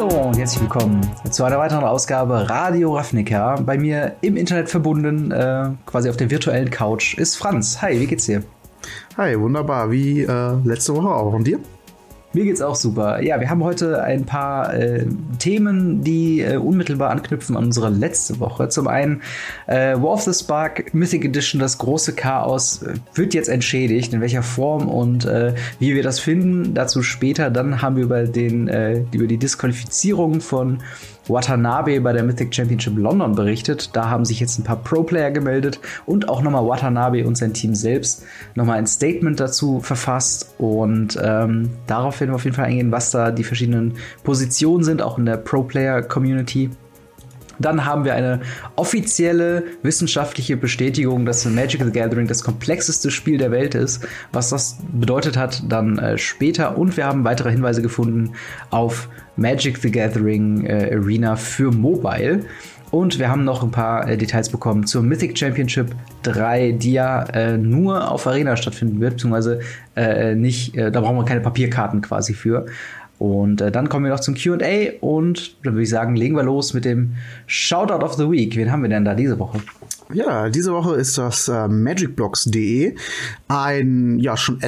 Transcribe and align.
Hallo 0.00 0.28
und 0.28 0.38
herzlich 0.38 0.62
willkommen 0.62 1.06
zu 1.30 1.44
einer 1.44 1.58
weiteren 1.58 1.84
Ausgabe 1.84 2.48
Radio 2.48 2.96
Ravnica. 2.96 3.56
Bei 3.56 3.76
mir 3.76 4.16
im 4.22 4.38
Internet 4.38 4.70
verbunden, 4.70 5.30
äh, 5.30 5.68
quasi 5.84 6.08
auf 6.08 6.16
der 6.16 6.30
virtuellen 6.30 6.70
Couch, 6.70 7.18
ist 7.18 7.36
Franz. 7.36 7.82
Hi, 7.82 8.00
wie 8.00 8.06
geht's 8.06 8.24
dir? 8.24 8.42
Hi, 9.18 9.38
wunderbar, 9.38 9.90
wie 9.90 10.22
äh, 10.22 10.54
letzte 10.64 10.96
Woche 10.96 11.08
auch. 11.08 11.34
Und 11.34 11.46
dir? 11.46 11.60
Mir 12.32 12.44
geht's 12.44 12.62
auch 12.62 12.76
super. 12.76 13.20
Ja, 13.22 13.40
wir 13.40 13.50
haben 13.50 13.64
heute 13.64 14.04
ein 14.04 14.24
paar 14.24 14.72
äh, 14.72 15.04
Themen, 15.40 16.04
die 16.04 16.42
äh, 16.42 16.58
unmittelbar 16.58 17.10
anknüpfen 17.10 17.56
an 17.56 17.64
unsere 17.64 17.90
letzte 17.90 18.38
Woche. 18.38 18.68
Zum 18.68 18.86
einen 18.86 19.22
äh, 19.66 19.94
War 19.94 20.12
of 20.12 20.22
the 20.22 20.32
Spark 20.32 20.94
Mythic 20.94 21.24
Edition, 21.24 21.60
das 21.60 21.78
große 21.78 22.14
Chaos, 22.14 22.84
äh, 22.84 22.94
wird 23.14 23.34
jetzt 23.34 23.48
entschädigt. 23.48 24.14
In 24.14 24.20
welcher 24.20 24.44
Form 24.44 24.88
und 24.88 25.24
äh, 25.24 25.54
wie 25.80 25.96
wir 25.96 26.04
das 26.04 26.20
finden, 26.20 26.72
dazu 26.72 27.02
später. 27.02 27.50
Dann 27.50 27.82
haben 27.82 27.96
wir 27.96 28.04
über, 28.04 28.22
den, 28.22 28.68
äh, 28.68 29.02
über 29.10 29.26
die 29.26 29.38
Disqualifizierung 29.38 30.40
von 30.40 30.78
Watanabe 31.30 32.00
bei 32.00 32.12
der 32.12 32.22
Mythic 32.22 32.54
Championship 32.54 32.96
London 32.96 33.34
berichtet. 33.34 33.94
Da 33.94 34.08
haben 34.08 34.24
sich 34.24 34.40
jetzt 34.40 34.58
ein 34.58 34.64
paar 34.64 34.76
Pro-Player 34.76 35.30
gemeldet 35.30 35.80
und 36.06 36.28
auch 36.28 36.42
nochmal 36.42 36.66
Watanabe 36.66 37.26
und 37.26 37.36
sein 37.36 37.54
Team 37.54 37.74
selbst 37.74 38.24
nochmal 38.54 38.78
ein 38.78 38.86
Statement 38.86 39.38
dazu 39.38 39.80
verfasst. 39.80 40.54
Und 40.58 41.18
ähm, 41.22 41.70
darauf 41.86 42.20
werden 42.20 42.32
wir 42.32 42.36
auf 42.36 42.44
jeden 42.44 42.56
Fall 42.56 42.66
eingehen, 42.66 42.92
was 42.92 43.10
da 43.10 43.30
die 43.30 43.44
verschiedenen 43.44 43.94
Positionen 44.24 44.84
sind, 44.84 45.02
auch 45.02 45.18
in 45.18 45.26
der 45.26 45.36
Pro-Player-Community. 45.36 46.70
Dann 47.60 47.84
haben 47.84 48.04
wir 48.04 48.14
eine 48.14 48.40
offizielle 48.76 49.64
wissenschaftliche 49.82 50.56
Bestätigung, 50.56 51.26
dass 51.26 51.44
Magic 51.44 51.82
the 51.84 51.92
Gathering 51.92 52.26
das 52.26 52.42
komplexeste 52.42 53.10
Spiel 53.10 53.38
der 53.38 53.50
Welt 53.50 53.74
ist. 53.74 54.06
Was 54.32 54.50
das 54.50 54.78
bedeutet 54.92 55.36
hat, 55.36 55.62
dann 55.68 55.98
äh, 55.98 56.18
später. 56.18 56.76
Und 56.78 56.96
wir 56.96 57.06
haben 57.06 57.24
weitere 57.24 57.50
Hinweise 57.50 57.82
gefunden 57.82 58.32
auf 58.70 59.08
Magic 59.36 59.78
the 59.78 59.90
Gathering 59.90 60.64
äh, 60.64 60.94
Arena 60.94 61.36
für 61.36 61.70
Mobile. 61.70 62.44
Und 62.90 63.20
wir 63.20 63.30
haben 63.30 63.44
noch 63.44 63.62
ein 63.62 63.70
paar 63.70 64.08
äh, 64.08 64.16
Details 64.16 64.48
bekommen 64.48 64.84
zur 64.84 65.02
Mythic 65.02 65.38
Championship 65.38 65.94
3, 66.24 66.72
die 66.72 66.92
ja 66.92 67.22
äh, 67.22 67.56
nur 67.56 68.10
auf 68.10 68.26
Arena 68.26 68.56
stattfinden 68.56 69.00
wird, 69.00 69.14
beziehungsweise 69.14 69.60
äh, 69.94 70.34
nicht, 70.34 70.76
äh, 70.76 70.90
da 70.90 71.00
brauchen 71.00 71.16
wir 71.16 71.24
keine 71.24 71.40
Papierkarten 71.40 72.00
quasi 72.00 72.34
für. 72.34 72.66
Und 73.20 73.60
äh, 73.60 73.70
dann 73.70 73.90
kommen 73.90 74.06
wir 74.06 74.10
noch 74.10 74.20
zum 74.20 74.34
QA 74.34 74.92
und 75.02 75.54
dann 75.62 75.74
würde 75.74 75.82
ich 75.82 75.90
sagen, 75.90 76.16
legen 76.16 76.34
wir 76.36 76.42
los 76.42 76.72
mit 76.72 76.86
dem 76.86 77.16
Shoutout 77.46 78.02
of 78.02 78.14
the 78.14 78.30
Week. 78.30 78.56
Wen 78.56 78.72
haben 78.72 78.80
wir 78.80 78.88
denn 78.88 79.04
da 79.04 79.14
diese 79.14 79.38
Woche? 79.38 79.58
Ja, 80.12 80.48
diese 80.48 80.72
Woche 80.72 80.96
ist 80.96 81.18
das 81.18 81.48
äh, 81.48 81.68
magicblocks.de 81.68 82.94
ein 83.48 84.18
ja 84.18 84.36
schon 84.36 84.60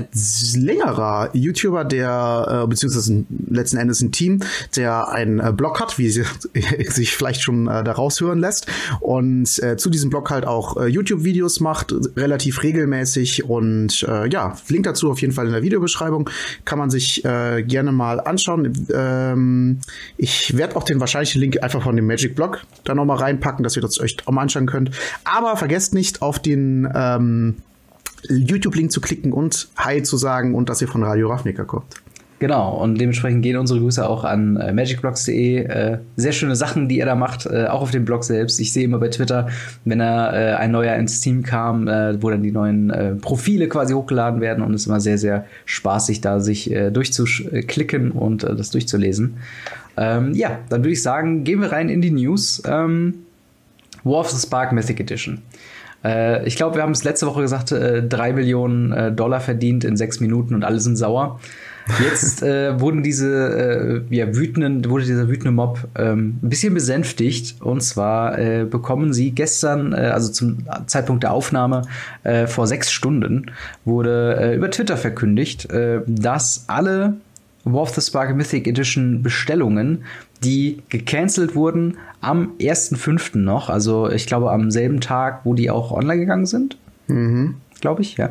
längerer 0.55 1.31
YouTuber, 1.33 1.85
der 1.85 2.63
äh, 2.65 2.67
beziehungsweise 2.67 3.25
letzten 3.49 3.77
Endes 3.77 4.01
ein 4.01 4.13
Team, 4.13 4.41
der 4.77 5.09
einen 5.09 5.41
äh, 5.41 5.53
Blog 5.53 5.81
hat, 5.81 5.99
wie 5.99 6.11
sie, 6.11 6.25
sich 6.89 7.17
vielleicht 7.17 7.43
schon 7.43 7.67
äh, 7.67 7.83
daraus 7.83 8.21
hören 8.21 8.39
lässt 8.39 8.67
und 9.01 9.63
äh, 9.63 9.77
zu 9.77 9.91
diesem 9.91 10.11
Blog 10.11 10.31
halt 10.31 10.47
auch 10.47 10.77
äh, 10.77 10.87
YouTube-Videos 10.87 11.61
macht, 11.61 11.95
relativ 12.17 12.63
regelmäßig 12.63 13.45
und 13.45 14.05
äh, 14.09 14.29
ja, 14.29 14.57
Link 14.69 14.85
dazu 14.85 15.11
auf 15.11 15.21
jeden 15.21 15.33
Fall 15.33 15.47
in 15.47 15.53
der 15.53 15.63
Videobeschreibung, 15.63 16.31
kann 16.65 16.79
man 16.79 16.91
sich 16.91 17.25
äh, 17.25 17.63
gerne 17.63 17.93
mal 17.93 18.21
anschauen. 18.21 18.87
Ähm, 18.95 19.79
ich 20.17 20.57
werde 20.57 20.77
auch 20.77 20.85
den 20.85 21.01
wahrscheinlichen 21.01 21.41
Link 21.41 21.63
einfach 21.63 21.83
von 21.83 21.97
dem 21.97 22.07
Magic 22.07 22.35
Blog 22.35 22.63
da 22.85 22.95
nochmal 22.95 23.19
reinpacken, 23.19 23.63
dass 23.63 23.77
ihr 23.77 23.83
das 23.83 24.01
euch 24.01 24.17
auch 24.27 24.33
mal 24.33 24.43
anschauen 24.43 24.67
könnt. 24.67 24.91
Aber 25.33 25.57
vergesst 25.57 25.95
nicht 25.95 26.21
auf 26.21 26.41
den 26.41 26.87
ähm, 26.95 27.55
YouTube-Link 28.29 28.93
zu 28.93 29.01
klicken 29.01 29.33
und 29.33 29.69
Hi 29.79 30.03
zu 30.03 30.19
sagen 30.19 30.55
und 30.55 30.69
dass 30.69 30.83
ihr 30.83 30.89
von 30.89 31.03
Radio 31.03 31.31
Ravnica 31.31 31.65
kommt. 31.65 32.03
Genau, 32.39 32.77
und 32.77 33.01
dementsprechend 33.01 33.43
gehen 33.43 33.57
unsere 33.57 33.81
Grüße 33.81 34.07
auch 34.07 34.25
an 34.25 34.59
äh, 34.59 34.75
magicblocks.de. 34.75 35.57
Äh, 35.65 35.99
sehr 36.17 36.33
schöne 36.33 36.55
Sachen, 36.55 36.87
die 36.87 37.01
er 37.01 37.07
da 37.07 37.15
macht, 37.15 37.47
äh, 37.47 37.65
auch 37.65 37.81
auf 37.81 37.91
dem 37.91 38.05
Blog 38.05 38.25
selbst. 38.25 38.61
Ich 38.61 38.75
sehe 38.75 38.85
immer 38.85 38.99
bei 38.99 39.09
Twitter, 39.09 39.49
wenn 39.87 40.01
er 40.01 40.35
äh, 40.35 40.55
ein 40.57 40.71
neuer 40.71 40.97
ins 40.97 41.21
Team 41.21 41.45
kam, 41.45 41.89
äh, 41.89 42.23
wo 42.23 42.29
dann 42.29 42.43
die 42.43 42.53
neuen 42.53 42.91
äh, 42.91 43.15
Profile 43.15 43.69
quasi 43.69 43.95
hochgeladen 43.95 44.43
werden 44.43 44.63
und 44.63 44.75
es 44.75 44.83
ist 44.83 44.87
immer 44.89 45.01
sehr, 45.01 45.17
sehr 45.17 45.47
spaßig, 45.65 46.21
da 46.21 46.41
sich 46.41 46.71
durchzuklicken 46.93 48.11
und 48.11 48.43
das 48.43 48.69
durchzulesen. 48.69 49.39
Ähm, 49.97 50.35
ja, 50.35 50.59
dann 50.69 50.83
würde 50.83 50.93
ich 50.93 51.03
sagen, 51.03 51.45
gehen 51.45 51.63
wir 51.63 51.73
rein 51.73 51.89
in 51.89 52.03
die 52.03 52.11
News. 52.11 52.63
Ähm, 52.67 53.15
War 54.05 54.21
of 54.21 54.31
the 54.31 54.39
Spark 54.39 54.73
Mythic 54.73 55.01
Edition. 55.01 55.43
Äh, 56.05 56.47
ich 56.47 56.57
glaube, 56.57 56.77
wir 56.77 56.83
haben 56.83 56.93
es 56.93 57.05
letzte 57.05 57.27
Woche 57.27 57.43
gesagt, 57.43 57.73
äh, 57.73 58.03
drei 58.03 58.33
Millionen 58.33 58.93
äh, 58.93 59.13
Dollar 59.13 59.41
verdient 59.41 59.85
in 59.85 59.97
sechs 59.97 60.21
Minuten 60.21 60.55
und 60.55 60.65
alle 60.65 60.81
sind 60.81 60.97
sauer. 60.97 61.41
Jetzt 62.03 62.43
äh, 62.43 62.79
wurden 62.81 63.03
diese 63.03 64.03
äh, 64.11 64.15
ja, 64.15 64.35
wütenden, 64.35 64.89
wurde 64.89 65.05
dieser 65.05 65.29
wütende 65.29 65.53
Mob 65.53 65.87
ähm, 65.97 66.39
ein 66.43 66.49
bisschen 66.49 66.75
besänftigt. 66.75 67.61
Und 67.61 67.83
zwar 67.83 68.39
äh, 68.39 68.65
bekommen 68.65 69.13
sie 69.13 69.33
gestern, 69.33 69.93
äh, 69.93 69.97
also 69.97 70.31
zum 70.31 70.59
Zeitpunkt 70.87 71.23
der 71.23 71.33
Aufnahme 71.33 71.83
äh, 72.25 72.47
vor 72.47 72.67
sechs 72.67 72.91
Stunden, 72.93 73.51
wurde 73.85 74.37
äh, 74.41 74.57
über 74.57 74.71
Twitter 74.71 74.97
verkündigt, 74.97 75.69
dass 76.07 76.65
alle 76.67 77.15
War 77.65 77.83
of 77.83 77.91
the 77.91 78.01
Spark 78.01 78.35
Mythic 78.35 78.67
Edition 78.67 79.23
Bestellungen, 79.23 80.05
die 80.43 80.83
gecancelt 80.89 81.55
wurden 81.55 81.99
am 82.21 82.53
1.5. 82.59 83.39
noch, 83.39 83.69
also 83.69 84.11
ich 84.11 84.27
glaube 84.27 84.51
am 84.51 84.71
selben 84.71 85.01
Tag, 85.01 85.41
wo 85.45 85.55
die 85.55 85.71
auch 85.71 85.93
online 85.93 86.21
gegangen 86.21 86.47
sind. 86.47 86.77
Mhm. 87.09 87.57
Glaube 87.81 88.03
ich, 88.03 88.17
ja. 88.17 88.31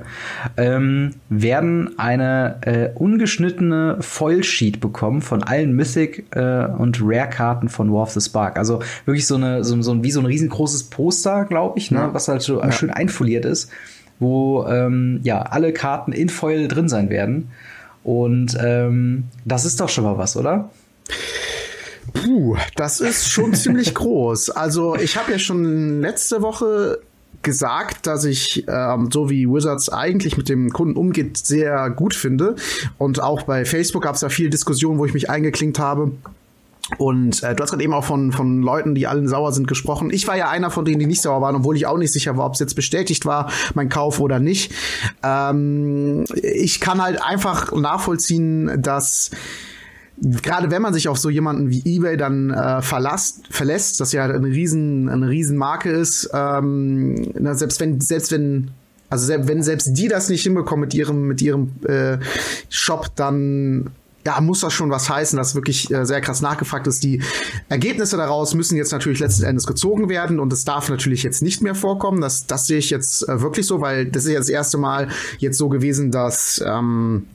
Ähm, 0.56 1.16
werden 1.28 2.00
eine 2.00 2.60
äh, 2.62 2.90
ungeschnittene 2.96 3.98
Foil-Sheet 4.00 4.80
bekommen 4.80 5.22
von 5.22 5.44
allen 5.44 5.76
Mythic 5.76 6.26
äh, 6.32 6.68
und 6.68 7.02
Rare-Karten 7.02 7.68
von 7.68 7.92
War 7.92 8.04
of 8.04 8.12
the 8.12 8.22
Spark. 8.22 8.58
Also 8.58 8.80
wirklich 9.04 9.28
so 9.28 9.36
eine, 9.36 9.66
so, 9.66 9.80
so 9.82 10.02
wie 10.06 10.12
so 10.12 10.22
ein 10.22 10.26
riesengroßes 10.26 10.84
Poster, 10.84 11.44
glaube 11.44 11.78
ich, 11.80 11.92
ne, 11.92 12.00
ja. 12.00 12.14
was 12.14 12.30
halt 12.30 12.42
so 12.42 12.62
ja. 12.62 12.72
schön 12.72 12.92
einfoliert 12.92 13.44
ist, 13.44 13.70
wo 14.20 14.66
ähm, 14.68 15.20
ja 15.24 15.42
alle 15.42 15.74
Karten 15.74 16.14
in 16.14 16.30
Foil 16.30 16.70
drin 16.70 16.88
sein 16.88 17.10
werden. 17.10 17.50
Und 18.06 18.58
ähm, 18.64 19.26
das 19.44 19.66
ist 19.66 19.82
doch 19.82 19.90
schon 19.90 20.06
mal 20.06 20.18
was, 20.18 20.38
oder? 20.38 20.70
Puh, 22.32 22.56
das 22.78 23.02
ist 23.02 23.30
schon 23.30 23.54
ziemlich 23.56 23.94
groß. 23.94 24.52
Also 24.52 24.96
ich 24.96 25.18
habe 25.18 25.34
ja 25.34 25.40
schon 25.40 26.00
letzte 26.00 26.42
Woche 26.42 27.00
gesagt, 27.42 28.08
dass 28.08 28.24
ich 28.24 28.66
ähm, 28.70 29.10
so 29.12 29.30
wie 29.30 29.50
Wizards 29.50 29.90
eigentlich 29.90 30.38
mit 30.38 30.48
dem 30.48 30.70
Kunden 30.70 30.96
umgeht, 30.96 31.38
sehr 31.38 31.90
gut 31.90 32.14
finde. 32.14 32.56
Und 32.98 33.22
auch 33.22 33.44
bei 33.44 33.66
Facebook 33.66 34.04
gab 34.04 34.16
es 34.16 34.22
da 34.22 34.30
viel 34.30 34.50
Diskussion, 34.50 34.98
wo 34.98 35.06
ich 35.06 35.14
mich 35.14 35.30
eingeklinkt 35.30 35.78
habe. 35.78 36.14
Und 36.98 37.44
äh, 37.44 37.54
du 37.54 37.64
hast 37.64 37.72
gerade 37.72 37.84
eben 37.84 37.94
auch 37.94 38.06
von, 38.06 38.32
von 38.32 38.62
Leuten, 38.62 38.96
die 38.96 39.08
allen 39.08 39.28
sauer 39.28 39.52
sind, 39.52 39.68
gesprochen. 39.68 40.10
Ich 40.10 40.26
war 40.28 40.38
ja 40.38 40.50
einer 40.50 40.72
von 40.72 40.86
denen, 40.86 41.00
die 41.00 41.08
nicht 41.08 41.22
sauer 41.22 41.42
waren, 41.42 41.56
obwohl 41.58 41.76
ich 41.76 41.86
auch 41.86 41.98
nicht 41.98 42.14
sicher 42.14 42.38
war, 42.38 42.46
ob 42.46 42.54
es 42.54 42.60
jetzt 42.60 42.76
bestätigt 42.76 43.26
war, 43.26 43.52
mein 43.74 43.90
Kauf 43.90 44.22
oder 44.22 44.40
nicht. 44.40 44.74
Ähm, 45.22 46.24
ich 46.36 46.80
kann 46.80 47.02
halt 47.02 47.22
einfach 47.22 47.74
nachvollziehen, 47.74 48.82
dass 48.82 49.32
gerade 50.22 50.70
wenn 50.70 50.82
man 50.82 50.94
sich 50.94 51.08
auf 51.08 51.18
so 51.18 51.30
jemanden 51.30 51.70
wie 51.70 51.82
eBay 51.86 52.16
dann 52.16 52.52
äh, 52.52 52.82
verlasst, 52.82 53.48
verlässt, 53.50 54.00
das 54.00 54.12
ja 54.12 54.26
eine 54.26 54.48
riesen 54.48 55.10
eine 55.10 55.30
riesen 55.30 55.58
Marke 55.58 55.90
ist, 55.90 56.30
ähm, 56.34 57.32
na, 57.40 57.56
selbst 57.56 57.80
wenn 57.80 58.00
selbst 58.00 58.32
wenn 58.32 58.72
also 59.10 59.26
selbst, 59.26 59.48
wenn 59.50 59.64
selbst 59.64 59.98
die 59.98 60.08
das 60.08 60.30
nicht 60.30 60.44
hinbekommen 60.44 60.82
mit 60.82 60.94
ihrem 60.94 61.28
mit 61.28 61.42
ihrem 61.42 61.72
äh, 61.88 62.18
Shop, 62.70 63.08
dann 63.16 63.90
ja, 64.26 64.40
muss 64.40 64.60
das 64.60 64.74
schon 64.74 64.92
was 64.92 65.10
heißen, 65.10 65.36
dass 65.36 65.56
wirklich 65.56 65.92
äh, 65.92 66.06
sehr 66.06 66.22
krass 66.22 66.42
nachgefragt 66.42 66.86
ist. 66.86 67.04
Die 67.04 67.24
Ergebnisse 67.70 68.18
daraus 68.18 68.54
müssen 68.54 68.78
jetzt 68.78 68.92
natürlich 68.92 69.20
letzten 69.20 69.46
Endes 69.46 69.66
gezogen 69.66 70.10
werden 70.10 70.40
und 70.40 70.54
es 70.54 70.64
darf 70.64 70.90
natürlich 70.90 71.24
jetzt 71.24 71.42
nicht 71.42 71.64
mehr 71.64 71.74
vorkommen. 71.74 72.22
Das, 72.22 72.46
das 72.46 72.68
sehe 72.68 72.78
ich 72.78 72.92
jetzt 72.92 73.28
äh, 73.28 73.42
wirklich 73.42 73.66
so, 73.66 73.82
weil 73.82 74.06
das 74.06 74.26
ist 74.26 74.32
ja 74.32 74.38
das 74.38 74.50
erste 74.50 74.78
Mal 74.78 75.08
jetzt 75.40 75.58
so 75.58 75.70
gewesen, 75.70 76.12
dass 76.12 76.64
ähm, 76.64 77.26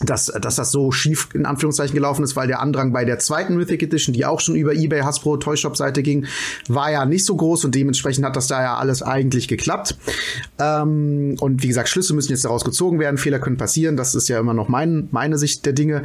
dass, 0.00 0.26
dass 0.26 0.56
das 0.56 0.72
so 0.72 0.90
schief 0.92 1.28
in 1.34 1.46
Anführungszeichen 1.46 1.94
gelaufen 1.94 2.24
ist, 2.24 2.36
weil 2.36 2.48
der 2.48 2.60
Andrang 2.60 2.92
bei 2.92 3.04
der 3.04 3.18
zweiten 3.18 3.56
Mythic 3.56 3.82
Edition, 3.82 4.14
die 4.14 4.24
auch 4.24 4.40
schon 4.40 4.56
über 4.56 4.72
eBay 4.72 5.00
Hasbro 5.00 5.36
Toy 5.36 5.56
Shop 5.56 5.76
Seite 5.76 6.02
ging, 6.02 6.26
war 6.68 6.90
ja 6.90 7.04
nicht 7.04 7.24
so 7.24 7.36
groß 7.36 7.64
und 7.66 7.74
dementsprechend 7.74 8.24
hat 8.24 8.36
das 8.36 8.46
da 8.46 8.62
ja 8.62 8.76
alles 8.76 9.02
eigentlich 9.02 9.48
geklappt. 9.48 9.96
Ähm, 10.58 11.36
und 11.40 11.62
wie 11.62 11.68
gesagt, 11.68 11.88
Schlüsse 11.88 12.14
müssen 12.14 12.32
jetzt 12.32 12.44
daraus 12.44 12.64
gezogen 12.64 12.98
werden, 12.98 13.18
Fehler 13.18 13.38
können 13.38 13.56
passieren, 13.56 13.96
das 13.96 14.14
ist 14.14 14.28
ja 14.28 14.38
immer 14.38 14.54
noch 14.54 14.68
mein, 14.68 15.08
meine 15.10 15.38
Sicht 15.38 15.66
der 15.66 15.72
Dinge. 15.72 16.02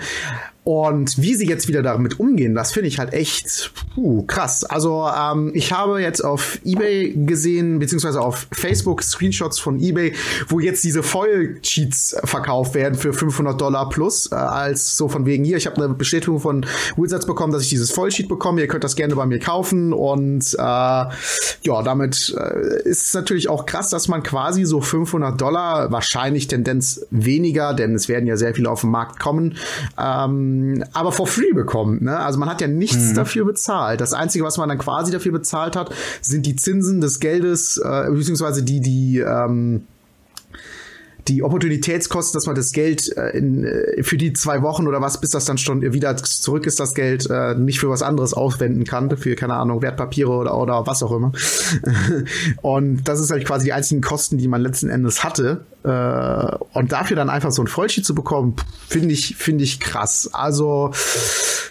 Und 0.65 1.21
wie 1.21 1.36
sie 1.36 1.45
jetzt 1.45 1.68
wieder 1.68 1.83
damit 1.83 2.19
umgehen, 2.19 2.56
das 2.56 2.71
finde 2.71 2.88
ich 2.88 2.97
halt 2.97 3.13
echt 3.13 3.71
puh, 3.94 4.24
krass. 4.24 4.63
Also 4.63 5.07
ähm, 5.07 5.51
ich 5.53 5.71
habe 5.71 6.01
jetzt 6.01 6.25
auf 6.25 6.57
eBay 6.65 7.13
gesehen, 7.15 7.77
beziehungsweise 7.77 8.19
auf 8.19 8.47
Facebook 8.51 9.03
Screenshots 9.03 9.59
von 9.59 9.80
eBay, 9.80 10.13
wo 10.47 10.59
jetzt 10.59 10.83
diese 10.83 11.03
Foil-Cheats 11.03 12.18
verkauft 12.24 12.74
werden 12.74 12.95
für 12.95 13.13
500 13.13 13.62
Dollar 13.62 13.84
plus, 13.89 14.31
äh, 14.31 14.35
als 14.35 14.97
so 14.97 15.07
von 15.07 15.25
wegen 15.25 15.43
hier, 15.43 15.57
ich 15.57 15.65
habe 15.65 15.77
eine 15.77 15.93
Bestätigung 15.93 16.39
von 16.39 16.65
Wizards 16.97 17.25
bekommen, 17.25 17.53
dass 17.53 17.63
ich 17.63 17.69
dieses 17.69 17.91
Foil-Sheet 17.91 18.27
bekomme, 18.27 18.61
ihr 18.61 18.67
könnt 18.67 18.83
das 18.83 18.95
gerne 18.95 19.15
bei 19.15 19.25
mir 19.25 19.39
kaufen 19.39 19.93
und 19.93 20.53
äh, 20.53 20.57
ja, 20.57 21.81
damit 21.83 22.35
äh, 22.37 22.81
ist 22.83 23.07
es 23.07 23.13
natürlich 23.13 23.49
auch 23.49 23.65
krass, 23.65 23.89
dass 23.89 24.07
man 24.07 24.23
quasi 24.23 24.65
so 24.65 24.81
500 24.81 25.39
Dollar, 25.39 25.91
wahrscheinlich 25.91 26.47
Tendenz 26.47 27.05
weniger, 27.11 27.73
denn 27.73 27.95
es 27.95 28.07
werden 28.07 28.27
ja 28.27 28.37
sehr 28.37 28.53
viele 28.53 28.69
auf 28.69 28.81
den 28.81 28.91
Markt 28.91 29.19
kommen, 29.19 29.57
ähm, 29.97 30.83
aber 30.93 31.11
for 31.11 31.27
free 31.27 31.53
bekommt. 31.53 32.01
Ne? 32.01 32.17
Also 32.17 32.39
man 32.39 32.49
hat 32.49 32.61
ja 32.61 32.67
nichts 32.67 33.11
mhm. 33.11 33.15
dafür 33.15 33.45
bezahlt. 33.45 34.01
Das 34.01 34.13
Einzige, 34.13 34.43
was 34.43 34.57
man 34.57 34.69
dann 34.69 34.77
quasi 34.77 35.11
dafür 35.11 35.31
bezahlt 35.31 35.75
hat, 35.75 35.93
sind 36.21 36.45
die 36.45 36.55
Zinsen 36.55 37.01
des 37.01 37.19
Geldes, 37.19 37.77
äh, 37.77 38.09
beziehungsweise 38.11 38.63
die, 38.63 38.79
die 38.81 39.19
ähm, 39.19 39.85
die 41.27 41.44
Opportunitätskosten, 41.44 42.38
dass 42.38 42.45
man 42.45 42.56
das 42.56 42.72
Geld 42.72 43.16
äh, 43.18 43.30
in, 43.38 43.63
äh, 43.63 44.04
für 44.04 44.18
die 44.18 44.33
zwei 44.33 44.62
Wochen 44.62 44.88
oder 44.88 45.01
was, 45.01 45.19
bis 45.19 45.31
das 45.31 45.45
dann 45.45 45.57
schon 45.57 45.81
wieder 45.81 46.16
zurück 46.18 46.66
ist, 46.66 46.80
das 46.80 46.94
Geld 46.94 47.27
äh, 47.30 47.56
nicht 47.56 47.80
für 47.80 47.89
was 47.89 48.01
anderes 48.01 48.33
aufwenden 48.33 48.83
kann, 48.83 49.16
für, 49.18 49.36
keine 49.36 49.56
Ahnung, 49.56 49.81
Wertpapiere 49.81 50.31
oder, 50.31 50.57
oder 50.57 50.86
was 50.86 51.01
auch 51.04 51.12
immer. 51.12 51.31
und 52.62 53.07
das 53.07 53.19
ist 53.19 53.31
halt 53.31 53.45
quasi 53.45 53.66
die 53.66 53.74
einzigen 53.74 54.01
Kosten, 54.01 54.38
die 54.38 54.48
man 54.48 54.62
letzten 54.62 54.89
Endes 54.89 55.24
hatte. 55.24 55.66
Äh, 55.85 56.57
und 56.73 56.91
dafür 56.91 57.15
dann 57.15 57.29
einfach 57.29 57.51
so 57.51 57.61
ein 57.61 57.67
Vollsheet 57.67 58.05
zu 58.05 58.15
bekommen, 58.15 58.55
finde 58.87 59.13
ich, 59.13 59.35
finde 59.35 59.63
ich 59.63 59.79
krass. 59.79 60.29
Also, 60.33 60.91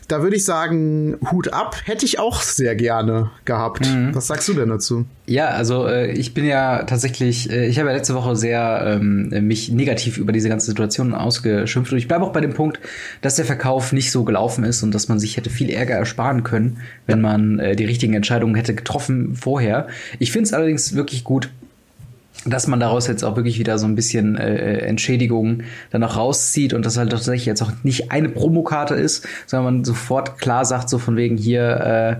da 0.06 0.22
würde 0.22 0.36
ich 0.36 0.44
sagen, 0.44 1.16
Hut 1.32 1.52
ab, 1.52 1.76
hätte 1.84 2.06
ich 2.06 2.20
auch 2.20 2.40
sehr 2.40 2.76
gerne 2.76 3.30
gehabt. 3.44 3.88
Mhm. 3.88 4.14
Was 4.14 4.28
sagst 4.28 4.46
du 4.48 4.54
denn 4.54 4.68
dazu? 4.68 5.04
Ja, 5.26 5.48
also 5.48 5.88
äh, 5.88 6.12
ich 6.12 6.32
bin 6.32 6.44
ja 6.44 6.84
tatsächlich, 6.84 7.50
äh, 7.50 7.66
ich 7.66 7.78
habe 7.78 7.88
ja 7.88 7.96
letzte 7.96 8.14
Woche 8.14 8.36
sehr 8.36 8.98
ähm, 9.00 9.30
mich 9.46 9.70
negativ 9.72 10.18
über 10.18 10.30
diese 10.30 10.48
ganze 10.48 10.66
Situation 10.66 11.12
ausgeschimpft 11.14 11.90
und 11.90 11.98
ich 11.98 12.06
bleibe 12.06 12.24
auch 12.24 12.32
bei 12.32 12.40
dem 12.40 12.52
Punkt, 12.52 12.78
dass 13.20 13.36
der 13.36 13.46
Verkauf 13.46 13.92
nicht 13.92 14.12
so 14.12 14.22
gelaufen 14.22 14.64
ist 14.64 14.82
und 14.82 14.94
dass 14.94 15.08
man 15.08 15.18
sich 15.18 15.36
hätte 15.36 15.50
viel 15.50 15.70
Ärger 15.70 15.94
ersparen 15.94 16.44
können, 16.44 16.78
wenn 17.06 17.20
man 17.20 17.58
äh, 17.58 17.74
die 17.74 17.86
richtigen 17.86 18.14
Entscheidungen 18.14 18.54
hätte 18.54 18.74
getroffen 18.74 19.34
vorher. 19.34 19.88
Ich 20.18 20.30
finde 20.30 20.46
es 20.46 20.52
allerdings 20.52 20.94
wirklich 20.94 21.24
gut, 21.24 21.48
dass 22.46 22.66
man 22.66 22.80
daraus 22.80 23.06
jetzt 23.06 23.24
auch 23.24 23.36
wirklich 23.36 23.58
wieder 23.58 23.78
so 23.78 23.86
ein 23.86 23.94
bisschen 23.94 24.36
äh, 24.36 24.78
Entschädigung 24.78 25.62
dann 25.90 26.04
auch 26.04 26.16
rauszieht 26.16 26.74
und 26.74 26.84
das 26.84 26.96
halt 26.96 27.10
tatsächlich 27.10 27.46
jetzt 27.46 27.62
auch 27.62 27.72
nicht 27.82 28.12
eine 28.12 28.28
Promokarte 28.28 28.94
ist, 28.94 29.26
sondern 29.46 29.76
man 29.76 29.84
sofort 29.84 30.38
klar 30.38 30.64
sagt, 30.64 30.88
so 30.88 30.98
von 30.98 31.16
wegen 31.16 31.36
hier, 31.36 31.62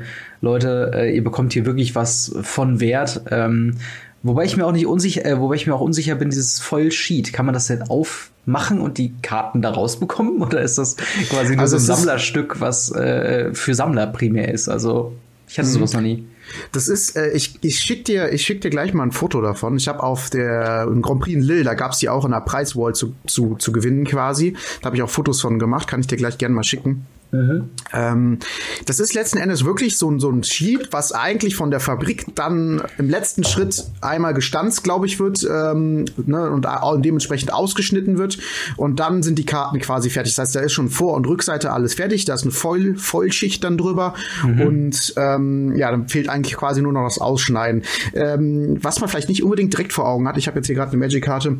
äh, 0.00 0.04
Leute, 0.40 0.92
äh, 0.94 1.14
ihr 1.14 1.24
bekommt 1.24 1.52
hier 1.52 1.66
wirklich 1.66 1.94
was 1.94 2.34
von 2.42 2.80
Wert. 2.80 3.22
Ähm, 3.30 3.76
wobei 4.22 4.44
ich 4.44 4.56
mir 4.56 4.66
auch 4.66 4.72
nicht 4.72 4.86
unsicher, 4.86 5.24
äh, 5.24 5.40
wobei 5.40 5.56
ich 5.56 5.66
mir 5.66 5.74
auch 5.74 5.80
unsicher 5.80 6.14
bin, 6.14 6.30
dieses 6.30 6.58
Vollsheet, 6.60 7.32
kann 7.32 7.46
man 7.46 7.52
das 7.52 7.66
denn 7.66 7.82
aufmachen 7.82 8.80
und 8.80 8.98
die 8.98 9.14
Karten 9.22 9.62
da 9.62 9.70
rausbekommen? 9.70 10.42
Oder 10.42 10.62
ist 10.62 10.78
das 10.78 10.96
quasi 11.28 11.54
nur 11.54 11.62
also 11.62 11.78
so 11.78 11.92
ein 11.92 11.96
Sammlerstück, 11.96 12.60
was 12.60 12.92
äh, 12.92 13.52
für 13.52 13.74
Sammler 13.74 14.06
primär 14.06 14.52
ist? 14.52 14.68
Also 14.68 15.12
ich 15.48 15.58
hatte 15.58 15.68
sowas 15.68 15.92
mhm. 15.92 15.96
noch 15.96 16.02
nie. 16.02 16.24
Das 16.72 16.88
ist, 16.88 17.16
äh, 17.16 17.30
ich, 17.32 17.58
ich 17.62 17.78
schick 17.78 18.04
dir, 18.04 18.32
ich 18.32 18.42
schick 18.42 18.60
dir 18.60 18.70
gleich 18.70 18.94
mal 18.94 19.04
ein 19.04 19.12
Foto 19.12 19.40
davon. 19.40 19.76
Ich 19.76 19.88
habe 19.88 20.02
auf 20.02 20.30
der 20.30 20.88
Grand 21.00 21.20
Prix 21.20 21.36
in 21.36 21.42
Lille, 21.42 21.64
da 21.64 21.74
gab's 21.74 21.98
die 21.98 22.08
auch 22.08 22.24
in 22.24 22.32
der 22.32 22.40
Preiswall 22.40 22.94
zu, 22.94 23.14
zu, 23.26 23.56
zu 23.56 23.72
gewinnen 23.72 24.04
quasi. 24.04 24.56
Da 24.80 24.86
habe 24.86 24.96
ich 24.96 25.02
auch 25.02 25.10
Fotos 25.10 25.40
von 25.40 25.58
gemacht, 25.58 25.88
kann 25.88 26.00
ich 26.00 26.06
dir 26.06 26.16
gleich 26.16 26.38
gerne 26.38 26.54
mal 26.54 26.64
schicken. 26.64 27.06
Mhm. 27.34 27.70
Ähm, 27.92 28.38
das 28.86 29.00
ist 29.00 29.12
letzten 29.14 29.38
Endes 29.38 29.64
wirklich 29.64 29.98
so, 29.98 30.16
so 30.18 30.30
ein 30.30 30.44
Sheet, 30.44 30.88
was 30.92 31.12
eigentlich 31.12 31.56
von 31.56 31.70
der 31.70 31.80
Fabrik 31.80 32.26
dann 32.34 32.82
im 32.96 33.10
letzten 33.10 33.42
Schritt 33.44 33.84
einmal 34.00 34.34
gestanzt, 34.34 34.84
glaube 34.84 35.06
ich, 35.06 35.18
wird 35.18 35.44
ähm, 35.50 36.04
ne, 36.26 36.50
und, 36.50 36.66
dementsprechend 37.04 37.52
ausgeschnitten 37.52 38.18
wird. 38.18 38.38
Und 38.76 39.00
dann 39.00 39.22
sind 39.22 39.38
die 39.38 39.46
Karten 39.46 39.80
quasi 39.80 40.10
fertig. 40.10 40.34
Das 40.34 40.46
heißt, 40.46 40.56
da 40.56 40.60
ist 40.60 40.72
schon 40.72 40.88
Vor- 40.88 41.14
und 41.14 41.26
Rückseite 41.26 41.72
alles 41.72 41.94
fertig. 41.94 42.24
Da 42.24 42.34
ist 42.34 42.42
eine 42.42 42.52
Voll 42.52 42.96
Vollschicht 42.96 43.64
dann 43.64 43.76
drüber. 43.76 44.14
Mhm. 44.44 44.60
Und 44.60 45.14
ähm, 45.16 45.76
ja, 45.76 45.90
dann 45.90 46.08
fehlt 46.08 46.28
eigentlich 46.28 46.56
quasi 46.56 46.82
nur 46.82 46.92
noch 46.92 47.04
das 47.04 47.18
Ausschneiden. 47.18 47.82
Ähm, 48.14 48.78
was 48.80 49.00
man 49.00 49.08
vielleicht 49.08 49.28
nicht 49.28 49.42
unbedingt 49.42 49.72
direkt 49.72 49.92
vor 49.92 50.06
Augen 50.06 50.28
hat, 50.28 50.36
ich 50.36 50.46
habe 50.46 50.58
jetzt 50.58 50.66
hier 50.66 50.76
gerade 50.76 50.92
eine 50.92 50.98
Magic-Karte 50.98 51.58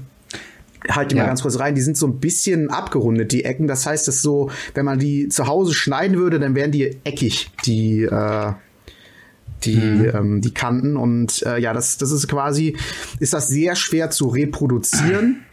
halt 0.91 1.11
die 1.11 1.17
ja. 1.17 1.23
mal 1.23 1.29
ganz 1.29 1.43
kurz 1.43 1.59
rein, 1.59 1.75
die 1.75 1.81
sind 1.81 1.97
so 1.97 2.07
ein 2.07 2.19
bisschen 2.19 2.71
abgerundet, 2.71 3.33
die 3.33 3.45
Ecken. 3.45 3.67
Das 3.67 3.87
heißt, 3.87 4.07
dass 4.09 4.23
so, 4.23 4.51
wenn 4.75 4.85
man 4.85 4.99
die 4.99 5.29
zu 5.29 5.47
Hause 5.47 5.75
schneiden 5.75 6.17
würde, 6.17 6.39
dann 6.39 6.55
wären 6.55 6.73
die 6.73 6.99
eckig, 7.05 7.51
die, 7.65 8.03
äh, 8.03 8.53
die, 9.65 9.77
mhm. 9.77 10.11
ähm, 10.15 10.41
die 10.41 10.53
Kanten. 10.53 10.97
Und 10.97 11.43
äh, 11.47 11.59
ja, 11.59 11.73
das, 11.73 11.99
das 11.99 12.11
ist 12.11 12.29
quasi, 12.29 12.77
ist 13.21 13.33
das 13.33 13.49
sehr 13.49 13.77
schwer 13.77 14.11
zu 14.11 14.29
reproduzieren. 14.29 15.45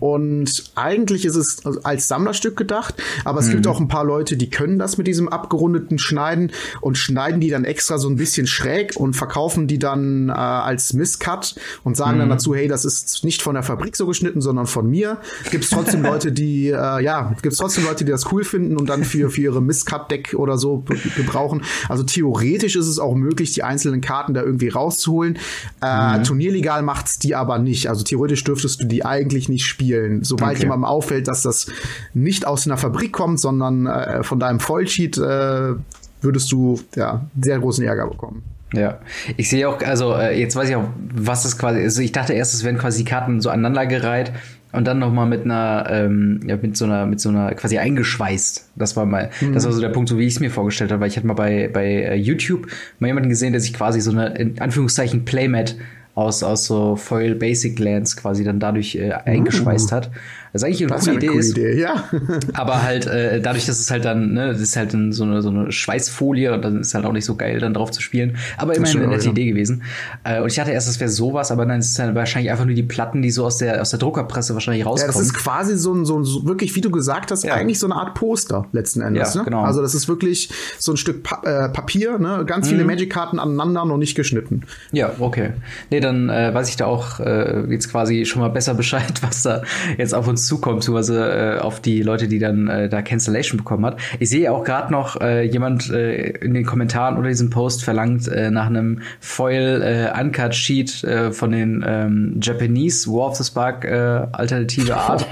Und 0.00 0.72
eigentlich 0.76 1.24
ist 1.24 1.36
es 1.36 1.64
als 1.84 2.08
Sammlerstück 2.08 2.56
gedacht, 2.56 2.94
aber 3.24 3.40
es 3.40 3.48
mhm. 3.48 3.52
gibt 3.52 3.66
auch 3.66 3.80
ein 3.80 3.88
paar 3.88 4.04
Leute, 4.04 4.36
die 4.36 4.48
können 4.48 4.78
das 4.78 4.96
mit 4.96 5.06
diesem 5.06 5.28
abgerundeten 5.28 5.98
Schneiden 5.98 6.52
und 6.80 6.96
schneiden 6.96 7.40
die 7.40 7.50
dann 7.50 7.64
extra 7.64 7.98
so 7.98 8.08
ein 8.08 8.16
bisschen 8.16 8.46
schräg 8.46 8.94
und 8.96 9.14
verkaufen 9.14 9.66
die 9.66 9.78
dann 9.78 10.28
äh, 10.28 10.32
als 10.32 10.92
Misscut 10.92 11.56
und 11.82 11.96
sagen 11.96 12.16
mhm. 12.16 12.20
dann 12.20 12.28
dazu, 12.30 12.54
hey, 12.54 12.68
das 12.68 12.84
ist 12.84 13.24
nicht 13.24 13.42
von 13.42 13.54
der 13.54 13.62
Fabrik 13.62 13.96
so 13.96 14.06
geschnitten, 14.06 14.40
sondern 14.40 14.66
von 14.66 14.88
mir. 14.88 15.18
Gibt 15.50 15.64
es 15.64 15.70
trotzdem 15.70 16.02
Leute, 16.02 16.30
die, 16.30 16.68
äh, 16.68 17.02
ja, 17.02 17.34
gibt 17.42 17.52
es 17.52 17.58
trotzdem 17.58 17.84
Leute, 17.84 18.04
die 18.04 18.12
das 18.12 18.30
cool 18.32 18.44
finden 18.44 18.76
und 18.76 18.88
dann 18.88 19.04
für, 19.04 19.30
für 19.30 19.40
ihre 19.40 19.60
Misscut-Deck 19.60 20.34
oder 20.36 20.58
so 20.58 20.84
gebrauchen. 21.16 21.62
Also 21.88 22.04
theoretisch 22.04 22.76
ist 22.76 22.86
es 22.86 22.98
auch 22.98 23.14
möglich, 23.14 23.52
die 23.52 23.64
einzelnen 23.64 24.00
Karten 24.00 24.34
da 24.34 24.42
irgendwie 24.42 24.68
rauszuholen. 24.68 25.38
Äh, 25.82 26.18
mhm. 26.18 26.24
Turnierlegal 26.24 26.82
macht's 26.82 27.18
die 27.18 27.34
aber 27.34 27.58
nicht. 27.58 27.88
Also 27.88 28.04
theoretisch 28.04 28.44
dürftest 28.44 28.80
du 28.80 28.84
die 28.84 29.04
eigentlich 29.04 29.48
nicht 29.48 29.66
spielen 29.66 29.87
spielen. 29.88 30.24
Sobald 30.24 30.52
okay. 30.52 30.62
jemandem 30.62 30.84
auffällt, 30.84 31.28
dass 31.28 31.42
das 31.42 31.66
nicht 32.14 32.46
aus 32.46 32.66
einer 32.66 32.76
Fabrik 32.76 33.12
kommt, 33.12 33.40
sondern 33.40 33.86
äh, 33.86 34.22
von 34.22 34.38
deinem 34.38 34.60
Vollsheet, 34.60 35.18
äh, 35.18 35.74
würdest 36.20 36.50
du 36.52 36.80
ja 36.96 37.26
sehr 37.40 37.58
großen 37.58 37.84
Ärger 37.84 38.08
bekommen. 38.08 38.42
Ja, 38.74 38.98
ich 39.38 39.48
sehe 39.48 39.66
auch, 39.66 39.80
also 39.80 40.12
äh, 40.12 40.38
jetzt 40.38 40.54
weiß 40.54 40.68
ich 40.68 40.76
auch, 40.76 40.88
was 41.14 41.44
das 41.44 41.56
quasi 41.56 41.78
ist. 41.78 41.94
Also 41.94 42.02
ich 42.02 42.12
dachte 42.12 42.34
erst, 42.34 42.52
es 42.52 42.64
wären 42.64 42.76
quasi 42.76 43.04
Karten 43.04 43.40
so 43.40 43.48
aneinandergereiht 43.48 44.32
und 44.72 44.86
dann 44.86 44.98
noch 44.98 45.10
mal 45.10 45.24
mit 45.24 45.44
einer, 45.44 45.86
ähm, 45.88 46.40
ja, 46.46 46.58
mit 46.60 46.76
so 46.76 46.84
einer, 46.84 47.06
mit 47.06 47.18
so 47.18 47.30
einer 47.30 47.54
quasi 47.54 47.78
eingeschweißt. 47.78 48.72
Das 48.76 48.94
war 48.94 49.06
mal, 49.06 49.30
mhm. 49.40 49.54
das 49.54 49.64
war 49.64 49.72
so 49.72 49.80
der 49.80 49.88
Punkt, 49.88 50.10
so 50.10 50.18
wie 50.18 50.26
ich 50.26 50.34
es 50.34 50.40
mir 50.40 50.50
vorgestellt 50.50 50.92
habe, 50.92 51.00
weil 51.00 51.08
ich 51.08 51.16
hatte 51.16 51.26
mal 51.26 51.32
bei 51.32 51.70
bei 51.72 51.86
äh, 51.86 52.14
YouTube 52.16 52.66
mal 52.98 53.06
jemanden 53.06 53.30
gesehen, 53.30 53.52
der 53.52 53.62
sich 53.62 53.72
quasi 53.72 54.02
so 54.02 54.10
eine 54.10 54.36
in 54.36 54.60
Anführungszeichen 54.60 55.24
Playmat 55.24 55.76
aus, 56.18 56.42
aus 56.42 56.64
so 56.64 56.96
Foil 56.96 57.34
Basic 57.34 57.78
Lands 57.78 58.16
quasi 58.16 58.42
dann 58.42 58.58
dadurch 58.58 58.96
äh, 58.96 59.12
eingeschweißt 59.12 59.92
uh. 59.92 59.96
hat. 59.96 60.10
Was 60.58 60.64
eigentlich 60.64 60.82
eine, 60.82 60.98
coole, 60.98 61.10
eine 61.10 61.24
Idee 61.24 61.38
ist. 61.38 61.50
Idee, 61.50 61.80
ja. 61.80 62.04
aber 62.54 62.82
halt 62.82 63.06
äh, 63.06 63.40
dadurch, 63.40 63.66
dass 63.66 63.78
es 63.78 63.90
halt 63.90 64.04
dann, 64.04 64.32
ne, 64.32 64.48
das 64.48 64.60
ist 64.60 64.76
halt 64.76 64.92
so 64.92 65.24
eine, 65.24 65.42
so 65.42 65.48
eine 65.48 65.70
Schweißfolie 65.70 66.52
und 66.52 66.62
dann 66.62 66.80
ist 66.80 66.94
halt 66.94 67.04
auch 67.04 67.12
nicht 67.12 67.24
so 67.24 67.36
geil, 67.36 67.60
dann 67.60 67.74
drauf 67.74 67.90
zu 67.90 68.02
spielen. 68.02 68.36
Aber 68.56 68.74
immerhin 68.74 68.98
eine 68.98 69.08
nette 69.08 69.26
ja. 69.26 69.30
Idee 69.30 69.46
gewesen. 69.46 69.82
Äh, 70.24 70.40
und 70.40 70.48
ich 70.48 70.56
dachte 70.56 70.72
erst, 70.72 70.88
das 70.88 71.00
wäre 71.00 71.10
sowas, 71.10 71.50
aber 71.50 71.64
nein, 71.64 71.80
es 71.80 71.90
ist 71.90 71.98
dann 71.98 72.14
wahrscheinlich 72.14 72.50
einfach 72.50 72.64
nur 72.64 72.74
die 72.74 72.82
Platten, 72.82 73.22
die 73.22 73.30
so 73.30 73.44
aus 73.44 73.58
der, 73.58 73.80
aus 73.80 73.90
der 73.90 73.98
Druckerpresse 73.98 74.54
wahrscheinlich 74.54 74.84
rauskommen. 74.84 75.12
Ja, 75.12 75.18
das 75.18 75.26
ist 75.26 75.34
quasi 75.34 75.76
so 75.76 75.94
ein, 75.94 76.04
so, 76.04 76.18
ein, 76.18 76.24
so 76.24 76.46
wirklich, 76.46 76.74
wie 76.74 76.80
du 76.80 76.90
gesagt 76.90 77.30
hast, 77.30 77.44
ja. 77.44 77.54
eigentlich 77.54 77.78
so 77.78 77.86
eine 77.86 77.96
Art 77.96 78.14
Poster 78.14 78.66
letzten 78.72 79.00
Endes. 79.00 79.34
Ja, 79.34 79.40
ne? 79.40 79.44
genau. 79.44 79.62
Also 79.62 79.82
das 79.82 79.94
ist 79.94 80.08
wirklich 80.08 80.50
so 80.78 80.92
ein 80.92 80.96
Stück 80.96 81.22
pa 81.22 81.42
äh, 81.44 81.68
Papier, 81.68 82.18
ne? 82.18 82.44
ganz 82.46 82.68
viele 82.68 82.82
mhm. 82.82 82.88
Magic-Karten 82.88 83.38
aneinander, 83.38 83.84
noch 83.84 83.96
nicht 83.96 84.14
geschnitten. 84.14 84.62
Ja, 84.92 85.12
okay. 85.18 85.52
Nee, 85.90 86.00
dann 86.00 86.28
äh, 86.28 86.52
weiß 86.52 86.68
ich 86.68 86.76
da 86.76 86.86
auch 86.86 87.20
äh, 87.20 87.64
jetzt 87.70 87.90
quasi 87.90 88.24
schon 88.24 88.42
mal 88.42 88.48
besser 88.48 88.74
Bescheid, 88.78 89.22
was 89.22 89.42
da 89.42 89.62
jetzt 89.96 90.14
auf 90.14 90.26
uns 90.28 90.46
zukommt, 90.48 90.80
beziehungsweise 90.80 91.58
äh, 91.58 91.58
auf 91.60 91.80
die 91.80 92.02
Leute, 92.02 92.28
die 92.28 92.38
dann 92.38 92.68
äh, 92.68 92.88
da 92.88 93.02
Cancellation 93.02 93.58
bekommen 93.58 93.84
hat. 93.86 93.98
Ich 94.18 94.30
sehe 94.30 94.50
auch 94.52 94.64
gerade 94.64 94.90
noch 94.92 95.20
äh, 95.20 95.44
jemand 95.44 95.90
äh, 95.90 96.30
in 96.30 96.54
den 96.54 96.64
Kommentaren 96.64 97.16
unter 97.16 97.28
diesem 97.28 97.50
Post 97.50 97.84
verlangt 97.84 98.26
äh, 98.28 98.50
nach 98.50 98.66
einem 98.66 99.02
Foil 99.20 99.82
äh, 99.82 100.20
Uncut 100.20 100.54
Sheet 100.54 101.04
äh, 101.04 101.30
von 101.30 101.52
den 101.52 101.84
ähm, 101.86 102.40
Japanese 102.42 103.08
War 103.08 103.28
of 103.28 103.36
the 103.36 103.44
Spark 103.44 103.84
äh, 103.84 104.26
alternative 104.32 104.96
Art. 104.96 105.26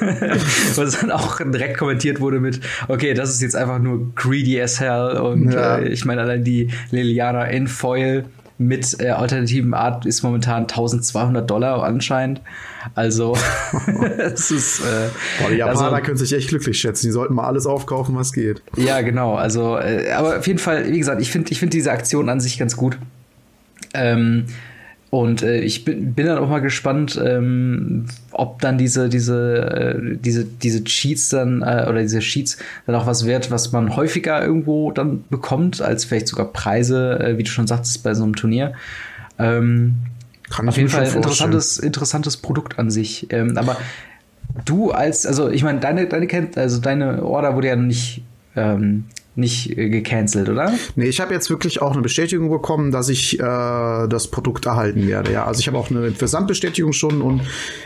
Was 0.76 1.00
dann 1.00 1.10
auch 1.10 1.38
direkt 1.38 1.78
kommentiert 1.78 2.20
wurde 2.20 2.40
mit, 2.40 2.60
okay, 2.88 3.14
das 3.14 3.30
ist 3.30 3.42
jetzt 3.42 3.56
einfach 3.56 3.78
nur 3.78 4.14
greedy 4.14 4.60
as 4.60 4.80
hell 4.80 5.18
und 5.18 5.52
ja. 5.52 5.78
äh, 5.78 5.88
ich 5.88 6.04
meine 6.04 6.22
allein 6.22 6.44
die 6.44 6.70
Liliana 6.90 7.44
in 7.44 7.66
Foil 7.66 8.24
mit 8.58 9.00
äh, 9.00 9.10
alternativen 9.10 9.74
Art 9.74 10.06
ist 10.06 10.22
momentan 10.22 10.62
1200 10.62 11.48
Dollar 11.48 11.82
anscheinend. 11.82 12.40
Also, 12.94 13.36
es 14.18 14.50
ist. 14.50 14.80
Äh, 14.80 15.08
Boah, 15.40 15.50
die 15.50 15.56
Japaner 15.56 15.92
also, 15.92 16.02
können 16.04 16.16
sich 16.16 16.32
echt 16.32 16.48
glücklich 16.48 16.78
schätzen. 16.80 17.06
Die 17.06 17.12
sollten 17.12 17.34
mal 17.34 17.46
alles 17.46 17.66
aufkaufen, 17.66 18.14
was 18.16 18.32
geht. 18.32 18.62
Ja, 18.76 19.00
genau. 19.00 19.34
Also, 19.34 19.78
äh, 19.78 20.10
aber 20.12 20.38
auf 20.38 20.46
jeden 20.46 20.58
Fall, 20.58 20.90
wie 20.90 20.98
gesagt, 20.98 21.20
ich 21.20 21.30
finde 21.30 21.52
ich 21.52 21.58
finde 21.58 21.70
diese 21.70 21.92
Aktion 21.92 22.28
an 22.28 22.40
sich 22.40 22.58
ganz 22.58 22.76
gut. 22.76 22.98
Ähm, 23.94 24.46
und 25.12 25.42
äh, 25.42 25.60
ich 25.60 25.84
bin, 25.84 26.14
bin 26.14 26.24
dann 26.24 26.38
auch 26.38 26.48
mal 26.48 26.60
gespannt, 26.62 27.20
ähm, 27.22 28.06
ob 28.30 28.62
dann 28.62 28.78
diese, 28.78 29.10
diese, 29.10 29.58
äh, 29.58 30.16
diese, 30.16 30.46
diese 30.46 30.84
Cheats 30.84 31.28
dann, 31.28 31.60
äh, 31.60 31.84
oder 31.86 32.00
diese 32.00 32.22
Sheets 32.22 32.56
dann 32.86 32.94
auch 32.94 33.06
was 33.06 33.26
wert, 33.26 33.50
was 33.50 33.72
man 33.72 33.94
häufiger 33.94 34.42
irgendwo 34.42 34.90
dann 34.90 35.24
bekommt, 35.28 35.82
als 35.82 36.06
vielleicht 36.06 36.28
sogar 36.28 36.50
Preise, 36.50 37.20
äh, 37.20 37.36
wie 37.36 37.42
du 37.42 37.50
schon 37.50 37.66
sagtest, 37.66 38.02
bei 38.02 38.14
so 38.14 38.22
einem 38.22 38.36
Turnier. 38.36 38.72
Ähm, 39.38 39.96
Kann 40.52 40.68
auf 40.68 40.76
jeden 40.76 40.88
Fall 40.88 41.06
ein 41.06 41.14
interessantes, 41.14 41.78
interessantes 41.78 42.36
Produkt 42.36 42.78
an 42.78 42.90
sich. 42.90 43.26
Ähm, 43.30 43.56
aber 43.56 43.76
du 44.64 44.90
als, 44.90 45.26
also 45.26 45.48
ich 45.48 45.62
meine, 45.62 45.80
deine, 45.80 46.06
deine, 46.06 46.28
also 46.56 46.80
deine 46.80 47.24
Order 47.24 47.54
wurde 47.54 47.68
ja 47.68 47.76
nicht 47.76 48.22
ähm, 48.54 49.04
nicht 49.34 49.78
äh, 49.78 49.88
gecancelt, 49.88 50.48
oder? 50.48 50.72
Nee, 50.94 51.06
ich 51.06 51.20
habe 51.20 51.32
jetzt 51.32 51.48
wirklich 51.48 51.80
auch 51.80 51.92
eine 51.92 52.02
Bestätigung 52.02 52.50
bekommen, 52.50 52.90
dass 52.90 53.08
ich 53.08 53.40
äh, 53.40 53.42
das 53.42 54.28
Produkt 54.28 54.66
erhalten 54.66 55.08
werde. 55.08 55.32
Ja, 55.32 55.46
also 55.46 55.60
ich 55.60 55.68
habe 55.68 55.78
auch 55.78 55.90
eine 55.90 56.10
Versandbestätigung 56.10 56.92
schon 56.92 57.22
und 57.22 57.40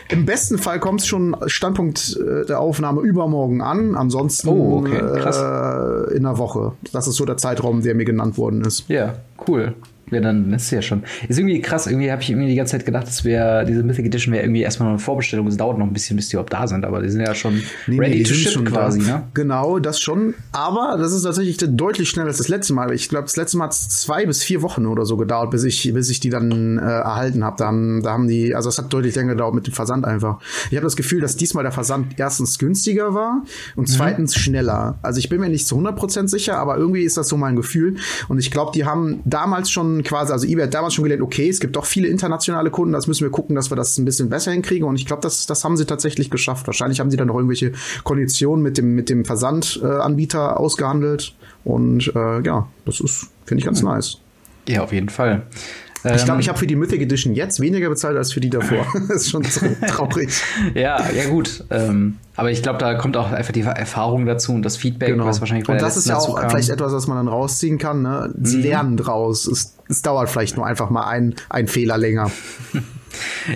im 0.09 0.27
besten 0.27 0.59
Fall 0.59 0.81
kommt 0.81 1.01
es 1.03 1.07
schon 1.07 1.37
Standpunkt 1.47 2.19
äh, 2.21 2.47
der 2.47 2.61
Aufnahme 2.61 3.03
übermorgen 3.03 3.63
an. 3.63 3.95
Ansonsten 3.95 4.49
Oh, 4.49 4.79
okay, 4.79 4.97
äh, 4.97 6.17
in 6.17 6.27
einer 6.27 6.39
Woche. 6.39 6.73
Das 6.93 7.07
ist 7.07 7.15
so 7.15 7.25
der 7.25 7.37
Zeitraum, 7.37 7.83
der 7.83 7.95
mir 7.95 8.05
genannt 8.05 8.39
worden 8.39 8.63
ist. 8.63 8.85
Ja, 8.89 9.15
cool. 9.47 9.75
Ja, 10.11 10.21
dann 10.21 10.53
ist 10.53 10.65
es 10.65 10.71
ja 10.71 10.83
schon. 10.83 11.03
Ist 11.29 11.39
irgendwie 11.39 11.61
krass. 11.61 11.87
Irgendwie 11.89 12.13
habe 12.13 12.23
ich 12.23 12.31
irgendwie 12.31 12.49
die 12.49 12.55
ganze 12.55 12.73
Zeit 12.73 12.87
gedacht, 12.87 13.07
dass 13.09 13.25
wir 13.25 13.65
diese 13.65 13.83
Mythic 13.83 14.07
Edition 14.07 14.33
wäre 14.33 14.45
irgendwie 14.45 14.63
erstmal 14.63 14.87
noch 14.89 14.95
eine 14.95 15.03
Vorbestellung. 15.03 15.49
Es 15.49 15.57
dauert 15.57 15.79
noch 15.79 15.87
ein 15.87 15.93
bisschen, 15.93 16.17
bis 16.17 16.29
die 16.29 16.37
überhaupt 16.37 16.53
da 16.53 16.69
sind, 16.69 16.85
aber 16.85 17.03
die 17.03 17.09
sind 17.09 17.23
ja 17.23 17.35
schon 17.35 17.61
Nee, 17.89 17.99
ready 17.99 18.11
nee, 18.11 18.17
die 18.19 18.23
to 18.23 18.35
ship 18.35 18.53
schon 18.53 18.65
quasi, 18.67 19.01
da. 19.05 19.19
ne? 19.19 19.23
Genau, 19.35 19.81
das 19.81 19.99
schon. 20.01 20.35
Aber 20.53 20.97
das 20.99 21.13
ist 21.13 21.23
tatsächlich 21.23 21.57
deutlich 21.59 22.09
schneller 22.09 22.29
als 22.29 22.39
das 22.39 22.49
letzte 22.49 22.73
Mal. 22.73 22.93
Ich 22.93 23.09
glaube, 23.09 23.25
das 23.25 23.37
letzte 23.37 23.57
Mal 23.57 23.65
hat 23.65 23.73
es 23.73 23.89
zwei 23.89 24.27
bis 24.27 24.45
vier 24.45 24.63
Wochen 24.63 24.87
oder 24.87 25.05
so 25.05 25.17
gedauert, 25.17 25.51
bis 25.51 25.65
ich, 25.65 25.93
bis 25.93 26.09
ich 26.09 26.21
die 26.21 26.31
dann 26.31 26.79
äh, 26.79 26.83
erhalten 26.83 27.43
habe. 27.43 27.57
Da 27.59 27.67
haben, 27.67 28.03
da 28.05 28.13
haben 28.13 28.29
die, 28.29 28.55
also 28.55 28.69
es 28.69 28.79
hat 28.79 28.93
deutlich 28.93 29.15
länger 29.17 29.33
gedauert 29.33 29.55
mit 29.55 29.67
dem 29.67 29.75
Versand 29.75 30.05
einfach. 30.05 30.39
Ich 30.71 30.77
habe 30.77 30.85
das 30.85 30.95
Gefühl, 30.95 31.21
dass 31.21 31.37
diesmal 31.37 31.65
der 31.65 31.73
Versand 31.73 32.15
erstens 32.19 32.59
günstiger 32.61 33.13
war 33.13 33.43
und 33.75 33.89
zweitens 33.89 34.37
schneller. 34.37 34.99
Also 35.03 35.19
ich 35.19 35.29
bin 35.29 35.41
mir 35.41 35.49
nicht 35.49 35.67
zu 35.67 35.77
100% 35.77 36.29
sicher, 36.29 36.59
aber 36.59 36.77
irgendwie 36.77 37.03
ist 37.03 37.17
das 37.17 37.29
so 37.29 37.37
mein 37.37 37.57
Gefühl. 37.57 37.97
Und 38.29 38.39
ich 38.39 38.51
glaube, 38.53 38.71
die 38.73 38.85
haben 38.85 39.21
damals 39.25 39.71
schon 39.71 39.96
quasi, 40.03 40.33
also 40.33 40.47
eBay 40.47 40.65
hat 40.65 40.75
damals 40.75 40.95
schon 40.95 41.05
gelernt, 41.05 41.23
okay, 41.23 41.49
es 41.49 41.61
gibt 41.61 41.77
doch 41.77 41.87
viele 41.87 42.09
internationale 42.09 42.71
Kunden, 42.71 42.93
das 42.93 43.07
müssen 43.07 43.25
wir 43.25 43.31
gucken, 43.31 43.55
dass 43.55 43.71
wir 43.71 43.77
das 43.77 43.97
ein 43.99 44.05
bisschen 44.05 44.29
besser 44.29 44.53
hinkriegen. 44.53 44.87
Und 44.87 44.97
ich 44.97 45.07
glaube, 45.07 45.23
das, 45.23 45.47
das 45.47 45.65
haben 45.65 45.77
sie 45.77 45.87
tatsächlich 45.87 46.31
geschafft. 46.31 46.67
Wahrscheinlich 46.67 47.01
haben 47.01 47.11
sie 47.11 47.17
dann 47.17 47.29
noch 47.29 47.37
irgendwelche 47.37 47.73
Konditionen 48.05 48.63
mit 48.63 48.79
dem, 48.79 48.95
mit 48.95 49.09
dem 49.09 49.25
Versandanbieter 49.25 50.51
äh, 50.51 50.55
ausgehandelt. 50.55 51.35
Und 51.65 52.13
äh, 52.15 52.43
ja, 52.43 52.69
das 52.85 53.01
ist, 53.01 53.29
finde 53.45 53.61
ich 53.61 53.65
ganz 53.65 53.83
nice. 53.83 54.19
Ja, 54.69 54.83
auf 54.83 54.93
jeden 54.93 55.09
Fall. 55.09 55.47
Ich 56.15 56.25
glaube, 56.25 56.35
Ähm, 56.35 56.41
ich 56.41 56.49
habe 56.49 56.59
für 56.59 56.67
die 56.67 56.77
Mythic 56.77 57.01
Edition 57.01 57.35
jetzt 57.35 57.61
weniger 57.61 57.89
bezahlt 57.89 58.17
als 58.17 58.33
für 58.33 58.41
die 58.41 58.51
davor. 58.51 58.87
das 59.09 59.23
ist 59.23 59.31
schon 59.31 59.43
so 59.45 59.67
traurig. 59.87 60.31
Ja, 60.75 61.05
ja 61.11 61.29
gut. 61.29 61.65
Ähm, 61.71 62.19
aber 62.37 62.51
ich 62.51 62.63
glaube, 62.63 62.79
da 62.79 62.95
kommt 62.95 63.17
auch 63.17 63.33
einfach 63.33 63.53
die 63.53 63.63
Erfahrung 63.63 64.27
dazu 64.27 64.53
und 64.53 64.63
das 64.63 64.77
Feedback, 64.77 65.15
was 65.19 65.41
wahrscheinlich 65.41 65.67
bei 65.67 65.75
Genau. 65.75 65.85
Und 65.85 65.89
das 65.89 65.97
ist 65.97 66.09
ja 66.09 66.17
auch. 66.17 66.43
Mhm. 66.43 66.51
vielleicht 66.51 66.69
etwas, 66.69 66.93
was 66.93 67.07
man 67.07 67.17
dann 67.17 67.29
rausziehen 67.29 67.79
kann. 67.79 68.03
Ne? 68.03 68.33
Das 68.37 68.53
Lernen 68.55 68.97
draus. 68.97 69.47
Es, 69.47 69.75
es 69.89 70.03
dauert 70.03 70.29
vielleicht 70.29 70.57
nur 70.57 70.67
einfach 70.67 70.91
mal 70.91 71.07
ein, 71.07 71.35
ein 71.49 71.67
Fehler 71.67 71.99
länger. 71.99 72.31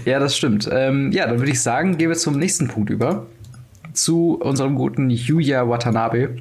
Ja, 0.06 0.18
das 0.18 0.36
stimmt. 0.36 0.68
Ähm, 0.72 1.12
ja, 1.12 1.26
dann 1.26 1.38
würde 1.38 1.52
ich 1.52 1.60
sagen, 1.60 1.98
gehen 1.98 2.08
wir 2.08 2.16
zum 2.16 2.38
nächsten 2.38 2.68
Punkt 2.68 2.88
über. 2.88 3.26
Zu 3.92 4.38
unserem 4.40 4.74
guten 4.74 5.10
Yuya 5.10 5.68
Watanabe. 5.68 6.36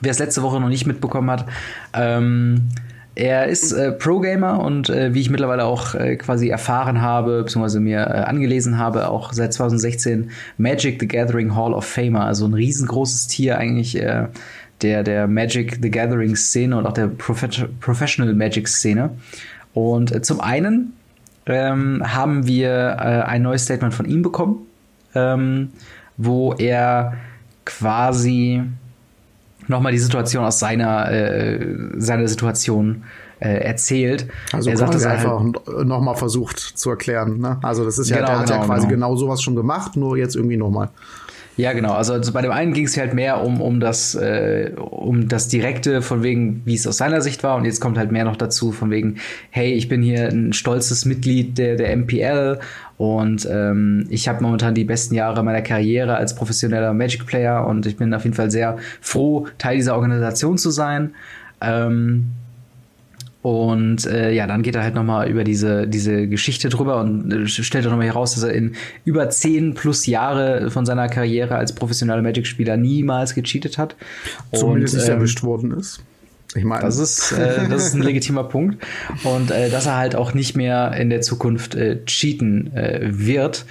Wer 0.00 0.10
es 0.10 0.18
letzte 0.18 0.42
Woche 0.42 0.60
noch 0.60 0.68
nicht 0.68 0.86
mitbekommen 0.86 1.30
hat, 1.30 1.46
ähm, 1.92 2.68
er 3.14 3.46
ist 3.46 3.72
äh, 3.72 3.92
Pro-Gamer 3.92 4.60
und 4.60 4.88
äh, 4.88 5.12
wie 5.14 5.20
ich 5.20 5.30
mittlerweile 5.30 5.64
auch 5.64 5.94
äh, 5.94 6.16
quasi 6.16 6.48
erfahren 6.48 7.00
habe, 7.02 7.42
beziehungsweise 7.42 7.80
mir 7.80 8.00
äh, 8.00 8.22
angelesen 8.22 8.78
habe, 8.78 9.08
auch 9.08 9.32
seit 9.32 9.52
2016 9.52 10.30
Magic 10.58 11.00
the 11.00 11.08
Gathering 11.08 11.54
Hall 11.54 11.74
of 11.74 11.84
Famer, 11.84 12.24
also 12.24 12.46
ein 12.46 12.54
riesengroßes 12.54 13.26
Tier 13.26 13.58
eigentlich 13.58 14.00
äh, 14.00 14.28
der, 14.82 15.02
der 15.02 15.26
Magic 15.26 15.78
the 15.82 15.90
Gathering 15.90 16.36
Szene 16.36 16.76
und 16.78 16.86
auch 16.86 16.92
der 16.92 17.08
Profe 17.08 17.48
Professional 17.80 18.32
Magic 18.34 18.68
Szene. 18.68 19.10
Und 19.74 20.14
äh, 20.14 20.22
zum 20.22 20.40
einen 20.40 20.92
ähm, 21.46 22.02
haben 22.04 22.46
wir 22.46 23.00
ein 23.00 23.42
neues 23.42 23.64
Statement 23.64 23.92
von 23.92 24.06
ihm 24.06 24.22
bekommen, 24.22 24.66
ähm, 25.14 25.70
wo 26.16 26.52
er 26.54 27.14
quasi 27.64 28.62
nochmal 29.70 29.92
die 29.92 29.98
Situation 29.98 30.44
aus 30.44 30.58
seiner, 30.58 31.10
äh, 31.10 31.76
seiner 31.96 32.28
Situation 32.28 33.04
äh, 33.40 33.64
erzählt. 33.64 34.26
Also 34.52 34.70
er 34.70 34.76
sagt, 34.76 34.94
er 34.94 35.10
einfach 35.10 35.40
halt, 35.40 35.86
noch 35.86 36.00
mal 36.00 36.14
versucht 36.14 36.58
zu 36.58 36.90
erklären. 36.90 37.38
Ne? 37.38 37.58
Also 37.62 37.84
das 37.84 37.98
ist 37.98 38.10
ja, 38.10 38.16
Genau, 38.16 38.28
der 38.28 38.38
hat 38.40 38.50
ja 38.50 38.56
genau, 38.56 38.66
quasi 38.66 38.86
genau. 38.86 39.08
genau. 39.08 39.16
sowas 39.16 39.42
schon 39.42 39.56
gemacht, 39.56 39.96
nur 39.96 40.16
jetzt 40.18 40.36
irgendwie 40.36 40.58
noch 40.58 40.70
mal. 40.70 40.90
Ja, 41.56 41.72
genau. 41.72 41.92
Also, 41.92 42.14
also 42.14 42.32
bei 42.32 42.42
dem 42.42 42.52
einen 42.52 42.72
ging 42.72 42.86
es 42.86 42.96
halt 42.96 43.12
mehr 43.12 43.42
um, 43.42 43.60
um, 43.60 43.80
das, 43.80 44.14
äh, 44.14 44.72
um 44.78 45.28
das 45.28 45.48
Direkte, 45.48 46.00
von 46.00 46.22
wegen, 46.22 46.62
wie 46.64 46.74
es 46.74 46.86
aus 46.86 46.96
seiner 46.96 47.20
Sicht 47.20 47.42
war. 47.42 47.56
Und 47.56 47.64
jetzt 47.64 47.80
kommt 47.80 47.98
halt 47.98 48.12
mehr 48.12 48.24
noch 48.24 48.36
dazu, 48.36 48.72
von 48.72 48.90
wegen, 48.90 49.16
hey, 49.50 49.72
ich 49.72 49.88
bin 49.88 50.02
hier 50.02 50.28
ein 50.28 50.52
stolzes 50.52 51.04
Mitglied 51.04 51.58
der, 51.58 51.76
der 51.76 51.94
MPL 51.96 52.60
und 52.96 53.48
ähm, 53.50 54.06
ich 54.10 54.28
habe 54.28 54.42
momentan 54.42 54.74
die 54.74 54.84
besten 54.84 55.14
Jahre 55.14 55.42
meiner 55.42 55.62
Karriere 55.62 56.16
als 56.16 56.34
professioneller 56.34 56.92
Magic-Player 56.92 57.66
und 57.66 57.86
ich 57.86 57.96
bin 57.96 58.12
auf 58.12 58.24
jeden 58.24 58.36
Fall 58.36 58.50
sehr 58.50 58.76
froh, 59.00 59.46
Teil 59.56 59.76
dieser 59.76 59.94
Organisation 59.94 60.58
zu 60.58 60.70
sein. 60.70 61.14
Ähm, 61.62 62.32
und 63.42 64.06
äh, 64.06 64.32
ja, 64.32 64.46
dann 64.46 64.62
geht 64.62 64.74
er 64.74 64.82
halt 64.82 64.94
noch 64.94 65.04
mal 65.04 65.28
über 65.28 65.44
diese, 65.44 65.86
diese 65.86 66.28
Geschichte 66.28 66.68
drüber 66.68 67.00
und 67.00 67.32
äh, 67.32 67.46
stellt 67.48 67.86
auch 67.86 67.90
noch 67.90 67.96
mal 67.96 68.06
heraus, 68.06 68.34
dass 68.34 68.44
er 68.44 68.52
in 68.52 68.74
über 69.04 69.30
zehn 69.30 69.72
plus 69.72 70.06
Jahre 70.06 70.70
von 70.70 70.84
seiner 70.84 71.08
Karriere 71.08 71.56
als 71.56 71.74
professioneller 71.74 72.20
Magic-Spieler 72.20 72.76
niemals 72.76 73.34
gecheatet 73.34 73.78
hat. 73.78 73.96
Zumindest 74.52 74.94
nicht 74.94 75.08
ähm, 75.08 75.14
erwischt 75.14 75.42
worden 75.42 75.72
ist. 75.72 76.02
Ich 76.54 76.64
meine, 76.64 76.82
das 76.82 76.98
ist, 76.98 77.32
äh, 77.32 77.68
das 77.68 77.86
ist 77.86 77.94
ein 77.94 78.02
legitimer 78.02 78.44
Punkt. 78.44 78.84
Und 79.24 79.50
äh, 79.50 79.70
dass 79.70 79.86
er 79.86 79.96
halt 79.96 80.16
auch 80.16 80.34
nicht 80.34 80.56
mehr 80.56 80.92
in 80.98 81.08
der 81.08 81.22
Zukunft 81.22 81.74
äh, 81.74 82.04
cheaten 82.04 82.76
äh, 82.76 83.00
wird. 83.02 83.64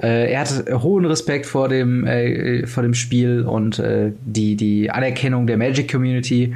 Äh, 0.00 0.32
er 0.32 0.40
hat 0.40 0.64
hohen 0.82 1.04
Respekt 1.04 1.44
vor 1.44 1.68
dem, 1.68 2.06
äh, 2.06 2.66
vor 2.66 2.82
dem 2.82 2.94
Spiel 2.94 3.42
und 3.42 3.78
äh, 3.80 4.12
die, 4.24 4.56
die 4.56 4.90
Anerkennung 4.90 5.46
der 5.46 5.58
Magic 5.58 5.90
Community. 5.90 6.54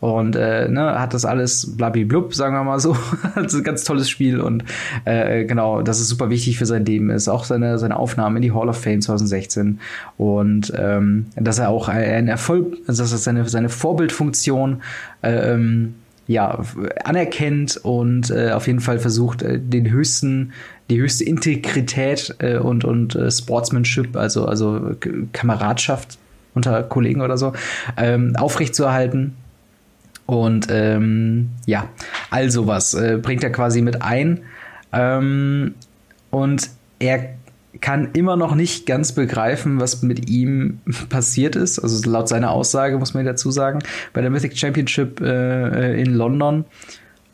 Und 0.00 0.36
äh, 0.36 0.68
ne, 0.68 0.98
hat 1.00 1.14
das 1.14 1.24
alles 1.24 1.76
blablablub, 1.76 2.34
sagen 2.34 2.54
wir 2.54 2.64
mal 2.64 2.80
so. 2.80 2.96
das 3.34 3.54
ist 3.54 3.60
ein 3.60 3.64
ganz 3.64 3.84
tolles 3.84 4.10
Spiel 4.10 4.40
und 4.40 4.64
äh, 5.04 5.44
genau, 5.44 5.82
das 5.82 6.00
ist 6.00 6.08
super 6.08 6.28
wichtig 6.28 6.58
für 6.58 6.66
sein 6.66 6.84
Leben 6.84 7.10
ist. 7.10 7.28
Auch 7.28 7.44
seine, 7.44 7.78
seine 7.78 7.96
Aufnahme 7.96 8.36
in 8.36 8.42
die 8.42 8.52
Hall 8.52 8.68
of 8.68 8.80
Fame 8.80 9.00
2016. 9.00 9.80
Und 10.18 10.72
ähm, 10.76 11.26
dass 11.36 11.58
er 11.58 11.70
auch 11.70 11.88
ein 11.88 12.28
Erfolg, 12.28 12.76
also 12.86 13.02
dass 13.02 13.12
er 13.12 13.18
seine, 13.18 13.48
seine 13.48 13.68
Vorbildfunktion 13.68 14.82
ähm, 15.22 15.94
ja, 16.26 16.58
anerkennt 17.04 17.76
und 17.78 18.30
äh, 18.30 18.50
auf 18.50 18.66
jeden 18.66 18.80
Fall 18.80 18.98
versucht, 18.98 19.42
äh, 19.42 19.58
den 19.60 19.90
höchsten, 19.90 20.52
die 20.90 21.00
höchste 21.00 21.24
Integrität 21.24 22.34
äh, 22.38 22.58
und, 22.58 22.84
und 22.84 23.14
äh, 23.14 23.30
Sportsmanship, 23.30 24.16
also, 24.16 24.46
also 24.46 24.96
Kameradschaft 25.32 26.18
unter 26.54 26.82
Kollegen 26.82 27.20
oder 27.20 27.38
so, 27.38 27.52
ähm, 27.96 28.34
aufrechtzuerhalten. 28.36 29.36
Und 30.26 30.66
ähm, 30.70 31.50
ja, 31.66 31.88
all 32.30 32.50
sowas 32.50 32.94
äh, 32.94 33.18
bringt 33.22 33.44
er 33.44 33.50
quasi 33.50 33.80
mit 33.80 34.02
ein. 34.02 34.42
Ähm, 34.92 35.74
und 36.30 36.68
er 36.98 37.36
kann 37.80 38.10
immer 38.14 38.36
noch 38.36 38.54
nicht 38.54 38.86
ganz 38.86 39.12
begreifen, 39.12 39.80
was 39.80 40.02
mit 40.02 40.28
ihm 40.28 40.80
passiert 41.08 41.56
ist. 41.56 41.78
Also 41.78 42.10
laut 42.10 42.28
seiner 42.28 42.50
Aussage 42.50 42.98
muss 42.98 43.14
man 43.14 43.24
dazu 43.24 43.50
sagen, 43.50 43.80
bei 44.12 44.20
der 44.20 44.30
Mythic 44.30 44.56
Championship 44.56 45.20
äh, 45.20 46.00
in 46.00 46.14
London. 46.14 46.64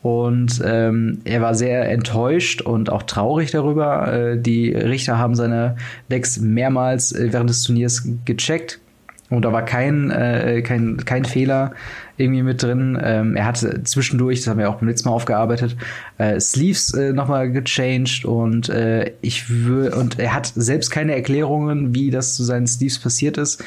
Und 0.01 0.61
ähm, 0.65 1.21
er 1.23 1.41
war 1.41 1.55
sehr 1.55 1.89
enttäuscht 1.89 2.61
und 2.61 2.91
auch 2.91 3.03
traurig 3.03 3.51
darüber. 3.51 4.11
Äh, 4.11 4.37
die 4.37 4.73
Richter 4.73 5.17
haben 5.17 5.33
seine 5.33 5.77
Decks 6.11 6.39
mehrmals 6.39 7.13
äh, 7.13 7.31
während 7.31 7.49
des 7.49 7.63
Turniers 7.63 8.05
gecheckt. 8.25 8.81
Und 9.29 9.45
da 9.45 9.51
war 9.51 9.65
kein, 9.65 10.11
äh, 10.11 10.61
kein, 10.61 10.97
kein 11.05 11.25
Fehler 11.25 11.71
irgendwie 12.17 12.43
mit 12.43 12.61
drin. 12.61 12.99
Ähm, 13.01 13.35
er 13.35 13.45
hatte 13.45 13.83
zwischendurch, 13.83 14.39
das 14.39 14.47
haben 14.47 14.59
wir 14.59 14.69
auch 14.69 14.75
beim 14.75 14.89
letzten 14.89 15.09
Mal 15.09 15.15
aufgearbeitet, 15.15 15.75
äh, 16.17 16.39
Sleeves 16.39 16.93
äh, 16.93 17.13
nochmal 17.13 17.51
gechanged 17.51 18.25
und 18.25 18.69
äh, 18.69 19.11
ich 19.21 19.49
und 19.49 20.19
er 20.19 20.33
hat 20.35 20.51
selbst 20.55 20.91
keine 20.91 21.15
Erklärungen, 21.15 21.95
wie 21.95 22.11
das 22.11 22.35
zu 22.35 22.43
seinen 22.43 22.67
Sleeves 22.67 22.99
passiert 22.99 23.37
ist. 23.37 23.63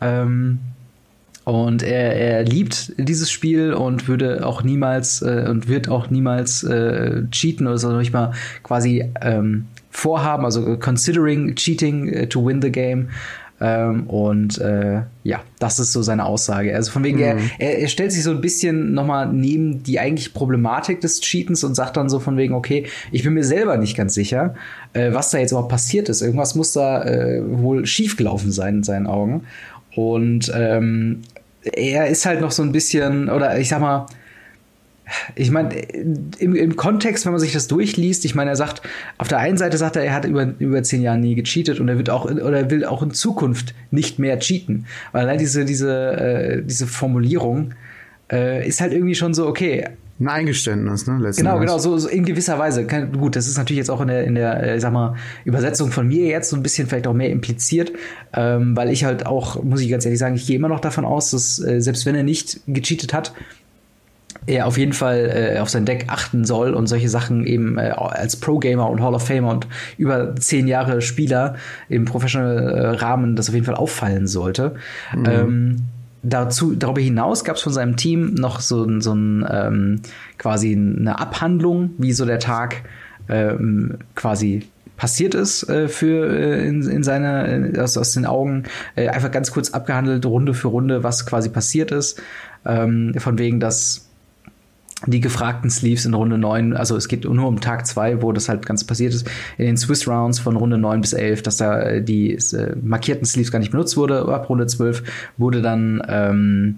Ähm, 0.00 0.58
und 1.44 1.82
er, 1.82 2.16
er 2.16 2.42
liebt 2.42 2.94
dieses 2.96 3.30
Spiel 3.30 3.74
und 3.74 4.08
würde 4.08 4.46
auch 4.46 4.62
niemals 4.62 5.20
äh, 5.20 5.46
und 5.48 5.68
wird 5.68 5.88
auch 5.88 6.08
niemals 6.08 6.64
äh, 6.64 7.22
cheaten 7.30 7.66
oder 7.66 7.76
so 7.76 7.90
noch 7.90 7.98
nicht 7.98 8.14
mal 8.14 8.32
quasi 8.62 9.12
ähm, 9.20 9.66
vorhaben, 9.90 10.44
also 10.46 10.78
considering 10.78 11.54
cheating 11.54 12.08
äh, 12.08 12.26
to 12.26 12.44
win 12.44 12.62
the 12.62 12.72
game. 12.72 13.10
Ähm, 13.66 14.08
und 14.08 14.58
äh, 14.58 15.00
ja, 15.22 15.40
das 15.58 15.78
ist 15.78 15.92
so 15.92 16.02
seine 16.02 16.26
Aussage. 16.26 16.74
Also 16.74 16.90
von 16.92 17.02
wegen, 17.02 17.18
er, 17.18 17.38
er, 17.58 17.78
er 17.78 17.88
stellt 17.88 18.12
sich 18.12 18.22
so 18.22 18.30
ein 18.30 18.42
bisschen 18.42 18.92
nochmal 18.92 19.32
neben 19.32 19.82
die 19.82 19.98
eigentliche 19.98 20.30
Problematik 20.30 21.00
des 21.00 21.22
Cheatens 21.22 21.64
und 21.64 21.74
sagt 21.74 21.96
dann 21.96 22.10
so 22.10 22.20
von 22.20 22.36
wegen, 22.36 22.52
okay, 22.52 22.86
ich 23.10 23.22
bin 23.22 23.32
mir 23.32 23.42
selber 23.42 23.78
nicht 23.78 23.96
ganz 23.96 24.12
sicher, 24.12 24.54
äh, 24.92 25.14
was 25.14 25.30
da 25.30 25.38
jetzt 25.38 25.52
überhaupt 25.52 25.70
passiert 25.70 26.10
ist. 26.10 26.20
Irgendwas 26.20 26.54
muss 26.54 26.74
da 26.74 27.04
äh, 27.04 27.40
wohl 27.42 27.86
schiefgelaufen 27.86 28.52
sein 28.52 28.76
in 28.76 28.82
seinen 28.82 29.06
Augen. 29.06 29.44
Und 29.96 30.52
ähm, 30.54 31.22
er 31.62 32.08
ist 32.08 32.26
halt 32.26 32.42
noch 32.42 32.50
so 32.50 32.62
ein 32.62 32.72
bisschen, 32.72 33.30
oder 33.30 33.58
ich 33.58 33.70
sag 33.70 33.80
mal, 33.80 34.04
ich 35.34 35.50
meine, 35.50 35.74
im, 35.74 36.54
im 36.54 36.76
Kontext, 36.76 37.24
wenn 37.26 37.32
man 37.32 37.40
sich 37.40 37.52
das 37.52 37.66
durchliest, 37.68 38.24
ich 38.24 38.34
meine, 38.34 38.50
er 38.50 38.56
sagt, 38.56 38.82
auf 39.18 39.28
der 39.28 39.38
einen 39.38 39.56
Seite 39.56 39.76
sagt 39.76 39.96
er, 39.96 40.04
er 40.04 40.14
hat 40.14 40.24
über, 40.24 40.54
über 40.58 40.82
zehn 40.82 41.02
Jahre 41.02 41.18
nie 41.18 41.34
gecheatet 41.34 41.80
und 41.80 41.88
er 41.88 41.98
wird 41.98 42.10
auch, 42.10 42.24
oder 42.24 42.58
er 42.58 42.70
will 42.70 42.84
auch 42.84 43.02
in 43.02 43.10
Zukunft 43.10 43.74
nicht 43.90 44.18
mehr 44.18 44.38
cheaten. 44.38 44.86
Weil 45.12 45.22
allein 45.22 45.38
diese, 45.38 45.64
diese, 45.64 46.16
äh, 46.16 46.62
diese 46.62 46.86
Formulierung 46.86 47.74
äh, 48.32 48.66
ist 48.66 48.80
halt 48.80 48.92
irgendwie 48.92 49.14
schon 49.14 49.34
so, 49.34 49.46
okay, 49.46 49.88
ein 50.20 50.28
Eingeständnis, 50.28 51.08
ne? 51.08 51.32
genau, 51.36 51.58
genau, 51.58 51.78
so, 51.78 51.98
so, 51.98 52.08
in 52.08 52.24
gewisser 52.24 52.56
Weise. 52.56 52.86
gut, 52.86 53.34
das 53.34 53.48
ist 53.48 53.58
natürlich 53.58 53.78
jetzt 53.78 53.90
auch 53.90 54.00
in 54.00 54.06
der, 54.06 54.24
in 54.24 54.36
der, 54.36 54.62
äh, 54.62 54.80
sag 54.80 54.92
mal, 54.92 55.16
Übersetzung 55.44 55.90
von 55.90 56.06
mir 56.06 56.26
jetzt 56.26 56.50
so 56.50 56.56
ein 56.56 56.62
bisschen 56.62 56.86
vielleicht 56.86 57.08
auch 57.08 57.14
mehr 57.14 57.30
impliziert, 57.30 57.92
ähm, 58.32 58.76
weil 58.76 58.90
ich 58.90 59.04
halt 59.04 59.26
auch, 59.26 59.60
muss 59.64 59.80
ich 59.80 59.90
ganz 59.90 60.04
ehrlich 60.04 60.20
sagen, 60.20 60.36
ich 60.36 60.46
gehe 60.46 60.54
immer 60.54 60.68
noch 60.68 60.78
davon 60.78 61.04
aus, 61.04 61.32
dass 61.32 61.58
äh, 61.58 61.80
selbst 61.80 62.06
wenn 62.06 62.14
er 62.14 62.22
nicht 62.22 62.60
gecheatet 62.68 63.12
hat, 63.12 63.32
er 64.46 64.66
auf 64.66 64.78
jeden 64.78 64.92
Fall 64.92 65.54
äh, 65.54 65.58
auf 65.58 65.68
sein 65.70 65.84
Deck 65.84 66.06
achten 66.08 66.44
soll 66.44 66.74
und 66.74 66.86
solche 66.86 67.08
Sachen 67.08 67.46
eben 67.46 67.78
äh, 67.78 67.90
als 67.96 68.36
Pro-Gamer 68.36 68.88
und 68.88 69.02
Hall 69.02 69.14
of 69.14 69.26
Famer 69.26 69.50
und 69.50 69.66
über 69.96 70.36
zehn 70.36 70.66
Jahre 70.66 71.00
Spieler 71.00 71.54
im 71.88 72.04
Professional-Rahmen 72.04 73.36
das 73.36 73.48
auf 73.48 73.54
jeden 73.54 73.66
Fall 73.66 73.74
auffallen 73.74 74.26
sollte. 74.26 74.74
Mhm. 75.14 75.24
Ähm, 75.26 75.76
dazu, 76.22 76.74
darüber 76.74 77.00
hinaus 77.00 77.44
gab 77.44 77.56
es 77.56 77.62
von 77.62 77.72
seinem 77.72 77.96
Team 77.96 78.34
noch 78.34 78.60
so, 78.60 79.00
so 79.00 79.14
ein 79.14 79.46
ähm, 79.50 80.00
quasi 80.38 80.72
eine 80.72 81.18
Abhandlung, 81.18 81.90
wie 81.98 82.12
so 82.12 82.24
der 82.24 82.38
Tag 82.38 82.82
ähm, 83.28 83.98
quasi 84.14 84.68
passiert 84.96 85.34
ist 85.34 85.68
äh, 85.68 85.88
für 85.88 86.28
äh, 86.30 86.66
in, 86.66 86.82
in 86.88 87.02
seiner 87.02 87.48
äh, 87.48 87.78
aus, 87.80 87.96
aus 87.96 88.12
den 88.12 88.26
Augen 88.26 88.64
äh, 88.94 89.08
einfach 89.08 89.30
ganz 89.30 89.50
kurz 89.50 89.70
abgehandelt 89.70 90.24
Runde 90.24 90.54
für 90.54 90.68
Runde 90.68 91.02
was 91.02 91.26
quasi 91.26 91.48
passiert 91.48 91.90
ist 91.90 92.22
ähm, 92.64 93.12
von 93.18 93.38
wegen 93.38 93.58
dass 93.58 94.03
die 95.06 95.20
gefragten 95.20 95.70
Sleeves 95.70 96.06
in 96.06 96.14
Runde 96.14 96.38
9, 96.38 96.76
also 96.76 96.96
es 96.96 97.08
geht 97.08 97.24
nur 97.24 97.46
um 97.46 97.60
Tag 97.60 97.86
2, 97.86 98.22
wo 98.22 98.32
das 98.32 98.48
halt 98.48 98.64
ganz 98.66 98.84
passiert 98.84 99.12
ist, 99.12 99.28
in 99.58 99.66
den 99.66 99.76
Swiss 99.76 100.08
Rounds 100.08 100.38
von 100.38 100.56
Runde 100.56 100.78
9 100.78 101.00
bis 101.00 101.12
11, 101.12 101.42
dass 101.42 101.58
da 101.58 101.80
äh, 101.82 102.02
die 102.02 102.32
äh, 102.32 102.74
markierten 102.82 103.26
Sleeves 103.26 103.50
gar 103.50 103.58
nicht 103.58 103.72
benutzt 103.72 103.96
wurde. 103.96 104.26
Ab 104.26 104.48
Runde 104.48 104.66
12 104.66 105.02
wurde 105.36 105.62
dann 105.62 106.02
ähm, 106.08 106.76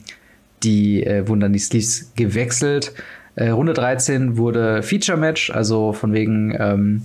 die, 0.63 1.05
äh, 1.05 1.29
wurden 1.29 1.41
dann 1.41 1.53
die 1.53 1.59
Sleeves 1.59 2.13
gewechselt. 2.17 2.93
Äh, 3.37 3.51
Runde 3.51 3.75
13 3.75 4.37
wurde 4.37 4.83
Feature 4.83 5.19
Match, 5.19 5.51
also 5.51 5.93
von 5.93 6.13
wegen, 6.13 6.57
ähm, 6.59 7.03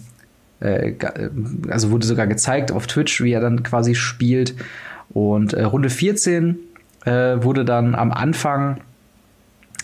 äh, 0.62 0.92
äh, 0.92 1.30
also 1.70 1.92
wurde 1.92 2.08
sogar 2.08 2.28
gezeigt 2.28 2.72
auf 2.72 2.88
Twitch, 2.88 3.22
wie 3.22 3.34
er 3.34 3.42
dann 3.42 3.64
quasi 3.64 3.96
spielt. 3.96 4.56
Und 5.10 5.54
Runde 5.54 5.90
14 5.90 6.58
wurde 7.04 7.66
dann 7.66 7.96
am 7.96 8.14
Anfang 8.14 8.78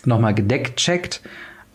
nochmal 0.08 0.34
gedeckt 0.34 0.78
checkt. 0.78 1.22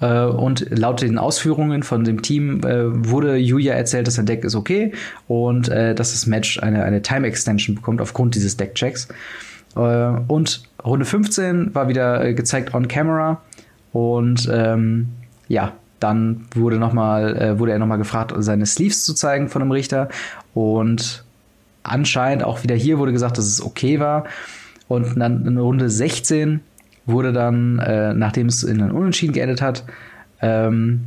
Äh, 0.01 0.25
und 0.25 0.67
laut 0.71 1.01
den 1.01 1.19
Ausführungen 1.19 1.83
von 1.83 2.05
dem 2.05 2.23
Team 2.23 2.61
äh, 2.65 3.09
wurde 3.09 3.37
Julia 3.37 3.75
erzählt, 3.75 4.07
dass 4.07 4.17
der 4.17 4.25
Deck 4.25 4.45
ist 4.45 4.57
okay 4.57 4.93
und 5.29 5.69
äh, 5.69 5.95
dass 5.95 6.13
das 6.13 6.27
Match 6.27 6.59
eine, 6.61 6.83
eine 6.85 7.03
Time 7.03 7.27
Extension 7.27 7.77
bekommt 7.77 8.01
aufgrund 8.01 8.35
dieses 8.35 8.57
Deckchecks. 8.57 9.09
Und 9.75 10.65
Runde 10.85 11.07
15 11.07 11.75
war 11.75 11.89
wieder 11.89 12.35
gezeigt 12.35 12.75
on 12.75 12.89
camera 12.89 13.41
und 13.93 14.47
ähm, 14.53 15.09
ja, 15.49 15.73
dann 15.99 16.47
wurde, 16.55 16.79
noch 16.79 16.93
mal, 16.93 17.37
äh, 17.37 17.59
wurde 17.59 17.73
er 17.73 17.79
nochmal 17.79 17.99
gefragt, 17.99 18.35
seine 18.39 18.67
Sleeves 18.67 19.05
zu 19.05 19.15
zeigen 19.15 19.49
von 19.49 19.61
dem 19.61 19.71
Richter 19.71 20.09
und 20.53 21.25
anscheinend 21.85 22.45
auch 22.45 22.63
wieder 22.63 22.75
hier 22.75 22.99
wurde 22.99 23.13
gesagt, 23.13 23.39
dass 23.39 23.47
es 23.47 23.63
okay 23.63 24.01
war. 24.01 24.25
Und 24.89 25.19
dann 25.19 25.47
in 25.47 25.57
Runde 25.57 25.89
16 25.89 26.61
wurde 27.07 27.33
dann, 27.33 27.79
äh, 27.79 28.15
nachdem 28.15 28.47
es 28.47 28.63
in 28.63 28.81
einen 28.81 28.93
Unentschieden 28.93 29.33
geendet 29.33 29.61
hat, 29.61 29.85
ähm, 30.41 31.05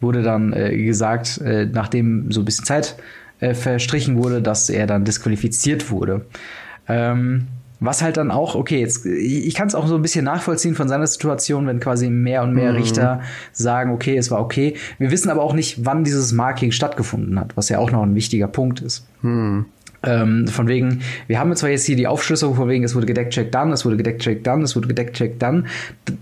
wurde 0.00 0.22
dann 0.22 0.52
äh, 0.52 0.76
gesagt, 0.76 1.38
äh, 1.38 1.66
nachdem 1.66 2.30
so 2.32 2.40
ein 2.40 2.44
bisschen 2.44 2.64
Zeit 2.64 2.96
äh, 3.40 3.54
verstrichen 3.54 4.16
wurde, 4.16 4.42
dass 4.42 4.68
er 4.68 4.86
dann 4.86 5.04
disqualifiziert 5.04 5.90
wurde. 5.90 6.26
Ähm, 6.88 7.46
was 7.80 8.00
halt 8.00 8.16
dann 8.16 8.30
auch, 8.30 8.54
okay, 8.54 8.78
jetzt, 8.78 9.06
ich 9.06 9.54
kann 9.54 9.66
es 9.66 9.74
auch 9.74 9.88
so 9.88 9.96
ein 9.96 10.02
bisschen 10.02 10.24
nachvollziehen 10.24 10.76
von 10.76 10.88
seiner 10.88 11.06
Situation, 11.06 11.66
wenn 11.66 11.80
quasi 11.80 12.10
mehr 12.10 12.44
und 12.44 12.54
mehr 12.54 12.70
mhm. 12.70 12.78
Richter 12.78 13.22
sagen, 13.50 13.92
okay, 13.92 14.16
es 14.16 14.30
war 14.30 14.40
okay. 14.40 14.76
Wir 14.98 15.10
wissen 15.10 15.30
aber 15.30 15.42
auch 15.42 15.52
nicht, 15.52 15.84
wann 15.84 16.04
dieses 16.04 16.32
Marking 16.32 16.70
stattgefunden 16.70 17.40
hat, 17.40 17.56
was 17.56 17.68
ja 17.68 17.78
auch 17.78 17.90
noch 17.90 18.02
ein 18.02 18.14
wichtiger 18.14 18.46
Punkt 18.46 18.80
ist. 18.80 19.04
Mhm. 19.22 19.66
Ähm, 20.04 20.48
von 20.48 20.66
wegen, 20.68 21.02
wir 21.28 21.38
haben 21.38 21.54
zwar 21.54 21.70
jetzt 21.70 21.84
hier 21.84 21.96
die 21.96 22.06
Aufschlüsselung, 22.06 22.54
von 22.54 22.68
wegen, 22.68 22.84
es 22.84 22.94
wurde 22.94 23.06
gedeckt, 23.06 23.32
check 23.32 23.52
dann, 23.52 23.72
es 23.72 23.84
wurde 23.84 23.96
gedeckt, 23.96 24.22
check 24.22 24.42
dann, 24.44 24.62
es 24.62 24.74
wurde 24.74 24.88
gedeckt, 24.88 25.16
check 25.16 25.38
dann. 25.38 25.66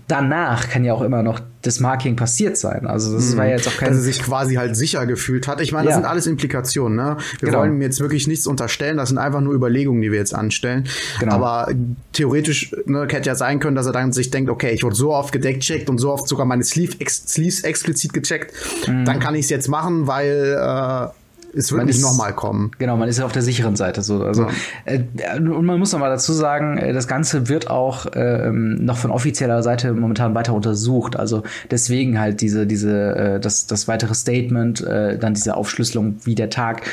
danach 0.07 0.69
kann 0.69 0.83
ja 0.83 0.93
auch 0.93 1.01
immer 1.01 1.23
noch 1.23 1.41
das 1.61 1.79
Marking 1.79 2.15
passiert 2.15 2.57
sein. 2.57 2.87
Also 2.87 3.13
das 3.13 3.33
mhm. 3.33 3.37
war 3.37 3.45
ja 3.45 3.51
jetzt 3.51 3.67
auch 3.67 3.77
kein. 3.77 3.89
Dass 3.89 3.97
er 3.97 4.03
sich 4.03 4.21
quasi 4.21 4.55
halt 4.55 4.75
sicher 4.75 5.05
gefühlt 5.05 5.47
hat. 5.47 5.61
Ich 5.61 5.71
meine, 5.71 5.85
das 5.85 5.95
ja. 5.95 6.01
sind 6.01 6.09
alles 6.09 6.27
Implikationen, 6.27 6.95
ne? 6.95 7.17
Wir 7.39 7.49
genau. 7.49 7.59
wollen 7.59 7.81
jetzt 7.81 7.99
wirklich 7.99 8.27
nichts 8.27 8.47
unterstellen, 8.47 8.97
das 8.97 9.09
sind 9.09 9.17
einfach 9.17 9.41
nur 9.41 9.53
Überlegungen, 9.53 10.01
die 10.01 10.11
wir 10.11 10.19
jetzt 10.19 10.33
anstellen. 10.33 10.85
Genau. 11.19 11.35
Aber 11.35 11.71
theoretisch 12.13 12.75
ne, 12.85 13.07
hätte 13.09 13.27
ja 13.27 13.35
sein 13.35 13.59
können, 13.59 13.75
dass 13.75 13.85
er 13.85 13.93
dann 13.93 14.11
sich 14.11 14.31
denkt, 14.31 14.49
okay, 14.49 14.71
ich 14.71 14.83
wurde 14.83 14.95
so 14.95 15.13
oft 15.13 15.31
gedeckt 15.31 15.61
checkt 15.61 15.89
und 15.89 15.97
so 15.97 16.11
oft 16.11 16.27
sogar 16.27 16.45
meine 16.45 16.63
Sleeve 16.63 16.95
ex 16.99 17.23
Sleeves 17.27 17.61
explizit 17.61 18.13
gecheckt, 18.13 18.53
mhm. 18.87 19.05
dann 19.05 19.19
kann 19.19 19.35
ich 19.35 19.45
es 19.45 19.49
jetzt 19.49 19.67
machen, 19.67 20.07
weil 20.07 20.57
äh, 20.59 21.07
es 21.53 21.71
wird 21.71 21.79
man 21.79 21.87
nicht 21.87 22.01
nochmal 22.01 22.33
kommen. 22.33 22.71
Genau, 22.77 22.97
man 22.97 23.09
ist 23.09 23.19
ja 23.19 23.25
auf 23.25 23.31
der 23.31 23.41
sicheren 23.41 23.75
Seite 23.75 24.01
so. 24.01 24.23
Also, 24.23 24.43
ja. 24.43 24.49
äh, 24.85 25.39
und 25.39 25.65
man 25.65 25.79
muss 25.79 25.91
noch 25.91 25.99
mal 25.99 26.09
dazu 26.09 26.33
sagen, 26.33 26.77
äh, 26.77 26.93
das 26.93 27.07
Ganze 27.07 27.49
wird 27.49 27.69
auch 27.69 28.05
äh, 28.07 28.49
noch 28.51 28.97
von 28.97 29.11
offizieller 29.11 29.61
Seite 29.63 29.93
momentan 29.93 30.33
weiter 30.35 30.53
untersucht. 30.53 31.17
Also 31.17 31.43
deswegen 31.69 32.19
halt 32.19 32.41
diese, 32.41 32.65
diese, 32.65 33.15
äh, 33.15 33.39
das, 33.39 33.67
das 33.67 33.87
weitere 33.87 34.13
Statement, 34.13 34.81
äh, 34.81 35.17
dann 35.17 35.33
diese 35.33 35.55
Aufschlüsselung, 35.55 36.17
wie 36.23 36.35
der 36.35 36.49
Tag 36.49 36.83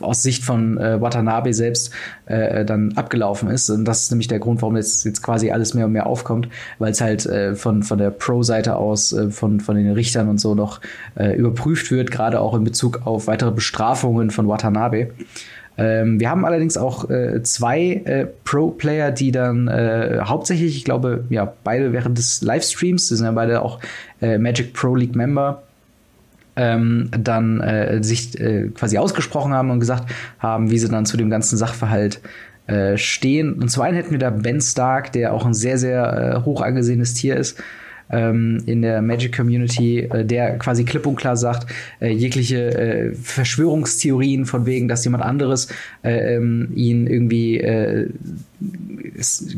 aus 0.00 0.22
Sicht 0.22 0.44
von 0.44 0.78
äh, 0.78 1.00
Watanabe 1.00 1.52
selbst 1.54 1.92
äh, 2.26 2.64
dann 2.64 2.92
abgelaufen 2.96 3.48
ist. 3.50 3.70
Und 3.70 3.84
das 3.84 4.02
ist 4.02 4.10
nämlich 4.10 4.28
der 4.28 4.38
Grund, 4.38 4.62
warum 4.62 4.76
jetzt, 4.76 5.04
jetzt 5.04 5.22
quasi 5.22 5.50
alles 5.50 5.74
mehr 5.74 5.86
und 5.86 5.92
mehr 5.92 6.06
aufkommt, 6.06 6.48
weil 6.78 6.92
es 6.92 7.00
halt 7.00 7.26
äh, 7.26 7.54
von, 7.54 7.82
von 7.82 7.98
der 7.98 8.10
Pro-Seite 8.10 8.76
aus, 8.76 9.12
äh, 9.12 9.30
von, 9.30 9.60
von 9.60 9.76
den 9.76 9.92
Richtern 9.92 10.28
und 10.28 10.40
so 10.40 10.54
noch 10.54 10.80
äh, 11.16 11.36
überprüft 11.36 11.90
wird, 11.90 12.10
gerade 12.10 12.40
auch 12.40 12.54
in 12.54 12.64
Bezug 12.64 13.06
auf 13.06 13.26
weitere 13.26 13.50
Bestrafungen 13.50 14.30
von 14.30 14.48
Watanabe. 14.48 15.10
Ähm, 15.78 16.18
wir 16.20 16.30
haben 16.30 16.44
allerdings 16.44 16.76
auch 16.76 17.10
äh, 17.10 17.42
zwei 17.42 18.02
äh, 18.04 18.26
Pro-Player, 18.44 19.10
die 19.10 19.30
dann 19.30 19.68
äh, 19.68 20.20
hauptsächlich, 20.22 20.76
ich 20.76 20.84
glaube, 20.84 21.24
ja, 21.28 21.52
beide 21.64 21.92
während 21.92 22.16
des 22.16 22.40
Livestreams, 22.42 23.08
die 23.08 23.16
sind 23.16 23.26
ja 23.26 23.32
beide 23.32 23.62
auch 23.62 23.80
äh, 24.22 24.38
Magic 24.38 24.72
Pro 24.72 24.94
League 24.94 25.14
Member, 25.14 25.62
ähm, 26.56 27.10
dann 27.10 27.60
äh, 27.60 28.02
sich 28.02 28.38
äh, 28.40 28.68
quasi 28.68 28.98
ausgesprochen 28.98 29.52
haben 29.52 29.70
und 29.70 29.80
gesagt 29.80 30.10
haben, 30.38 30.70
wie 30.70 30.78
sie 30.78 30.88
dann 30.88 31.06
zu 31.06 31.16
dem 31.16 31.30
ganzen 31.30 31.56
Sachverhalt 31.56 32.20
äh, 32.66 32.96
stehen. 32.96 33.54
Und 33.54 33.70
zum 33.70 33.82
einen 33.82 33.96
hätten 33.96 34.10
wir 34.10 34.18
da 34.18 34.30
Ben 34.30 34.60
Stark, 34.60 35.12
der 35.12 35.32
auch 35.32 35.46
ein 35.46 35.54
sehr, 35.54 35.78
sehr 35.78 36.36
äh, 36.36 36.44
hoch 36.44 36.60
angesehenes 36.60 37.14
Tier 37.14 37.36
ist 37.36 37.62
ähm, 38.10 38.62
in 38.66 38.82
der 38.82 39.02
Magic 39.02 39.36
Community, 39.36 40.00
äh, 40.00 40.24
der 40.24 40.58
quasi 40.58 40.84
klipp 40.84 41.06
und 41.06 41.16
klar 41.16 41.36
sagt, 41.36 41.72
äh, 42.00 42.10
jegliche 42.10 42.78
äh, 42.78 43.14
Verschwörungstheorien 43.14 44.46
von 44.46 44.66
wegen, 44.66 44.88
dass 44.88 45.04
jemand 45.04 45.24
anderes 45.24 45.68
äh, 46.02 46.36
ähm, 46.36 46.68
ihn 46.74 47.06
irgendwie 47.06 47.58
äh, 47.60 48.08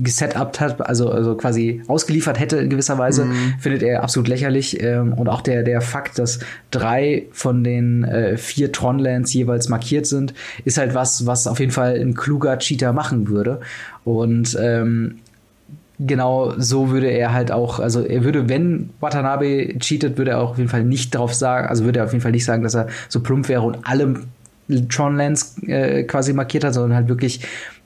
gesetupt 0.03 0.61
hat, 0.61 0.81
also, 0.87 1.11
also 1.11 1.35
quasi 1.35 1.83
ausgeliefert 1.87 2.39
hätte 2.39 2.59
in 2.59 2.71
gewisser 2.71 2.99
Weise, 2.99 3.27
mhm. 3.27 3.55
findet 3.59 3.83
er 3.83 4.03
absolut 4.03 4.29
lächerlich. 4.29 4.83
Ähm, 4.83 5.13
und 5.13 5.29
auch 5.29 5.41
der, 5.41 5.63
der 5.63 5.81
Fakt, 5.81 6.19
dass 6.19 6.41
drei 6.71 7.27
von 7.33 7.65
den 7.65 8.05
äh, 8.05 8.37
vier 8.37 8.73
Tronlands 8.73 9.33
jeweils 9.33 9.69
markiert 9.69 10.07
sind, 10.07 10.35
ist 10.65 10.79
halt 10.79 10.95
was, 10.95 11.27
was 11.27 11.47
auf 11.47 11.61
jeden 11.61 11.73
Fall 11.73 11.99
ein 12.01 12.15
kluger 12.15 12.59
Cheater 12.59 12.93
machen 12.93 13.29
würde. 13.29 13.61
Und 14.05 14.57
ähm, 14.61 15.17
genau 15.99 16.55
so 16.59 16.91
würde 16.91 17.09
er 17.09 17.33
halt 17.33 17.51
auch, 17.51 17.81
also 17.81 18.03
er 18.03 18.25
würde, 18.25 18.49
wenn 18.49 18.91
Watanabe 19.01 19.75
cheatet, 19.79 20.17
würde 20.19 20.33
er 20.33 20.41
auch 20.41 20.51
auf 20.51 20.59
jeden 20.59 20.71
Fall 20.71 20.85
nicht 20.85 21.15
darauf 21.15 21.35
sagen, 21.35 21.69
also 21.69 21.85
würde 21.85 22.01
er 22.01 22.05
auf 22.05 22.13
jeden 22.13 22.23
Fall 22.23 22.33
nicht 22.33 22.45
sagen, 22.45 22.63
dass 22.63 22.75
er 22.75 22.87
so 23.09 23.21
plump 23.21 23.49
wäre 23.49 23.63
und 23.63 23.79
alle 23.83 24.15
Tronlands 24.89 25.61
äh, 25.67 26.05
quasi 26.05 26.33
markiert 26.33 26.65
hat, 26.65 26.75
sondern 26.75 26.95
halt 26.95 27.09
wirklich 27.09 27.41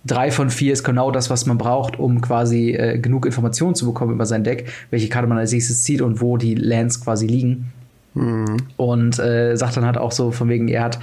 drei 0.04 0.30
von 0.30 0.50
vier 0.50 0.72
ist 0.72 0.84
genau 0.84 1.10
das, 1.10 1.30
was 1.30 1.46
man 1.46 1.58
braucht, 1.58 1.98
um 1.98 2.20
quasi 2.20 2.72
äh, 2.72 2.98
genug 2.98 3.24
Informationen 3.24 3.74
zu 3.74 3.86
bekommen 3.86 4.12
über 4.12 4.26
sein 4.26 4.44
Deck, 4.44 4.68
welche 4.90 5.08
Karte 5.08 5.28
man 5.28 5.38
als 5.38 5.52
nächstes 5.52 5.84
zieht 5.84 6.02
und 6.02 6.20
wo 6.20 6.36
die 6.36 6.54
Lands 6.54 7.00
quasi 7.00 7.26
liegen. 7.26 7.72
Mhm. 8.14 8.56
Und 8.76 9.18
äh, 9.18 9.56
sagt 9.56 9.76
dann 9.76 9.86
halt 9.86 9.96
auch 9.96 10.12
so 10.12 10.32
von 10.32 10.48
wegen, 10.48 10.68
er 10.68 10.84
hat 10.84 10.98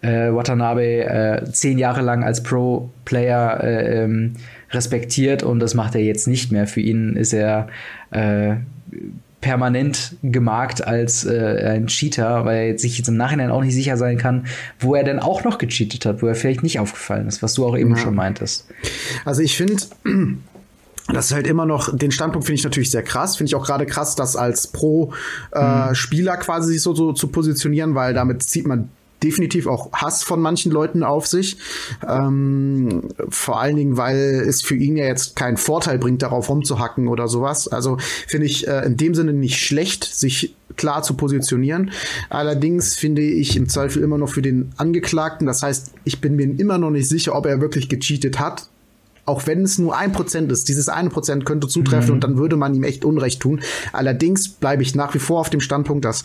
äh, 0.00 0.32
Watanabe 0.32 1.04
äh, 1.04 1.44
zehn 1.52 1.78
Jahre 1.78 2.00
lang 2.00 2.24
als 2.24 2.42
Pro-Player 2.42 3.62
äh, 3.62 4.04
ähm, 4.04 4.34
respektiert 4.74 5.42
und 5.42 5.60
das 5.60 5.74
macht 5.74 5.94
er 5.94 6.02
jetzt 6.02 6.26
nicht 6.26 6.52
mehr. 6.52 6.66
Für 6.66 6.80
ihn 6.80 7.16
ist 7.16 7.32
er 7.32 7.68
äh, 8.10 8.56
permanent 9.44 10.16
gemarkt 10.22 10.86
als 10.86 11.26
äh, 11.26 11.74
ein 11.76 11.86
Cheater, 11.86 12.46
weil 12.46 12.72
er 12.72 12.78
sich 12.78 12.96
jetzt 12.96 13.08
im 13.08 13.18
Nachhinein 13.18 13.50
auch 13.50 13.62
nicht 13.62 13.74
sicher 13.74 13.98
sein 13.98 14.16
kann, 14.16 14.46
wo 14.80 14.94
er 14.94 15.04
denn 15.04 15.18
auch 15.18 15.44
noch 15.44 15.58
gecheatet 15.58 16.06
hat, 16.06 16.22
wo 16.22 16.26
er 16.26 16.34
vielleicht 16.34 16.62
nicht 16.62 16.80
aufgefallen 16.80 17.28
ist, 17.28 17.42
was 17.42 17.52
du 17.52 17.66
auch 17.66 17.76
eben 17.76 17.90
ja. 17.90 17.96
schon 17.98 18.14
meintest. 18.14 18.66
Also 19.26 19.42
ich 19.42 19.54
finde, 19.54 19.82
das 21.12 21.26
ist 21.26 21.34
halt 21.34 21.46
immer 21.46 21.66
noch, 21.66 21.94
den 21.94 22.10
Standpunkt 22.10 22.46
finde 22.46 22.58
ich 22.58 22.64
natürlich 22.64 22.90
sehr 22.90 23.02
krass. 23.02 23.36
Finde 23.36 23.48
ich 23.50 23.54
auch 23.54 23.66
gerade 23.66 23.84
krass, 23.84 24.16
das 24.16 24.34
als 24.34 24.68
Pro-Spieler 24.68 26.32
äh, 26.32 26.36
mhm. 26.36 26.40
quasi 26.40 26.72
sich 26.72 26.82
so, 26.82 26.94
so 26.94 27.12
zu 27.12 27.28
positionieren, 27.28 27.94
weil 27.94 28.14
damit 28.14 28.42
zieht 28.42 28.66
man 28.66 28.88
definitiv 29.24 29.66
auch 29.66 29.92
Hass 29.92 30.22
von 30.22 30.40
manchen 30.40 30.70
Leuten 30.70 31.02
auf 31.02 31.26
sich. 31.26 31.56
Ähm, 32.06 33.08
vor 33.28 33.60
allen 33.60 33.76
Dingen, 33.76 33.96
weil 33.96 34.44
es 34.46 34.62
für 34.62 34.76
ihn 34.76 34.96
ja 34.96 35.06
jetzt 35.06 35.34
keinen 35.34 35.56
Vorteil 35.56 35.98
bringt, 35.98 36.22
darauf 36.22 36.48
rumzuhacken 36.48 37.08
oder 37.08 37.26
sowas. 37.26 37.66
Also 37.66 37.96
finde 38.28 38.46
ich 38.46 38.68
äh, 38.68 38.84
in 38.84 38.96
dem 38.96 39.14
Sinne 39.14 39.32
nicht 39.32 39.58
schlecht, 39.58 40.04
sich 40.04 40.54
klar 40.76 41.02
zu 41.02 41.14
positionieren. 41.14 41.90
Allerdings 42.28 42.94
finde 42.94 43.22
ich 43.22 43.56
im 43.56 43.68
Zweifel 43.68 44.02
immer 44.02 44.18
noch 44.18 44.28
für 44.28 44.42
den 44.42 44.72
Angeklagten. 44.76 45.46
Das 45.46 45.62
heißt, 45.62 45.92
ich 46.04 46.20
bin 46.20 46.36
mir 46.36 46.44
immer 46.44 46.78
noch 46.78 46.90
nicht 46.90 47.08
sicher, 47.08 47.34
ob 47.34 47.46
er 47.46 47.60
wirklich 47.60 47.88
gecheatet 47.88 48.38
hat 48.38 48.68
auch 49.26 49.46
wenn 49.46 49.62
es 49.62 49.78
nur 49.78 49.96
ein 49.96 50.12
Prozent 50.12 50.52
ist, 50.52 50.68
dieses 50.68 50.90
eine 50.90 51.08
Prozent 51.08 51.46
könnte 51.46 51.66
zutreffen 51.66 52.08
mhm. 52.08 52.14
und 52.14 52.24
dann 52.24 52.36
würde 52.36 52.56
man 52.56 52.74
ihm 52.74 52.82
echt 52.82 53.06
Unrecht 53.06 53.40
tun. 53.40 53.60
Allerdings 53.92 54.48
bleibe 54.50 54.82
ich 54.82 54.94
nach 54.94 55.14
wie 55.14 55.18
vor 55.18 55.40
auf 55.40 55.48
dem 55.48 55.60
Standpunkt, 55.60 56.04
dass 56.04 56.24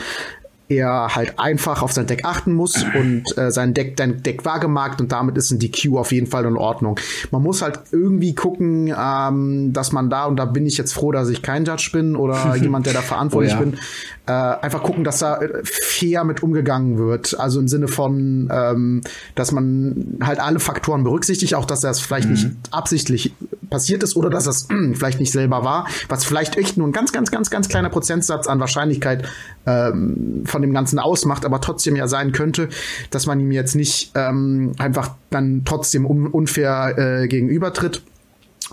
er 0.69 1.15
halt 1.15 1.39
einfach 1.39 1.82
auf 1.82 1.91
sein 1.91 2.05
Deck 2.05 2.25
achten 2.25 2.53
muss 2.53 2.86
und 2.93 3.38
äh, 3.38 3.51
sein 3.51 3.73
Deck, 3.73 3.97
dein 3.97 4.21
Deck 4.21 4.45
war 4.45 4.60
gemarkt 4.60 5.01
und 5.01 5.12
damit 5.12 5.36
ist 5.36 5.49
ein 5.51 5.58
DQ 5.58 5.97
auf 5.97 6.12
jeden 6.12 6.27
Fall 6.27 6.45
in 6.45 6.55
Ordnung. 6.55 6.99
Man 7.32 7.41
muss 7.41 7.63
halt 7.63 7.79
irgendwie 7.91 8.36
gucken, 8.36 8.93
ähm, 8.95 9.73
dass 9.73 9.91
man 9.91 10.12
da, 10.12 10.25
und 10.25 10.38
da 10.38 10.45
bin 10.45 10.67
ich 10.67 10.77
jetzt 10.77 10.93
froh, 10.93 11.12
dass 11.12 11.29
ich 11.29 11.41
kein 11.41 11.65
Judge 11.65 11.89
bin 11.91 12.15
oder 12.15 12.55
jemand, 12.62 12.86
der 12.86 12.93
da 12.93 13.01
verantwortlich 13.01 13.53
oh 13.53 13.58
ja. 13.58 13.62
bin, 13.62 13.79
äh, 14.27 14.32
einfach 14.32 14.84
gucken, 14.84 15.03
dass 15.03 15.19
da 15.19 15.38
äh, 15.38 15.62
fair 15.63 16.23
mit 16.23 16.43
umgegangen 16.43 16.99
wird. 16.99 17.39
Also 17.39 17.60
im 17.60 17.67
Sinne 17.67 17.88
von, 17.88 18.47
ähm, 18.51 19.01
dass 19.34 19.51
man 19.51 20.19
halt 20.21 20.39
alle 20.39 20.60
Faktoren 20.60 21.03
berücksichtigt, 21.03 21.55
auch 21.55 21.65
dass 21.65 21.82
das 21.82 21.99
vielleicht 21.99 22.27
mhm. 22.27 22.34
nicht 22.34 22.47
absichtlich 22.69 23.34
passiert 23.71 24.03
ist 24.03 24.15
oder 24.15 24.29
dass 24.29 24.43
das 24.43 24.67
vielleicht 24.93 25.19
nicht 25.19 25.32
selber 25.32 25.63
war, 25.63 25.88
was 26.10 26.25
vielleicht 26.25 26.58
echt 26.58 26.77
nur 26.77 26.88
ein 26.88 26.91
ganz, 26.91 27.12
ganz, 27.12 27.32
ganz, 27.32 27.49
ganz 27.49 27.69
kleiner 27.69 27.89
Prozentsatz 27.89 28.45
an 28.45 28.60
Wahrscheinlichkeit 28.60 29.27
ähm, 29.65 30.43
von 30.45 30.58
dem 30.61 30.73
Ganzen 30.73 30.99
ausmacht, 30.99 31.45
aber 31.45 31.61
trotzdem 31.61 31.95
ja 31.95 32.07
sein 32.07 32.31
könnte, 32.31 32.69
dass 33.11 33.25
man 33.25 33.39
ihm 33.39 33.51
jetzt 33.51 33.75
nicht 33.75 34.11
ähm, 34.15 34.73
einfach 34.77 35.11
dann 35.29 35.63
trotzdem 35.65 36.05
un 36.05 36.27
unfair 36.27 36.97
äh, 36.97 37.27
gegenübertritt. 37.27 38.01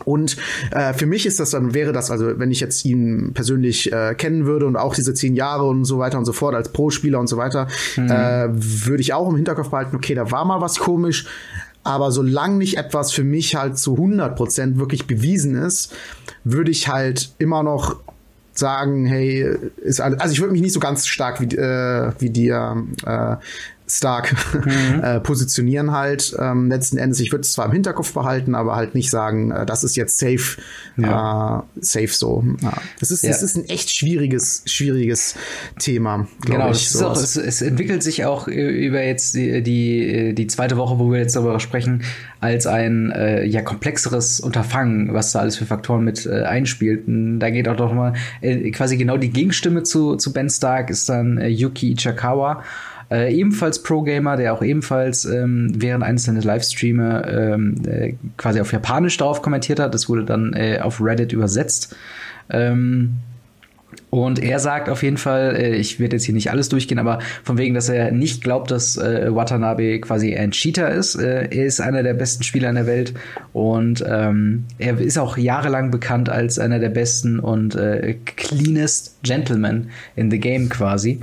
Und 0.04 0.36
äh, 0.72 0.92
für 0.92 1.06
mich 1.06 1.24
ist 1.24 1.40
das 1.40 1.50
dann, 1.50 1.72
wäre 1.72 1.92
das, 1.92 2.10
also 2.10 2.38
wenn 2.38 2.50
ich 2.50 2.60
jetzt 2.60 2.84
ihn 2.84 3.32
persönlich 3.32 3.90
äh, 3.92 4.14
kennen 4.14 4.44
würde 4.44 4.66
und 4.66 4.76
auch 4.76 4.94
diese 4.94 5.14
zehn 5.14 5.34
Jahre 5.34 5.64
und 5.64 5.84
so 5.84 5.98
weiter 5.98 6.18
und 6.18 6.26
so 6.26 6.32
fort 6.32 6.54
als 6.54 6.70
Pro-Spieler 6.70 7.18
und 7.18 7.28
so 7.28 7.38
weiter, 7.38 7.66
mhm. 7.96 8.10
äh, 8.10 8.48
würde 8.52 9.00
ich 9.00 9.14
auch 9.14 9.28
im 9.28 9.36
Hinterkopf 9.36 9.70
behalten, 9.70 9.96
okay, 9.96 10.14
da 10.14 10.30
war 10.30 10.44
mal 10.44 10.60
was 10.60 10.78
komisch, 10.78 11.26
aber 11.82 12.10
solange 12.10 12.56
nicht 12.56 12.76
etwas 12.76 13.12
für 13.12 13.24
mich 13.24 13.54
halt 13.54 13.78
zu 13.78 13.94
100% 13.94 14.76
wirklich 14.76 15.06
bewiesen 15.06 15.54
ist, 15.54 15.94
würde 16.44 16.70
ich 16.70 16.88
halt 16.88 17.30
immer 17.38 17.62
noch 17.62 18.00
sagen, 18.58 19.06
hey, 19.06 19.46
ist 19.76 20.00
alles, 20.00 20.20
also 20.20 20.32
ich 20.32 20.40
würde 20.40 20.52
mich 20.52 20.62
nicht 20.62 20.74
so 20.74 20.80
ganz 20.80 21.06
stark 21.06 21.40
wie, 21.40 21.56
äh, 21.56 22.12
wie 22.18 22.30
dir 22.30 22.84
äh, 23.04 23.36
stark 23.86 24.34
mhm. 24.54 25.00
äh, 25.02 25.20
positionieren 25.20 25.92
halt. 25.92 26.34
Ähm, 26.38 26.68
letzten 26.68 26.98
Endes, 26.98 27.20
ich 27.20 27.32
würde 27.32 27.42
es 27.42 27.52
zwar 27.52 27.66
im 27.66 27.72
Hinterkopf 27.72 28.12
behalten, 28.12 28.54
aber 28.54 28.76
halt 28.76 28.94
nicht 28.94 29.10
sagen, 29.10 29.50
äh, 29.50 29.66
das 29.66 29.84
ist 29.84 29.96
jetzt 29.96 30.18
safe, 30.18 30.60
ja. 30.96 31.60
äh, 31.60 31.80
safe 31.80 32.08
so. 32.08 32.44
Ja. 32.60 32.72
Das 33.00 33.10
ist, 33.10 33.22
ja. 33.22 33.30
das 33.30 33.42
ist 33.42 33.56
ein 33.56 33.68
echt 33.68 33.90
schwieriges, 33.90 34.62
schwieriges 34.66 35.34
Thema. 35.78 36.26
Genau, 36.44 36.70
ich, 36.70 36.94
auch, 37.02 37.16
es, 37.16 37.36
es, 37.36 37.62
entwickelt 37.62 38.02
sich 38.02 38.24
auch 38.24 38.48
über 38.48 39.02
jetzt 39.02 39.34
die, 39.34 39.62
die, 39.62 40.34
die 40.34 40.46
zweite 40.46 40.76
Woche, 40.76 40.98
wo 40.98 41.10
wir 41.12 41.20
jetzt 41.20 41.36
darüber 41.36 41.60
sprechen, 41.60 42.02
als 42.40 42.66
ein 42.66 43.10
äh, 43.12 43.44
ja 43.44 43.62
komplexeres 43.62 44.40
Unterfangen, 44.40 45.14
was 45.14 45.32
da 45.32 45.40
alles 45.40 45.56
für 45.56 45.66
Faktoren 45.66 46.04
mit 46.04 46.26
äh, 46.26 46.42
einspielt. 46.42 47.06
Und 47.06 47.40
da 47.40 47.50
geht 47.50 47.68
auch 47.68 47.76
doch 47.76 47.92
mal 47.92 48.14
äh, 48.40 48.70
quasi 48.70 48.96
genau 48.96 49.16
die 49.16 49.30
Gegenstimme 49.30 49.82
zu, 49.82 50.16
zu 50.16 50.32
Ben 50.32 50.50
Stark 50.50 50.90
ist 50.90 51.08
dann 51.08 51.38
äh, 51.38 51.48
Yuki 51.48 51.92
Ichikawa 51.92 52.62
äh, 53.10 53.32
ebenfalls 53.34 53.82
Pro-Gamer, 53.82 54.36
der 54.36 54.52
auch 54.52 54.62
ebenfalls 54.62 55.24
ähm, 55.24 55.72
während 55.74 56.02
eines 56.02 56.24
seiner 56.24 56.42
Livestreame 56.42 57.26
ähm, 57.28 57.74
äh, 57.86 58.14
quasi 58.36 58.60
auf 58.60 58.72
Japanisch 58.72 59.16
darauf 59.16 59.42
kommentiert 59.42 59.78
hat. 59.78 59.94
Das 59.94 60.08
wurde 60.08 60.24
dann 60.24 60.52
äh, 60.54 60.80
auf 60.80 61.00
Reddit 61.00 61.32
übersetzt. 61.32 61.94
Ähm, 62.50 63.14
und 64.24 64.42
er 64.42 64.58
sagt 64.60 64.88
auf 64.88 65.02
jeden 65.02 65.18
Fall, 65.18 65.56
äh, 65.56 65.76
ich 65.76 66.00
werde 66.00 66.16
jetzt 66.16 66.24
hier 66.24 66.34
nicht 66.34 66.50
alles 66.50 66.68
durchgehen, 66.70 66.98
aber 66.98 67.18
von 67.44 67.58
wegen, 67.58 67.74
dass 67.74 67.88
er 67.88 68.12
nicht 68.12 68.42
glaubt, 68.42 68.70
dass 68.70 68.96
äh, 68.96 69.34
Watanabe 69.34 70.00
quasi 70.00 70.34
ein 70.34 70.52
Cheater 70.52 70.90
ist. 70.90 71.16
Äh, 71.16 71.48
er 71.50 71.66
ist 71.66 71.80
einer 71.80 72.02
der 72.02 72.14
besten 72.14 72.42
Spieler 72.42 72.70
in 72.70 72.76
der 72.76 72.86
Welt 72.86 73.12
und 73.52 74.02
ähm, 74.08 74.64
er 74.78 74.98
ist 74.98 75.18
auch 75.18 75.36
jahrelang 75.36 75.90
bekannt 75.90 76.28
als 76.28 76.58
einer 76.58 76.78
der 76.78 76.88
besten 76.88 77.38
und 77.38 77.74
äh, 77.74 78.16
cleanest 78.24 79.22
Gentlemen 79.22 79.90
in 80.14 80.30
the 80.30 80.38
game 80.38 80.68
quasi. 80.68 81.20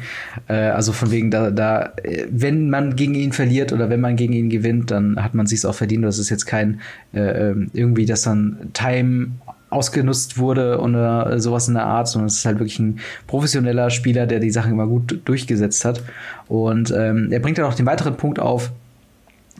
Äh, 0.47 0.53
also 0.53 0.91
von 0.91 1.09
wegen, 1.11 1.31
da, 1.31 1.49
da, 1.49 1.93
wenn 2.29 2.69
man 2.69 2.95
gegen 2.95 3.15
ihn 3.15 3.31
verliert 3.31 3.73
oder 3.73 3.89
wenn 3.89 4.01
man 4.01 4.15
gegen 4.15 4.33
ihn 4.33 4.49
gewinnt, 4.49 4.91
dann 4.91 5.23
hat 5.23 5.33
man 5.33 5.47
sich 5.47 5.65
auch 5.65 5.75
verdient. 5.75 6.05
Das 6.05 6.19
ist 6.19 6.29
jetzt 6.29 6.45
kein 6.45 6.81
äh, 7.13 7.49
ähm, 7.49 7.71
irgendwie, 7.73 8.05
dass 8.05 8.21
dann 8.21 8.69
Time 8.73 9.31
ausgenutzt 9.73 10.37
wurde 10.37 10.79
oder 10.79 11.39
sowas 11.39 11.67
in 11.67 11.73
der 11.73 11.85
Art, 11.85 12.07
sondern 12.07 12.27
es 12.27 12.37
ist 12.37 12.45
halt 12.45 12.59
wirklich 12.59 12.79
ein 12.79 12.99
professioneller 13.27 13.89
Spieler, 13.89 14.25
der 14.25 14.39
die 14.39 14.51
Sachen 14.51 14.71
immer 14.71 14.87
gut 14.87 15.21
durchgesetzt 15.25 15.85
hat. 15.85 16.01
Und 16.47 16.93
ähm, 16.95 17.29
er 17.31 17.39
bringt 17.39 17.57
dann 17.57 17.65
auch 17.65 17.73
den 17.73 17.85
weiteren 17.85 18.15
Punkt 18.15 18.39
auf, 18.39 18.71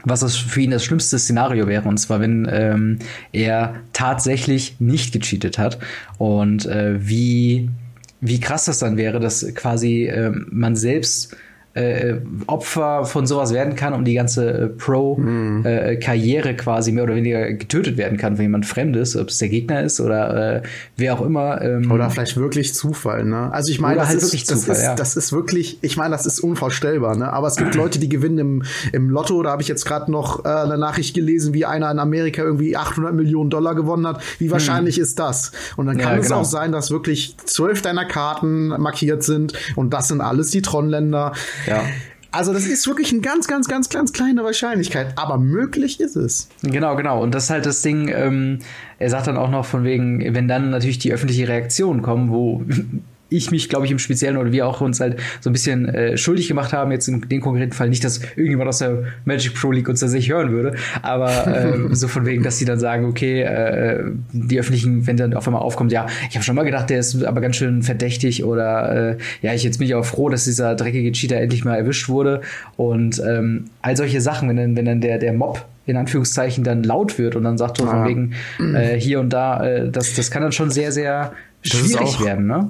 was 0.04 0.20
das 0.20 0.36
für 0.36 0.62
ihn 0.62 0.72
das 0.72 0.84
schlimmste 0.84 1.18
Szenario 1.18 1.68
wäre. 1.68 1.88
Und 1.88 1.98
zwar, 1.98 2.20
wenn 2.20 2.48
ähm, 2.52 3.00
er 3.32 3.76
tatsächlich 3.94 4.76
nicht 4.80 5.14
gecheatet 5.14 5.58
hat 5.58 5.80
und 6.18 6.66
äh, 6.66 6.96
wie, 7.00 7.70
wie 8.22 8.40
krass 8.40 8.66
das 8.66 8.80
dann 8.80 8.98
wäre, 8.98 9.20
dass 9.20 9.46
quasi 9.56 10.06
äh, 10.06 10.32
man 10.50 10.76
selbst 10.76 11.36
äh, 11.74 12.18
Opfer 12.46 13.06
von 13.06 13.26
sowas 13.26 13.52
werden 13.52 13.76
kann 13.76 13.94
und 13.94 14.06
die 14.06 14.14
ganze 14.14 14.48
äh, 14.52 14.68
Pro-Karriere 14.68 16.50
mhm. 16.50 16.54
äh, 16.54 16.58
quasi 16.58 16.92
mehr 16.92 17.04
oder 17.04 17.16
weniger 17.16 17.52
getötet 17.54 17.98
werden 17.98 18.18
kann, 18.18 18.38
wenn 18.38 18.44
jemand 18.44 18.66
Fremdes, 18.66 19.18
ob 19.18 19.30
es 19.30 19.40
der 19.40 19.50
Gegner 19.50 19.82
ist 19.82 20.00
oder 20.00 20.58
äh, 20.58 20.62
wer 20.98 21.16
auch 21.16 21.22
immer. 21.22 21.62
Ähm, 21.62 21.92
oder 21.92 22.10
vielleicht 22.12 22.38
wirklich 22.38 22.76
Zufall, 22.76 23.26
ne? 23.26 23.52
Also 23.52 23.72
ich 23.72 23.80
meine, 23.80 23.96
das, 23.96 24.10
halt 24.10 24.22
ist, 24.22 24.52
das, 24.52 24.62
Zufall, 24.62 24.76
ist, 24.76 24.84
ja. 24.84 24.96
das 24.96 25.16
ist 25.16 25.32
wirklich, 25.34 25.80
ich 25.82 25.98
meine, 25.98 26.12
das 26.12 26.28
ist 26.28 26.40
unvorstellbar, 26.42 27.16
ne? 27.16 27.34
Aber 27.34 27.48
es 27.48 27.56
gibt 27.56 27.74
Leute, 27.74 27.98
die 27.98 28.10
gewinnen 28.10 28.38
im, 28.38 28.64
im 28.92 29.10
Lotto. 29.10 29.42
Da 29.42 29.52
habe 29.52 29.64
ich 29.64 29.68
jetzt 29.68 29.86
gerade 29.86 30.12
noch 30.12 30.46
äh, 30.46 30.50
eine 30.50 30.78
Nachricht 30.78 31.16
gelesen, 31.16 31.56
wie 31.56 31.66
einer 31.66 31.90
in 31.90 31.98
Amerika 31.98 32.44
irgendwie 32.44 32.78
800 32.78 33.16
Millionen 33.16 33.50
Dollar 33.50 33.74
gewonnen 33.74 34.06
hat. 34.06 34.22
Wie 34.38 34.52
wahrscheinlich 34.52 34.98
mhm. 34.98 35.04
ist 35.04 35.18
das? 35.18 35.52
Und 35.76 35.88
dann 35.88 35.98
kann 35.98 36.14
ja, 36.14 36.20
es 36.20 36.28
genau. 36.28 36.42
auch 36.42 36.46
sein, 36.46 36.72
dass 36.72 36.92
wirklich 36.92 37.36
zwölf 37.46 37.82
deiner 37.82 38.06
Karten 38.06 38.68
markiert 38.68 39.24
sind 39.24 39.54
und 39.76 39.92
das 39.92 40.08
sind 40.10 40.22
alles 40.22 40.52
die 40.52 40.62
Tron-Länder. 40.62 41.34
Ja. 41.68 41.84
Also 42.32 42.52
das 42.52 42.66
ist 42.66 42.88
wirklich 42.88 43.12
eine 43.12 43.22
ganz, 43.22 43.48
ganz, 43.48 43.68
ganz, 43.68 43.90
ganz 43.90 44.12
kleine 44.12 44.44
Wahrscheinlichkeit, 44.44 45.14
aber 45.18 45.38
möglich 45.38 46.00
ist 46.00 46.16
es. 46.16 46.50
Genau, 46.64 46.96
genau. 46.96 47.22
Und 47.22 47.36
das 47.36 47.44
ist 47.46 47.50
halt 47.52 47.68
das 47.68 47.84
Ding, 47.84 48.08
ähm, 48.08 48.58
er 48.98 49.12
sagt 49.12 49.28
dann 49.28 49.38
auch 49.38 49.52
noch 49.52 49.66
von 49.66 49.84
wegen, 49.84 50.34
wenn 50.34 50.48
dann 50.48 50.72
natürlich 50.72 50.98
die 50.98 51.14
öffentliche 51.14 51.48
Reaktion 51.48 52.02
kommen, 52.02 52.32
wo 52.32 52.64
ich 53.30 53.52
mich, 53.52 53.70
glaube 53.70 53.86
ich, 53.86 53.92
im 53.92 54.00
Speziellen 54.00 54.38
oder 54.38 54.52
wir 54.52 54.68
auch 54.68 54.82
uns 54.82 55.00
halt 55.00 55.20
so 55.42 55.50
ein 55.50 55.54
bisschen 55.54 55.88
äh, 55.90 56.18
schuldig 56.18 56.48
gemacht 56.48 56.72
haben, 56.74 56.92
jetzt 56.92 57.08
in 57.08 57.22
dem 57.22 57.42
konkreten 57.42 57.72
Fall 57.72 57.90
nicht, 57.90 58.04
dass 58.04 58.22
irgendjemand 58.36 58.70
aus 58.70 58.80
der 58.80 59.04
Magic 59.26 59.56
Pro 59.56 59.72
League 59.72 59.90
uns 59.90 60.02
da 60.02 60.08
sich 60.08 60.30
hören 60.30 60.52
würde, 60.52 60.76
aber 61.02 61.48
äh, 61.48 61.78
so 61.96 62.08
von 62.08 62.26
wegen, 62.26 62.44
dass 62.44 62.58
sie 62.58 62.66
dann 62.66 62.80
sagen, 62.80 63.06
okay, 63.06 63.42
äh, 63.42 64.04
die 64.32 64.60
öffentlichen, 64.60 65.08
wenn 65.08 65.18
dann 65.18 65.34
auf 65.34 65.48
einmal 65.48 65.62
aufkommt, 65.62 65.92
ja, 65.92 66.06
ich 66.30 66.36
habe 66.36 66.44
schon 66.44 66.56
mal 66.56 66.64
gedacht, 66.64 66.90
der 66.90 67.00
ist 67.00 67.24
aber 67.24 67.42
ganz 67.42 67.56
schön 67.56 67.82
verdächtig 67.82 68.44
oder 68.44 69.12
äh, 69.12 69.18
ja, 69.42 69.54
ich 69.54 69.64
jetzt 69.64 69.80
bin 69.80 69.88
ich 69.88 69.96
auch 69.96 70.06
froh, 70.06 70.30
dass 70.30 70.46
dieser 70.46 70.76
dreckige 70.76 71.12
Cheater 71.12 71.38
endlich 71.38 71.66
mal 71.66 71.76
erwischt 71.76 72.10
wurde 72.10 72.42
und 72.78 73.22
ähm, 73.26 73.66
all 73.82 73.98
solche 73.98 74.22
Sachen, 74.22 74.50
wenn 74.50 74.58
dann, 74.58 74.76
wenn 74.76 74.86
dann 74.86 75.02
der, 75.02 75.18
der 75.18 75.34
Mob 75.34 75.66
in 75.86 75.98
Anführungszeichen 75.98 76.64
dann 76.64 76.84
laut 76.84 77.18
wird 77.18 77.36
und 77.36 77.44
dann 77.44 77.58
sagt 77.58 77.78
so 77.78 77.86
ja. 77.86 77.92
von 77.92 78.08
wegen 78.08 78.34
äh, 78.76 78.98
hier 78.98 79.20
und 79.20 79.32
da, 79.32 79.66
äh, 79.66 79.90
das, 79.90 80.14
das 80.14 80.32
kann 80.32 80.42
dann 80.42 80.52
schon 80.52 80.70
sehr, 80.72 80.92
sehr 80.92 81.34
schwierig 81.62 82.24
werden, 82.24 82.48
ne? 82.48 82.70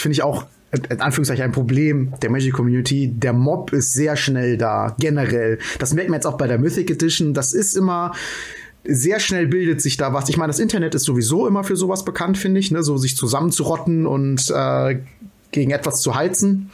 Finde 0.00 0.14
ich 0.14 0.22
auch 0.22 0.46
in 0.90 1.00
Anführungszeichen 1.00 1.44
ein 1.44 1.52
Problem 1.52 2.12
der 2.20 2.30
Magic 2.30 2.52
Community. 2.52 3.08
Der 3.08 3.32
Mob 3.32 3.72
ist 3.72 3.92
sehr 3.92 4.16
schnell 4.16 4.56
da, 4.56 4.94
generell. 4.98 5.58
Das 5.78 5.94
merkt 5.94 6.10
man 6.10 6.18
jetzt 6.18 6.26
auch 6.26 6.36
bei 6.36 6.48
der 6.48 6.58
Mythic 6.58 6.90
Edition. 6.90 7.32
Das 7.32 7.52
ist 7.52 7.76
immer 7.76 8.12
sehr 8.84 9.18
schnell 9.18 9.46
bildet 9.46 9.80
sich 9.80 9.96
da 9.96 10.12
was. 10.12 10.28
Ich 10.28 10.36
meine, 10.36 10.50
das 10.50 10.58
Internet 10.58 10.94
ist 10.94 11.04
sowieso 11.04 11.46
immer 11.46 11.64
für 11.64 11.76
sowas 11.76 12.04
bekannt, 12.04 12.36
finde 12.36 12.60
ich, 12.60 12.70
ne? 12.70 12.82
so 12.82 12.96
sich 12.98 13.16
zusammenzurotten 13.16 14.06
und 14.06 14.50
äh, 14.54 14.98
gegen 15.54 15.70
etwas 15.70 16.02
zu 16.02 16.14
heizen. 16.14 16.70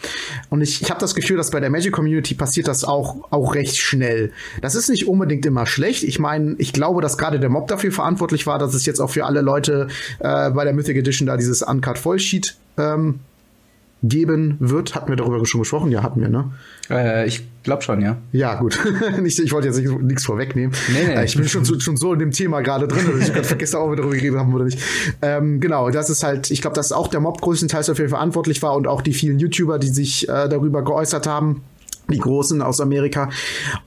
Und 0.49 0.63
ich, 0.63 0.83
ich 0.83 0.91
habe 0.91 1.01
das 1.01 1.15
Gefühl, 1.15 1.37
dass 1.37 1.51
bei 1.51 1.61
der 1.61 1.71
Magic 1.71 1.93
Community 1.93 2.35
passiert 2.35 2.67
das 2.67 2.83
auch, 2.83 3.31
auch 3.31 3.55
recht 3.55 3.77
schnell. 3.77 4.33
Das 4.63 4.75
ist 4.75 4.89
nicht 4.89 5.07
unbedingt 5.07 5.47
immer 5.47 5.67
schlecht. 5.67 6.03
Ich 6.03 6.19
meine, 6.19 6.57
ich 6.59 6.73
glaube, 6.73 7.03
dass 7.03 7.19
gerade 7.19 7.39
der 7.39 7.51
Mob 7.51 7.69
dafür 7.69 7.93
verantwortlich 7.93 8.47
war, 8.47 8.59
dass 8.59 8.75
es 8.75 8.87
jetzt 8.87 9.01
auch 9.01 9.11
für 9.11 9.27
alle 9.27 9.43
Leute 9.43 9.89
äh, 10.19 10.51
bei 10.51 10.65
der 10.65 10.73
Mythic 10.73 10.97
Edition 10.97 11.27
da 11.27 11.37
dieses 11.37 11.63
Uncut 11.63 11.99
Vollsheet 11.99 12.57
ähm, 12.79 13.21
geben 14.03 14.57
wird. 14.61 14.95
Hatten 14.95 15.09
wir 15.09 15.17
darüber 15.17 15.45
schon 15.47 15.61
gesprochen? 15.61 15.91
Ja, 15.91 16.03
hatten 16.03 16.21
wir, 16.21 16.29
ne? 16.29 16.51
Äh, 16.89 17.27
ich 17.27 17.47
glaube 17.63 17.83
schon, 17.83 18.01
ja. 18.01 18.17
Ja, 18.33 18.55
gut. 18.55 18.79
ich 19.25 19.53
wollte 19.53 19.69
jetzt 19.69 19.79
nichts 19.79 20.25
vorwegnehmen. 20.25 20.75
Nee, 20.89 21.07
nee. 21.07 21.15
Äh, 21.15 21.25
ich 21.25 21.37
bin 21.37 21.47
schon, 21.49 21.65
schon 21.65 21.97
so 21.97 22.13
in 22.13 22.19
dem 22.19 22.31
Thema 22.31 22.63
gerade 22.63 22.89
drin, 22.89 23.05
dass 23.07 23.29
ich 23.29 23.35
gerade 23.35 23.45
vergesse, 23.47 23.81
ob 23.81 23.91
wir 23.91 23.97
darüber 23.97 24.15
geredet 24.15 24.39
haben 24.39 24.55
oder 24.55 24.65
nicht. 24.65 24.79
Ähm, 25.23 25.61
genau, 25.61 25.91
das 25.91 26.11
ist 26.11 26.23
halt, 26.23 26.51
ich 26.51 26.63
glaube, 26.63 26.75
dass 26.75 26.93
auch 26.93 27.09
der 27.09 27.21
Mob 27.21 27.41
größtenteils 27.41 27.87
dafür 27.87 28.09
verantwortlich 28.09 28.63
war 28.63 28.75
und 28.75 28.87
auch 28.87 29.03
die 29.03 29.13
vielen 29.13 29.39
YouTuber, 29.39 29.79
die 29.79 29.89
sich 29.89 30.29
äh, 30.29 30.49
darüber 30.49 30.83
geäußert 30.83 31.27
haben 31.27 31.63
die 32.11 32.19
Großen 32.19 32.63
aus 32.63 32.81
Amerika. 32.81 33.31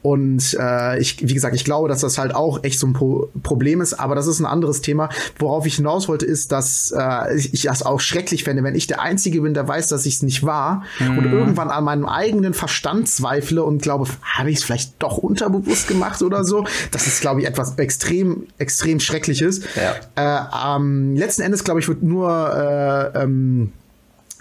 Und 0.01 0.57
äh, 0.59 0.99
ich, 0.99 1.27
wie 1.27 1.33
gesagt, 1.33 1.55
ich 1.55 1.65
glaube, 1.65 1.87
dass 1.89 2.01
das 2.01 2.17
halt 2.17 2.35
auch 2.35 2.63
echt 2.63 2.79
so 2.79 2.87
ein 2.87 2.93
Pro 2.93 3.29
Problem 3.41 3.81
ist, 3.81 3.93
aber 3.93 4.15
das 4.15 4.27
ist 4.27 4.39
ein 4.39 4.45
anderes 4.45 4.81
Thema. 4.81 5.09
Worauf 5.37 5.65
ich 5.65 5.75
hinaus 5.75 6.07
wollte, 6.07 6.25
ist, 6.25 6.51
dass 6.51 6.93
äh, 6.97 7.35
ich, 7.35 7.53
ich 7.53 7.63
das 7.63 7.83
auch 7.83 7.99
schrecklich 7.99 8.43
fände, 8.43 8.63
wenn 8.63 8.75
ich 8.75 8.87
der 8.87 9.01
Einzige 9.01 9.41
bin, 9.41 9.53
der 9.53 9.67
weiß, 9.67 9.87
dass 9.87 10.05
ich 10.05 10.15
es 10.15 10.23
nicht 10.23 10.43
war 10.43 10.83
mhm. 10.99 11.17
und 11.17 11.25
irgendwann 11.25 11.69
an 11.69 11.83
meinem 11.83 12.05
eigenen 12.05 12.53
Verstand 12.53 13.09
zweifle 13.09 13.63
und 13.63 13.81
glaube, 13.81 14.07
habe 14.21 14.51
ich 14.51 14.57
es 14.57 14.63
vielleicht 14.63 15.01
doch 15.01 15.17
unterbewusst 15.17 15.87
gemacht 15.87 16.21
oder 16.21 16.43
so. 16.43 16.65
Das 16.91 17.07
ist, 17.07 17.21
glaube 17.21 17.41
ich, 17.41 17.47
etwas 17.47 17.77
extrem, 17.77 18.47
extrem 18.57 18.99
Schreckliches. 18.99 19.61
Ja. 19.75 19.95
Äh, 20.15 20.77
ähm, 20.77 21.15
letzten 21.15 21.41
Endes, 21.41 21.63
glaube 21.63 21.79
ich, 21.79 21.87
wird 21.87 22.03
nur 22.03 22.31
äh, 23.13 23.23
ähm, 23.23 23.71
äh, 23.73 23.82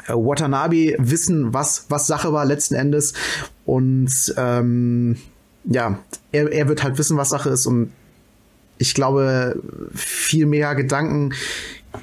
Watanabe 0.08 0.96
wissen, 0.98 1.52
was, 1.54 1.86
was 1.88 2.06
Sache 2.06 2.32
war 2.32 2.44
letzten 2.44 2.74
Endes. 2.74 3.14
Und 3.64 4.34
ähm, 4.36 5.16
ja, 5.64 5.98
er, 6.32 6.52
er 6.52 6.68
wird 6.68 6.82
halt 6.82 6.98
wissen, 6.98 7.16
was 7.16 7.30
Sache 7.30 7.50
ist. 7.50 7.66
Und 7.66 7.92
ich 8.78 8.94
glaube, 8.94 9.60
viel 9.94 10.46
mehr 10.46 10.74
Gedanken 10.74 11.32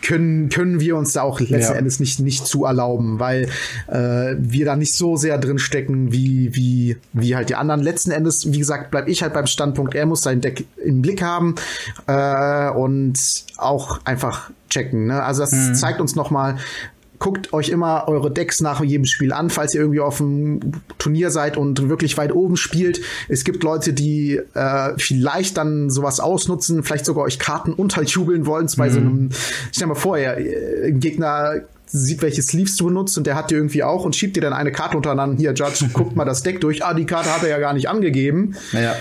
können, 0.01 0.49
können 0.49 0.79
wir 0.79 0.95
uns 0.95 1.13
da 1.13 1.23
auch 1.23 1.39
letzten 1.39 1.73
ja. 1.73 1.79
Endes 1.79 1.99
nicht, 1.99 2.19
nicht 2.19 2.45
zu 2.45 2.65
erlauben, 2.65 3.19
weil 3.19 3.49
äh, 3.88 4.35
wir 4.38 4.65
da 4.65 4.75
nicht 4.75 4.93
so 4.93 5.15
sehr 5.15 5.38
drin 5.38 5.57
stecken 5.57 6.12
wie, 6.12 6.55
wie, 6.55 6.97
wie 7.13 7.35
halt 7.35 7.49
die 7.49 7.55
anderen. 7.55 7.81
Letzten 7.81 8.12
Endes, 8.12 8.51
wie 8.53 8.59
gesagt, 8.59 8.91
bleib 8.91 9.07
ich 9.07 9.23
halt 9.23 9.33
beim 9.33 9.47
Standpunkt, 9.47 9.95
er 9.95 10.05
muss 10.05 10.21
sein 10.21 10.41
Deck 10.41 10.65
im 10.83 11.01
Blick 11.01 11.21
haben 11.21 11.55
äh, 12.07 12.69
und 12.69 13.17
auch 13.57 13.99
einfach 14.05 14.51
checken. 14.69 15.07
Ne? 15.07 15.23
Also 15.23 15.41
das 15.41 15.53
mhm. 15.53 15.75
zeigt 15.75 15.99
uns 15.99 16.15
nochmal, 16.15 16.57
guckt 17.19 17.53
euch 17.53 17.69
immer 17.69 18.08
eure 18.08 18.32
Decks 18.32 18.62
nach 18.62 18.82
jedem 18.84 19.05
Spiel 19.05 19.34
an, 19.34 19.49
falls 19.49 19.75
ihr 19.75 19.82
irgendwie 19.82 19.99
auf 19.99 20.17
dem 20.17 20.60
Turnier 20.97 21.29
seid 21.29 21.58
und 21.58 21.89
wirklich 21.89 22.17
weit 22.17 22.34
oben 22.34 22.58
spielt. 22.58 23.01
Es 23.27 23.43
gibt 23.43 23.63
Leute, 23.63 23.93
die 23.93 24.39
äh, 24.53 24.93
vielleicht 24.97 25.58
dann 25.58 25.89
sowas 25.89 26.19
ausnutzen, 26.19 26.84
vielleicht 26.84 27.05
sogar 27.05 27.25
euch 27.25 27.38
Karten 27.38 27.73
unterjubeln 27.73 28.45
wollen 28.45 28.69
bei 28.77 28.89
mhm. 28.89 28.93
so 28.93 28.99
einem, 28.99 29.29
stell 29.71 29.88
dir 29.88 29.93
mal 29.93 29.99
vor, 29.99 30.17
ihr, 30.17 30.38
ein 30.86 30.99
Gegner 30.99 31.62
sieht, 31.88 32.21
welche 32.21 32.41
Sleeves 32.41 32.75
du 32.77 32.86
benutzt 32.86 33.17
und 33.17 33.27
der 33.27 33.36
hat 33.36 33.51
dir 33.51 33.55
irgendwie 33.55 33.84
auch 33.84 34.05
und 34.05 34.15
schiebt 34.15 34.36
dir 34.36 34.41
dann 34.41 34.53
eine 34.53 34.71
Karte 34.71 34.95
untereinander. 34.95 35.38
Hier, 35.38 35.53
Judge, 35.53 35.89
guckt 35.93 36.15
mal 36.15 36.25
das 36.25 36.43
Deck 36.43 36.62
durch. 36.62 36.86
Ah, 36.86 36.93
die 36.93 37.05
Karte 37.05 37.34
hat 37.34 37.43
er 37.43 37.49
ja 37.49 37.60
gar 37.60 37.73
nicht 37.73 37.89
angegeben. 37.89 38.55
Ja. 38.71 38.95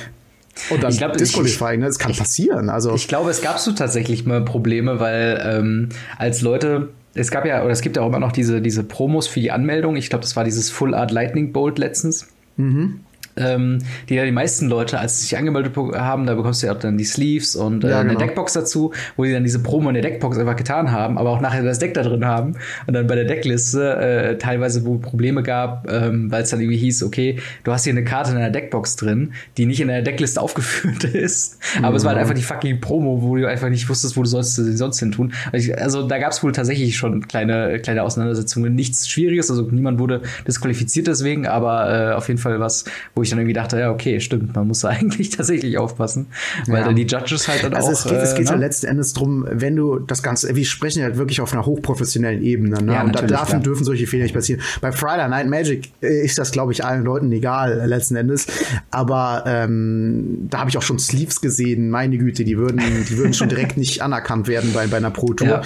Und 0.71 0.83
dann 0.83 0.91
ich 0.91 0.99
glaub, 0.99 1.17
Disqualifying, 1.17 1.81
ne? 1.81 1.87
das 1.87 1.99
kann 1.99 2.11
ich, 2.11 2.19
passieren. 2.19 2.69
Also 2.69 2.95
ich 2.95 3.07
glaube, 3.07 3.31
es 3.31 3.43
gab 3.43 3.61
so 3.61 3.73
tatsächlich 3.73 4.27
mal 4.27 4.45
Probleme, 4.45 4.99
weil 4.99 5.41
ähm, 5.45 5.91
als 6.17 6.41
Leute 6.41 6.89
es 7.19 7.31
gab 7.31 7.45
ja, 7.45 7.63
oder 7.63 7.73
es 7.73 7.81
gibt 7.81 7.97
ja 7.97 8.03
auch 8.03 8.09
immer 8.09 8.21
noch 8.21 8.33
diese, 8.33 8.61
diese 8.61 8.85
Promos 8.85 9.27
für 9.27 9.41
die 9.41 9.51
Anmeldung. 9.51 9.97
Ich 9.97 10.09
glaube, 10.09 10.23
das 10.23 10.37
war 10.37 10.45
dieses 10.45 10.71
Full 10.71 10.95
Art 10.95 11.11
Lightning 11.11 11.53
Bolt 11.53 11.79
letztens. 11.79 12.29
Mhm 12.57 13.01
ähm, 13.39 13.79
die 14.09 14.15
ja 14.15 14.25
die 14.25 14.33
meisten 14.33 14.69
Leute, 14.69 14.99
als 14.99 15.17
sie 15.17 15.27
sich 15.27 15.39
angemeldet 15.39 15.77
haben, 15.77 16.27
da 16.27 16.35
bekommst 16.35 16.63
du 16.63 16.67
ja 16.67 16.75
auch 16.75 16.79
dann 16.79 16.99
die 16.99 17.05
Sleeves 17.05 17.57
und 17.57 17.85
äh, 17.85 17.91
ja, 17.91 18.03
genau. 18.03 18.13
eine 18.13 18.19
Deckbox 18.19 18.53
dazu, 18.53 18.93
wo 19.17 19.25
die 19.25 19.33
dann 19.33 19.45
diese 19.45 19.61
Promo 19.61 19.89
in 19.89 19.95
der 19.95 20.03
Deckbox 20.03 20.39
einfach 20.39 20.57
getan 20.57 20.91
haben, 20.91 21.19
aber 21.19 21.31
auch 21.31 21.41
nachher 21.41 21.63
das 21.63 21.79
Deck 21.79 21.95
da 21.95 22.03
drin 22.03 22.25
haben 22.25 22.55
und 22.87 22.95
dann 22.95 23.07
bei 23.07 23.15
der 23.15 23.25
Deckliste 23.25 23.97
äh, 23.97 24.39
teilweise, 24.39 24.85
wo 24.85 24.99
Probleme 24.99 25.43
gab, 25.43 25.91
ähm, 25.91 26.31
weil 26.31 26.43
es 26.43 26.51
dann 26.51 26.61
irgendwie 26.61 26.79
hieß, 26.79 27.03
okay, 27.03 27.39
du 27.65 27.73
hast 27.73 27.85
hier 27.85 27.93
eine 27.93 28.05
Karte 28.05 28.33
in 28.33 28.37
einer 28.37 28.51
Deckbox 28.51 28.97
drin, 28.97 29.33
die 29.57 29.67
nicht 29.67 29.81
in 29.81 29.89
der 29.89 30.03
Deckliste 30.03 30.41
aufgeführt 30.49 31.05
ist, 31.05 31.59
aber 31.79 31.91
mhm. 31.91 31.97
es 31.97 32.05
war 32.05 32.11
halt 32.11 32.19
mhm. 32.19 32.23
einfach 32.23 32.35
die 32.35 32.43
fucking 32.43 32.81
Promo, 32.81 33.23
wo 33.23 33.37
du 33.37 33.49
einfach 33.49 33.69
nicht 33.69 33.89
wusstest, 33.89 34.17
wo 34.17 34.23
du 34.23 34.29
sollst 34.29 34.57
sie 34.57 34.77
sonst 34.77 34.99
hin 34.99 35.13
tun. 35.13 35.33
Also, 35.53 35.73
also 35.75 36.09
da 36.09 36.19
gab 36.19 36.33
es 36.33 36.43
wohl 36.43 36.53
tatsächlich 36.53 36.97
schon 36.97 37.27
kleine 37.27 37.79
kleine 37.81 38.03
Auseinandersetzungen, 38.03 38.75
nichts 38.75 39.09
Schwieriges, 39.09 39.51
also 39.51 39.63
niemand 39.63 39.99
wurde 39.99 40.23
disqualifiziert 40.47 41.07
deswegen, 41.07 41.47
aber 41.47 42.11
äh, 42.11 42.15
auf 42.15 42.29
jeden 42.29 42.39
Fall 42.39 42.61
was, 42.61 42.85
wo 43.15 43.23
ich 43.23 43.28
ich 43.29 43.31
dann 43.31 43.39
irgendwie 43.39 43.55
dachte, 43.55 43.79
ja, 43.79 43.91
okay, 43.91 44.21
stimmt, 44.21 44.55
man 44.55 44.67
muss 44.67 44.81
da 44.81 44.89
eigentlich 44.99 45.31
tatsächlich 45.31 45.79
aufpassen, 45.79 46.27
weil 46.67 46.81
ja. 46.81 46.87
dann 46.87 46.97
die 46.97 47.07
Judges 47.07 47.49
halt 47.49 47.65
dann 47.65 47.75
also 47.75 47.89
auch. 47.89 47.93
Es 47.93 48.05
geht, 48.05 48.13
es 48.13 48.35
geht 48.35 48.47
äh, 48.47 48.51
ja 48.51 48.57
ne? 48.57 48.65
letzten 48.65 48.87
Endes 48.87 49.13
drum, 49.13 49.47
wenn 49.49 49.77
du 49.77 49.99
das 49.99 50.23
Ganze, 50.23 50.55
wir 50.55 50.65
sprechen 50.65 51.01
ja 51.01 51.17
wirklich 51.17 51.41
auf 51.41 51.53
einer 51.53 51.67
hochprofessionellen 51.67 52.43
Ebene, 52.43 52.83
ne? 52.83 52.95
Ja, 52.95 53.03
und 53.05 53.15
da 53.15 53.23
dürfen, 53.23 53.63
dürfen 53.63 53.85
solche 53.85 54.07
Fehler 54.07 54.25
nicht 54.25 54.35
passieren. 54.35 54.61
Bei 54.81 54.93
Friday 54.93 55.29
Night 55.29 55.49
Magic 55.49 55.91
äh, 56.03 56.25
ist 56.25 56.39
das, 56.39 56.51
glaube 56.51 56.73
ich, 56.73 56.85
allen 56.85 57.05
Leuten 57.05 57.31
egal, 57.33 57.83
letzten 57.87 58.17
Endes. 58.17 58.47
Aber 58.91 59.45
ähm, 59.47 60.47
da 60.51 60.61
habe 60.61 60.71
ich 60.71 60.79
auch 60.79 60.83
schon 60.83 60.99
Sleeves 60.99 61.41
gesehen, 61.41 61.91
meine 61.91 62.19
Güte, 62.19 62.45
die 62.45 62.57
würden, 62.59 62.81
die 63.09 63.19
würden 63.19 63.35
schon 63.35 63.49
direkt 63.49 63.77
nicht 63.77 64.03
anerkannt 64.09 64.49
werden 64.49 64.73
bei, 64.73 64.87
bei 64.87 64.97
einer 64.97 65.11
Pro 65.11 65.33
Tour. 65.35 65.49
Ja. 65.49 65.63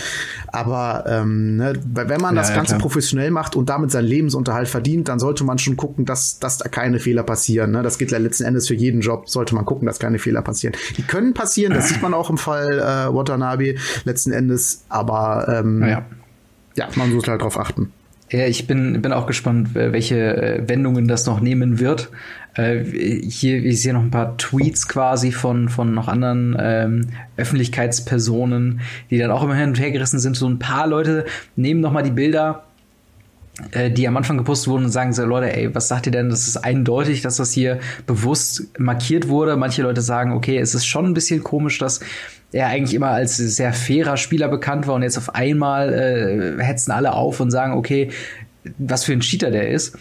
Aber 0.48 1.04
ähm, 1.06 1.56
ne, 1.56 1.74
wenn 1.94 2.20
man 2.20 2.34
das 2.34 2.54
Ganze 2.54 2.76
professionell 2.78 3.30
macht 3.30 3.56
und 3.56 3.68
damit 3.68 3.90
seinen 3.90 4.06
Lebensunterhalt 4.06 4.68
verdient, 4.68 5.08
dann 5.08 5.18
sollte 5.18 5.44
man 5.44 5.58
schon 5.58 5.76
gucken, 5.76 6.04
dass, 6.04 6.38
dass 6.38 6.58
da 6.58 6.68
keine 6.68 6.98
Fehler 6.98 7.22
passieren 7.22 7.41
passieren. 7.42 7.72
Ne? 7.72 7.82
Das 7.82 7.98
geht 7.98 8.12
ja 8.12 8.18
letzten 8.18 8.44
Endes 8.44 8.68
für 8.68 8.74
jeden 8.74 9.00
Job, 9.00 9.28
sollte 9.28 9.54
man 9.56 9.64
gucken, 9.64 9.86
dass 9.86 9.98
keine 9.98 10.20
Fehler 10.20 10.42
passieren. 10.42 10.76
Die 10.96 11.02
können 11.02 11.34
passieren, 11.34 11.74
das 11.74 11.88
sieht 11.88 12.00
man 12.00 12.14
auch 12.14 12.30
im 12.30 12.38
Fall 12.38 12.78
äh, 12.78 13.12
Watanabe 13.12 13.74
letzten 14.04 14.30
Endes, 14.30 14.84
aber 14.88 15.46
ähm, 15.48 15.82
ja. 15.82 16.04
ja, 16.76 16.88
man 16.94 17.12
muss 17.12 17.26
halt 17.26 17.42
drauf 17.42 17.58
achten. 17.58 17.92
Ja, 18.30 18.46
ich 18.46 18.66
bin, 18.66 19.02
bin 19.02 19.12
auch 19.12 19.26
gespannt, 19.26 19.70
welche 19.74 20.16
äh, 20.16 20.68
Wendungen 20.68 21.08
das 21.08 21.26
noch 21.26 21.40
nehmen 21.40 21.80
wird. 21.80 22.10
Äh, 22.54 22.84
hier, 22.84 23.62
ich 23.62 23.82
sehe 23.82 23.92
noch 23.92 24.02
ein 24.02 24.10
paar 24.10 24.36
Tweets 24.38 24.86
quasi 24.86 25.32
von, 25.32 25.68
von 25.68 25.92
noch 25.92 26.06
anderen 26.06 26.56
ähm, 26.58 27.08
Öffentlichkeitspersonen, 27.36 28.80
die 29.10 29.18
dann 29.18 29.32
auch 29.32 29.42
immer 29.42 29.56
hin 29.56 29.70
und 29.70 29.80
her 29.80 29.90
gerissen 29.90 30.20
sind. 30.20 30.36
So 30.36 30.48
ein 30.48 30.60
paar 30.60 30.86
Leute 30.86 31.26
nehmen 31.56 31.80
noch 31.80 31.92
mal 31.92 32.02
die 32.02 32.10
Bilder 32.10 32.62
die 33.90 34.08
am 34.08 34.16
Anfang 34.16 34.38
gepostet 34.38 34.68
wurden 34.68 34.86
und 34.86 34.90
sagen 34.90 35.12
so, 35.12 35.24
Leute, 35.24 35.54
ey, 35.54 35.74
was 35.74 35.88
sagt 35.88 36.06
ihr 36.06 36.12
denn? 36.12 36.30
Das 36.30 36.48
ist 36.48 36.56
eindeutig, 36.56 37.20
dass 37.20 37.36
das 37.36 37.52
hier 37.52 37.80
bewusst 38.06 38.78
markiert 38.78 39.28
wurde. 39.28 39.56
Manche 39.56 39.82
Leute 39.82 40.00
sagen, 40.00 40.32
okay, 40.32 40.58
es 40.58 40.74
ist 40.74 40.86
schon 40.86 41.04
ein 41.04 41.14
bisschen 41.14 41.42
komisch, 41.42 41.78
dass 41.78 42.00
er 42.52 42.68
eigentlich 42.68 42.94
immer 42.94 43.08
als 43.08 43.36
sehr 43.36 43.72
fairer 43.72 44.16
Spieler 44.16 44.48
bekannt 44.48 44.86
war 44.86 44.94
und 44.94 45.02
jetzt 45.02 45.18
auf 45.18 45.34
einmal 45.34 45.92
äh, 45.92 46.62
hetzen 46.62 46.92
alle 46.92 47.12
auf 47.12 47.40
und 47.40 47.50
sagen, 47.50 47.74
okay, 47.74 48.10
was 48.78 49.04
für 49.04 49.12
ein 49.12 49.20
Cheater 49.20 49.50
der 49.50 49.70
ist. 49.70 49.98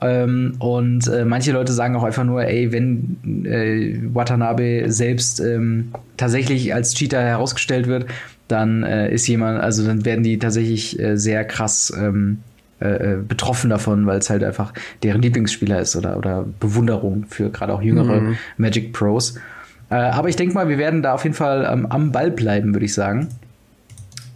Ähm, 0.00 0.56
und 0.58 1.06
äh, 1.08 1.24
manche 1.24 1.52
Leute 1.52 1.72
sagen 1.72 1.94
auch 1.96 2.04
einfach 2.04 2.24
nur, 2.24 2.44
ey, 2.44 2.72
wenn 2.72 3.44
äh, 3.44 3.98
Watanabe 4.14 4.84
selbst 4.86 5.40
ähm, 5.40 5.92
tatsächlich 6.16 6.74
als 6.74 6.94
Cheater 6.94 7.22
herausgestellt 7.22 7.86
wird, 7.86 8.06
dann 8.48 8.82
äh, 8.82 9.12
ist 9.12 9.26
jemand, 9.26 9.60
also 9.60 9.86
dann 9.86 10.04
werden 10.04 10.24
die 10.24 10.38
tatsächlich 10.38 10.98
äh, 10.98 11.16
sehr 11.16 11.44
krass 11.44 11.92
ähm, 11.96 12.38
äh, 12.80 13.12
äh, 13.12 13.16
betroffen 13.16 13.70
davon, 13.70 14.06
weil 14.06 14.18
es 14.18 14.30
halt 14.30 14.42
einfach 14.42 14.72
deren 15.02 15.20
Lieblingsspieler 15.20 15.80
ist 15.80 15.96
oder, 15.96 16.16
oder 16.16 16.46
Bewunderung 16.60 17.26
für 17.28 17.50
gerade 17.50 17.74
auch 17.74 17.82
jüngere 17.82 18.20
mhm. 18.20 18.36
Magic 18.56 18.92
Pros. 18.92 19.36
Äh, 19.90 19.96
aber 19.96 20.28
ich 20.28 20.36
denke 20.36 20.54
mal, 20.54 20.68
wir 20.68 20.78
werden 20.78 21.02
da 21.02 21.14
auf 21.14 21.24
jeden 21.24 21.34
Fall 21.34 21.68
ähm, 21.70 21.86
am 21.86 22.12
Ball 22.12 22.30
bleiben, 22.30 22.74
würde 22.74 22.86
ich 22.86 22.94
sagen. 22.94 23.28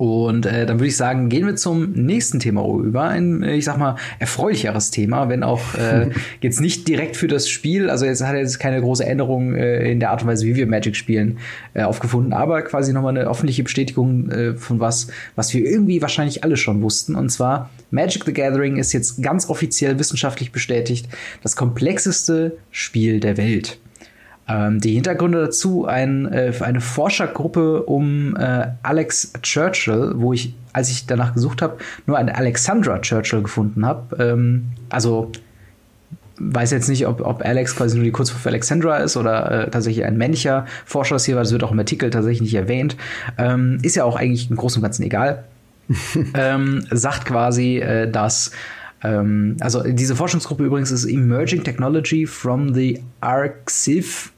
Und 0.04 0.44
äh, 0.44 0.66
dann 0.66 0.78
würde 0.78 0.88
ich 0.88 0.96
sagen, 0.96 1.30
gehen 1.30 1.46
wir 1.46 1.56
zum 1.56 1.92
nächsten 1.92 2.38
Thema 2.38 2.62
über. 2.78 3.04
Ein, 3.04 3.42
ich 3.42 3.64
sag 3.64 3.78
mal, 3.78 3.96
erfreulicheres 4.18 4.90
Thema, 4.90 5.30
wenn 5.30 5.42
auch 5.42 5.74
äh, 5.74 6.10
jetzt 6.42 6.60
nicht 6.60 6.86
direkt 6.88 7.16
für 7.16 7.26
das 7.26 7.48
Spiel, 7.48 7.88
also 7.88 8.04
jetzt 8.04 8.22
hat 8.22 8.36
jetzt 8.36 8.58
keine 8.58 8.80
große 8.80 9.04
Änderung 9.04 9.54
äh, 9.54 9.90
in 9.90 10.00
der 10.00 10.10
Art 10.10 10.22
und 10.22 10.28
Weise, 10.28 10.46
wie 10.46 10.56
wir 10.56 10.66
Magic 10.66 10.94
spielen, 10.94 11.38
äh, 11.72 11.82
aufgefunden, 11.82 12.34
aber 12.34 12.62
quasi 12.62 12.92
nochmal 12.92 13.16
eine 13.16 13.28
öffentliche 13.28 13.62
Bestätigung 13.62 14.30
äh, 14.30 14.54
von 14.54 14.78
was, 14.78 15.08
was 15.36 15.54
wir 15.54 15.64
irgendwie 15.64 16.02
wahrscheinlich 16.02 16.44
alle 16.44 16.56
schon 16.56 16.82
wussten. 16.82 17.14
Und 17.14 17.30
zwar, 17.30 17.70
Magic 17.90 18.24
the 18.24 18.32
Gathering 18.34 18.76
ist 18.76 18.92
jetzt 18.92 19.22
ganz 19.22 19.48
offiziell 19.48 19.98
wissenschaftlich 19.98 20.52
bestätigt 20.52 21.08
das 21.42 21.56
komplexeste 21.56 22.58
Spiel 22.70 23.20
der 23.20 23.36
Welt. 23.36 23.78
Ähm, 24.46 24.80
die 24.80 24.94
Hintergründe 24.94 25.42
dazu, 25.42 25.86
ein, 25.86 26.30
äh, 26.30 26.52
eine 26.60 26.80
Forschergruppe 26.80 27.82
um 27.84 28.36
äh, 28.36 28.68
Alex 28.82 29.32
Churchill, 29.42 30.12
wo 30.16 30.32
ich, 30.32 30.54
als 30.72 30.90
ich 30.90 31.06
danach 31.06 31.32
gesucht 31.32 31.62
habe, 31.62 31.78
nur 32.06 32.18
eine 32.18 32.34
Alexandra 32.36 32.98
Churchill 33.00 33.42
gefunden 33.42 33.86
habe. 33.86 34.22
Ähm, 34.22 34.66
also 34.90 35.32
weiß 36.38 36.72
jetzt 36.72 36.88
nicht, 36.88 37.06
ob, 37.06 37.20
ob 37.20 37.44
Alex 37.44 37.76
quasi 37.76 37.96
nur 37.96 38.04
die 38.04 38.10
Kurzform 38.10 38.40
für 38.40 38.48
Alexandra 38.50 38.98
ist 38.98 39.16
oder 39.16 39.50
äh, 39.50 39.70
tatsächlich 39.70 40.04
ein 40.04 40.18
männlicher 40.18 40.66
Forscher 40.84 41.16
ist 41.16 41.24
hier, 41.24 41.36
weil 41.36 41.44
das 41.44 41.52
wird 41.52 41.62
auch 41.62 41.72
im 41.72 41.78
Artikel 41.78 42.10
tatsächlich 42.10 42.42
nicht 42.42 42.54
erwähnt. 42.54 42.96
Ähm, 43.38 43.78
ist 43.82 43.96
ja 43.96 44.04
auch 44.04 44.16
eigentlich 44.16 44.50
im 44.50 44.56
Großen 44.56 44.80
und 44.80 44.82
Ganzen 44.82 45.04
egal. 45.04 45.44
ähm, 46.34 46.84
sagt 46.90 47.26
quasi, 47.26 47.78
äh, 47.78 48.10
dass 48.10 48.50
ähm, 49.02 49.56
also 49.60 49.82
diese 49.82 50.16
Forschungsgruppe 50.16 50.64
übrigens 50.64 50.90
ist 50.90 51.04
Emerging 51.04 51.62
Technology 51.62 52.26
from 52.26 52.74
the 52.74 53.02
ArcSIV 53.20 54.32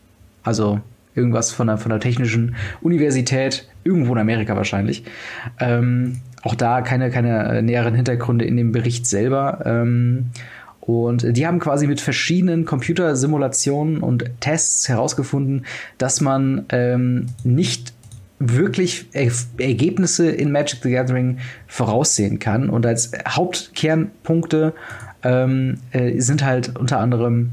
also 0.47 0.81
irgendwas 1.15 1.51
von 1.51 1.67
der, 1.67 1.79
von 1.79 1.91
der 1.91 2.01
technischen 2.01 2.55
Universität, 2.81 3.69
irgendwo 3.85 4.13
in 4.13 4.19
Amerika 4.19 4.55
wahrscheinlich. 4.57 5.05
Ähm, 5.59 6.21
auch 6.43 6.55
da 6.55 6.83
keine, 6.83 7.11
keine 7.11 7.63
näheren 7.63 7.95
Hintergründe 7.95 8.45
in 8.45 8.57
dem 8.57 8.73
Bericht 8.73 9.07
selber. 9.07 9.63
Ähm, 9.65 10.27
und 10.81 11.37
die 11.37 11.47
haben 11.47 11.59
quasi 11.59 11.89
mit 11.89 12.01
verschiedenen 12.01 12.65
Computersimulationen 12.65 13.99
und 13.99 14.31
Tests 14.39 14.89
herausgefunden, 14.89 15.67
dass 15.99 16.21
man 16.21 16.67
ähm, 16.69 17.27
nicht 17.43 17.93
wirklich 18.39 19.09
er 19.13 19.33
Ergebnisse 19.59 20.31
in 20.31 20.53
Magic 20.53 20.81
the 20.83 20.91
Gathering 20.93 21.39
voraussehen 21.67 22.39
kann. 22.39 22.71
Und 22.71 22.87
als 22.87 23.13
Hauptkernpunkte 23.27 24.75
ähm, 25.25 25.79
äh, 25.91 26.21
sind 26.21 26.45
halt 26.45 26.77
unter 26.79 27.01
anderem 27.01 27.51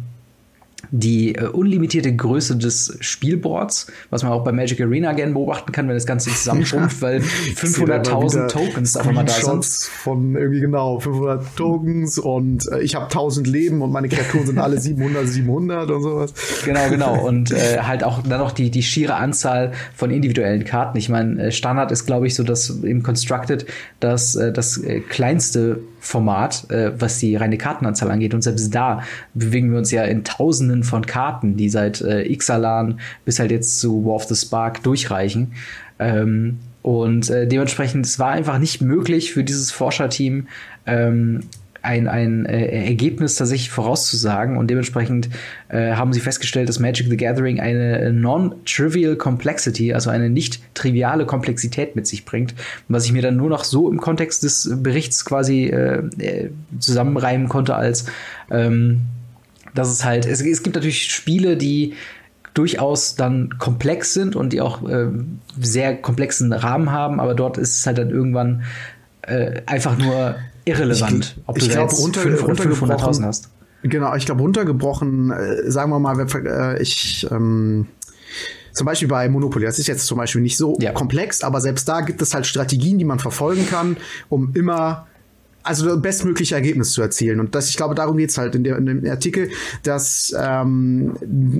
die 0.96 1.34
äh, 1.34 1.48
unlimitierte 1.48 2.16
Größe 2.16 2.56
des 2.56 2.96
Spielboards, 3.00 3.88
was 4.12 4.22
man 4.22 4.32
auch 4.32 4.44
bei 4.44 4.52
Magic 4.52 4.80
Arena 4.80 5.14
gerne 5.14 5.34
beobachten 5.34 5.72
kann, 5.72 5.88
wenn 5.88 5.96
das 5.96 6.06
Ganze 6.06 6.30
zusammenschrumpft, 6.36 7.02
weil 7.02 7.18
500.000 7.18 8.48
Tokens 8.48 8.96
einfach 8.96 9.12
mal 9.12 9.26
da 9.26 9.34
sind. 9.34 9.66
Von 9.66 10.36
irgendwie 10.36 10.60
genau 10.60 11.00
500 11.00 11.56
Tokens 11.56 12.20
und 12.20 12.72
äh, 12.72 12.82
ich 12.82 12.94
habe 12.94 13.06
1000 13.06 13.48
Leben 13.48 13.82
und 13.82 13.92
meine 13.92 14.08
Kreaturen 14.08 14.46
sind 14.46 14.60
alle 14.60 14.80
700, 14.80 15.28
700 15.28 15.90
und 15.90 16.04
sowas. 16.04 16.34
Genau, 16.64 16.88
genau. 16.90 17.24
Und 17.24 17.52
äh, 17.52 17.80
halt 17.80 18.04
auch 18.04 18.22
dann 18.22 18.40
noch 18.40 18.52
die, 18.52 18.70
die 18.70 18.84
schiere 18.84 19.16
Anzahl 19.16 19.72
von 19.96 20.12
individuellen 20.12 20.66
Karten. 20.66 20.98
Ich 20.98 21.10
meine, 21.10 21.46
äh, 21.46 21.52
Standard 21.52 21.92
ist, 21.92 22.06
glaube 22.06 22.28
ich, 22.28 22.36
so, 22.36 22.44
dass 22.44 22.70
im 22.70 23.02
Constructed 23.02 23.66
das, 24.00 24.36
äh, 24.36 24.52
das 24.52 24.78
äh, 24.78 25.00
kleinste 25.00 25.80
Format, 26.04 26.70
äh, 26.70 26.92
was 27.00 27.18
die 27.20 27.38
reine 27.38 27.58
Kartenanzahl 27.58 28.12
angeht. 28.12 28.34
Und 28.34 28.42
selbst 28.42 28.76
da 28.76 29.04
bewegen 29.34 29.72
wir 29.72 29.78
uns 29.78 29.90
ja 29.90 30.04
in 30.04 30.26
Tausenden 30.26 30.84
von 30.84 31.06
Karten, 31.06 31.56
die 31.56 31.70
seit 31.70 32.02
äh, 32.02 32.30
Ixalan 32.30 33.00
bis 33.24 33.40
halt 33.40 33.52
jetzt 33.52 33.80
zu 33.80 34.06
War 34.06 34.16
of 34.16 34.26
the 34.26 34.36
Spark 34.36 34.84
durchreichen. 34.84 35.54
Ähm, 36.00 36.60
und 36.82 37.30
äh, 37.30 37.48
dementsprechend, 37.48 38.06
es 38.06 38.20
war 38.20 38.32
einfach 38.32 38.60
nicht 38.60 38.82
möglich 38.82 39.32
für 39.32 39.46
dieses 39.46 39.72
Forscherteam, 39.72 40.48
ähm, 40.86 41.46
ein, 41.84 42.08
ein 42.08 42.46
äh, 42.46 42.86
Ergebnis 42.88 43.36
tatsächlich 43.36 43.70
vorauszusagen. 43.70 44.58
Und 44.58 44.70
dementsprechend 44.70 45.30
äh, 45.68 45.92
haben 45.92 46.14
sie 46.14 46.22
festgestellt, 46.22 46.70
dass 46.70 46.80
Magic 46.80 47.08
the 47.10 47.18
Gathering 47.18 47.60
eine 47.60 48.12
non-trivial 48.14 49.18
Complexity, 49.18 49.94
also 49.94 50.10
eine 50.10 50.30
nicht 50.30 50.62
triviale 50.74 51.26
Komplexität 51.26 51.96
mit 51.96 52.08
sich 52.08 52.24
bringt, 52.24 52.56
was 52.88 53.06
ich 53.06 53.12
mir 53.12 53.22
dann 53.22 53.36
nur 53.36 53.50
noch 53.50 53.66
so 53.66 53.92
im 53.92 54.00
Kontext 54.00 54.44
des 54.44 54.72
Berichts 54.82 55.26
quasi 55.26 55.66
äh, 55.66 56.04
äh 56.18 56.50
zusammenreimen 56.80 57.50
konnte, 57.50 57.76
als 57.76 58.06
ähm, 58.50 59.02
dass 59.76 59.90
es 59.90 60.06
halt, 60.06 60.26
es, 60.26 60.42
es 60.42 60.64
gibt 60.64 60.76
natürlich 60.76 61.12
Spiele, 61.12 61.58
die 61.58 61.96
durchaus 62.54 63.16
dann 63.16 63.58
komplex 63.58 64.14
sind 64.14 64.36
und 64.36 64.54
die 64.54 64.62
auch 64.62 64.88
äh, 64.88 65.08
sehr 65.60 65.98
komplexen 65.98 66.54
Rahmen 66.54 66.92
haben, 66.92 67.20
aber 67.20 67.34
dort 67.34 67.58
ist 67.58 67.80
es 67.80 67.88
halt 67.88 67.98
dann 67.98 68.10
irgendwann 68.10 68.64
äh, 69.24 69.62
einfach 69.66 69.98
nur 69.98 70.36
irrelevant, 70.66 71.36
ich, 71.38 71.44
ob 71.48 71.60
du 71.60 71.68
glaub, 71.68 71.94
runter, 71.94 72.22
500.000 72.22 73.24
hast. 73.24 73.50
Genau, 73.84 74.16
ich 74.16 74.26
glaube, 74.26 74.42
runtergebrochen, 74.42 75.32
äh, 75.32 75.70
sagen 75.70 75.92
wir 75.92 76.00
mal, 76.00 76.20
äh, 76.20 76.82
ich 76.82 77.28
ähm, 77.30 77.88
zum 78.72 78.86
Beispiel 78.86 79.08
bei 79.08 79.30
Monopoly, 79.30 79.66
das 79.66 79.78
ist 79.78 79.88
jetzt 79.88 80.06
zum 80.08 80.18
Beispiel 80.18 80.42
nicht 80.42 80.58
so 80.58 80.78
ja. 80.80 80.92
komplex, 80.92 81.44
aber 81.44 81.62
selbst 81.62 81.88
da 81.88 82.02
gibt 82.02 82.22
es 82.22 82.34
halt 82.34 82.48
Strategien, 82.48 82.98
die 82.98 83.06
man 83.06 83.20
verfolgen 83.20 83.68
kann, 83.68 83.98
um 84.30 84.52
immer 84.56 85.08
also 85.64 86.00
bestmögliche 86.00 86.56
Ergebnis 86.56 86.92
zu 86.92 87.02
erzielen. 87.02 87.40
Und 87.40 87.56
das, 87.56 87.70
ich 87.70 87.78
glaube, 87.78 87.96
darum 87.96 88.18
geht's 88.18 88.38
halt 88.38 88.56
in, 88.56 88.64
der, 88.64 88.78
in 88.78 88.86
dem 88.86 89.06
Artikel, 89.10 89.50
dass 89.84 90.36
ähm, 90.38 91.14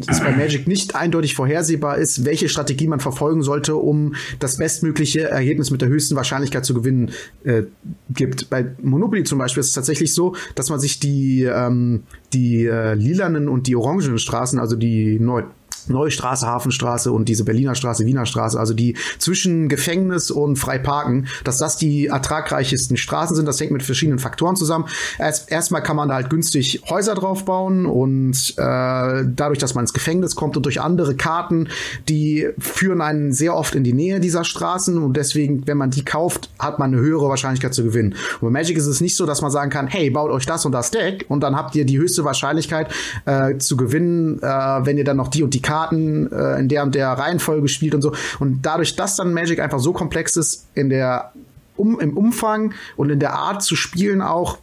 es 0.08 0.20
bei 0.20 0.32
Magic 0.32 0.68
nicht 0.68 0.96
eindeutig 0.96 1.36
vorhersehbar 1.36 1.98
ist, 1.98 2.26
welche 2.26 2.50
Strategie 2.50 2.88
man 2.88 3.00
verfolgen 3.00 3.42
sollte, 3.42 3.76
um 3.76 4.16
das 4.40 4.58
bestmögliche 4.58 5.30
Ergebnis 5.30 5.72
mit 5.72 5.82
der 5.82 5.90
höchsten 5.90 6.16
Wahrscheinlichkeit 6.16 6.66
zu 6.66 6.74
gewinnen 6.74 7.12
äh, 7.44 7.64
gibt. 8.10 8.50
Bei 8.50 8.66
Monopoly 8.82 9.24
zum 9.24 9.40
Beispiel 9.40 9.62
ist 9.62 9.68
es 9.68 9.74
tatsächlich 9.74 10.14
so, 10.14 10.36
dass 10.56 10.70
man 10.70 10.80
sich 10.80 11.00
die, 11.00 11.44
ähm, 11.44 12.04
die 12.34 12.66
äh, 12.66 12.94
lilanen 12.96 13.48
und 13.48 13.68
die 13.68 13.76
orangenen 13.76 14.20
Straßen, 14.20 14.60
also 14.60 14.76
die 14.76 15.20
neu 15.20 15.44
Neustraße, 15.90 16.48
Hafenstraße 16.48 17.12
und 17.12 17.30
diese 17.30 17.44
Berliner 17.44 17.76
Straße, 17.76 18.06
Wiener 18.06 18.26
Straße, 18.26 18.60
also 18.60 18.74
die 18.74 18.96
zwischen 19.20 19.70
Gefängnis 19.70 20.32
und 20.32 20.58
Freiparken, 20.58 21.28
dass 21.44 21.58
das 21.58 21.78
die 21.78 22.08
ertragreichsten 22.08 22.98
Straßen 22.98 23.36
sind. 23.36 23.46
Das 23.46 23.60
hängt 23.60 23.72
mit 23.72 23.84
verschiedenen 23.84 24.20
Faktoren 24.20 24.56
zusammen. 24.56 24.86
Erst, 25.20 25.52
erstmal 25.52 25.84
kann 25.84 25.96
man 25.96 26.10
da 26.10 26.16
halt 26.16 26.30
günstig 26.30 26.82
Häuser 26.90 27.16
drauf 27.16 27.46
bauen 27.46 27.86
und 27.86 28.54
äh, 28.58 29.26
dadurch, 29.26 29.60
dass 29.60 29.76
man 29.76 29.84
ins 29.84 29.94
Gefängnis 29.94 30.36
kommt 30.36 30.58
und 30.58 30.66
durch 30.66 30.82
andere 30.82 31.16
Karten, 31.16 31.68
die 32.10 32.48
führen 32.58 33.02
einen 33.02 33.34
sehr 33.34 33.56
oft 33.56 33.76
in 33.76 33.84
die 33.84 33.94
Nähe 33.94 34.20
dieser 34.20 34.44
Straßen 34.44 34.98
und 34.98 35.18
deswegen, 35.18 35.68
wenn 35.68 35.78
man 35.78 35.92
die 35.92 36.06
kauft, 36.06 36.50
hat 36.60 36.80
man 36.80 36.94
eine 36.94 37.02
höhere 37.02 37.30
Wahrscheinlichkeit 37.30 37.74
zu 37.74 37.84
gewinnen. 37.84 38.16
Und 38.42 38.48
bei 38.48 38.60
Magic 38.60 38.78
ist 38.78 38.88
es 38.88 39.02
nicht 39.02 39.16
so, 39.16 39.26
dass 39.26 39.42
man 39.42 39.52
sagen 39.52 39.70
kann, 39.70 39.88
hey, 39.88 40.10
baut 40.10 40.32
euch 40.32 40.46
das 40.46 40.66
und 40.66 40.72
das 40.72 40.92
Deck 40.92 41.26
und 41.28 41.42
dann 41.42 41.56
habt 41.56 41.76
ihr 41.76 41.86
die 41.86 41.98
höchste 41.98 42.24
Wahrscheinlichkeit 42.24 42.94
äh, 43.26 43.58
zu 43.58 43.78
gewinnen, 43.78 44.42
äh, 44.42 44.46
wenn 44.46 44.98
ihr 44.98 45.04
dann 45.04 45.18
noch 45.18 45.28
die 45.28 45.44
und 45.44 45.54
die 45.54 45.62
Karten 45.62 45.73
Karten 45.74 46.32
äh, 46.32 46.60
in 46.60 46.68
der 46.68 46.84
und 46.84 46.94
der 46.94 47.10
Reihenfolge 47.10 47.68
spielt 47.68 47.96
und 47.96 48.04
so. 48.04 48.14
Und 48.40 48.62
dadurch, 48.62 48.96
dass 48.96 49.16
dann 49.16 49.34
Magic 49.34 49.60
einfach 49.60 49.80
so 49.80 49.92
komplex 49.92 50.38
ist 50.38 50.68
in 50.76 50.90
der 50.90 51.34
um, 51.76 52.00
im 52.00 52.16
Umfang 52.16 52.76
und 52.96 53.10
in 53.10 53.20
der 53.20 53.34
Art 53.34 53.64
zu 53.64 53.76
spielen 53.76 54.22
auch, 54.22 54.60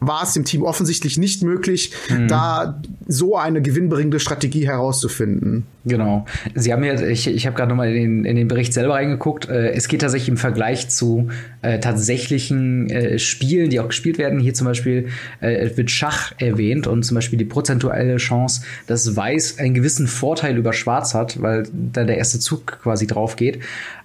war 0.00 0.22
es 0.22 0.32
dem 0.32 0.44
Team 0.44 0.62
offensichtlich 0.62 1.18
nicht 1.18 1.42
möglich, 1.42 1.92
mhm. 2.08 2.26
da 2.26 2.80
so 3.06 3.36
eine 3.36 3.60
gewinnbringende 3.60 4.18
Strategie 4.18 4.66
herauszufinden. 4.66 5.66
Genau. 5.84 6.26
Sie 6.54 6.72
haben 6.72 6.84
ja, 6.84 7.00
ich, 7.00 7.26
ich 7.26 7.46
habe 7.46 7.56
gerade 7.56 7.70
nochmal 7.70 7.94
in 7.94 7.94
den, 7.94 8.24
in 8.24 8.36
den 8.36 8.48
Bericht 8.48 8.72
selber 8.72 8.94
reingeguckt. 8.94 9.48
Äh, 9.48 9.72
es 9.72 9.88
geht 9.88 10.02
tatsächlich 10.02 10.28
im 10.28 10.36
Vergleich 10.36 10.88
zu 10.88 11.28
äh, 11.62 11.80
tatsächlichen 11.80 12.90
äh, 12.90 13.18
Spielen, 13.18 13.70
die 13.70 13.80
auch 13.80 13.88
gespielt 13.88 14.18
werden. 14.18 14.40
Hier 14.40 14.54
zum 14.54 14.66
Beispiel 14.66 15.08
äh, 15.40 15.70
wird 15.76 15.90
Schach 15.90 16.32
erwähnt 16.38 16.86
und 16.86 17.02
zum 17.02 17.14
Beispiel 17.14 17.38
die 17.38 17.44
prozentuelle 17.44 18.16
Chance, 18.16 18.62
dass 18.86 19.16
Weiß 19.16 19.58
einen 19.58 19.74
gewissen 19.74 20.06
Vorteil 20.06 20.56
über 20.56 20.72
Schwarz 20.72 21.14
hat, 21.14 21.40
weil 21.40 21.64
da 21.72 22.04
der 22.04 22.18
erste 22.18 22.38
Zug 22.38 22.80
quasi 22.82 23.06
drauf 23.06 23.36
geht. 23.36 23.60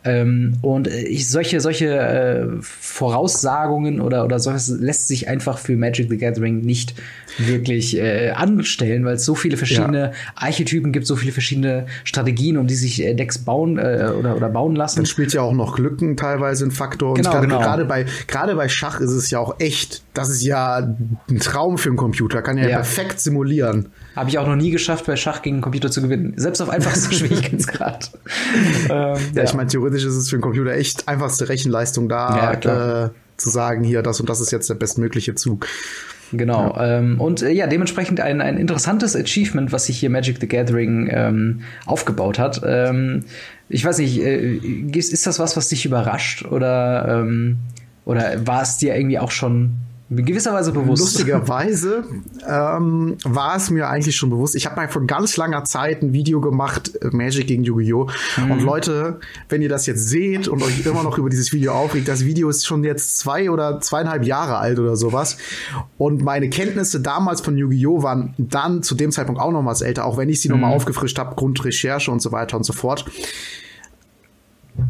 Ähm, 0.06 0.54
und 0.62 0.88
äh, 0.88 1.02
ich, 1.04 1.28
solche, 1.28 1.60
solche 1.60 1.98
äh, 1.98 2.46
Voraussagungen 2.62 4.00
oder, 4.00 4.24
oder 4.24 4.40
solches 4.40 4.70
lässt 4.70 5.08
sich 5.08 5.28
einfach 5.28 5.58
für 5.58 5.76
Magic 5.86 6.10
the 6.10 6.18
Gathering 6.18 6.62
nicht 6.62 6.96
wirklich 7.38 7.98
äh, 7.98 8.32
anstellen, 8.32 9.06
weil 9.06 9.16
es 9.16 9.26
so 9.26 9.36
viele 9.36 9.58
verschiedene 9.58 10.00
ja. 10.00 10.12
Archetypen 10.36 10.92
gibt, 10.92 11.06
so 11.06 11.16
viele 11.16 11.32
verschiedene 11.32 11.86
Strategien, 12.04 12.58
um 12.58 12.68
die 12.68 12.76
sich 12.76 13.04
äh, 13.04 13.14
Decks 13.14 13.40
bauen 13.40 13.78
äh, 13.78 14.12
oder, 14.18 14.36
oder 14.36 14.50
bauen 14.50 14.76
lassen. 14.76 14.98
Dann 14.98 15.06
spielt 15.06 15.34
ja 15.34 15.42
auch 15.42 15.54
noch 15.54 15.76
Glücken 15.76 16.18
teilweise 16.18 16.66
ein 16.66 16.72
Faktor. 16.72 17.12
Und 17.12 17.18
genau, 17.18 17.42
genau. 17.42 17.60
gerade 17.60 17.86
bei 17.86 18.06
gerade 18.28 18.56
bei 18.56 18.70
Schach 18.70 19.00
ist 19.00 19.12
es 19.12 19.30
ja 19.30 19.40
auch 19.40 19.60
echt, 19.60 20.04
das 20.14 20.30
ist 20.30 20.44
ja 20.44 20.78
ein 20.78 21.40
Traum 21.40 21.78
für 21.78 21.90
einen 21.90 21.98
Computer, 21.98 22.42
kann 22.42 22.58
ja, 22.58 22.68
ja. 22.68 22.76
perfekt 22.78 23.20
simulieren. 23.20 23.90
Habe 24.16 24.30
ich 24.30 24.38
auch 24.38 24.48
noch 24.48 24.56
nie 24.56 24.72
geschafft, 24.72 25.06
bei 25.06 25.16
Schach 25.16 25.42
gegen 25.42 25.58
einen 25.58 25.64
Computer 25.64 25.92
zu 25.92 26.02
gewinnen. 26.02 26.34
Selbst 26.38 26.62
auf 26.62 26.70
einfachstem 26.70 27.12
Schwierigkeitsgrad. 27.18 28.12
ähm, 28.90 28.90
ja, 28.90 29.16
ja, 29.34 29.44
ich 29.44 29.54
meine, 29.54 29.68
theoretisch 29.68 30.06
ist 30.06 30.16
es 30.16 30.30
für 30.30 30.38
einen 30.38 30.42
Computer 30.42 30.72
echt 30.72 31.08
einfachste 31.08 31.50
Rechenleistung 31.50 32.08
da, 32.08 32.54
äh, 32.54 33.10
zu 33.38 33.50
sagen, 33.50 33.84
hier, 33.84 34.02
das 34.02 34.20
und 34.20 34.30
das 34.30 34.40
ist 34.40 34.52
jetzt 34.52 34.70
der 34.70 34.76
bestmögliche 34.76 35.36
Zug. 35.36 35.68
Genau. 36.32 36.76
Ja. 36.76 36.98
Ähm, 36.98 37.20
und 37.20 37.42
äh, 37.42 37.52
ja, 37.52 37.68
dementsprechend 37.68 38.20
ein, 38.20 38.42
ein 38.42 38.58
interessantes 38.58 39.16
Achievement, 39.16 39.72
was 39.72 39.86
sich 39.86 40.00
hier 40.00 40.10
Magic 40.10 40.38
the 40.40 40.48
Gathering 40.48 41.10
ähm, 41.12 41.62
aufgebaut 41.86 42.40
hat. 42.40 42.62
Ähm, 42.66 43.22
ich 43.70 43.86
weiß 43.86 44.00
nicht, 44.00 44.20
äh, 44.22 44.56
ist, 44.56 45.14
ist 45.14 45.28
das 45.28 45.40
was, 45.40 45.56
was 45.56 45.70
dich 45.70 45.86
überrascht 45.86 46.46
oder, 46.46 47.22
ähm, 47.24 47.58
oder 48.06 48.46
war 48.46 48.62
es 48.62 48.78
dir 48.78 48.96
irgendwie 48.96 49.20
auch 49.20 49.32
schon 49.32 49.78
in 50.08 50.24
gewisser 50.24 50.54
Weise 50.54 50.72
bewusst. 50.72 51.02
Lustigerweise 51.02 52.04
ähm, 52.48 53.18
war 53.24 53.56
es 53.56 53.72
mir 53.72 53.90
eigentlich 53.90 54.16
schon 54.16 54.30
bewusst. 54.30 54.56
Ich 54.56 54.68
habe 54.68 54.76
mal 54.76 54.88
vor 54.88 55.04
ganz 55.08 55.36
langer 55.36 55.64
Zeit 55.64 56.04
ein 56.04 56.14
Video 56.14 56.42
gemacht, 56.42 56.92
äh, 57.02 57.08
Magic 57.12 57.48
gegen 57.48 57.64
Yu-Gi-Oh! 57.64 58.08
Mhm. 58.38 58.52
Und 58.52 58.62
Leute, 58.62 59.20
wenn 59.50 59.64
ihr 59.64 59.70
das 59.70 59.88
jetzt 59.88 60.08
seht 60.08 60.48
und 60.48 60.62
euch 60.62 60.86
immer 60.86 61.02
noch 61.02 61.18
über 61.18 61.30
dieses 61.30 61.52
Video 61.52 61.74
aufregt, 61.74 62.08
das 62.08 62.24
Video 62.24 62.50
ist 62.50 62.68
schon 62.68 62.84
jetzt 62.84 63.18
zwei 63.18 63.50
oder 63.50 63.82
zweieinhalb 63.82 64.26
Jahre 64.26 64.58
alt 64.58 64.78
oder 64.78 64.96
sowas. 64.96 65.38
Und 65.98 66.22
meine 66.22 66.50
Kenntnisse 66.50 67.02
damals 67.02 67.42
von 67.42 67.58
Yu-Gi-Oh! 67.58 68.04
waren 68.04 68.36
dann 68.38 68.84
zu 68.84 68.94
dem 68.94 69.12
Zeitpunkt 69.12 69.42
auch 69.42 69.52
noch 69.52 69.66
was 69.66 69.82
älter, 69.82 70.06
auch 70.06 70.18
wenn 70.18 70.30
ich 70.30 70.40
sie 70.40 70.50
mhm. 70.50 70.56
nochmal 70.56 70.76
aufgefrischt 70.76 71.18
habe, 71.18 71.36
Grundrecherche 71.36 72.12
und 72.12 72.22
so 72.22 72.32
weiter 72.32 72.58
und 72.58 72.64
so 72.64 72.74
fort 72.74 73.06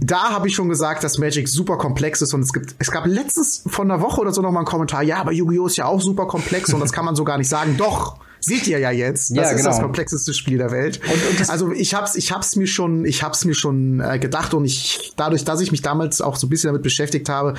da 0.02 0.32
habe 0.32 0.48
ich 0.48 0.56
schon 0.56 0.70
gesagt, 0.70 1.04
dass 1.04 1.18
Magic 1.18 1.48
super 1.48 1.78
komplex 1.78 2.22
ist 2.22 2.34
und 2.34 2.42
es 2.42 2.54
gibt, 2.54 2.76
es 2.80 2.92
gab 2.92 3.06
letztens 3.06 3.64
von 3.68 3.90
einer 3.90 4.02
Woche 4.02 4.22
oder 4.22 4.32
so 4.32 4.42
noch 4.42 4.52
mal 4.52 4.60
einen 4.60 4.66
Kommentar, 4.66 5.04
ja, 5.04 5.18
aber 5.18 5.32
Yu-Gi-Oh! 5.32 5.68
ist 5.68 5.78
ja 5.78 5.86
auch 5.86 6.02
super 6.02 6.26
komplex 6.26 6.74
und 6.74 6.80
das 6.80 6.92
kann 6.92 7.06
man 7.06 7.16
so 7.16 7.24
gar 7.24 7.38
nicht 7.38 7.50
sagen. 7.50 7.76
Doch, 7.78 8.18
seht 8.46 8.68
ihr 8.68 8.80
ja 8.80 8.92
jetzt. 8.92 9.32
Das 9.32 9.38
ja, 9.38 9.44
ist 9.52 9.58
genau. 9.58 9.70
das 9.70 9.80
komplexeste 9.82 10.34
Spiel 10.34 10.58
der 10.58 10.72
Welt. 10.72 11.00
Und, 11.04 11.40
und 11.40 11.50
also 11.50 11.72
ich 11.72 11.94
hab's, 11.94 12.16
ich 12.16 12.32
hab's 12.32 12.56
mir 12.56 12.68
schon, 12.68 13.06
ich 13.06 13.24
hab's 13.24 13.46
mir 13.46 13.54
schon 13.54 14.00
äh, 14.00 14.20
gedacht 14.20 14.54
und 14.54 14.66
ich, 14.66 15.14
dadurch, 15.16 15.44
dass 15.44 15.62
ich 15.62 15.72
mich 15.72 15.82
damals 15.82 16.22
auch 16.22 16.36
so 16.36 16.48
ein 16.48 16.50
bisschen 16.50 16.70
damit 16.70 16.84
beschäftigt 16.84 17.30
habe, 17.30 17.56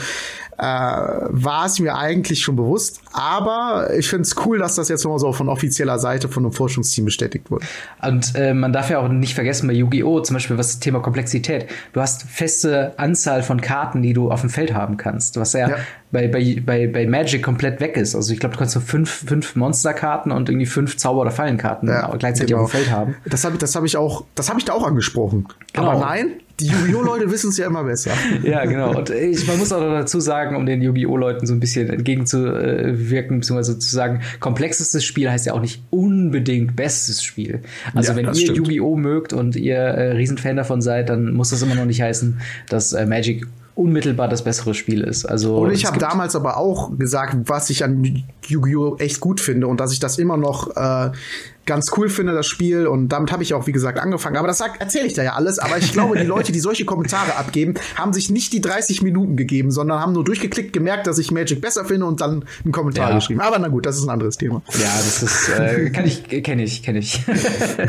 äh, 0.58 0.62
war 0.62 1.66
es 1.66 1.78
mir 1.78 1.96
eigentlich 1.96 2.42
schon 2.42 2.56
bewusst. 2.56 3.00
Aber 3.12 3.90
ich 3.96 4.08
finde 4.08 4.22
es 4.22 4.34
cool, 4.44 4.58
dass 4.58 4.76
das 4.76 4.88
jetzt 4.88 5.04
nochmal 5.04 5.18
so 5.18 5.32
von 5.32 5.48
offizieller 5.48 5.98
Seite 5.98 6.28
von 6.28 6.44
einem 6.44 6.52
Forschungsteam 6.52 7.04
bestätigt 7.04 7.50
wurde. 7.50 7.66
Und 8.02 8.34
äh, 8.34 8.54
man 8.54 8.72
darf 8.72 8.90
ja 8.90 8.98
auch 9.00 9.08
nicht 9.08 9.34
vergessen 9.34 9.66
bei 9.66 9.74
Yu-Gi-Oh! 9.74 10.20
zum 10.20 10.34
Beispiel 10.34 10.58
was 10.58 10.68
das 10.68 10.78
Thema 10.80 11.00
Komplexität. 11.00 11.66
Du 11.92 12.00
hast 12.00 12.22
feste 12.22 12.98
Anzahl 12.98 13.42
von 13.42 13.60
Karten, 13.60 14.02
die 14.02 14.12
du 14.12 14.30
auf 14.30 14.40
dem 14.40 14.50
Feld 14.50 14.72
haben 14.74 14.96
kannst. 14.96 15.38
Was 15.38 15.52
ja, 15.52 15.68
ja. 15.68 15.76
Bei, 16.12 16.28
bei, 16.28 16.62
bei, 16.64 16.86
bei 16.86 17.06
Magic 17.06 17.42
komplett 17.42 17.80
weg 17.80 17.96
ist. 17.96 18.14
Also 18.14 18.32
ich 18.32 18.40
glaube, 18.40 18.54
du 18.54 18.58
kannst 18.58 18.74
so 18.74 18.80
fünf, 18.80 19.10
fünf 19.10 19.56
Monsterkarten 19.56 20.32
und 20.32 20.48
irgendwie 20.48 20.66
fünf 20.66 20.96
Zauber- 20.96 21.22
oder 21.22 21.30
Fallenkarten 21.30 21.88
ja, 21.88 22.14
gleichzeitig 22.16 22.52
genau. 22.52 22.64
auf 22.64 22.70
dem 22.70 22.78
Feld 22.78 22.90
haben. 22.90 23.16
Das 23.24 23.44
habe 23.44 23.58
das 23.58 23.74
hab 23.74 23.84
ich 23.84 23.96
auch, 23.96 24.24
das 24.34 24.48
habe 24.48 24.58
ich 24.58 24.64
da 24.64 24.72
auch 24.72 24.86
angesprochen. 24.86 25.46
Genau. 25.72 25.90
Aber 25.90 26.00
nein, 26.00 26.36
die 26.60 26.68
Yu-Gi-Oh! 26.68 27.02
Leute 27.02 27.30
wissen 27.30 27.50
es 27.50 27.58
ja 27.58 27.66
immer 27.66 27.84
besser. 27.84 28.12
ja, 28.42 28.64
genau. 28.64 28.96
Und 28.96 29.10
ich, 29.10 29.46
man 29.46 29.58
muss 29.58 29.72
auch 29.72 29.80
dazu 29.80 30.20
sagen, 30.20 30.56
um 30.56 30.64
den 30.64 30.80
Yu-Gi-Oh! 30.80 31.16
Leuten 31.16 31.46
so 31.46 31.52
ein 31.52 31.60
bisschen 31.60 31.90
entgegenzuwirken, 31.90 33.40
beziehungsweise 33.40 33.78
zu 33.78 33.94
sagen, 33.94 34.22
komplexestes 34.40 35.04
Spiel 35.04 35.30
heißt 35.30 35.46
ja 35.46 35.52
auch 35.52 35.60
nicht 35.60 35.82
unbedingt 35.90 36.76
bestes 36.76 37.22
Spiel. 37.22 37.62
Also 37.94 38.12
ja, 38.12 38.16
wenn 38.16 38.32
ihr 38.32 38.54
Yu-Gi-Oh! 38.54 38.96
mögt 38.96 39.32
und 39.32 39.56
ihr 39.56 39.76
äh, 39.76 40.12
Riesenfan 40.12 40.56
davon 40.56 40.80
seid, 40.80 41.10
dann 41.10 41.34
muss 41.34 41.50
das 41.50 41.62
immer 41.62 41.74
noch 41.74 41.84
nicht 41.84 42.00
heißen, 42.00 42.40
dass 42.68 42.92
äh, 42.92 43.04
Magic 43.06 43.46
unmittelbar 43.76 44.26
das 44.28 44.42
bessere 44.42 44.74
Spiel 44.74 45.02
ist. 45.02 45.26
Also 45.26 45.58
und 45.58 45.70
ich 45.70 45.84
habe 45.84 45.98
damals 45.98 46.34
aber 46.34 46.56
auch 46.56 46.96
gesagt, 46.96 47.36
was 47.44 47.70
ich 47.70 47.84
an 47.84 48.24
Yu-Gi-Oh 48.46 48.96
echt 48.96 49.20
gut 49.20 49.38
finde 49.38 49.66
und 49.66 49.78
dass 49.78 49.92
ich 49.92 50.00
das 50.00 50.18
immer 50.18 50.38
noch 50.38 50.74
äh, 50.76 51.10
ganz 51.66 51.90
cool 51.96 52.08
finde, 52.08 52.32
das 52.32 52.46
Spiel. 52.46 52.86
Und 52.86 53.08
damit 53.08 53.32
habe 53.32 53.42
ich 53.42 53.52
auch, 53.52 53.66
wie 53.66 53.72
gesagt, 53.72 53.98
angefangen. 53.98 54.36
Aber 54.36 54.48
das 54.48 54.60
erzähle 54.60 55.06
ich 55.06 55.12
da 55.12 55.22
ja 55.22 55.34
alles. 55.34 55.58
Aber 55.58 55.76
ich 55.76 55.92
glaube, 55.92 56.16
die 56.16 56.24
Leute, 56.24 56.52
die 56.52 56.60
solche 56.60 56.84
Kommentare 56.84 57.36
abgeben, 57.36 57.74
haben 57.96 58.12
sich 58.12 58.30
nicht 58.30 58.52
die 58.52 58.60
30 58.60 59.02
Minuten 59.02 59.36
gegeben, 59.36 59.70
sondern 59.70 60.00
haben 60.00 60.12
nur 60.12 60.24
durchgeklickt, 60.24 60.72
gemerkt, 60.72 61.06
dass 61.06 61.18
ich 61.18 61.30
Magic 61.30 61.60
besser 61.60 61.84
finde 61.84 62.06
und 62.06 62.20
dann 62.20 62.44
einen 62.64 62.72
Kommentar 62.72 63.10
ja. 63.10 63.16
geschrieben. 63.16 63.40
Aber 63.40 63.58
na 63.58 63.68
gut, 63.68 63.84
das 63.84 63.96
ist 63.96 64.04
ein 64.04 64.10
anderes 64.10 64.38
Thema. 64.38 64.62
Ja, 64.72 64.86
das 64.96 65.22
ist, 65.22 65.48
äh, 65.50 65.90
kann 65.90 66.06
ich, 66.06 66.24
kenne 66.42 66.62
ich, 66.62 66.82
kenne 66.82 67.00
ich. 67.00 67.20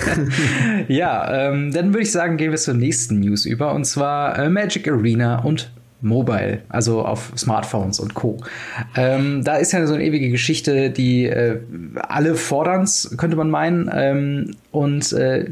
ja, 0.87 1.49
ähm, 1.49 1.71
dann 1.71 1.93
würde 1.93 2.01
ich 2.01 2.11
sagen, 2.11 2.37
gehen 2.37 2.51
wir 2.51 2.57
zur 2.57 2.73
nächsten 2.73 3.19
News 3.19 3.45
über. 3.45 3.73
Und 3.73 3.85
zwar 3.85 4.37
äh, 4.37 4.49
Magic 4.49 4.87
Arena 4.89 5.39
und 5.43 5.71
Mobile, 6.01 6.61
also 6.69 7.03
auf 7.03 7.33
Smartphones 7.35 7.99
und 7.99 8.13
Co. 8.13 8.37
Ähm, 8.95 9.43
da 9.43 9.55
ist 9.55 9.71
ja 9.73 9.85
so 9.87 9.95
eine 9.95 10.03
ewige 10.03 10.29
Geschichte, 10.29 10.91
die 10.91 11.25
äh, 11.25 11.59
alle 11.95 12.35
fordern's, 12.35 13.15
könnte 13.17 13.35
man 13.35 13.49
meinen. 13.49 13.89
Ähm, 13.91 14.55
und 14.71 15.11
äh, 15.13 15.49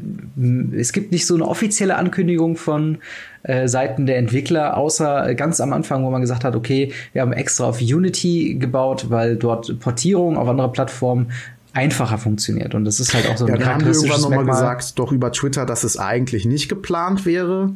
es 0.77 0.93
gibt 0.93 1.11
nicht 1.11 1.25
so 1.25 1.33
eine 1.33 1.47
offizielle 1.47 1.95
Ankündigung 1.95 2.57
von 2.57 2.99
äh, 3.41 3.67
Seiten 3.67 4.05
der 4.05 4.17
Entwickler, 4.17 4.77
außer 4.77 5.33
ganz 5.33 5.59
am 5.59 5.73
Anfang, 5.73 6.03
wo 6.03 6.11
man 6.11 6.21
gesagt 6.21 6.43
hat, 6.43 6.55
okay, 6.55 6.91
wir 7.13 7.23
haben 7.23 7.33
extra 7.33 7.65
auf 7.65 7.81
Unity 7.81 8.57
gebaut, 8.59 9.07
weil 9.09 9.37
dort 9.37 9.79
Portierung 9.79 10.37
auf 10.37 10.47
andere 10.47 10.71
Plattformen 10.71 11.31
einfacher 11.73 12.17
funktioniert. 12.17 12.73
Und 12.73 12.85
das 12.85 12.99
ist 12.99 13.13
halt 13.13 13.27
auch 13.27 13.37
so 13.37 13.45
ein 13.45 13.53
ja, 13.53 13.57
da 13.57 13.65
haben 13.73 13.85
wir 13.85 13.93
irgendwann 13.93 14.21
nochmal 14.21 14.45
gesagt, 14.45 14.97
doch 14.97 15.11
über 15.11 15.31
Twitter, 15.31 15.65
dass 15.65 15.83
es 15.83 15.97
eigentlich 15.97 16.45
nicht 16.45 16.69
geplant 16.69 17.25
wäre. 17.25 17.71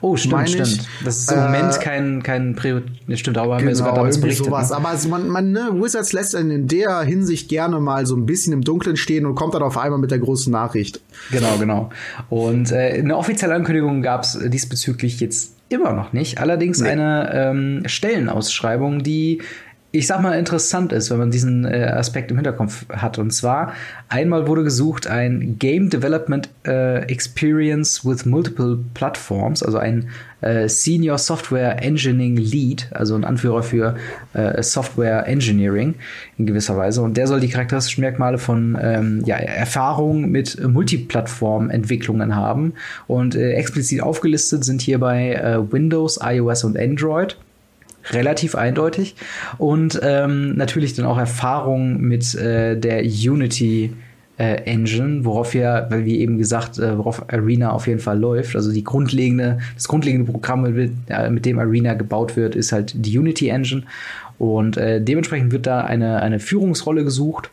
Oh, 0.00 0.16
stimmt, 0.16 0.48
stimmt. 0.48 0.88
Das 1.04 1.18
ist 1.18 1.32
im 1.32 1.38
äh, 1.38 1.42
Moment 1.42 1.80
kein, 1.80 2.22
kein 2.22 2.54
Prio. 2.54 2.80
Stimmt, 3.14 3.38
aber 3.38 3.46
genau, 3.46 3.58
haben 3.58 3.66
wir 3.66 3.76
sogar 3.76 3.94
damals 3.94 4.20
berichtet. 4.20 4.46
Sowas. 4.46 4.70
Ne? 4.70 4.76
Aber 4.76 4.88
also 4.88 5.08
man, 5.08 5.28
man 5.28 5.52
ne, 5.52 5.70
Wizards 5.72 6.12
lässt 6.12 6.34
einen 6.34 6.50
in 6.50 6.68
der 6.68 7.00
Hinsicht 7.02 7.48
gerne 7.48 7.80
mal 7.80 8.06
so 8.06 8.16
ein 8.16 8.26
bisschen 8.26 8.52
im 8.52 8.62
Dunkeln 8.62 8.96
stehen 8.96 9.26
und 9.26 9.34
kommt 9.34 9.54
dann 9.54 9.62
auf 9.62 9.78
einmal 9.78 9.98
mit 9.98 10.10
der 10.10 10.18
großen 10.18 10.52
Nachricht. 10.52 11.00
Genau, 11.30 11.56
genau. 11.58 11.90
Und 12.28 12.72
äh, 12.72 12.98
eine 12.98 13.16
offizielle 13.16 13.54
Ankündigung 13.54 14.02
gab 14.02 14.22
es 14.22 14.38
diesbezüglich 14.38 15.20
jetzt 15.20 15.52
immer 15.68 15.92
noch 15.92 16.12
nicht. 16.12 16.38
Allerdings 16.38 16.80
nee. 16.80 16.90
eine 16.90 17.30
ähm, 17.32 17.82
Stellenausschreibung, 17.86 19.02
die 19.02 19.42
ich 19.96 20.06
sag 20.06 20.20
mal, 20.20 20.38
interessant 20.38 20.92
ist, 20.92 21.10
wenn 21.10 21.18
man 21.18 21.30
diesen 21.30 21.64
äh, 21.64 21.84
Aspekt 21.84 22.30
im 22.30 22.36
Hinterkopf 22.36 22.86
hat. 22.90 23.18
Und 23.18 23.30
zwar, 23.32 23.72
einmal 24.08 24.46
wurde 24.46 24.62
gesucht 24.62 25.06
ein 25.06 25.58
Game 25.58 25.90
Development 25.90 26.48
äh, 26.66 27.02
Experience 27.10 28.04
with 28.04 28.26
Multiple 28.26 28.78
Platforms, 28.94 29.62
also 29.62 29.78
ein 29.78 30.08
äh, 30.42 30.68
Senior 30.68 31.18
Software 31.18 31.82
Engineering 31.82 32.36
Lead, 32.36 32.88
also 32.92 33.14
ein 33.14 33.24
Anführer 33.24 33.62
für 33.62 33.96
äh, 34.34 34.62
Software 34.62 35.26
Engineering 35.26 35.94
in 36.36 36.46
gewisser 36.46 36.76
Weise. 36.76 37.00
Und 37.00 37.16
der 37.16 37.26
soll 37.26 37.40
die 37.40 37.48
charakteristischen 37.48 38.02
Merkmale 38.02 38.38
von 38.38 38.78
ähm, 38.80 39.22
ja, 39.24 39.36
Erfahrung 39.36 40.30
mit 40.30 40.62
Multiplattform-Entwicklungen 40.62 42.36
haben. 42.36 42.74
Und 43.06 43.34
äh, 43.34 43.52
explizit 43.52 44.02
aufgelistet 44.02 44.64
sind 44.64 44.82
hierbei 44.82 45.32
äh, 45.32 45.72
Windows, 45.72 46.20
iOS 46.22 46.64
und 46.64 46.78
Android 46.78 47.36
relativ 48.10 48.54
eindeutig. 48.54 49.14
Und 49.58 50.00
ähm, 50.02 50.56
natürlich 50.56 50.94
dann 50.94 51.06
auch 51.06 51.18
Erfahrung 51.18 52.00
mit 52.00 52.34
äh, 52.34 52.78
der 52.78 53.02
Unity 53.04 53.92
äh, 54.38 54.62
Engine, 54.64 55.24
worauf 55.24 55.54
ja, 55.54 55.90
weil 55.90 56.04
wie 56.04 56.20
eben 56.20 56.38
gesagt, 56.38 56.78
äh, 56.78 56.98
worauf 56.98 57.30
Arena 57.32 57.70
auf 57.70 57.86
jeden 57.86 58.00
Fall 58.00 58.18
läuft. 58.18 58.54
Also 58.54 58.72
die 58.72 58.84
grundlegende, 58.84 59.58
das 59.74 59.88
grundlegende 59.88 60.30
Programm, 60.30 60.62
mit, 60.62 60.92
äh, 61.08 61.30
mit 61.30 61.46
dem 61.46 61.58
Arena 61.58 61.94
gebaut 61.94 62.36
wird, 62.36 62.54
ist 62.54 62.72
halt 62.72 62.92
die 62.94 63.18
Unity 63.18 63.48
Engine. 63.48 63.82
Und 64.38 64.76
äh, 64.76 65.00
dementsprechend 65.00 65.52
wird 65.52 65.66
da 65.66 65.80
eine, 65.80 66.20
eine 66.20 66.38
Führungsrolle 66.38 67.04
gesucht. 67.04 67.50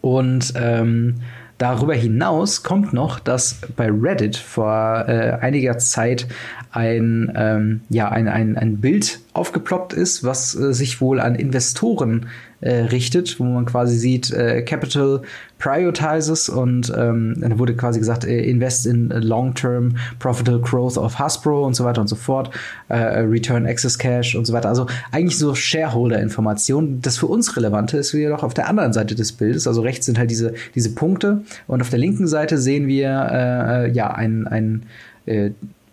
Und 0.00 0.54
ähm, 0.56 1.16
Darüber 1.58 1.94
hinaus 1.94 2.62
kommt 2.62 2.92
noch, 2.92 3.18
dass 3.18 3.60
bei 3.76 3.88
Reddit 3.90 4.36
vor 4.36 5.06
äh, 5.08 5.38
einiger 5.40 5.78
Zeit 5.78 6.26
ein, 6.70 7.32
ähm, 7.34 7.80
ja, 7.88 8.10
ein, 8.10 8.28
ein, 8.28 8.58
ein 8.58 8.80
Bild 8.82 9.20
aufgeploppt 9.32 9.94
ist, 9.94 10.22
was 10.22 10.54
äh, 10.54 10.74
sich 10.74 11.00
wohl 11.00 11.18
an 11.18 11.34
Investoren 11.34 12.26
äh, 12.66 12.82
richtet, 12.86 13.38
wo 13.38 13.44
man 13.44 13.64
quasi 13.64 13.96
sieht, 13.96 14.32
äh, 14.32 14.62
Capital 14.62 15.22
prioritizes 15.58 16.48
und 16.48 16.92
ähm, 16.96 17.36
dann 17.38 17.58
wurde 17.58 17.74
quasi 17.74 17.98
gesagt, 17.98 18.24
äh, 18.24 18.42
invest 18.42 18.86
in 18.86 19.08
long-term 19.08 19.96
profitable 20.18 20.60
growth 20.60 20.98
of 20.98 21.18
Hasbro 21.18 21.64
und 21.64 21.74
so 21.74 21.84
weiter 21.84 22.00
und 22.00 22.08
so 22.08 22.16
fort, 22.16 22.50
äh, 22.88 22.96
return 22.96 23.66
access 23.66 23.98
cash 23.98 24.34
und 24.34 24.46
so 24.46 24.52
weiter. 24.52 24.68
Also 24.68 24.86
eigentlich 25.12 25.38
so 25.38 25.54
Shareholder-Informationen. 25.54 27.00
Das 27.00 27.16
für 27.16 27.26
uns 27.26 27.56
relevante 27.56 27.98
ist 27.98 28.12
jedoch 28.12 28.42
auf 28.42 28.54
der 28.54 28.68
anderen 28.68 28.92
Seite 28.92 29.14
des 29.14 29.32
Bildes. 29.32 29.66
Also 29.66 29.80
rechts 29.80 30.06
sind 30.06 30.18
halt 30.18 30.30
diese, 30.30 30.54
diese 30.74 30.94
Punkte 30.94 31.42
und 31.66 31.80
auf 31.80 31.90
der 31.90 31.98
linken 31.98 32.26
Seite 32.26 32.58
sehen 32.58 32.86
wir 32.86 33.08
äh, 33.30 33.86
äh 33.86 33.90
ja 33.92 34.10
ein, 34.10 34.46
ein 34.46 34.86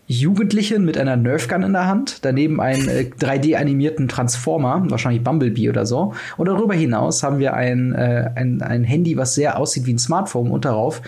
Jugendlichen 0.07 0.83
mit 0.83 0.97
einer 0.97 1.15
Nerfgun 1.15 1.63
in 1.63 1.73
der 1.73 1.87
Hand, 1.87 2.25
daneben 2.25 2.59
einen 2.59 2.87
äh, 2.87 3.05
3D-animierten 3.19 4.07
Transformer, 4.07 4.83
wahrscheinlich 4.89 5.23
Bumblebee 5.23 5.69
oder 5.69 5.85
so. 5.85 6.13
Und 6.37 6.47
darüber 6.47 6.73
hinaus 6.73 7.23
haben 7.23 7.39
wir 7.39 7.53
ein, 7.53 7.93
äh, 7.93 8.29
ein, 8.35 8.61
ein 8.61 8.83
Handy, 8.83 9.15
was 9.15 9.35
sehr 9.35 9.57
aussieht 9.57 9.85
wie 9.85 9.93
ein 9.93 9.99
Smartphone 9.99 10.51
und 10.51 10.65
darauf 10.65 11.01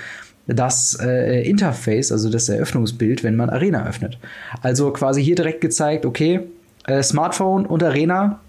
das 0.48 0.98
äh, 1.02 1.42
Interface, 1.42 2.12
also 2.12 2.30
das 2.30 2.48
Eröffnungsbild, 2.50 3.24
wenn 3.24 3.36
man 3.36 3.50
Arena 3.50 3.88
öffnet. 3.88 4.18
Also 4.62 4.92
quasi 4.92 5.24
hier 5.24 5.36
direkt 5.36 5.62
gezeigt, 5.62 6.06
okay, 6.06 6.42
äh, 6.86 7.02
Smartphone 7.02 7.66
und 7.66 7.84
Arena 7.84 8.40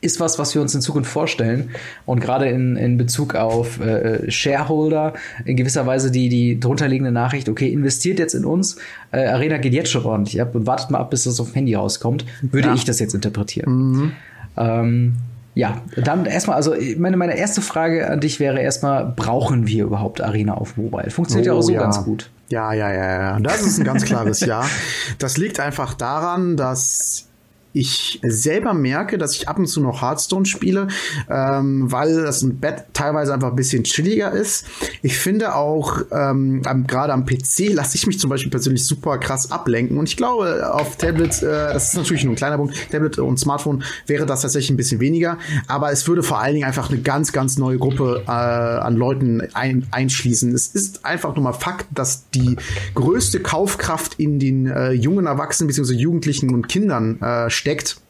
ist 0.00 0.20
was, 0.20 0.38
was 0.38 0.54
wir 0.54 0.62
uns 0.62 0.74
in 0.74 0.80
Zukunft 0.80 1.10
vorstellen. 1.10 1.70
Und 2.04 2.20
gerade 2.20 2.48
in, 2.48 2.76
in 2.76 2.96
Bezug 2.96 3.34
auf 3.34 3.80
äh, 3.80 4.30
Shareholder, 4.30 5.14
in 5.44 5.56
gewisser 5.56 5.86
Weise 5.86 6.10
die, 6.10 6.28
die 6.28 6.60
drunterliegende 6.60 7.12
Nachricht, 7.12 7.48
okay, 7.48 7.72
investiert 7.72 8.18
jetzt 8.18 8.34
in 8.34 8.44
uns, 8.44 8.76
äh, 9.12 9.26
Arena 9.26 9.58
geht 9.58 9.72
jetzt 9.72 9.90
schon 9.90 10.04
ordentlich 10.04 10.40
ab 10.40 10.54
und 10.54 10.66
wartet 10.66 10.90
mal 10.90 10.98
ab, 10.98 11.10
bis 11.10 11.24
das 11.24 11.40
auf 11.40 11.48
dem 11.48 11.54
Handy 11.54 11.74
rauskommt, 11.74 12.24
würde 12.42 12.68
ja. 12.68 12.74
ich 12.74 12.84
das 12.84 12.98
jetzt 13.00 13.14
interpretieren. 13.14 13.72
Mhm. 13.72 14.12
Ähm, 14.56 15.12
ja, 15.54 15.80
dann 15.96 16.26
erstmal, 16.26 16.56
also 16.56 16.74
meine, 16.98 17.16
meine 17.16 17.36
erste 17.38 17.62
Frage 17.62 18.10
an 18.10 18.20
dich 18.20 18.40
wäre 18.40 18.60
erstmal, 18.60 19.06
brauchen 19.16 19.66
wir 19.66 19.84
überhaupt 19.84 20.20
Arena 20.20 20.52
auf 20.52 20.76
Mobile? 20.76 21.10
Funktioniert 21.10 21.48
oh, 21.48 21.52
ja 21.54 21.58
auch 21.58 21.62
so 21.62 21.72
ja. 21.72 21.80
ganz 21.80 22.04
gut. 22.04 22.30
Ja, 22.50 22.74
ja, 22.74 22.92
ja, 22.92 23.20
ja. 23.20 23.40
Das 23.40 23.62
ist 23.62 23.78
ein 23.78 23.84
ganz 23.84 24.04
klares 24.04 24.40
Ja. 24.40 24.64
Das 25.18 25.38
liegt 25.38 25.58
einfach 25.58 25.94
daran, 25.94 26.58
dass 26.58 27.28
ich 27.76 28.20
selber 28.22 28.72
merke, 28.72 29.18
dass 29.18 29.34
ich 29.36 29.48
ab 29.48 29.58
und 29.58 29.66
zu 29.66 29.82
noch 29.82 30.00
Hearthstone 30.00 30.46
spiele, 30.46 30.88
ähm, 31.28 31.92
weil 31.92 32.22
das 32.22 32.42
im 32.42 32.58
Bett 32.58 32.84
teilweise 32.94 33.34
einfach 33.34 33.50
ein 33.50 33.56
bisschen 33.56 33.84
chilliger 33.84 34.32
ist. 34.32 34.66
Ich 35.02 35.18
finde 35.18 35.54
auch, 35.54 36.00
ähm, 36.10 36.62
gerade 36.86 37.12
am 37.12 37.26
PC 37.26 37.68
lasse 37.72 37.96
ich 37.96 38.06
mich 38.06 38.18
zum 38.18 38.30
Beispiel 38.30 38.50
persönlich 38.50 38.86
super 38.86 39.18
krass 39.18 39.50
ablenken. 39.50 39.98
Und 39.98 40.08
ich 40.08 40.16
glaube, 40.16 40.72
auf 40.72 40.96
Tablet, 40.96 41.42
äh, 41.42 41.74
das 41.74 41.88
ist 41.88 41.96
natürlich 41.96 42.24
nur 42.24 42.32
ein 42.32 42.36
kleiner 42.36 42.56
Punkt, 42.56 42.74
Tablet 42.90 43.18
und 43.18 43.38
Smartphone 43.38 43.84
wäre 44.06 44.24
das 44.24 44.40
tatsächlich 44.40 44.70
ein 44.70 44.78
bisschen 44.78 45.00
weniger. 45.00 45.36
Aber 45.68 45.92
es 45.92 46.08
würde 46.08 46.22
vor 46.22 46.40
allen 46.40 46.54
Dingen 46.54 46.66
einfach 46.66 46.88
eine 46.88 47.00
ganz, 47.00 47.32
ganz 47.32 47.58
neue 47.58 47.76
Gruppe 47.76 48.22
äh, 48.26 48.30
an 48.30 48.96
Leuten 48.96 49.42
ein, 49.52 49.86
einschließen. 49.90 50.54
Es 50.54 50.68
ist 50.68 51.04
einfach 51.04 51.34
nur 51.34 51.44
mal 51.44 51.52
Fakt, 51.52 51.86
dass 51.92 52.30
die 52.30 52.56
größte 52.94 53.40
Kaufkraft 53.40 54.14
in 54.18 54.38
den 54.38 54.66
äh, 54.66 54.92
jungen 54.92 55.26
Erwachsenen 55.26 55.68
bzw. 55.68 55.92
Jugendlichen 55.92 56.54
und 56.54 56.68
Kindern 56.68 57.20
äh, 57.20 57.50
steckt. 57.66 58.05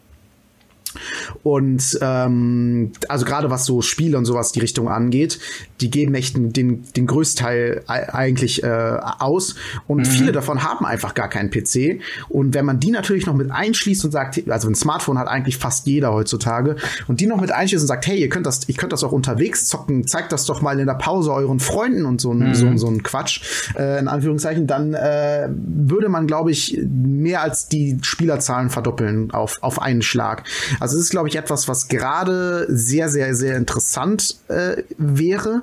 Und 1.42 1.98
ähm, 2.00 2.92
also 3.08 3.24
gerade 3.24 3.50
was 3.50 3.64
so 3.64 3.82
Spiele 3.82 4.18
und 4.18 4.24
sowas 4.24 4.52
die 4.52 4.60
Richtung 4.60 4.88
angeht, 4.88 5.38
die 5.80 5.90
geben 5.90 6.14
echt 6.14 6.36
den, 6.36 6.84
den 6.92 7.06
größten 7.06 7.44
Teil 7.44 7.82
eigentlich 7.86 8.62
äh, 8.62 8.98
aus. 9.18 9.56
Und 9.86 9.98
mhm. 9.98 10.04
viele 10.04 10.32
davon 10.32 10.62
haben 10.62 10.86
einfach 10.86 11.14
gar 11.14 11.28
keinen 11.28 11.50
PC. 11.50 12.00
Und 12.28 12.54
wenn 12.54 12.64
man 12.64 12.80
die 12.80 12.90
natürlich 12.90 13.26
noch 13.26 13.34
mit 13.34 13.50
einschließt 13.50 14.04
und 14.04 14.10
sagt, 14.10 14.48
also 14.50 14.68
ein 14.68 14.74
Smartphone 14.74 15.18
hat 15.18 15.28
eigentlich 15.28 15.58
fast 15.58 15.86
jeder 15.86 16.12
heutzutage, 16.12 16.76
und 17.08 17.20
die 17.20 17.26
noch 17.26 17.40
mit 17.40 17.52
einschließt 17.52 17.82
und 17.82 17.88
sagt, 17.88 18.06
hey, 18.06 18.18
ihr 18.18 18.28
könnt 18.28 18.46
das, 18.46 18.68
ihr 18.68 18.74
könnt 18.74 18.92
das 18.92 19.04
auch 19.04 19.12
unterwegs 19.12 19.66
zocken, 19.66 20.06
zeigt 20.06 20.32
das 20.32 20.46
doch 20.46 20.62
mal 20.62 20.78
in 20.78 20.86
der 20.86 20.94
Pause 20.94 21.32
euren 21.32 21.60
Freunden 21.60 22.04
und 22.04 22.20
so, 22.20 22.32
mhm. 22.32 22.54
so, 22.54 22.76
so 22.76 22.88
ein 22.88 23.02
Quatsch, 23.02 23.42
äh, 23.76 23.98
in 23.98 24.08
Anführungszeichen, 24.08 24.66
dann 24.66 24.94
äh, 24.94 25.48
würde 25.50 26.08
man, 26.08 26.26
glaube 26.26 26.50
ich, 26.50 26.80
mehr 26.88 27.42
als 27.42 27.68
die 27.68 27.98
Spielerzahlen 28.02 28.70
verdoppeln 28.70 29.30
auf, 29.32 29.58
auf 29.62 29.80
einen 29.80 30.02
Schlag. 30.02 30.44
Also 30.80 30.85
Also 30.86 30.98
es 30.98 31.06
ist, 31.06 31.10
glaube 31.10 31.28
ich, 31.28 31.34
etwas, 31.34 31.66
was 31.66 31.88
gerade 31.88 32.64
sehr, 32.68 33.08
sehr, 33.08 33.34
sehr 33.34 33.56
interessant 33.56 34.36
äh, 34.46 34.84
wäre. 34.98 35.62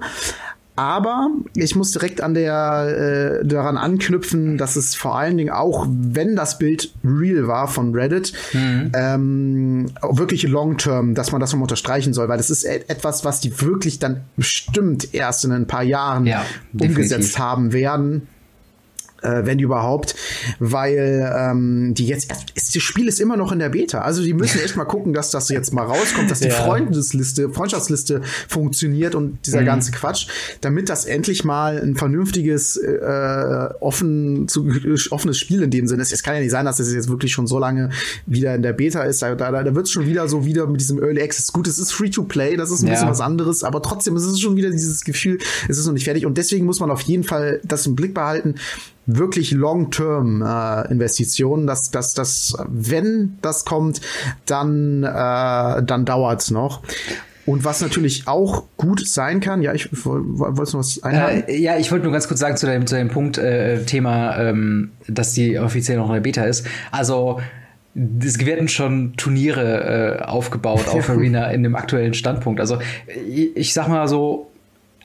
Aber 0.75 1.29
ich 1.55 1.77
muss 1.77 1.91
direkt 1.91 2.19
an 2.19 2.33
der 2.33 3.39
äh, 3.41 3.47
daran 3.47 3.77
anknüpfen, 3.77 4.57
dass 4.57 4.75
es 4.75 4.95
vor 4.95 5.17
allen 5.17 5.37
Dingen 5.37 5.51
auch, 5.51 5.87
wenn 5.89 6.35
das 6.35 6.57
Bild 6.57 6.93
real 7.05 7.47
war 7.47 7.69
von 7.69 7.95
Reddit, 7.95 8.33
mhm. 8.51 8.91
ähm, 8.93 9.91
wirklich 10.01 10.43
long 10.43 10.77
term, 10.77 11.15
dass 11.15 11.31
man 11.31 11.39
das 11.39 11.53
nochmal 11.53 11.65
unterstreichen 11.65 12.13
soll, 12.13 12.27
weil 12.27 12.37
das 12.37 12.49
ist 12.49 12.65
etwas, 12.65 13.23
was 13.23 13.39
die 13.39 13.61
wirklich 13.61 13.99
dann 13.99 14.25
bestimmt 14.35 15.13
erst 15.13 15.45
in 15.45 15.53
ein 15.53 15.67
paar 15.67 15.83
Jahren 15.83 16.25
ja, 16.25 16.43
umgesetzt 16.77 17.39
haben 17.39 17.71
werden 17.71 18.27
äh, 19.23 19.45
wenn 19.45 19.59
überhaupt, 19.59 20.15
weil 20.59 21.31
ähm, 21.35 21.93
die 21.93 22.05
jetzt, 22.07 22.31
ist, 22.55 22.75
das 22.75 22.83
Spiel 22.83 23.07
ist 23.07 23.19
immer 23.19 23.37
noch 23.37 23.51
in 23.51 23.59
der 23.59 23.69
Beta. 23.69 24.01
Also 24.01 24.21
die 24.23 24.33
müssen 24.33 24.59
echt 24.59 24.75
mal 24.75 24.85
gucken, 24.85 25.13
dass 25.13 25.31
das 25.31 25.49
jetzt 25.49 25.73
mal 25.73 25.83
rauskommt, 25.83 26.29
dass 26.29 26.39
die 26.41 26.49
ja. 26.49 26.53
Freundesliste, 26.53 27.49
Freundschaftsliste 27.49 28.21
funktioniert 28.47 29.15
und 29.15 29.45
dieser 29.45 29.61
mhm. 29.61 29.65
ganze 29.65 29.91
Quatsch, 29.91 30.27
damit 30.61 30.89
das 30.89 31.05
endlich 31.05 31.43
mal 31.43 31.79
ein 31.81 31.95
vernünftiges, 31.95 32.77
äh, 32.77 33.69
offen, 33.79 34.47
zu, 34.47 34.67
offenes 35.11 35.37
Spiel 35.37 35.63
in 35.63 35.71
dem 35.71 35.87
Sinne 35.87 36.01
ist. 36.01 36.13
Es 36.13 36.23
kann 36.23 36.35
ja 36.35 36.41
nicht 36.41 36.51
sein, 36.51 36.65
dass 36.65 36.77
das 36.77 36.93
jetzt 36.93 37.09
wirklich 37.09 37.31
schon 37.31 37.47
so 37.47 37.59
lange 37.59 37.89
wieder 38.25 38.53
in 38.55 38.61
der 38.61 38.73
Beta 38.73 39.03
ist. 39.03 39.21
Da, 39.21 39.35
da, 39.35 39.51
da 39.51 39.75
wird 39.75 39.85
es 39.85 39.91
schon 39.91 40.05
wieder 40.05 40.27
so 40.27 40.45
wieder 40.45 40.67
mit 40.67 40.81
diesem 40.81 41.01
Early 41.01 41.21
Access. 41.21 41.51
Gut, 41.53 41.67
es 41.67 41.79
ist 41.79 41.91
free 41.91 42.09
to 42.09 42.23
play, 42.23 42.55
das 42.55 42.71
ist 42.71 42.81
ein 42.81 42.87
ja. 42.87 42.93
bisschen 42.93 43.09
was 43.09 43.21
anderes, 43.21 43.63
aber 43.63 43.81
trotzdem 43.81 44.15
ist 44.15 44.23
es 44.23 44.39
schon 44.39 44.55
wieder 44.55 44.69
dieses 44.69 45.03
Gefühl, 45.03 45.37
es 45.67 45.77
ist 45.77 45.85
noch 45.85 45.93
nicht 45.93 46.05
fertig. 46.05 46.25
Und 46.25 46.37
deswegen 46.37 46.65
muss 46.65 46.79
man 46.79 46.91
auf 46.91 47.01
jeden 47.01 47.23
Fall 47.23 47.61
das 47.63 47.85
im 47.85 47.95
Blick 47.95 48.13
behalten 48.13 48.55
wirklich 49.05 49.51
Long-Term-Investitionen, 49.51 51.65
äh, 51.65 51.67
dass, 51.67 51.91
dass, 51.91 52.13
dass, 52.13 52.55
wenn 52.67 53.37
das 53.41 53.65
kommt, 53.65 53.99
dann, 54.45 55.03
äh, 55.03 55.83
dann 55.83 56.05
dauert's 56.05 56.51
noch. 56.51 56.81
Und 57.45 57.65
was 57.65 57.81
natürlich 57.81 58.27
auch 58.27 58.63
gut 58.77 59.05
sein 59.05 59.41
kann, 59.41 59.61
ja, 59.61 59.73
ich 59.73 59.89
wollte 60.05 60.71
noch 60.71 60.79
was 60.79 61.03
einhaken? 61.03 61.43
Äh, 61.47 61.57
ja, 61.57 61.77
ich 61.77 61.91
wollte 61.91 62.05
nur 62.05 62.13
ganz 62.13 62.27
kurz 62.27 62.39
sagen 62.39 62.55
zu 62.55 62.65
deinem, 62.65 62.87
zu 62.87 62.95
deinem 62.95 63.09
Punkt, 63.09 63.37
äh, 63.37 63.83
Thema, 63.83 64.37
ähm, 64.37 64.91
dass 65.07 65.33
die 65.33 65.59
offiziell 65.59 65.97
noch 65.97 66.07
in 66.07 66.13
der 66.13 66.21
Beta 66.21 66.45
ist. 66.45 66.65
Also, 66.91 67.41
es 67.95 68.43
werden 68.43 68.69
schon 68.69 69.13
Turniere 69.17 70.19
äh, 70.21 70.23
aufgebaut 70.23 70.87
auf 70.91 71.09
Arena 71.09 71.51
in 71.51 71.63
dem 71.63 71.75
aktuellen 71.75 72.13
Standpunkt. 72.13 72.61
Also, 72.61 72.79
ich, 73.27 73.57
ich 73.57 73.73
sag 73.73 73.89
mal 73.89 74.07
so, 74.07 74.49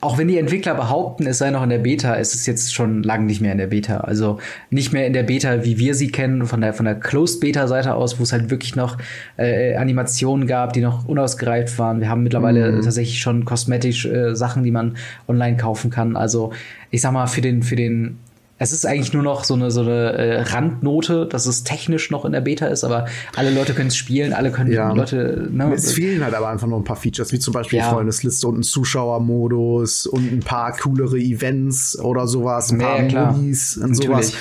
auch 0.01 0.17
wenn 0.17 0.29
die 0.29 0.39
Entwickler 0.39 0.75
behaupten, 0.75 1.27
es 1.27 1.39
sei 1.39 1.51
noch 1.51 1.63
in 1.63 1.71
der 1.71 1.79
Beta, 1.79 2.15
ist 2.15 2.35
es 2.35 2.47
jetzt 2.47 2.73
schon 2.73 3.03
lange 3.03 3.25
nicht 3.25 3.41
mehr 3.41 3.53
in 3.53 3.59
der 3.59 3.67
Beta. 3.67 3.99
Also 3.99 4.39
nicht 4.71 4.93
mehr 4.93 5.07
in 5.07 5.13
der 5.13 5.25
Beta, 5.25 5.65
wie 5.65 5.79
wir 5.79 5.95
sie 5.95 6.09
kennen, 6.09 6.47
von 6.47 6.61
der, 6.61 6.73
von 6.73 6.85
der 6.85 6.95
Closed 6.95 7.41
Beta-Seite 7.41 7.95
aus, 7.95 8.19
wo 8.19 8.23
es 8.23 8.33
halt 8.33 8.51
wirklich 8.51 8.77
noch 8.77 8.97
äh, 9.37 9.75
Animationen 9.75 10.47
gab, 10.47 10.73
die 10.73 10.81
noch 10.81 11.07
unausgereift 11.09 11.79
waren. 11.79 12.01
Wir 12.01 12.09
haben 12.09 12.23
mittlerweile 12.23 12.71
mhm. 12.71 12.83
tatsächlich 12.83 13.21
schon 13.21 13.45
kosmetisch 13.45 14.07
äh, 14.07 14.37
Sachen, 14.37 14.63
die 14.63 14.71
man 14.71 14.97
online 15.27 15.57
kaufen 15.57 15.91
kann. 15.91 16.17
Also 16.17 16.53
ich 16.91 17.01
sag 17.01 17.13
mal, 17.13 17.27
für 17.27 17.41
den, 17.41 17.63
für 17.63 17.77
den 17.77 18.19
es 18.59 18.73
ist 18.73 18.85
eigentlich 18.85 19.13
nur 19.13 19.23
noch 19.23 19.45
so 19.45 19.55
eine, 19.55 19.71
so 19.71 19.83
eine 19.83 20.13
äh, 20.13 20.41
Randnote, 20.43 21.27
dass 21.27 21.47
es 21.47 21.63
technisch 21.63 22.11
noch 22.11 22.25
in 22.25 22.33
der 22.33 22.41
Beta 22.41 22.67
ist, 22.67 22.83
aber 22.83 23.07
alle 23.37 23.51
Leute 23.51 23.73
können 23.73 23.89
es 23.89 23.97
spielen, 23.97 24.33
alle 24.33 24.51
können 24.51 24.73
ja. 24.73 24.93
Leute. 24.93 25.49
Ne, 25.51 25.73
es 25.73 25.93
fehlen 25.93 26.25
halt 26.25 26.35
aber 26.35 26.49
einfach 26.49 26.67
noch 26.67 26.79
ein 26.79 26.85
paar 26.85 26.97
Features, 26.97 27.31
wie 27.33 27.39
zum 27.39 27.55
Beispiel 27.55 27.79
ja. 27.79 27.91
Freundesliste 27.91 28.49
und 28.49 28.59
ein 28.59 28.63
Zuschauermodus 28.65 30.07
und 30.07 30.33
ein 30.33 30.41
paar 30.41 30.77
coolere 30.77 31.19
Events 31.19 31.99
oder 32.01 32.27
sowas, 32.27 32.73
ein 32.73 32.79
paar 32.79 33.03
ja, 33.03 33.31
Modis 33.31 33.77
und 33.77 33.93
Natürlich. 33.93 34.27
sowas. 34.27 34.33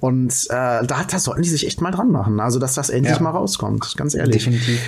Und 0.00 0.46
äh, 0.50 0.86
da, 0.86 1.04
da 1.08 1.18
sollten 1.18 1.42
die 1.42 1.48
sich 1.48 1.66
echt 1.66 1.80
mal 1.80 1.90
dran 1.90 2.10
machen. 2.10 2.40
Also, 2.40 2.58
dass 2.58 2.74
das 2.74 2.90
endlich 2.90 3.16
ja. 3.16 3.22
mal 3.22 3.30
rauskommt, 3.30 3.94
ganz 3.96 4.14
ehrlich. 4.14 4.44
Definitiv. 4.44 4.80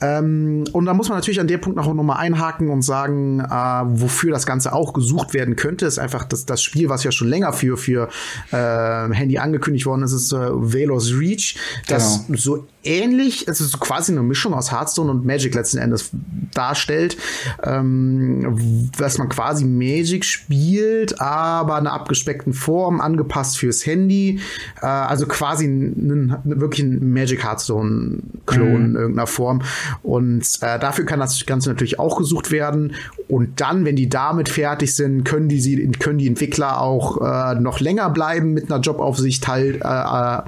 Ähm, 0.00 0.64
und 0.72 0.86
da 0.86 0.94
muss 0.94 1.08
man 1.08 1.18
natürlich 1.18 1.40
an 1.40 1.48
dem 1.48 1.60
Punkt 1.60 1.76
noch 1.76 1.92
mal 1.92 2.16
einhaken 2.16 2.70
und 2.70 2.82
sagen, 2.82 3.40
äh, 3.40 3.44
wofür 3.50 4.32
das 4.32 4.46
Ganze 4.46 4.72
auch 4.72 4.92
gesucht 4.92 5.34
werden 5.34 5.56
könnte, 5.56 5.86
ist 5.86 5.98
einfach 5.98 6.24
das, 6.24 6.46
das 6.46 6.62
Spiel, 6.62 6.88
was 6.88 7.04
ja 7.04 7.12
schon 7.12 7.28
länger 7.28 7.52
für, 7.52 7.76
für 7.76 8.08
äh, 8.50 9.14
Handy 9.14 9.38
angekündigt 9.38 9.86
worden 9.86 10.02
ist, 10.02 10.12
ist 10.12 10.32
äh, 10.32 10.38
Velos 10.38 11.12
Reach, 11.12 11.56
das 11.86 12.26
genau. 12.26 12.38
so 12.38 12.66
ähnlich, 12.82 13.46
es 13.46 13.60
ist 13.60 13.78
quasi 13.78 14.12
eine 14.12 14.22
Mischung 14.22 14.54
aus 14.54 14.72
Hearthstone 14.72 15.10
und 15.10 15.26
Magic 15.26 15.54
letzten 15.54 15.78
Endes 15.78 16.10
darstellt, 16.54 17.16
ähm, 17.62 18.90
dass 18.96 19.18
man 19.18 19.28
quasi 19.28 19.64
Magic 19.64 20.24
spielt, 20.24 21.20
aber 21.20 21.78
in 21.78 21.86
einer 21.86 21.92
abgespeckten 21.92 22.54
Form, 22.54 23.00
angepasst 23.00 23.58
fürs 23.58 23.84
Handy, 23.84 24.40
äh, 24.80 24.86
also 24.86 25.26
quasi 25.26 25.64
einen, 25.64 26.36
wirklich 26.44 26.86
ein 26.86 27.12
Magic 27.12 27.44
Hearthstone-Klon 27.44 28.68
mhm. 28.68 28.84
in 28.86 28.94
irgendeiner 28.94 29.26
Form. 29.26 29.62
Und 30.02 30.44
äh, 30.62 30.78
dafür 30.78 31.04
kann 31.04 31.20
das 31.20 31.44
Ganze 31.46 31.70
natürlich 31.70 31.98
auch 31.98 32.16
gesucht 32.18 32.50
werden. 32.50 32.94
Und 33.28 33.60
dann, 33.60 33.84
wenn 33.84 33.96
die 33.96 34.08
damit 34.08 34.48
fertig 34.48 34.94
sind, 34.94 35.24
können 35.24 35.48
die, 35.48 35.60
sie, 35.60 35.90
können 35.92 36.18
die 36.18 36.26
Entwickler 36.26 36.80
auch 36.80 37.20
äh, 37.20 37.54
noch 37.60 37.80
länger 37.80 38.10
bleiben 38.10 38.52
mit 38.52 38.70
einer 38.70 38.80
Jobaufsicht, 38.80 39.46
halt, 39.48 39.76
äh, 39.82 39.88
äh 39.88 40.42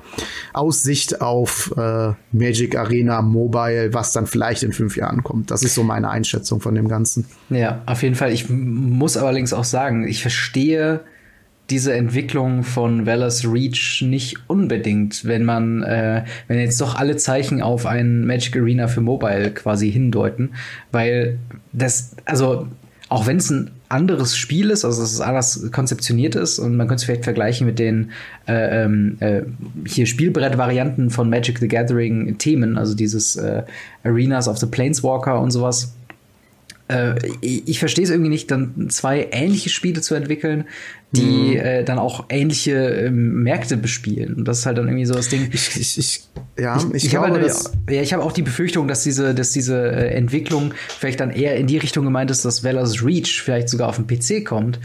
Aussicht 0.53 1.20
auf 1.20 1.72
äh, 1.76 2.12
Magic 2.32 2.76
Arena 2.76 3.22
Mobile, 3.22 3.95
was 3.95 4.12
dann 4.12 4.26
vielleicht 4.26 4.62
in 4.62 4.72
fünf 4.72 4.97
Jahren 4.97 5.22
kommt. 5.22 5.51
Das 5.51 5.62
ist 5.62 5.74
so 5.74 5.82
meine 5.82 6.11
Einschätzung 6.11 6.61
von 6.61 6.74
dem 6.74 6.88
Ganzen. 6.88 7.26
Ja, 7.49 7.82
auf 7.86 8.03
jeden 8.03 8.14
Fall. 8.14 8.32
Ich 8.32 8.51
muss 8.51 9.16
allerdings 9.16 9.53
auch 9.53 9.64
sagen, 9.64 10.07
ich 10.07 10.20
verstehe 10.20 11.01
diese 11.72 11.94
Entwicklung 11.94 12.64
von 12.64 13.06
Valor's 13.06 13.50
Reach 13.50 14.02
nicht 14.02 14.36
unbedingt, 14.46 15.24
wenn 15.24 15.44
man, 15.44 15.82
äh, 15.82 16.24
wenn 16.46 16.58
jetzt 16.58 16.80
doch 16.82 16.96
alle 16.96 17.16
Zeichen 17.16 17.62
auf 17.62 17.86
ein 17.86 18.26
Magic 18.26 18.54
Arena 18.56 18.88
für 18.88 19.00
Mobile 19.00 19.50
quasi 19.52 19.90
hindeuten, 19.90 20.50
weil 20.92 21.38
das, 21.72 22.14
also 22.26 22.68
auch 23.08 23.26
wenn 23.26 23.38
es 23.38 23.48
ein 23.50 23.70
anderes 23.88 24.36
Spiel 24.36 24.70
ist, 24.70 24.84
also 24.84 25.00
dass 25.00 25.12
es 25.12 25.20
anders 25.20 25.70
konzeptioniert 25.72 26.34
ist 26.34 26.58
und 26.58 26.76
man 26.76 26.88
könnte 26.88 27.00
es 27.00 27.04
vielleicht 27.04 27.24
vergleichen 27.24 27.66
mit 27.66 27.78
den 27.78 28.10
äh, 28.46 28.84
ähm, 28.84 29.16
äh, 29.20 29.42
hier 29.86 30.06
Spielbrett-Varianten 30.06 31.08
von 31.08 31.30
Magic 31.30 31.58
the 31.58 31.68
Gathering 31.68 32.36
Themen, 32.38 32.76
also 32.76 32.94
dieses 32.94 33.36
äh, 33.36 33.62
Arenas 34.04 34.46
of 34.46 34.58
the 34.58 34.66
Planeswalker 34.66 35.40
und 35.40 35.50
sowas 35.50 35.94
äh, 36.89 37.14
ich, 37.41 37.68
ich 37.68 37.78
verstehe 37.78 38.05
es 38.05 38.11
irgendwie 38.11 38.30
nicht, 38.30 38.51
dann 38.51 38.89
zwei 38.91 39.28
ähnliche 39.30 39.70
Spiele 39.70 40.01
zu 40.01 40.14
entwickeln, 40.14 40.64
die 41.12 41.55
mhm. 41.55 41.57
äh, 41.57 41.85
dann 41.85 41.99
auch 41.99 42.26
ähnliche 42.28 42.72
äh, 42.72 43.11
Märkte 43.11 43.76
bespielen. 43.76 44.35
Und 44.35 44.49
das 44.49 44.61
ist 44.61 44.66
halt 44.66 44.78
dann 44.78 44.89
irgendwie 44.89 45.05
so 45.05 45.14
das 45.14 45.28
Ding. 45.28 45.49
Ich, 45.53 45.76
ich, 45.76 45.99
ich 45.99 46.28
ja, 46.59 46.76
ich, 46.76 46.85
ich, 46.95 47.05
ich 47.05 47.11
glaube, 47.11 47.30
halt, 47.30 47.45
das 47.45 47.72
ja, 47.89 48.03
ich 48.03 48.12
habe 48.12 48.22
auch 48.22 48.33
die 48.33 48.43
Befürchtung, 48.43 48.89
dass 48.89 49.03
diese, 49.03 49.35
dass 49.35 49.53
diese 49.53 49.76
äh, 49.76 50.14
Entwicklung 50.14 50.72
vielleicht 50.99 51.20
dann 51.20 51.30
eher 51.30 51.57
in 51.57 51.66
die 51.66 51.78
Richtung 51.78 52.05
gemeint 52.05 52.30
ist, 52.30 52.45
dass 52.45 52.64
Valor's 52.64 53.05
Reach 53.05 53.43
vielleicht 53.43 53.68
sogar 53.68 53.89
auf 53.89 53.97
den 53.97 54.07
PC 54.07 54.45
kommt. 54.45 54.80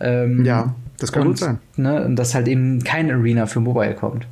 Ähm, 0.00 0.44
ja, 0.44 0.74
das 0.98 1.12
kann 1.12 1.22
und, 1.22 1.28
gut 1.28 1.38
sein. 1.38 1.58
Ne, 1.76 2.04
und 2.04 2.16
dass 2.16 2.34
halt 2.34 2.48
eben 2.48 2.82
kein 2.84 3.10
Arena 3.10 3.46
für 3.46 3.60
Mobile 3.60 3.94
kommt. 3.94 4.26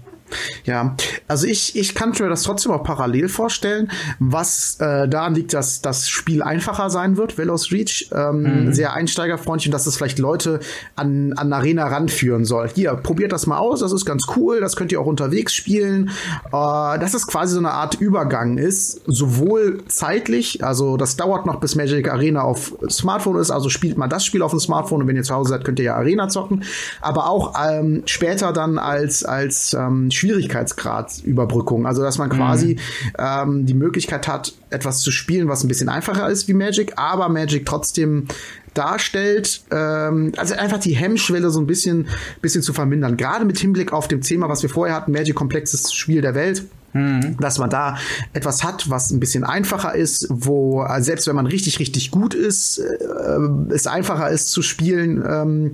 Ja, 0.65 0.97
also 1.29 1.47
ich, 1.47 1.77
ich 1.77 1.95
kann 1.95 2.13
mir 2.19 2.29
das 2.29 2.43
trotzdem 2.43 2.73
auch 2.73 2.83
parallel 2.83 3.29
vorstellen, 3.29 3.91
was 4.19 4.77
äh, 4.81 5.09
daran 5.09 5.35
liegt, 5.35 5.55
dass 5.55 5.81
das 5.81 6.09
Spiel 6.09 6.43
einfacher 6.43 6.91
sein 6.91 7.17
wird, 7.17 7.39
Velos 7.39 7.73
Reach, 7.73 8.11
ähm, 8.13 8.67
mhm. 8.67 8.73
sehr 8.73 8.93
einsteigerfreundlich 8.95 9.69
und 9.69 9.73
dass 9.73 9.87
es 9.87 9.97
vielleicht 9.97 10.19
Leute 10.19 10.61
an, 10.97 11.33
an 11.35 11.53
Arena 11.53 11.87
ranführen 11.87 12.45
soll. 12.45 12.69
Hier, 12.75 12.95
probiert 12.95 13.33
das 13.33 13.47
mal 13.47 13.59
aus, 13.59 13.81
das 13.81 13.93
ist 13.93 14.05
ganz 14.05 14.25
cool, 14.37 14.61
das 14.61 14.77
könnt 14.77 14.93
ihr 14.93 15.01
auch 15.01 15.07
unterwegs 15.07 15.55
spielen. 15.55 16.11
Äh, 16.53 16.99
dass 16.99 17.15
es 17.15 17.27
quasi 17.27 17.55
so 17.55 17.59
eine 17.59 17.73
Art 17.73 17.95
Übergang 18.01 18.59
ist, 18.59 19.01
sowohl 19.07 19.83
zeitlich, 19.89 20.65
also 20.65 20.97
das 20.97 21.17
dauert 21.17 21.47
noch 21.47 21.61
bis 21.61 21.75
Magic 21.77 22.11
Arena 22.11 22.43
auf 22.43 22.75
Smartphone 22.89 23.39
ist, 23.39 23.51
also 23.51 23.69
spielt 23.69 23.97
mal 23.97 24.09
das 24.09 24.25
Spiel 24.25 24.43
auf 24.43 24.51
dem 24.51 24.61
Smartphone 24.61 25.03
und 25.03 25.09
wenn 25.09 25.17
ihr 25.17 25.23
zu 25.23 25.35
Hause 25.35 25.51
seid, 25.51 25.65
könnt 25.65 25.79
ihr 25.79 25.87
ja 25.87 25.97
Arena 25.97 26.29
zocken, 26.29 26.65
aber 27.01 27.29
auch 27.29 27.55
ähm, 27.61 28.03
später 28.07 28.53
dann 28.53 28.79
als, 28.79 29.25
als 29.25 29.75
ähm, 29.75 30.11
Schwierigkeitsgrad-Überbrückung. 30.21 31.87
Also, 31.87 32.03
dass 32.03 32.19
man 32.19 32.29
quasi 32.29 32.75
mhm. 32.75 33.13
ähm, 33.19 33.67
die 33.67 33.75
Möglichkeit 33.75 34.29
hat, 34.29 34.53
etwas 34.71 35.01
zu 35.01 35.11
spielen, 35.11 35.49
was 35.49 35.65
ein 35.65 35.69
bisschen 35.69 35.89
einfacher 35.89 36.29
ist 36.29 36.47
wie 36.47 36.55
Magic, 36.55 36.93
aber 36.97 37.29
Magic 37.29 37.67
trotzdem 37.67 38.27
darstellt, 38.75 39.63
ähm, 39.71 40.33
also 40.37 40.55
einfach 40.55 40.79
die 40.79 40.95
Hemmschwelle 40.95 41.51
so 41.51 41.61
ein 41.61 41.67
bisschen, 41.67 42.09
bisschen 42.41 42.63
zu 42.63 42.73
vermindern. 42.73 43.17
Gerade 43.17 43.45
mit 43.45 43.59
Hinblick 43.59 43.93
auf 43.93 44.09
dem 44.09 44.21
Thema, 44.21 44.49
was 44.49 44.63
wir 44.63 44.71
vorher 44.71 44.95
hatten, 44.95 45.13
Magic 45.13 45.35
komplexes 45.35 45.93
Spiel 45.93 46.21
der 46.21 46.35
Welt. 46.35 46.65
Mhm. 46.93 47.37
Dass 47.39 47.59
man 47.59 47.71
da 47.71 47.97
etwas 48.33 48.65
hat, 48.65 48.91
was 48.91 49.11
ein 49.11 49.21
bisschen 49.21 49.45
einfacher 49.45 49.95
ist, 49.95 50.27
wo 50.31 50.85
äh, 50.85 51.03
selbst 51.03 51.27
wenn 51.29 51.37
man 51.37 51.47
richtig, 51.47 51.79
richtig 51.79 52.11
gut 52.11 52.35
ist, 52.35 52.79
äh, 52.79 53.73
es 53.73 53.87
einfacher 53.87 54.29
ist 54.31 54.51
zu 54.51 54.63
spielen 54.63 55.23
ähm, 55.27 55.73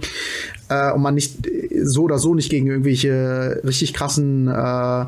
äh, 0.69 0.93
und 0.93 1.03
man 1.03 1.15
nicht 1.15 1.49
so 1.83 2.03
oder 2.03 2.19
so 2.19 2.35
nicht 2.35 2.51
gegen 2.51 2.67
irgendwelche 2.67 3.61
richtig 3.65 3.95
krassen 3.95 4.49
äh, 4.49 5.07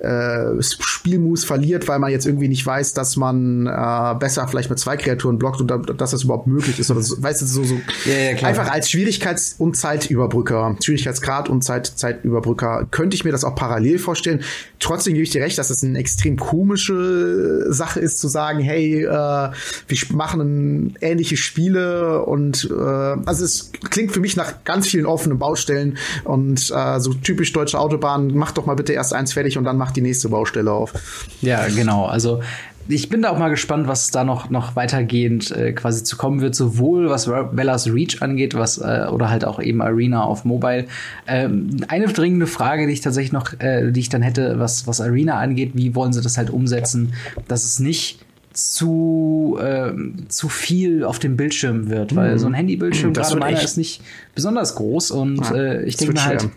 äh, 0.00 0.62
Spielmus 0.62 1.44
verliert, 1.44 1.88
weil 1.88 1.98
man 1.98 2.10
jetzt 2.10 2.26
irgendwie 2.26 2.48
nicht 2.48 2.64
weiß, 2.64 2.94
dass 2.94 3.16
man 3.16 3.66
äh, 3.66 4.14
besser 4.18 4.46
vielleicht 4.48 4.70
mit 4.70 4.78
zwei 4.78 4.96
Kreaturen 4.96 5.38
blockt 5.38 5.60
und 5.60 5.70
da, 5.70 5.78
dass 5.78 6.12
das 6.12 6.24
überhaupt 6.24 6.46
möglich 6.46 6.78
ist. 6.78 6.90
Oder 6.90 7.02
so, 7.02 7.22
weißt 7.22 7.42
du, 7.42 7.46
so, 7.46 7.64
so 7.64 7.80
ja, 8.06 8.32
ja, 8.32 8.46
einfach 8.46 8.70
als 8.70 8.88
Schwierigkeits- 8.88 9.56
und 9.58 9.76
Zeitüberbrücker, 9.76 10.76
Schwierigkeitsgrad 10.82 11.48
und 11.48 11.62
Zeit, 11.62 11.86
Zeitüberbrücker, 11.86 12.86
könnte 12.90 13.14
ich 13.14 13.24
mir 13.24 13.32
das 13.32 13.44
auch 13.44 13.54
parallel 13.54 13.98
vorstellen. 13.98 14.40
Trotzdem 14.78 15.14
gebe 15.14 15.24
ich 15.24 15.30
dir 15.30 15.42
recht, 15.42 15.58
dass 15.58 15.68
das 15.68 15.84
eine 15.84 15.98
extrem 15.98 16.36
komische 16.36 17.66
Sache 17.68 18.00
ist, 18.00 18.18
zu 18.18 18.28
sagen, 18.28 18.60
hey, 18.60 19.04
äh, 19.04 19.06
wir 19.06 19.98
machen 20.12 20.96
ähnliche 21.00 21.36
Spiele 21.36 22.24
und 22.24 22.68
äh, 22.70 22.74
also 22.74 23.44
es 23.44 23.70
klingt 23.90 24.12
für 24.12 24.20
mich 24.20 24.36
nach 24.36 24.64
ganz 24.64 24.88
vielen 24.88 25.06
offenen 25.06 25.38
Baustellen 25.38 25.98
und 26.24 26.72
äh, 26.74 27.00
so 27.00 27.14
typisch 27.14 27.52
deutsche 27.52 27.78
Autobahn, 27.78 28.32
mach 28.34 28.52
doch 28.52 28.66
mal 28.66 28.74
bitte 28.74 28.92
erst 28.92 29.12
eins 29.12 29.32
fertig 29.32 29.58
und 29.58 29.64
dann 29.64 29.76
mach 29.76 29.89
die 29.90 30.02
nächste 30.02 30.28
Baustelle 30.28 30.72
auf. 30.72 30.92
Ja, 31.40 31.66
genau. 31.68 32.06
Also 32.06 32.40
ich 32.88 33.08
bin 33.08 33.22
da 33.22 33.30
auch 33.30 33.38
mal 33.38 33.48
gespannt, 33.48 33.88
was 33.88 34.10
da 34.10 34.24
noch, 34.24 34.50
noch 34.50 34.76
weitergehend 34.76 35.50
äh, 35.52 35.72
quasi 35.72 36.02
zu 36.02 36.16
kommen 36.16 36.40
wird, 36.40 36.54
sowohl 36.54 37.08
was 37.08 37.30
Bellas 37.52 37.86
Reach 37.86 38.20
angeht, 38.20 38.54
was 38.54 38.78
äh, 38.78 39.06
oder 39.10 39.30
halt 39.30 39.44
auch 39.44 39.60
eben 39.60 39.80
Arena 39.80 40.24
auf 40.24 40.44
Mobile. 40.44 40.86
Ähm, 41.26 41.84
eine 41.88 42.06
dringende 42.08 42.46
Frage, 42.46 42.86
die 42.86 42.92
ich 42.92 43.00
tatsächlich 43.00 43.32
noch, 43.32 43.58
äh, 43.60 43.90
die 43.92 44.00
ich 44.00 44.08
dann 44.08 44.22
hätte, 44.22 44.58
was, 44.58 44.86
was 44.86 45.00
Arena 45.00 45.38
angeht, 45.38 45.72
wie 45.74 45.94
wollen 45.94 46.12
sie 46.12 46.20
das 46.20 46.36
halt 46.36 46.50
umsetzen, 46.50 47.14
dass 47.48 47.64
es 47.64 47.78
nicht 47.78 48.20
zu, 48.52 49.58
äh, 49.60 49.92
zu 50.28 50.48
viel 50.48 51.04
auf 51.04 51.18
dem 51.20 51.36
Bildschirm 51.36 51.88
wird, 51.88 52.16
weil 52.16 52.32
mhm. 52.32 52.38
so 52.38 52.46
ein 52.46 52.54
Handybildschirm, 52.54 53.12
gerade 53.12 53.36
meiner, 53.36 53.62
ist 53.62 53.76
nicht 53.76 54.02
besonders 54.34 54.74
groß 54.74 55.12
und 55.12 55.38
ja, 55.50 55.54
äh, 55.54 55.84
ich 55.84 55.96
denke 55.96 56.24
halt, 56.24 56.48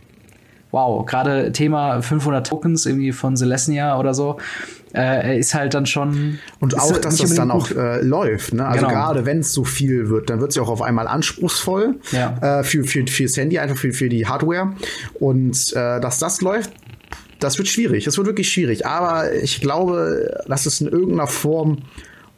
wow, 0.73 1.05
gerade 1.05 1.51
Thema 1.51 2.01
500 2.01 2.45
Tokens 2.45 2.87
irgendwie 2.87 3.11
von 3.11 3.37
Celestia 3.37 3.99
oder 3.99 4.15
so, 4.15 4.39
äh, 4.95 5.39
ist 5.39 5.53
halt 5.53 5.75
dann 5.75 5.85
schon. 5.85 6.39
Und 6.59 6.79
auch, 6.79 6.97
dass 6.97 7.17
das 7.17 7.35
dann 7.35 7.51
auch 7.51 7.69
äh, 7.69 8.01
läuft. 8.01 8.53
Ne? 8.53 8.65
Also 8.65 8.87
genau. 8.87 8.93
gerade 8.93 9.25
wenn 9.25 9.39
es 9.39 9.53
so 9.53 9.63
viel 9.63 10.09
wird, 10.09 10.31
dann 10.31 10.41
wird 10.41 10.49
es 10.49 10.55
ja 10.55 10.63
auch 10.63 10.69
auf 10.69 10.81
einmal 10.81 11.07
anspruchsvoll 11.07 11.99
ja. 12.11 12.59
äh, 12.59 12.63
für, 12.63 12.83
für, 12.83 13.05
fürs 13.05 13.37
Handy, 13.37 13.59
einfach 13.59 13.77
für, 13.77 13.93
für 13.93 14.09
die 14.09 14.25
Hardware. 14.27 14.73
Und 15.19 15.73
äh, 15.73 16.01
dass 16.01 16.17
das 16.17 16.41
läuft, 16.41 16.71
das 17.39 17.59
wird 17.59 17.67
schwierig. 17.67 18.05
Das 18.05 18.17
wird 18.17 18.25
wirklich 18.25 18.51
schwierig. 18.51 18.87
Aber 18.87 19.31
ich 19.31 19.61
glaube, 19.61 20.41
dass 20.47 20.65
es 20.65 20.81
in 20.81 20.87
irgendeiner 20.87 21.27
Form 21.27 21.83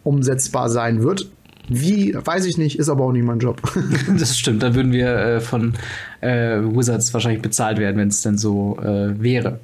umsetzbar 0.04 0.70
sein 0.70 1.04
wird. 1.04 1.32
Wie, 1.68 2.16
weiß 2.16 2.46
ich 2.46 2.58
nicht, 2.58 2.78
ist 2.80 2.90
aber 2.90 3.06
auch 3.06 3.12
nicht 3.12 3.26
mein 3.26 3.40
Job. 3.40 3.62
das 4.18 4.38
stimmt, 4.38 4.64
da 4.64 4.76
würden 4.76 4.92
wir 4.92 5.16
äh, 5.16 5.40
von 5.40 5.74
äh, 6.22 6.58
Wizards 6.60 7.14
wahrscheinlich 7.14 7.42
bezahlt 7.42 7.78
werden, 7.80 7.98
wenn 7.98 8.10
es 8.10 8.22
denn 8.22 8.38
so 8.38 8.78
äh, 8.82 9.22
wäre. 9.22 9.60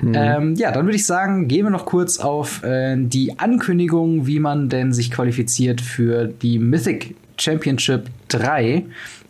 Mhm. 0.00 0.14
Ähm, 0.14 0.54
ja, 0.56 0.72
dann 0.72 0.86
würde 0.86 0.96
ich 0.96 1.06
sagen, 1.06 1.48
gehen 1.48 1.66
wir 1.66 1.70
noch 1.70 1.86
kurz 1.86 2.18
auf 2.18 2.62
äh, 2.64 2.96
die 2.98 3.38
Ankündigung, 3.38 4.26
wie 4.26 4.40
man 4.40 4.68
denn 4.68 4.92
sich 4.92 5.10
qualifiziert 5.10 5.80
für 5.80 6.26
die 6.26 6.58
Mythic 6.58 7.14
Championship 7.38 8.06
3 8.28 8.84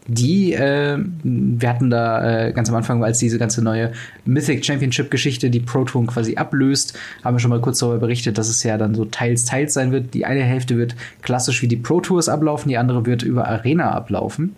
die, 0.07 0.53
äh, 0.53 0.99
wir 1.23 1.69
hatten 1.69 1.91
da 1.91 2.47
äh, 2.47 2.53
ganz 2.53 2.69
am 2.69 2.75
Anfang, 2.75 3.05
als 3.05 3.19
diese 3.19 3.39
ganze 3.39 3.63
neue 3.63 3.93
Mythic 4.25 4.65
Championship 4.65 5.11
Geschichte 5.11 5.49
die 5.49 5.61
Pro 5.61 5.85
Tour 5.85 6.07
quasi 6.07 6.37
ablöst, 6.37 6.99
haben 7.23 7.37
wir 7.37 7.41
schon 7.41 7.51
mal 7.51 7.61
kurz 7.61 7.79
darüber 7.79 7.99
berichtet, 7.99 8.37
dass 8.37 8.49
es 8.49 8.63
ja 8.63 8.79
dann 8.79 8.95
so 8.95 9.05
teils, 9.05 9.45
teils 9.45 9.75
sein 9.75 9.93
wird. 9.93 10.15
Die 10.15 10.25
eine 10.25 10.43
Hälfte 10.43 10.77
wird 10.77 10.97
klassisch 11.23 11.63
wie 11.63 11.69
die 11.69 11.77
Pro 11.77 12.01
Tours 12.01 12.29
ablaufen, 12.29 12.69
die 12.69 12.79
andere 12.79 13.07
wird 13.07 13.23
über 13.23 13.47
Arena 13.47 13.93
ablaufen. 13.93 14.57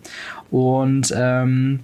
Und 0.49 1.13
ähm, 1.15 1.81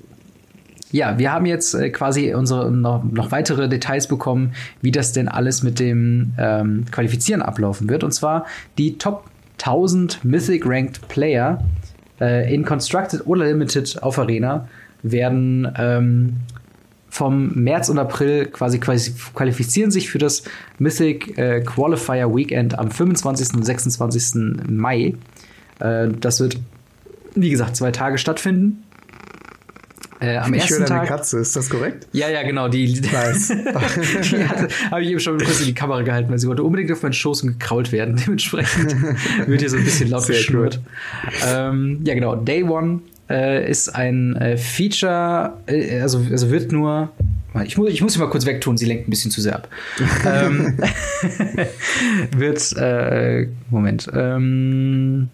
ja, 0.92 1.18
wir 1.18 1.32
haben 1.32 1.46
jetzt 1.46 1.74
äh, 1.74 1.90
quasi 1.90 2.34
unsere 2.34 2.72
noch, 2.72 3.04
noch, 3.04 3.32
weitere 3.32 3.70
Details 3.70 4.08
bekommen, 4.08 4.54
wie 4.82 4.92
das 4.92 5.14
denn 5.14 5.28
alles 5.28 5.64
mit 5.64 5.80
dem 5.80 6.34
ähm, 6.38 6.86
Qualifizieren 6.92 7.42
ablaufen 7.42 7.90
wird. 7.90 8.04
Und 8.04 8.12
zwar 8.12 8.46
die 8.78 8.98
Top 8.98 9.26
1000 9.60 10.26
Mythic 10.26 10.66
Ranked 10.66 11.08
Player 11.08 11.64
äh, 12.22 12.54
in 12.54 12.64
Constructed 12.64 13.26
oder 13.26 13.46
Limited 13.46 14.02
auf 14.02 14.18
Arena 14.20 14.70
werden 15.04 15.68
ähm, 15.78 16.38
vom 17.10 17.50
März 17.56 17.90
und 17.90 18.00
April 18.00 18.46
quasi 18.46 18.80
qualifizieren 18.80 19.92
sich 19.92 20.10
für 20.10 20.18
das 20.18 20.44
Mythic 20.80 21.38
äh, 21.38 21.60
Qualifier 21.62 22.34
Weekend 22.34 22.80
am 22.80 22.90
25. 22.90 23.56
und 23.56 23.66
26. 23.66 24.70
Mai. 24.70 25.16
Äh, 25.80 26.08
das 26.22 26.40
wird, 26.40 26.58
wie 27.36 27.50
gesagt, 27.50 27.76
zwei 27.76 27.92
Tage 27.92 28.18
stattfinden. 28.18 28.84
Äh, 30.22 30.38
am 30.38 30.54
ich 30.54 30.62
ersten 30.62 30.86
Tag. 30.86 31.08
Katze, 31.08 31.40
ist 31.40 31.56
das 31.56 31.70
korrekt? 31.70 32.08
Ja, 32.14 32.30
ja, 32.30 32.44
genau. 32.44 32.68
Die, 32.68 33.02
nice. 33.02 33.48
die 34.32 34.46
habe 34.92 35.02
ich 35.02 35.10
eben 35.10 35.20
schon 35.20 35.40
kurz 35.40 35.62
in 35.62 35.66
die 35.66 35.74
Kamera 35.74 36.04
gehalten, 36.04 36.30
weil 36.30 36.38
sie 36.38 36.48
wollte 36.48 36.64
unbedingt 36.64 36.92
auf 36.92 37.02
meinen 37.02 37.14
Schoß 37.14 37.42
und 37.42 37.60
gekrault 37.60 37.92
werden. 37.92 38.16
Dementsprechend 38.26 38.96
wird 39.48 39.62
hier 39.62 39.70
so 39.70 39.78
ein 39.78 39.84
bisschen 39.84 40.12
laut 40.12 40.28
geschnurrt. 40.28 40.80
Ähm, 41.48 42.02
ja, 42.04 42.14
genau. 42.14 42.36
Day 42.36 42.64
One 42.64 43.02
äh, 43.32 43.68
ist 43.68 43.90
ein 43.90 44.36
äh, 44.36 44.58
Feature, 44.58 45.58
äh, 45.66 46.00
also, 46.02 46.24
also 46.30 46.52
wird 46.52 46.72
nur 46.72 47.12
ich 47.66 47.78
muss, 47.78 47.90
ich 47.90 48.02
muss 48.02 48.14
sie 48.14 48.20
mal 48.20 48.30
kurz 48.30 48.46
wegtun, 48.46 48.78
sie 48.78 48.86
lenkt 48.86 49.08
ein 49.08 49.10
bisschen 49.10 49.30
zu 49.30 49.42
sehr 49.42 49.56
ab. 49.56 49.68
ähm, 50.26 50.78
wird, 52.38 52.78
äh, 52.78 53.48
Moment, 53.70 54.08
ähm, 54.14 55.30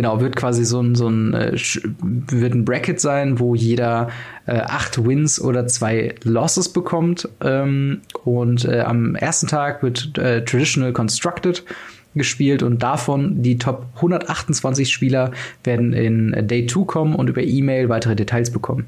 Genau, 0.00 0.18
wird 0.18 0.34
quasi 0.34 0.64
so 0.64 0.80
ein, 0.80 0.94
so 0.94 1.08
ein, 1.08 1.34
äh, 1.34 1.52
wird 1.52 2.54
ein 2.54 2.64
Bracket 2.64 2.98
sein, 2.98 3.38
wo 3.38 3.54
jeder 3.54 4.08
äh, 4.46 4.52
acht 4.52 5.04
Wins 5.04 5.38
oder 5.38 5.66
zwei 5.66 6.14
Losses 6.22 6.70
bekommt. 6.70 7.28
Ähm, 7.42 8.00
und 8.24 8.64
äh, 8.64 8.80
am 8.80 9.14
ersten 9.14 9.46
Tag 9.46 9.82
wird 9.82 10.16
äh, 10.16 10.42
Traditional 10.42 10.94
Constructed 10.94 11.64
gespielt 12.14 12.62
und 12.62 12.82
davon 12.82 13.42
die 13.42 13.58
Top 13.58 13.88
128 13.96 14.90
Spieler 14.90 15.32
werden 15.64 15.92
in 15.92 16.48
Day 16.48 16.64
2 16.64 16.84
kommen 16.86 17.14
und 17.14 17.28
über 17.28 17.42
E-Mail 17.42 17.90
weitere 17.90 18.16
Details 18.16 18.50
bekommen. 18.50 18.86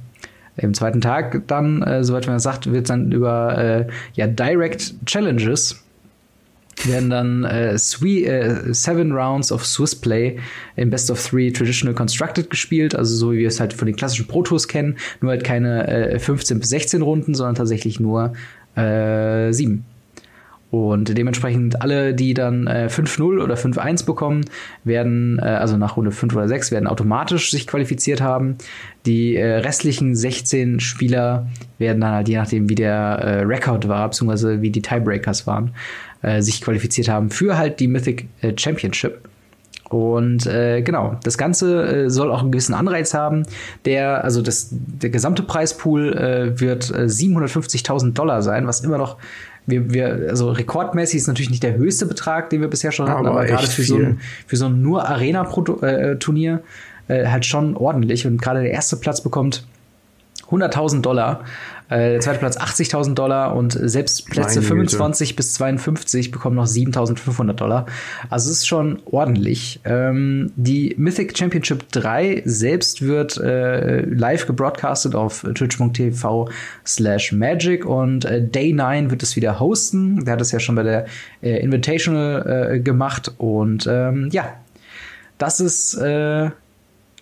Im 0.57 0.73
zweiten 0.73 1.03
Tag 1.03 1.43
dann, 1.47 1.83
äh, 1.83 2.05
soweit 2.05 2.27
man 2.27 2.39
sagt, 2.39 2.73
wird 2.73 2.89
dann 2.89 3.13
über 3.13 3.59
äh, 3.59 3.87
ja, 4.15 4.27
Direct 4.27 4.95
Challenges 5.05 5.82
werden 6.85 7.11
dann 7.11 7.45
äh, 7.45 7.77
three, 7.77 8.25
äh, 8.25 8.73
seven 8.73 9.13
Rounds 9.13 9.53
of 9.53 9.65
Swiss 9.65 9.95
Play 9.95 10.39
im 10.77 10.91
Best 10.91 11.11
of 11.11 11.25
Three 11.25 11.51
Traditional 11.51 11.95
Constructed 11.95 12.51
gespielt, 12.51 12.95
also 12.95 13.15
so 13.15 13.33
wie 13.33 13.39
wir 13.39 13.49
es 13.49 13.61
halt 13.61 13.73
von 13.73 13.87
den 13.87 13.97
klassischen 13.97 14.27
Pro 14.27 14.43
Tours 14.43 14.69
kennen, 14.69 14.97
nur 15.21 15.31
halt 15.31 15.45
keine 15.45 15.87
äh, 15.87 16.19
15 16.19 16.61
bis 16.61 16.71
16 16.71 17.03
Runden, 17.03 17.35
sondern 17.35 17.55
tatsächlich 17.55 18.01
nur 18.01 18.33
äh, 18.77 19.53
sieben. 19.53 19.85
Und 20.73 21.19
dementsprechend 21.19 21.83
alle, 21.83 22.15
die 22.15 22.33
dann 22.33 22.67
äh, 22.67 22.89
5-0 22.91 23.43
oder 23.43 23.57
5-1 23.57 24.07
bekommen, 24.07 24.47
werden, 24.85 25.39
äh, 25.39 25.43
also 25.43 25.77
nach 25.77 25.99
Runde 25.99 26.13
5 26.13 26.35
oder 26.35 26.49
6, 26.49 26.71
werden 26.71 26.87
automatisch 26.87 27.51
sich 27.51 27.67
qualifiziert 27.67 28.23
haben. 28.23 28.57
Die 29.05 29.37
äh, 29.37 29.57
restlichen 29.57 30.17
16 30.17 30.81
Spieler 30.81 31.47
werden 31.77 32.01
dann 32.01 32.13
halt, 32.13 32.29
je 32.31 32.37
nachdem 32.39 32.71
wie 32.71 32.75
der 32.75 32.95
äh, 32.95 33.41
Rekord 33.43 33.87
war, 33.87 34.09
beziehungsweise 34.09 34.63
wie 34.63 34.71
die 34.71 34.81
Tiebreakers 34.81 35.47
waren, 35.47 35.75
äh, 36.23 36.43
sich 36.43 36.61
qualifiziert 36.61 37.09
haben 37.09 37.31
für 37.31 37.57
halt 37.57 37.81
die 37.81 37.89
Mythic 37.89 38.29
äh, 38.41 38.53
Championship. 38.57 39.29
Und 39.89 40.47
äh, 40.47 40.81
genau, 40.81 41.19
das 41.23 41.37
Ganze 41.37 42.05
äh, 42.05 42.11
soll 42.11 42.31
auch 42.31 42.41
einen 42.41 42.51
gewissen 42.51 42.75
Anreiz 42.75 43.13
haben. 43.13 43.43
Der, 43.85 44.25
also 44.25 44.41
das, 44.41 44.69
der 44.71 45.11
gesamte 45.11 45.43
Preispool 45.43 46.17
äh, 46.17 46.61
wird 46.61 46.91
äh, 46.91 47.05
750.000 47.05 48.15
Dollar 48.15 48.41
sein, 48.41 48.67
was 48.67 48.81
immer 48.81 48.97
noch 48.97 49.19
wir, 49.67 49.93
wir, 49.93 50.27
also 50.29 50.51
rekordmäßig 50.51 51.19
ist 51.19 51.29
natürlich 51.29 51.51
nicht 51.51 51.63
der 51.63 51.77
höchste 51.77 52.07
Betrag, 52.07 52.51
den 52.51 52.61
wir 52.61 52.69
bisher 52.69 52.91
schon 52.91 53.09
hatten, 53.09 53.27
aber, 53.27 53.41
aber 53.41 53.47
gerade 53.47 53.67
für 53.67 53.83
so, 53.83 53.97
ein, 53.97 54.21
für 54.47 54.57
so 54.57 54.67
ein 54.67 54.83
nur 54.83 55.09
Arena-Turnier 55.09 56.63
äh, 57.09 57.27
halt 57.29 57.47
schon 57.47 57.77
ordentlich. 57.77 58.27
Und 58.27 58.43
gerade 58.43 58.63
der 58.63 58.73
erste 58.73 58.97
Platz 58.97 59.21
bekommt 59.21 59.65
100.000 60.51 61.01
Dollar. 61.03 61.45
Äh, 61.89 62.13
der 62.13 62.21
zweite 62.21 62.39
Platz 62.39 62.57
80.000 62.57 63.15
Dollar 63.15 63.55
und 63.55 63.73
selbst 63.73 64.27
Plätze 64.29 64.61
Meine 64.61 64.67
25 64.67 65.31
Güte. 65.31 65.37
bis 65.37 65.55
52 65.55 66.31
bekommen 66.31 66.57
noch 66.57 66.67
7.500 66.67 67.53
Dollar. 67.55 67.87
Also 68.31 68.51
es 68.51 68.59
ist 68.59 68.67
schon 68.67 69.01
ordentlich. 69.05 69.81
Ähm, 69.85 70.53
die 70.57 70.95
Mythic 70.97 71.37
Championship 71.37 71.91
3 71.93 72.43
selbst 72.45 73.03
wird 73.03 73.37
äh, 73.39 74.03
live 74.03 74.47
gebroadcastet 74.47 75.15
auf 75.15 75.43
twitch.tv 75.43 76.49
slash 76.87 77.33
magic 77.33 77.85
und 77.85 78.25
äh, 78.25 78.43
Day 78.43 78.73
9 78.73 79.11
wird 79.11 79.23
es 79.23 79.37
wieder 79.37 79.61
hosten. 79.61 80.25
Der 80.25 80.35
hat 80.35 80.41
es 80.41 80.53
ja 80.53 80.61
schon 80.61 80.75
bei 80.75 80.83
der 80.83 81.07
äh, 81.43 81.63
Invitational 81.63 82.73
äh, 82.75 82.81
gemacht 82.81 83.33
und 83.39 83.87
ähm, 83.87 84.29
ja, 84.33 84.55
das 85.39 85.61
ist 85.61 85.95
äh, 85.95 86.51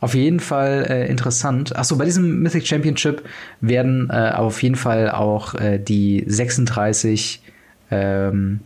auf 0.01 0.15
jeden 0.15 0.41
Fall 0.41 0.87
äh, 0.89 1.09
interessant. 1.09 1.77
Achso, 1.77 1.97
bei 1.97 2.05
diesem 2.05 2.43
Mythic 2.43 2.67
Championship 2.67 3.23
werden 3.61 4.09
äh, 4.11 4.33
auf 4.35 4.63
jeden 4.63 4.77
Fall 4.77 5.11
auch 5.11 5.55
äh, 5.55 5.79
die 5.79 6.25
36 6.27 7.43
ähm, 7.91 8.61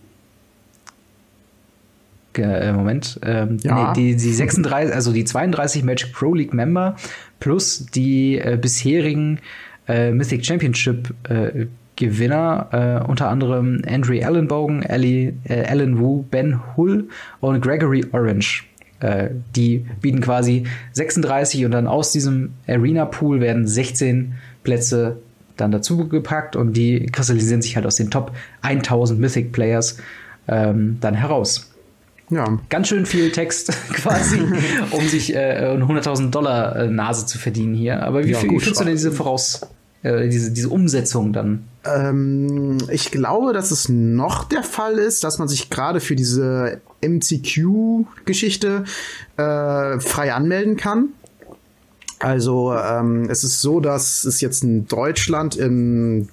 äh, 2.36 2.72
Moment, 2.72 3.20
ähm, 3.24 3.58
ja. 3.62 3.92
nee, 3.92 4.12
die, 4.12 4.16
die 4.16 4.32
36, 4.32 4.94
also 4.94 5.12
die 5.12 5.24
32 5.24 5.84
Magic 5.84 6.12
Pro 6.12 6.34
League 6.34 6.52
Member 6.52 6.96
plus 7.38 7.86
die 7.86 8.38
äh, 8.38 8.58
bisherigen 8.60 9.38
äh, 9.86 10.10
Mythic 10.10 10.44
Championship 10.44 11.14
äh, 11.28 11.66
Gewinner, 11.96 13.02
äh, 13.04 13.08
unter 13.08 13.28
anderem 13.28 13.82
Andrew 13.86 14.20
Allenbogen, 14.20 14.82
Ellie, 14.82 15.34
äh, 15.44 15.64
Alan 15.66 15.98
Wu, 15.98 16.22
Ben 16.22 16.60
Hull 16.76 17.08
und 17.40 17.60
Gregory 17.60 18.04
Orange. 18.12 18.64
Äh, 19.00 19.30
die 19.54 19.86
bieten 20.00 20.20
quasi 20.20 20.64
36 20.92 21.64
und 21.64 21.72
dann 21.72 21.86
aus 21.86 22.12
diesem 22.12 22.54
Arena 22.66 23.04
Pool 23.04 23.40
werden 23.40 23.66
16 23.66 24.34
Plätze 24.62 25.18
dann 25.56 25.70
dazu 25.70 26.08
gepackt 26.08 26.56
und 26.56 26.76
die 26.76 27.06
kristallisieren 27.06 27.62
sich 27.62 27.76
halt 27.76 27.86
aus 27.86 27.96
den 27.96 28.10
Top 28.10 28.32
1000 28.62 29.20
Mythic 29.20 29.52
Players 29.52 29.98
ähm, 30.48 30.98
dann 31.00 31.14
heraus. 31.14 31.70
Ja. 32.30 32.58
Ganz 32.70 32.88
schön 32.88 33.06
viel 33.06 33.30
Text 33.30 33.72
quasi, 33.92 34.40
um 34.90 35.06
sich 35.08 35.34
äh, 35.34 35.38
eine 35.38 35.84
100.000 35.84 36.30
Dollar 36.30 36.76
äh, 36.76 36.88
Nase 36.88 37.26
zu 37.26 37.38
verdienen 37.38 37.74
hier. 37.74 38.02
Aber 38.02 38.24
wie, 38.24 38.32
ja, 38.32 38.42
wie 38.42 38.58
findest 38.58 38.80
du 38.80 38.84
denn 38.84 38.94
diese 38.94 39.12
Voraus, 39.12 39.60
äh, 40.02 40.28
diese, 40.28 40.52
diese 40.52 40.68
Umsetzung 40.68 41.32
dann? 41.32 41.64
Ähm, 41.84 42.78
ich 42.90 43.10
glaube, 43.10 43.52
dass 43.52 43.70
es 43.70 43.88
noch 43.88 44.44
der 44.44 44.62
Fall 44.62 44.94
ist, 44.94 45.24
dass 45.24 45.38
man 45.38 45.48
sich 45.48 45.70
gerade 45.70 46.00
für 46.00 46.16
diese 46.16 46.80
MCQ-Geschichte 47.02 48.84
äh, 49.36 50.00
frei 50.00 50.32
anmelden 50.32 50.76
kann. 50.76 51.10
Also 52.18 52.74
ähm, 52.74 53.28
es 53.28 53.44
ist 53.44 53.60
so, 53.60 53.80
dass 53.80 54.24
es 54.24 54.40
jetzt 54.40 54.62
in 54.62 54.86
Deutschland 54.86 55.56
im 55.56 56.28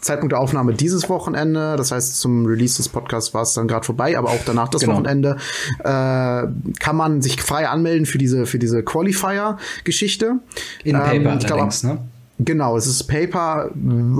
Zeitpunkt 0.00 0.32
der 0.32 0.40
Aufnahme 0.40 0.74
dieses 0.74 1.08
Wochenende, 1.08 1.76
das 1.76 1.92
heißt 1.92 2.18
zum 2.18 2.44
Release 2.44 2.76
des 2.76 2.88
Podcasts 2.88 3.32
war 3.34 3.42
es 3.42 3.54
dann 3.54 3.68
gerade 3.68 3.86
vorbei, 3.86 4.18
aber 4.18 4.30
auch 4.30 4.40
danach 4.44 4.68
das 4.68 4.80
genau. 4.82 4.94
Wochenende 4.94 5.36
äh, 5.78 5.84
kann 5.84 6.96
man 6.96 7.22
sich 7.22 7.40
frei 7.40 7.68
anmelden 7.68 8.04
für 8.04 8.18
diese 8.18 8.46
für 8.46 8.58
diese 8.58 8.82
Qualifier-Geschichte. 8.82 10.40
In 10.82 10.96
Paper 10.96 11.14
ähm, 11.14 11.38
ich 11.38 11.46
glaub, 11.46 11.82
ne? 11.84 11.98
Genau, 12.38 12.76
es 12.76 12.86
ist 12.86 13.04
Paper. 13.04 13.70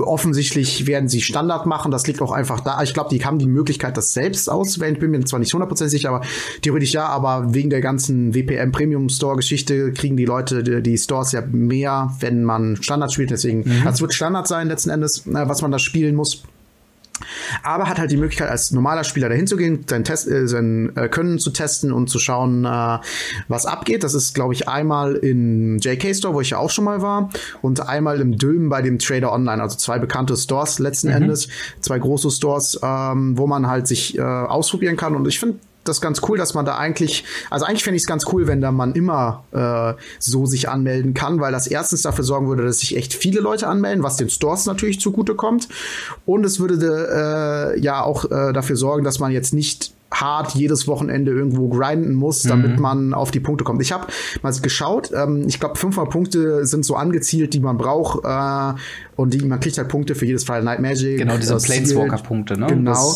Offensichtlich 0.05 0.87
werden 0.87 1.09
sie 1.09 1.21
Standard 1.21 1.65
machen. 1.65 1.91
Das 1.91 2.07
liegt 2.07 2.21
auch 2.21 2.31
einfach 2.31 2.59
da. 2.59 2.81
Ich 2.83 2.93
glaube, 2.93 3.09
die 3.09 3.23
haben 3.25 3.39
die 3.39 3.47
Möglichkeit, 3.47 3.97
das 3.97 4.13
selbst 4.13 4.49
auszuwählen. 4.49 4.93
Ich 4.93 4.99
bin 4.99 5.11
mir 5.11 5.23
zwar 5.25 5.39
nicht 5.39 5.53
100% 5.53 5.87
sicher, 5.87 6.09
aber 6.09 6.21
theoretisch 6.61 6.93
ja. 6.93 7.07
Aber 7.07 7.53
wegen 7.53 7.69
der 7.69 7.81
ganzen 7.81 8.33
WPM 8.33 8.71
Premium 8.71 9.09
Store 9.09 9.35
Geschichte 9.35 9.91
kriegen 9.91 10.15
die 10.15 10.25
Leute 10.25 10.63
die, 10.63 10.81
die 10.81 10.97
Stores 10.97 11.31
ja 11.31 11.41
mehr, 11.41 12.13
wenn 12.19 12.43
man 12.43 12.77
Standard 12.81 13.11
spielt. 13.11 13.31
Deswegen, 13.31 13.59
mhm. 13.59 13.85
also 13.85 13.95
es 13.95 14.01
wird 14.01 14.13
Standard 14.13 14.47
sein 14.47 14.67
letzten 14.67 14.91
Endes, 14.91 15.25
äh, 15.27 15.47
was 15.47 15.61
man 15.61 15.71
da 15.71 15.79
spielen 15.79 16.15
muss 16.15 16.43
aber 17.63 17.87
hat 17.87 17.99
halt 17.99 18.11
die 18.11 18.17
Möglichkeit, 18.17 18.49
als 18.49 18.71
normaler 18.71 19.03
Spieler 19.03 19.29
dahin 19.29 19.47
zu 19.47 19.57
gehen, 19.57 19.85
sein, 19.87 20.03
Test, 20.03 20.27
äh, 20.27 20.47
sein 20.47 20.95
äh, 20.95 21.07
Können 21.07 21.39
zu 21.39 21.51
testen 21.51 21.91
und 21.91 22.09
zu 22.09 22.19
schauen, 22.19 22.65
äh, 22.65 22.99
was 23.47 23.65
abgeht. 23.65 24.03
Das 24.03 24.13
ist, 24.13 24.33
glaube 24.33 24.53
ich, 24.53 24.67
einmal 24.67 25.15
im 25.15 25.77
JK 25.77 26.15
Store, 26.15 26.33
wo 26.33 26.41
ich 26.41 26.51
ja 26.51 26.57
auch 26.57 26.69
schon 26.69 26.85
mal 26.85 27.01
war, 27.01 27.29
und 27.61 27.87
einmal 27.87 28.19
im 28.19 28.37
Dülmen 28.37 28.69
bei 28.69 28.81
dem 28.81 28.99
Trader 28.99 29.31
Online, 29.31 29.61
also 29.61 29.77
zwei 29.77 29.99
bekannte 29.99 30.35
Stores 30.35 30.79
letzten 30.79 31.07
mhm. 31.09 31.15
Endes, 31.15 31.47
zwei 31.79 31.99
große 31.99 32.31
Stores, 32.31 32.79
ähm, 32.81 33.37
wo 33.37 33.47
man 33.47 33.67
halt 33.67 33.87
sich 33.87 34.17
äh, 34.17 34.21
ausprobieren 34.21 34.97
kann. 34.97 35.15
Und 35.15 35.27
ich 35.27 35.39
finde 35.39 35.59
das 35.83 36.01
ganz 36.01 36.21
cool, 36.27 36.37
dass 36.37 36.53
man 36.53 36.65
da 36.65 36.77
eigentlich, 36.77 37.23
also 37.49 37.65
eigentlich 37.65 37.83
fände 37.83 37.97
ich 37.97 38.03
es 38.03 38.07
ganz 38.07 38.25
cool, 38.31 38.47
wenn 38.47 38.61
da 38.61 38.71
man 38.71 38.93
immer 38.93 39.43
äh, 39.51 40.01
so 40.19 40.45
sich 40.45 40.69
anmelden 40.69 41.13
kann, 41.13 41.39
weil 41.39 41.51
das 41.51 41.67
erstens 41.67 42.03
dafür 42.03 42.23
sorgen 42.23 42.47
würde, 42.47 42.63
dass 42.63 42.79
sich 42.79 42.95
echt 42.95 43.13
viele 43.13 43.41
Leute 43.41 43.67
anmelden, 43.67 44.03
was 44.03 44.17
den 44.17 44.29
Stores 44.29 44.65
natürlich 44.65 44.99
zugute 44.99 45.35
kommt. 45.35 45.67
Und 46.25 46.45
es 46.45 46.59
würde 46.59 47.73
äh, 47.75 47.79
ja 47.79 48.01
auch 48.03 48.25
äh, 48.25 48.53
dafür 48.53 48.75
sorgen, 48.75 49.03
dass 49.03 49.19
man 49.19 49.31
jetzt 49.31 49.53
nicht 49.53 49.93
hart 50.13 50.55
jedes 50.55 50.87
Wochenende 50.87 51.31
irgendwo 51.31 51.67
grinden 51.69 52.13
muss, 52.13 52.43
damit 52.43 52.75
mhm. 52.75 52.81
man 52.81 53.13
auf 53.13 53.31
die 53.31 53.39
Punkte 53.39 53.63
kommt. 53.63 53.81
Ich 53.81 53.91
habe 53.91 54.07
mal 54.41 54.53
geschaut, 54.53 55.11
ähm, 55.13 55.45
ich 55.47 55.59
glaube 55.59 55.77
500 55.77 56.11
Punkte 56.11 56.65
sind 56.65 56.85
so 56.85 56.95
angezielt, 56.95 57.53
die 57.53 57.59
man 57.59 57.77
braucht 57.77 58.23
äh, 58.23 58.79
und 59.15 59.33
die, 59.33 59.45
man 59.45 59.59
kriegt 59.59 59.77
halt 59.77 59.89
Punkte 59.89 60.15
für 60.15 60.25
jedes 60.25 60.43
Friday 60.43 60.63
Night 60.63 60.79
Magic. 60.79 61.17
Genau, 61.17 61.37
diese 61.37 61.57
Planeswalker-Punkte, 61.57 62.59
ne? 62.59 62.67
Genau. 62.67 63.15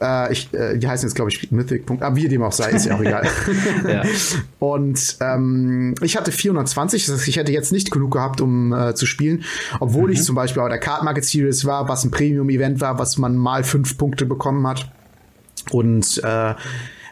Äh, 0.00 0.32
ich, 0.32 0.52
äh, 0.54 0.78
die 0.78 0.86
heißen 0.86 1.08
jetzt, 1.08 1.14
glaube 1.14 1.30
ich, 1.30 1.50
Mythic-Punkte, 1.50 2.06
aber 2.06 2.16
wie 2.16 2.28
dem 2.28 2.42
auch 2.42 2.52
sei, 2.52 2.70
ist 2.70 2.86
ja 2.86 2.96
auch 2.96 3.00
egal. 3.00 3.26
ja. 3.88 4.02
Und 4.58 5.16
ähm, 5.20 5.94
ich 6.02 6.16
hatte 6.16 6.32
420, 6.32 7.06
das 7.06 7.16
heißt, 7.16 7.28
ich 7.28 7.36
hätte 7.36 7.52
jetzt 7.52 7.72
nicht 7.72 7.90
genug 7.90 8.12
gehabt, 8.12 8.40
um 8.40 8.72
äh, 8.72 8.94
zu 8.94 9.06
spielen, 9.06 9.44
obwohl 9.80 10.08
mhm. 10.08 10.12
ich 10.12 10.22
zum 10.22 10.34
Beispiel 10.34 10.62
bei 10.62 10.68
der 10.68 10.78
Card 10.78 11.02
Market 11.02 11.24
Series 11.24 11.64
war, 11.64 11.88
was 11.88 12.04
ein 12.04 12.10
Premium-Event 12.10 12.80
war, 12.80 12.98
was 12.98 13.18
man 13.18 13.36
mal 13.36 13.64
fünf 13.64 13.98
Punkte 13.98 14.26
bekommen 14.26 14.66
hat. 14.66 14.90
Und 15.70 16.20
äh, 16.24 16.54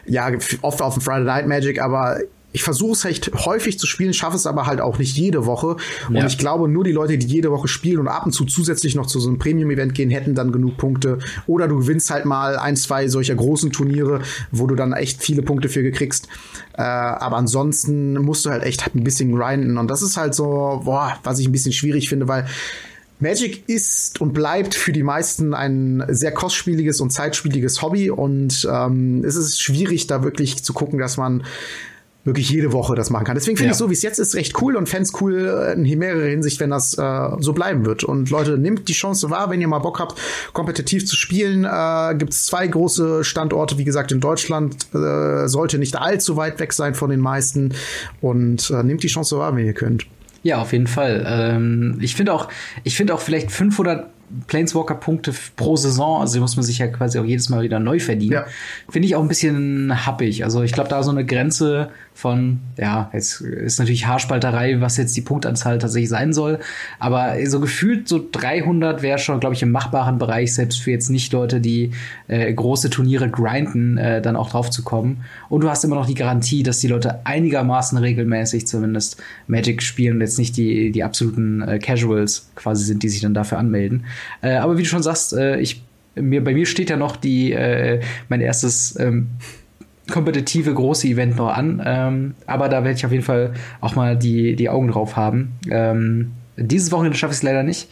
ja, 0.05 0.31
oft 0.61 0.81
auf 0.81 0.93
dem 0.95 1.01
Friday 1.01 1.23
Night 1.25 1.47
Magic, 1.47 1.81
aber 1.81 2.19
ich 2.53 2.63
versuche 2.63 2.93
es 2.93 3.05
echt 3.05 3.31
häufig 3.45 3.77
zu 3.77 3.85
spielen, 3.85 4.13
schaffe 4.13 4.35
es 4.35 4.47
aber 4.47 4.65
halt 4.65 4.81
auch 4.81 4.97
nicht 4.97 5.15
jede 5.15 5.45
Woche. 5.45 5.75
Und 6.07 6.15
ja. 6.15 6.25
ich 6.25 6.39
glaube, 6.39 6.67
nur 6.67 6.83
die 6.83 6.91
Leute, 6.91 7.17
die 7.17 7.27
jede 7.27 7.51
Woche 7.51 7.67
spielen 7.67 7.99
und 7.99 8.07
ab 8.07 8.25
und 8.25 8.31
zu 8.31 8.45
zusätzlich 8.45 8.95
noch 8.95 9.05
zu 9.05 9.19
so 9.19 9.29
einem 9.29 9.37
Premium-Event 9.37 9.93
gehen, 9.93 10.09
hätten 10.09 10.33
dann 10.33 10.51
genug 10.51 10.77
Punkte. 10.77 11.19
Oder 11.45 11.67
du 11.67 11.77
gewinnst 11.77 12.09
halt 12.09 12.25
mal 12.25 12.57
ein, 12.57 12.75
zwei 12.75 13.09
solcher 13.09 13.35
großen 13.35 13.71
Turniere, 13.71 14.21
wo 14.51 14.65
du 14.65 14.73
dann 14.73 14.93
echt 14.93 15.21
viele 15.21 15.43
Punkte 15.43 15.69
für 15.69 15.83
gekriegst. 15.83 16.29
Äh, 16.73 16.81
aber 16.81 17.35
ansonsten 17.37 18.13
musst 18.13 18.45
du 18.45 18.49
halt 18.49 18.63
echt 18.63 18.83
ein 18.95 19.03
bisschen 19.03 19.35
grinden. 19.35 19.77
Und 19.77 19.89
das 19.91 20.01
ist 20.01 20.17
halt 20.17 20.33
so, 20.33 20.81
boah, 20.83 21.19
was 21.23 21.37
ich 21.37 21.47
ein 21.47 21.51
bisschen 21.51 21.73
schwierig 21.73 22.09
finde, 22.09 22.27
weil 22.27 22.47
Magic 23.19 23.67
ist 23.67 24.21
und 24.21 24.33
bleibt 24.33 24.75
für 24.75 24.91
die 24.91 25.03
meisten 25.03 25.53
ein 25.53 26.03
sehr 26.07 26.31
kostspieliges 26.31 27.01
und 27.01 27.09
zeitspieliges 27.11 27.81
Hobby 27.81 28.11
und 28.11 28.67
ähm, 28.71 29.23
es 29.25 29.35
ist 29.35 29.61
schwierig, 29.61 30.07
da 30.07 30.23
wirklich 30.23 30.63
zu 30.63 30.73
gucken, 30.73 30.99
dass 30.99 31.17
man 31.17 31.43
wirklich 32.27 32.49
jede 32.49 32.73
Woche 32.73 32.93
das 32.93 33.09
machen 33.09 33.25
kann. 33.25 33.35
Deswegen 33.35 33.57
finde 33.57 33.69
ja. 33.69 33.71
ich 33.71 33.77
so, 33.77 33.89
wie 33.89 33.93
es 33.93 34.03
jetzt 34.03 34.19
ist, 34.19 34.35
recht 34.35 34.61
cool 34.61 34.75
und 34.75 34.87
fände 34.87 35.09
cool 35.21 35.47
äh, 35.47 35.73
in 35.73 35.97
mehrerer 35.97 36.27
Hinsicht, 36.27 36.59
wenn 36.59 36.69
das 36.69 36.95
äh, 36.97 37.29
so 37.39 37.53
bleiben 37.53 37.85
wird. 37.85 38.03
Und 38.03 38.29
Leute, 38.29 38.57
nehmt 38.57 38.87
die 38.89 38.93
Chance 38.93 39.29
wahr, 39.29 39.49
wenn 39.49 39.61
ihr 39.61 39.67
mal 39.67 39.79
Bock 39.79 39.99
habt, 39.99 40.19
kompetitiv 40.53 41.07
zu 41.07 41.15
spielen. 41.15 41.63
Äh, 41.63 42.15
Gibt 42.17 42.33
es 42.33 42.45
zwei 42.45 42.67
große 42.67 43.23
Standorte, 43.23 43.77
wie 43.77 43.85
gesagt, 43.85 44.11
in 44.11 44.19
Deutschland. 44.19 44.75
Äh, 44.93 45.47
sollte 45.47 45.79
nicht 45.79 45.95
allzu 45.95 46.35
weit 46.35 46.59
weg 46.59 46.73
sein 46.73 46.93
von 46.93 47.09
den 47.09 47.21
meisten. 47.21 47.73
Und 48.19 48.69
äh, 48.69 48.83
nehmt 48.83 49.03
die 49.03 49.07
Chance 49.07 49.37
wahr, 49.39 49.55
wenn 49.55 49.65
ihr 49.65 49.73
könnt. 49.73 50.05
Ja, 50.47 50.61
auf 50.61 50.71
jeden 50.71 50.87
Fall. 50.87 51.25
Ähm, 51.27 51.97
ich 51.99 52.15
finde 52.15 52.31
auch, 52.31 52.47
ich 52.85 52.95
finde 52.95 53.13
auch 53.13 53.19
vielleicht 53.19 53.51
500 53.51 54.07
Planeswalker-Punkte 54.47 55.33
pro 55.57 55.75
Saison, 55.75 56.21
also 56.21 56.35
die 56.35 56.39
muss 56.39 56.55
man 56.55 56.63
sich 56.63 56.77
ja 56.77 56.87
quasi 56.87 57.19
auch 57.19 57.25
jedes 57.25 57.49
Mal 57.49 57.63
wieder 57.63 57.81
neu 57.81 57.99
verdienen. 57.99 58.31
Ja. 58.31 58.45
Finde 58.89 59.09
ich 59.09 59.17
auch 59.17 59.21
ein 59.21 59.27
bisschen 59.27 60.05
happig. 60.05 60.45
Also 60.45 60.63
ich 60.63 60.71
glaube, 60.71 60.89
da 60.89 61.03
so 61.03 61.11
eine 61.11 61.25
Grenze 61.25 61.89
von, 62.17 62.61
ja, 62.77 63.11
jetzt 63.13 63.41
ist 63.41 63.77
natürlich 63.77 64.07
Haarspalterei, 64.07 64.81
was 64.81 64.97
jetzt 64.97 65.15
die 65.15 65.21
Punktanzahl 65.21 65.77
tatsächlich 65.77 66.09
sein 66.09 66.33
soll. 66.33 66.57
Aber 66.97 67.35
so 67.45 67.59
gefühlt 67.59 68.07
so 68.07 68.27
300 68.31 69.03
wäre 69.03 69.19
schon, 69.19 69.39
glaube 69.39 69.53
ich, 69.53 69.61
im 69.61 69.69
machbaren 69.69 70.17
Bereich, 70.17 70.55
selbst 70.55 70.81
für 70.81 70.89
jetzt 70.89 71.11
nicht 71.11 71.31
Leute, 71.31 71.61
die 71.61 71.91
äh, 72.27 72.51
große 72.51 72.89
Turniere 72.89 73.29
grinden, 73.29 73.99
äh, 73.99 74.19
dann 74.19 74.35
auch 74.35 74.49
drauf 74.49 74.71
zu 74.71 74.83
kommen. 74.83 75.25
Und 75.47 75.61
du 75.61 75.69
hast 75.69 75.83
immer 75.83 75.95
noch 75.95 76.07
die 76.07 76.15
Garantie, 76.15 76.63
dass 76.63 76.79
die 76.79 76.87
Leute 76.87 77.23
einigermaßen 77.23 77.99
regelmäßig 77.99 78.65
zumindest 78.65 79.21
Magic 79.45 79.83
spielen 79.83 80.15
und 80.15 80.21
jetzt 80.21 80.39
nicht 80.39 80.57
die, 80.57 80.91
die 80.91 81.03
absoluten 81.03 81.61
äh, 81.61 81.77
Casuals 81.77 82.49
quasi 82.55 82.83
sind, 82.83 83.03
die 83.03 83.09
sich 83.09 83.21
dann 83.21 83.35
dafür 83.35 83.59
anmelden. 83.59 84.05
Äh, 84.41 84.55
aber 84.55 84.79
wie 84.79 84.81
du 84.81 84.89
schon 84.89 85.03
sagst, 85.03 85.33
äh, 85.33 85.59
ich, 85.59 85.83
mir, 86.15 86.43
bei 86.43 86.55
mir 86.55 86.65
steht 86.65 86.89
ja 86.89 86.97
noch 86.97 87.15
die, 87.15 87.51
äh, 87.51 88.01
mein 88.27 88.41
erstes 88.41 88.99
ähm, 88.99 89.27
kompetitive 90.09 90.73
große 90.73 91.07
Event 91.07 91.37
noch 91.37 91.49
an. 91.49 91.81
Ähm, 91.85 92.35
aber 92.45 92.69
da 92.69 92.83
werde 92.83 92.97
ich 92.97 93.05
auf 93.05 93.11
jeden 93.11 93.23
Fall 93.23 93.53
auch 93.81 93.95
mal 93.95 94.17
die, 94.17 94.55
die 94.55 94.69
Augen 94.69 94.87
drauf 94.89 95.15
haben. 95.15 95.53
Ähm, 95.69 96.31
dieses 96.55 96.91
Wochenende 96.91 97.17
schaffe 97.17 97.31
ich 97.31 97.37
es 97.37 97.43
leider 97.43 97.63
nicht. 97.63 97.89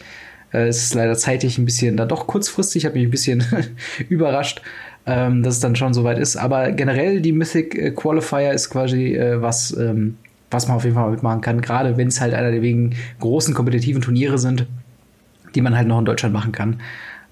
Äh, 0.52 0.68
es 0.68 0.82
ist 0.82 0.94
leider 0.94 1.14
zeitlich 1.14 1.58
ein 1.58 1.64
bisschen, 1.64 1.96
da 1.96 2.04
doch 2.04 2.26
kurzfristig, 2.26 2.84
habe 2.84 2.96
mich 2.96 3.06
ein 3.06 3.10
bisschen 3.10 3.44
überrascht, 4.08 4.62
ähm, 5.06 5.42
dass 5.42 5.54
es 5.54 5.60
dann 5.60 5.76
schon 5.76 5.94
soweit 5.94 6.18
ist. 6.18 6.36
Aber 6.36 6.72
generell 6.72 7.20
die 7.20 7.32
Mythic 7.32 7.74
äh, 7.74 7.90
Qualifier 7.90 8.52
ist 8.52 8.70
quasi 8.70 9.14
äh, 9.14 9.40
was, 9.40 9.76
ähm, 9.76 10.16
was 10.50 10.68
man 10.68 10.76
auf 10.76 10.84
jeden 10.84 10.96
Fall 10.96 11.10
mitmachen 11.10 11.40
kann. 11.40 11.60
Gerade 11.60 11.96
wenn 11.96 12.08
es 12.08 12.20
halt 12.20 12.34
einer 12.34 12.50
der 12.50 12.62
wegen 12.62 12.94
großen 13.20 13.54
kompetitiven 13.54 14.02
Turniere 14.02 14.38
sind, 14.38 14.66
die 15.54 15.60
man 15.60 15.76
halt 15.76 15.88
noch 15.88 15.98
in 15.98 16.04
Deutschland 16.04 16.34
machen 16.34 16.52
kann. 16.52 16.80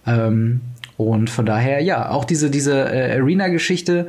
Ähm, 0.07 0.61
und 0.97 1.31
von 1.31 1.45
daher, 1.45 1.81
ja, 1.81 2.11
auch 2.11 2.25
diese, 2.25 2.51
diese 2.51 2.93
äh, 2.93 3.19
Arena-Geschichte 3.19 4.07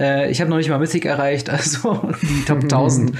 äh, 0.00 0.30
ich 0.30 0.40
habe 0.40 0.50
noch 0.50 0.56
nicht 0.56 0.68
mal 0.68 0.78
Mythic 0.78 1.04
erreicht, 1.04 1.50
also 1.50 2.14
die 2.22 2.44
Top 2.44 2.58
1000 2.62 3.12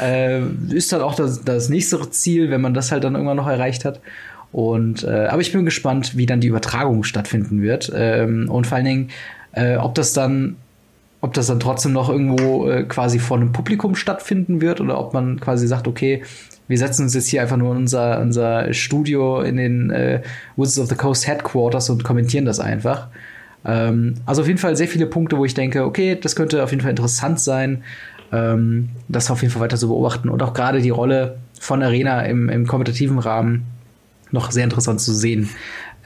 äh, 0.00 0.40
ist 0.70 0.92
dann 0.92 1.02
auch 1.02 1.14
das, 1.14 1.44
das 1.44 1.68
nächste 1.68 2.10
Ziel, 2.10 2.50
wenn 2.50 2.60
man 2.60 2.74
das 2.74 2.92
halt 2.92 3.04
dann 3.04 3.14
irgendwann 3.14 3.36
noch 3.36 3.48
erreicht 3.48 3.84
hat. 3.84 4.00
Und 4.52 5.04
äh, 5.04 5.26
aber 5.26 5.40
ich 5.42 5.52
bin 5.52 5.64
gespannt, 5.64 6.16
wie 6.16 6.26
dann 6.26 6.40
die 6.40 6.48
Übertragung 6.48 7.04
stattfinden 7.04 7.62
wird 7.62 7.92
ähm, 7.94 8.50
und 8.50 8.66
vor 8.66 8.76
allen 8.76 8.84
Dingen, 8.84 9.08
äh, 9.52 9.76
ob 9.76 9.94
das 9.94 10.12
dann 10.12 10.56
ob 11.20 11.34
das 11.34 11.48
dann 11.48 11.60
trotzdem 11.60 11.92
noch 11.92 12.08
irgendwo 12.08 12.68
äh, 12.68 12.84
quasi 12.84 13.18
vor 13.18 13.36
einem 13.36 13.52
Publikum 13.52 13.94
stattfinden 13.94 14.60
wird 14.60 14.80
oder 14.80 14.98
ob 14.98 15.12
man 15.12 15.38
quasi 15.38 15.66
sagt, 15.66 15.86
okay, 15.86 16.22
wir 16.66 16.78
setzen 16.78 17.02
uns 17.02 17.14
jetzt 17.14 17.26
hier 17.26 17.42
einfach 17.42 17.56
nur 17.56 17.72
in 17.72 17.78
unser, 17.78 18.20
unser 18.20 18.72
Studio 18.72 19.40
in 19.40 19.56
den 19.56 19.90
äh, 19.90 20.22
Woods 20.56 20.78
of 20.78 20.88
the 20.88 20.94
Coast 20.94 21.26
Headquarters 21.26 21.90
und 21.90 22.04
kommentieren 22.04 22.44
das 22.44 22.60
einfach. 22.60 23.08
Ähm, 23.64 24.14
also 24.26 24.42
auf 24.42 24.48
jeden 24.48 24.58
Fall 24.58 24.76
sehr 24.76 24.88
viele 24.88 25.06
Punkte, 25.06 25.36
wo 25.36 25.44
ich 25.44 25.54
denke, 25.54 25.84
okay, 25.84 26.18
das 26.20 26.36
könnte 26.36 26.62
auf 26.62 26.70
jeden 26.70 26.82
Fall 26.82 26.90
interessant 26.90 27.40
sein, 27.40 27.82
ähm, 28.32 28.90
das 29.08 29.30
auf 29.30 29.42
jeden 29.42 29.52
Fall 29.52 29.62
weiter 29.62 29.76
zu 29.76 29.88
beobachten 29.88 30.28
und 30.28 30.42
auch 30.42 30.54
gerade 30.54 30.80
die 30.80 30.90
Rolle 30.90 31.38
von 31.58 31.82
Arena 31.82 32.22
im, 32.22 32.48
im 32.48 32.66
kompetitiven 32.66 33.18
Rahmen 33.18 33.64
noch 34.30 34.50
sehr 34.50 34.64
interessant 34.64 35.00
zu 35.00 35.12
sehen. 35.12 35.50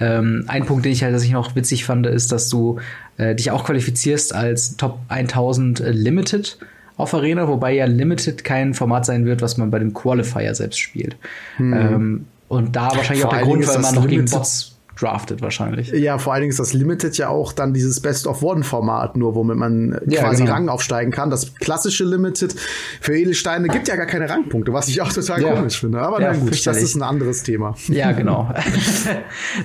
Ähm, 0.01 0.45
ein 0.49 0.65
Punkt, 0.65 0.85
den 0.85 0.93
ich 0.93 1.05
halt, 1.05 1.15
dass 1.15 1.23
ich 1.23 1.31
noch 1.31 1.55
witzig 1.55 1.85
fand, 1.85 2.07
ist, 2.07 2.33
dass 2.33 2.49
du 2.49 2.81
äh, 3.17 3.35
dich 3.35 3.51
auch 3.51 3.65
qualifizierst 3.65 4.35
als 4.35 4.77
Top 4.77 4.99
1000 5.09 5.81
Limited 5.87 6.59
auf 6.97 7.15
Arena, 7.15 7.49
wobei 7.49 7.75
ja 7.75 7.87
Limited 7.87 8.45
kein 8.45 8.75
Format 8.75 9.07
sein 9.07 9.25
wird, 9.25 9.43
was 9.43 9.57
man 9.57 9.71
bei 9.71 9.79
dem 9.79 9.95
Qualifier 9.95 10.55
selbst 10.55 10.79
spielt. 10.79 11.17
Hm. 11.57 11.73
Ähm, 11.73 12.25
und 12.49 12.77
da 12.77 12.95
wahrscheinlich 12.95 13.23
Vor 13.23 13.31
auch 13.31 13.37
der 13.37 13.45
Grund, 13.45 13.67
weil 13.67 13.79
man 13.81 13.95
noch 13.95 14.07
gegen 14.07 14.27
Bots 14.27 14.74
draftet 14.99 15.43
wahrscheinlich. 15.43 15.91
Ja, 15.91 16.19
vor 16.19 16.33
allen 16.33 16.43
Dingen 16.43 16.51
ist 16.51 16.61
das 16.61 16.73
Limited 16.73 17.17
ja 17.19 17.29
auch 17.29 17.53
dann 17.53 17.75
dieses 17.75 18.01
Best 18.01 18.27
of 18.27 18.43
One 18.43 18.63
Format, 18.63 19.17
nur 19.17 19.35
womit 19.35 19.57
man 19.57 19.99
ja, 20.07 20.23
quasi 20.23 20.43
genau. 20.43 20.55
Rang 20.55 20.69
aufsteigen 20.69 21.11
kann. 21.11 21.31
Das 21.31 21.55
klassische 21.55 22.05
Limited 22.05 22.55
für 23.01 23.17
Edelsteine 23.17 23.69
gibt 23.69 23.89
ja 23.89 23.97
gar 23.97 24.07
keine 24.07 24.29
Rangpunkte, 24.29 24.73
was 24.73 24.89
ich 24.89 25.01
auch 25.03 25.13
total 25.13 25.43
ja. 25.43 25.55
komisch 25.55 25.81
finde. 25.81 26.01
Aber 26.01 26.21
ja, 26.21 26.33
na 26.33 26.39
gut, 26.39 26.67
das 26.67 26.83
ist 26.83 26.95
ein 26.95 27.03
anderes 27.03 27.43
Thema. 27.43 27.75
Ja, 27.89 28.13
genau. 28.13 28.53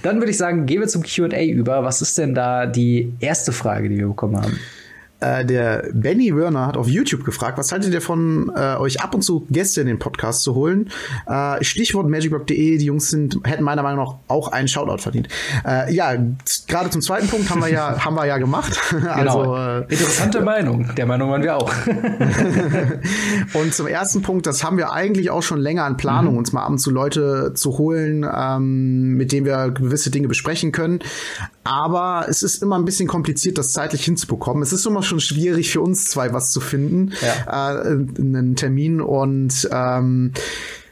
dann 0.02 0.18
würde 0.18 0.32
ich 0.32 0.38
sagen, 0.38 0.66
gehen 0.66 0.82
wir 0.82 0.88
zum 0.88 1.04
Q&A 1.04 1.44
über. 1.44 1.84
Was 1.84 2.02
ist 2.02 2.18
denn 2.18 2.34
da 2.34 2.66
die 2.66 3.14
erste 3.20 3.52
Frage, 3.52 3.90
die 3.90 3.98
wir 3.98 4.08
bekommen 4.08 4.38
haben? 4.38 4.60
Äh, 5.22 5.46
der 5.46 5.90
Benny 5.94 6.36
Werner 6.36 6.66
hat 6.66 6.78
auf 6.78 6.88
YouTube 6.88 7.26
gefragt, 7.26 7.58
was 7.58 7.72
haltet 7.72 7.90
ihr 7.90 8.00
davon, 8.00 8.52
äh, 8.56 8.76
euch 8.78 9.02
ab 9.02 9.14
und 9.14 9.22
zu 9.22 9.46
Gäste 9.50 9.82
in 9.82 9.88
den 9.88 10.00
Podcast 10.00 10.44
zu 10.44 10.56
holen? 10.56 10.90
Äh, 11.28 11.64
Stichwort 11.64 12.08
magicrock.de, 12.10 12.78
die 12.78 12.86
Jungs 12.86 13.10
sind, 13.10 13.40
hätten 13.44 13.64
meiner 13.64 13.84
Meinung 13.84 14.06
nach 14.06 14.16
auch 14.28 14.50
einen 14.50 14.68
Shoutout 14.68 15.00
verdient. 15.00 15.28
Äh, 15.66 15.94
ja, 15.94 16.14
gerade 16.68 16.90
zum 16.90 17.02
zweiten 17.02 17.28
Punkt 17.28 17.50
haben 17.50 17.62
wir 17.62 17.70
ja, 17.70 18.00
haben 18.06 18.16
wir 18.16 18.26
ja 18.26 18.38
gemacht. 18.38 18.80
Genau. 18.90 19.12
also, 19.12 19.56
äh, 19.56 19.80
Interessante 19.90 20.42
Meinung. 20.42 20.92
Der 20.96 21.06
Meinung 21.06 21.32
waren 21.32 21.44
wir 21.44 21.58
auch. 21.58 21.72
und 23.54 23.74
zum 23.74 23.88
ersten 23.88 24.22
Punkt, 24.22 24.46
das 24.46 24.64
haben 24.64 24.78
wir 24.78 24.94
eigentlich 24.94 25.32
auch 25.32 25.44
schon 25.44 25.60
länger 25.60 25.86
in 25.88 25.98
Planung, 25.98 26.34
mhm. 26.34 26.40
uns 26.40 26.54
mal 26.54 26.64
ab 26.64 26.70
und 26.70 26.80
zu 26.80 26.92
Leute 26.92 27.54
zu 27.56 27.78
holen, 27.78 28.26
ähm, 28.32 29.16
mit 29.16 29.32
denen 29.32 29.46
wir 29.46 29.72
gewisse 29.72 30.12
Dinge 30.12 30.28
besprechen 30.28 30.72
können. 30.72 31.00
Aber 31.64 32.26
es 32.28 32.42
ist 32.42 32.64
immer 32.64 32.78
ein 32.78 32.86
bisschen 32.86 33.08
kompliziert, 33.08 33.58
das 33.58 33.74
zeitlich 33.74 34.04
hinzubekommen. 34.04 34.64
Es 34.64 34.74
ist 34.74 34.86
immer 34.86 35.04
schon 35.10 35.20
schwierig 35.20 35.72
für 35.72 35.82
uns 35.82 36.06
zwei 36.06 36.34
was 36.34 36.52
zu 36.52 36.62
finden, 36.62 37.12
ja. 37.22 37.82
äh, 37.82 37.92
einen 37.92 38.56
Termin 38.56 39.02
und 39.02 39.68
ähm, 39.72 40.32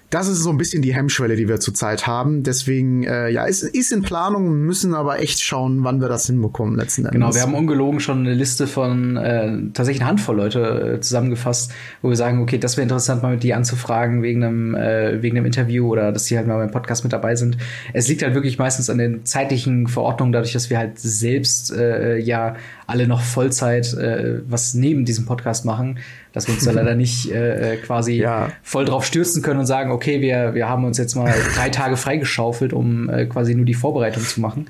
das 0.09 0.29
ist 0.29 0.39
so 0.39 0.49
ein 0.49 0.57
bisschen 0.57 0.81
die 0.81 0.95
Hemmschwelle, 0.95 1.35
die 1.35 1.49
wir 1.49 1.59
zurzeit 1.59 2.07
haben. 2.07 2.43
Deswegen, 2.43 3.03
äh, 3.03 3.29
ja, 3.29 3.43
ist, 3.43 3.63
ist 3.63 3.91
in 3.91 4.03
Planung, 4.03 4.61
müssen 4.61 4.93
aber 4.93 5.19
echt 5.19 5.41
schauen, 5.41 5.83
wann 5.83 5.99
wir 5.99 6.07
das 6.07 6.27
hinbekommen 6.27 6.75
letzten 6.77 7.01
Endes. 7.01 7.11
Genau, 7.11 7.35
wir 7.35 7.41
haben 7.41 7.53
ungelogen 7.53 7.99
schon 7.99 8.19
eine 8.19 8.33
Liste 8.33 8.67
von 8.67 9.17
äh, 9.17 9.51
tatsächlich 9.73 10.01
eine 10.01 10.11
Handvoll 10.11 10.37
Leute 10.37 10.95
äh, 10.95 10.99
zusammengefasst, 11.01 11.73
wo 12.01 12.09
wir 12.09 12.15
sagen, 12.15 12.41
okay, 12.41 12.57
das 12.57 12.77
wäre 12.77 12.83
interessant, 12.83 13.21
mal 13.21 13.33
mit 13.33 13.43
die 13.43 13.53
anzufragen 13.53 14.23
wegen 14.23 14.43
einem, 14.43 14.75
äh, 14.75 15.21
wegen 15.21 15.35
einem 15.35 15.45
Interview 15.45 15.91
oder 15.91 16.13
dass 16.13 16.23
die 16.23 16.37
halt 16.37 16.47
mal 16.47 16.57
beim 16.57 16.71
Podcast 16.71 17.03
mit 17.03 17.11
dabei 17.11 17.35
sind. 17.35 17.57
Es 17.91 18.07
liegt 18.07 18.23
halt 18.23 18.33
wirklich 18.33 18.57
meistens 18.57 18.89
an 18.89 18.99
den 18.99 19.25
zeitlichen 19.25 19.87
Verordnungen, 19.87 20.31
dadurch, 20.31 20.53
dass 20.53 20.69
wir 20.69 20.77
halt 20.77 20.99
selbst 20.99 21.73
äh, 21.73 22.17
ja 22.17 22.55
alle 22.85 23.07
noch 23.07 23.21
Vollzeit 23.21 23.93
äh, 23.93 24.41
was 24.47 24.73
neben 24.73 25.03
diesem 25.03 25.25
Podcast 25.25 25.65
machen 25.65 25.99
dass 26.33 26.47
wir 26.47 26.53
uns 26.53 26.65
da 26.65 26.71
leider 26.71 26.95
nicht 26.95 27.31
äh, 27.31 27.73
äh, 27.73 27.77
quasi 27.77 28.13
ja. 28.13 28.49
voll 28.63 28.85
drauf 28.85 29.05
stürzen 29.05 29.41
können 29.41 29.59
und 29.59 29.65
sagen, 29.65 29.91
okay, 29.91 30.21
wir, 30.21 30.53
wir 30.53 30.69
haben 30.69 30.85
uns 30.85 30.97
jetzt 30.97 31.15
mal 31.15 31.33
drei 31.55 31.69
Tage 31.69 31.97
freigeschaufelt, 31.97 32.73
um 32.73 33.09
äh, 33.09 33.25
quasi 33.25 33.55
nur 33.55 33.65
die 33.65 33.73
Vorbereitung 33.73 34.23
zu 34.23 34.41
machen. 34.41 34.67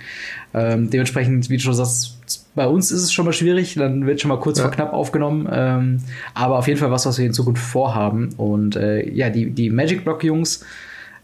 Ähm, 0.54 0.90
dementsprechend, 0.90 1.50
wie 1.50 1.58
du 1.58 1.64
schon 1.64 1.74
sagst, 1.74 2.18
bei 2.56 2.68
uns 2.68 2.92
ist 2.92 3.04
es 3.04 3.14
schon 3.14 3.26
mal 3.26 3.34
schwierig, 3.34 3.76
dann 3.76 4.06
wird 4.06 4.22
schon 4.22 4.30
mal 4.30 4.40
kurz 4.40 4.58
ja. 4.58 4.64
vor 4.64 4.72
knapp 4.72 4.94
aufgenommen. 4.94 5.48
Ähm, 5.52 6.00
aber 6.34 6.58
auf 6.58 6.68
jeden 6.68 6.80
Fall 6.80 6.92
was, 6.92 7.06
was 7.06 7.18
wir 7.18 7.26
in 7.26 7.34
Zukunft 7.34 7.62
vorhaben. 7.62 8.30
Und 8.38 8.76
äh, 8.76 9.08
ja, 9.10 9.30
die, 9.30 9.52
die 9.52 9.70
Magic 9.70 10.04
Block 10.04 10.24
Jungs, 10.24 10.66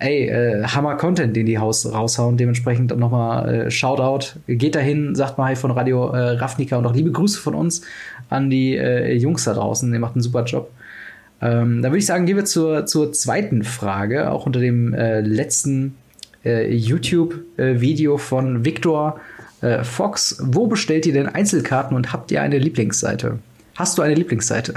ey, 0.04 0.28
äh, 0.28 0.64
Hammer 0.64 0.95
Content, 0.95 1.36
den 1.36 1.45
die 1.45 1.58
Haus 1.58 1.91
raushauen. 1.91 2.38
Dementsprechend 2.38 2.95
nochmal 2.97 3.68
äh, 3.68 3.72
Shoutout. 3.72 4.39
Geht 4.47 4.76
dahin, 4.76 5.16
sagt 5.16 5.38
mal 5.38 5.45
hi 5.45 5.56
von 5.56 5.72
Radio 5.72 6.10
äh, 6.10 6.32
Ravnica 6.32 6.78
und 6.78 6.86
auch 6.86 6.93
liebe 6.93 7.12
Grüße 7.12 7.39
von 7.39 7.56
uns 7.56 7.82
an 8.30 8.49
die 8.49 8.76
äh, 8.76 9.14
Jungs 9.14 9.45
da 9.45 9.54
draußen. 9.54 9.91
Ihr 9.93 9.99
macht 9.99 10.16
einen 10.16 10.22
super 10.22 10.43
Job. 10.43 10.72
Ähm, 11.41 11.82
dann 11.82 11.91
würde 11.91 11.99
ich 11.99 12.06
sagen, 12.06 12.26
gehen 12.26 12.38
wir 12.38 12.45
zur, 12.45 12.86
zur 12.86 13.14
zweiten 13.14 13.64
Frage, 13.64 14.32
auch 14.32 14.45
unter 14.45 14.60
dem 14.60 14.93
äh, 14.93 15.22
letzten 15.22 15.95
äh, 16.43 16.74
YouTube-Video 16.74 18.18
von 18.18 18.66
Victor 18.66 19.20
äh, 19.62 19.84
Fox. 19.84 20.38
Wo 20.43 20.68
bestellt 20.68 21.06
ihr 21.06 21.14
denn 21.14 21.28
Einzelkarten 21.28 21.95
und 21.95 22.12
habt 22.12 22.32
ihr 22.32 22.41
eine 22.41 22.58
Lieblingsseite? 22.58 23.39
Hast 23.76 23.97
du 23.97 24.01
eine 24.01 24.16
Lieblingsseite? 24.16 24.74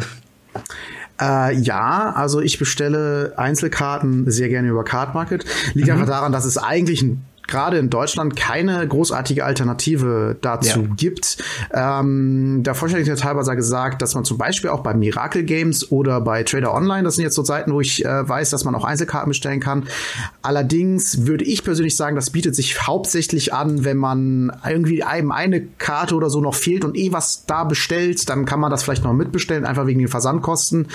Äh, 1.21 1.55
ja, 1.57 2.12
also 2.14 2.41
ich 2.41 2.59
bestelle 2.59 3.35
Einzelkarten 3.37 4.31
sehr 4.31 4.49
gerne 4.49 4.69
über 4.69 4.85
Card 4.85 5.14
Market. 5.14 5.45
Liegt 5.75 5.89
mhm. 5.89 5.95
einfach 5.95 6.07
daran, 6.07 6.33
dass 6.33 6.45
es 6.45 6.59
eigentlich 6.59 7.03
ein 7.03 7.25
gerade 7.47 7.78
in 7.78 7.90
Deutschland 7.90 8.36
keine 8.36 8.86
großartige 8.86 9.44
Alternative 9.44 10.36
dazu 10.40 10.80
ja. 10.80 10.94
gibt. 10.97 11.38
Ähm, 11.72 12.62
der 12.62 12.74
Vollständigkeit 12.74 13.22
halber 13.24 13.44
sei 13.44 13.55
gesagt, 13.55 14.03
dass 14.03 14.14
man 14.14 14.24
zum 14.24 14.38
Beispiel 14.38 14.70
auch 14.70 14.80
bei 14.80 14.94
Miracle 14.94 15.44
Games 15.44 15.90
oder 15.90 16.20
bei 16.20 16.42
Trader 16.42 16.74
Online, 16.74 17.05
das 17.05 17.16
sind 17.16 17.24
jetzt 17.24 17.34
so 17.34 17.44
Seiten, 17.44 17.72
wo 17.72 17.80
ich 17.80 18.05
äh, 18.05 18.28
weiß, 18.28 18.51
dass 18.51 18.64
man 18.64 18.74
auch 18.74 18.84
Einzelkarten 18.84 19.28
bestellen 19.28 19.61
kann. 19.61 19.84
Allerdings 20.42 21.26
würde 21.26 21.44
ich 21.44 21.64
persönlich 21.64 21.97
sagen, 21.97 22.16
das 22.16 22.30
bietet 22.30 22.55
sich 22.55 22.86
hauptsächlich 22.86 23.53
an, 23.53 23.84
wenn 23.84 23.97
man 23.97 24.53
irgendwie 24.68 25.03
einem 25.03 25.32
eine 25.32 25.61
Karte 25.62 26.14
oder 26.14 26.30
so 26.30 26.40
noch 26.40 26.55
fehlt 26.55 26.84
und 26.84 26.97
eh 26.97 27.12
was 27.12 27.47
da 27.47 27.64
bestellt, 27.64 28.28
dann 28.28 28.44
kann 28.44 28.61
man 28.61 28.70
das 28.70 28.82
vielleicht 28.82 29.05
noch 29.05 29.12
mitbestellen, 29.12 29.64
einfach 29.64 29.86
wegen 29.86 30.01
den 30.01 30.09
Versandkosten. 30.09 30.88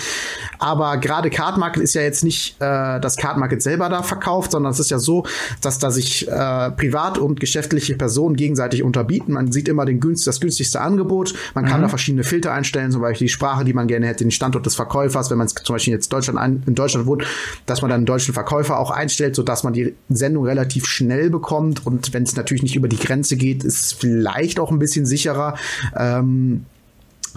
Aber 0.59 0.97
gerade 0.97 1.29
Card 1.29 1.57
Market 1.57 1.83
ist 1.83 1.95
ja 1.95 2.01
jetzt 2.01 2.23
nicht 2.23 2.55
äh, 2.59 2.99
das 2.99 3.17
Card 3.17 3.37
Market 3.37 3.61
selber 3.61 3.89
da 3.89 4.03
verkauft, 4.03 4.51
sondern 4.51 4.71
es 4.71 4.79
ist 4.79 4.91
ja 4.91 4.99
so, 4.99 5.25
dass 5.61 5.79
da 5.79 5.91
sich 5.91 6.27
äh, 6.27 6.40
äh, 6.41 6.71
privat 6.71 7.19
und 7.19 7.39
geschäftliche 7.39 7.95
Personen 7.95 8.35
gegenseitig 8.35 8.81
unterbieten. 8.81 9.33
Man 9.33 9.51
sieht 9.51 9.67
immer 9.67 9.85
den 9.85 9.99
günst, 9.99 10.25
das 10.25 10.39
günstigste 10.39 10.81
Angebot. 10.81 11.35
Man 11.53 11.65
kann 11.65 11.79
mhm. 11.79 11.83
da 11.83 11.89
verschiedene 11.89 12.23
Filter 12.23 12.51
einstellen, 12.51 12.91
zum 12.91 13.01
Beispiel 13.01 13.27
die 13.27 13.31
Sprache, 13.31 13.63
die 13.63 13.73
man 13.73 13.87
gerne 13.87 14.07
hätte, 14.07 14.23
den 14.23 14.31
Standort 14.31 14.65
des 14.65 14.75
Verkäufers, 14.75 15.29
wenn 15.29 15.37
man 15.37 15.47
zum 15.47 15.75
Beispiel 15.75 15.93
jetzt 15.93 16.11
Deutschland 16.11 16.39
ein, 16.39 16.63
in 16.65 16.73
Deutschland 16.73 17.05
wohnt, 17.05 17.25
dass 17.67 17.81
man 17.81 17.89
dann 17.89 17.99
einen 17.99 18.05
deutschen 18.07 18.33
Verkäufer 18.33 18.79
auch 18.79 18.89
einstellt, 18.89 19.35
sodass 19.35 19.63
man 19.63 19.73
die 19.73 19.93
Sendung 20.09 20.45
relativ 20.45 20.87
schnell 20.87 21.29
bekommt. 21.29 21.85
Und 21.85 22.11
wenn 22.13 22.23
es 22.23 22.35
natürlich 22.35 22.63
nicht 22.63 22.75
über 22.75 22.87
die 22.87 22.97
Grenze 22.97 23.37
geht, 23.37 23.63
ist 23.63 23.85
es 23.85 23.93
vielleicht 23.93 24.59
auch 24.59 24.71
ein 24.71 24.79
bisschen 24.79 25.05
sicherer. 25.05 25.55
Ähm, 25.95 26.65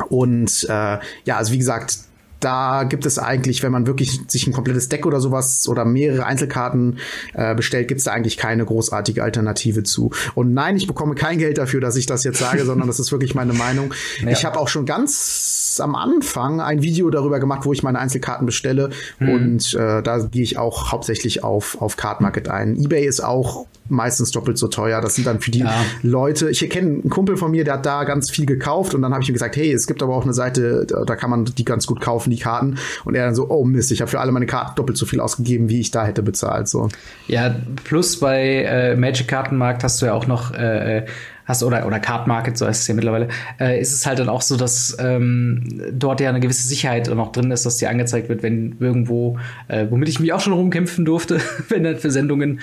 und 0.09 0.67
äh, 0.69 0.99
ja, 1.25 1.37
also 1.37 1.53
wie 1.53 1.59
gesagt, 1.59 1.99
da 2.45 2.85
gibt 2.85 3.07
es 3.07 3.19
eigentlich, 3.19 3.63
wenn 3.63 3.73
man 3.73 3.87
wirklich 3.87 4.21
sich 4.29 4.47
ein 4.47 4.53
komplettes 4.53 4.89
Deck 4.89 5.07
oder 5.07 5.21
sowas 5.21 5.67
oder 5.69 5.85
mehrere 5.85 6.27
Einzelkarten 6.27 6.99
äh, 7.33 7.55
bestellt, 7.55 7.89
gibt 7.89 7.99
es 7.99 8.05
da 8.05 8.13
eigentlich 8.13 8.37
keine 8.37 8.65
großartige 8.65 9.23
Alternative 9.23 9.83
zu. 9.83 10.11
Und 10.35 10.53
nein, 10.53 10.77
ich 10.77 10.87
bekomme 10.87 11.15
kein 11.15 11.39
Geld 11.39 11.59
dafür, 11.59 11.81
dass 11.81 11.97
ich 11.97 12.07
das 12.07 12.25
jetzt 12.25 12.39
sage, 12.39 12.65
sondern 12.67 12.87
das 12.87 13.01
ist 13.01 13.13
wirklich 13.13 13.35
meine 13.35 13.55
Meinung. 13.55 13.95
Ja. 14.23 14.31
Ich 14.31 14.45
habe 14.45 14.59
auch 14.59 14.69
schon 14.69 14.85
ganz 14.87 15.81
am 15.83 15.95
Anfang 15.95 16.61
ein 16.61 16.83
Video 16.83 17.11
darüber 17.11 17.41
gemacht, 17.41 17.65
wo 17.65 17.73
ich 17.73 17.83
meine 17.83 17.99
Einzelkarten 17.99 18.47
bestelle. 18.47 18.91
Mhm. 19.19 19.29
Und 19.29 19.75
äh, 19.75 20.03
da 20.03 20.19
gehe 20.19 20.43
ich 20.43 20.59
auch 20.59 20.93
hauptsächlich 20.93 21.43
auf, 21.43 21.81
auf 21.81 21.97
Card 21.97 22.21
Market 22.21 22.49
ein. 22.49 22.77
Ebay 22.77 23.07
ist 23.07 23.21
auch 23.21 23.67
meistens 23.89 24.31
doppelt 24.31 24.59
so 24.59 24.69
teuer. 24.69 25.01
Das 25.01 25.15
sind 25.15 25.27
dann 25.27 25.41
für 25.41 25.51
die 25.51 25.61
ja. 25.61 25.85
Leute. 26.03 26.51
Ich 26.51 26.69
kenne 26.71 26.89
einen 26.89 27.11
Kumpel 27.11 27.37
von 27.37 27.51
mir, 27.51 27.65
der 27.65 27.75
hat 27.75 27.87
da 27.87 28.05
ganz 28.05 28.31
viel 28.31 28.47
gekauft 28.47 28.95
und 28.95 29.03
dann 29.03 29.13
habe 29.13 29.23
ich 29.23 29.29
ihm 29.29 29.35
gesagt, 29.35 29.57
hey, 29.57 29.73
es 29.73 29.87
gibt 29.87 30.03
aber 30.03 30.15
auch 30.15 30.25
eine 30.25 30.35
Seite, 30.35 30.87
da 30.87 31.17
kann 31.17 31.31
man 31.31 31.45
die 31.45 31.65
ganz 31.65 31.87
gut 31.87 32.01
kaufen, 32.01 32.31
die 32.31 32.39
Karten. 32.39 32.77
Und 33.05 33.15
er 33.15 33.27
dann 33.27 33.35
so, 33.35 33.49
oh 33.51 33.65
Mist, 33.65 33.93
ich 33.93 34.01
habe 34.01 34.11
für 34.11 34.21
alle 34.21 34.33
meine 34.33 34.47
Karten 34.47 34.75
doppelt 34.77 34.97
so 34.97 35.07
viel 35.07 35.21
ausgegeben, 35.21 35.69
wie 35.69 35.81
ich 35.81 35.91
da 35.91 36.05
hätte 36.07 36.23
bezahlt. 36.23 36.69
So. 36.69 36.89
Ja, 37.27 37.55
plus 37.85 38.21
bei 38.21 38.65
äh, 38.65 38.97
Magic 38.97 39.29
Kartenmarkt 39.29 39.85
hast 39.85 40.01
du 40.01 40.07
ja 40.07 40.15
auch 40.15 40.27
noch 40.27 40.53
äh, 40.55 41.07
hast 41.47 41.63
oder 41.63 41.87
oder 41.87 42.01
Card 42.01 42.27
Market, 42.27 42.57
so 42.57 42.67
heißt 42.67 42.83
es 42.83 42.89
ja 42.89 42.95
mittlerweile, 42.95 43.29
äh, 43.61 43.81
ist 43.81 43.93
es 43.93 44.07
halt 44.07 44.19
dann 44.19 44.29
auch 44.29 44.43
so, 44.43 44.57
dass 44.57 44.97
ähm, 44.99 45.83
dort 45.93 46.21
ja 46.21 46.31
eine 46.31 46.41
gewisse 46.41 46.67
Sicherheit 46.67 47.09
noch 47.09 47.33
drin 47.33 47.51
ist, 47.51 47.67
dass 47.67 47.77
dir 47.77 47.91
angezeigt 47.91 48.29
wird, 48.29 48.43
wenn 48.43 48.77
irgendwo, 48.81 49.39
äh, 49.69 49.87
womit 49.91 50.09
ich 50.09 50.21
mich 50.21 50.33
auch 50.33 50.41
schon 50.41 50.53
rumkämpfen 50.53 51.05
durfte, 51.05 51.41
wenn 51.69 51.85
dann 51.85 51.99
für 51.99 52.11
Sendungen 52.11 52.61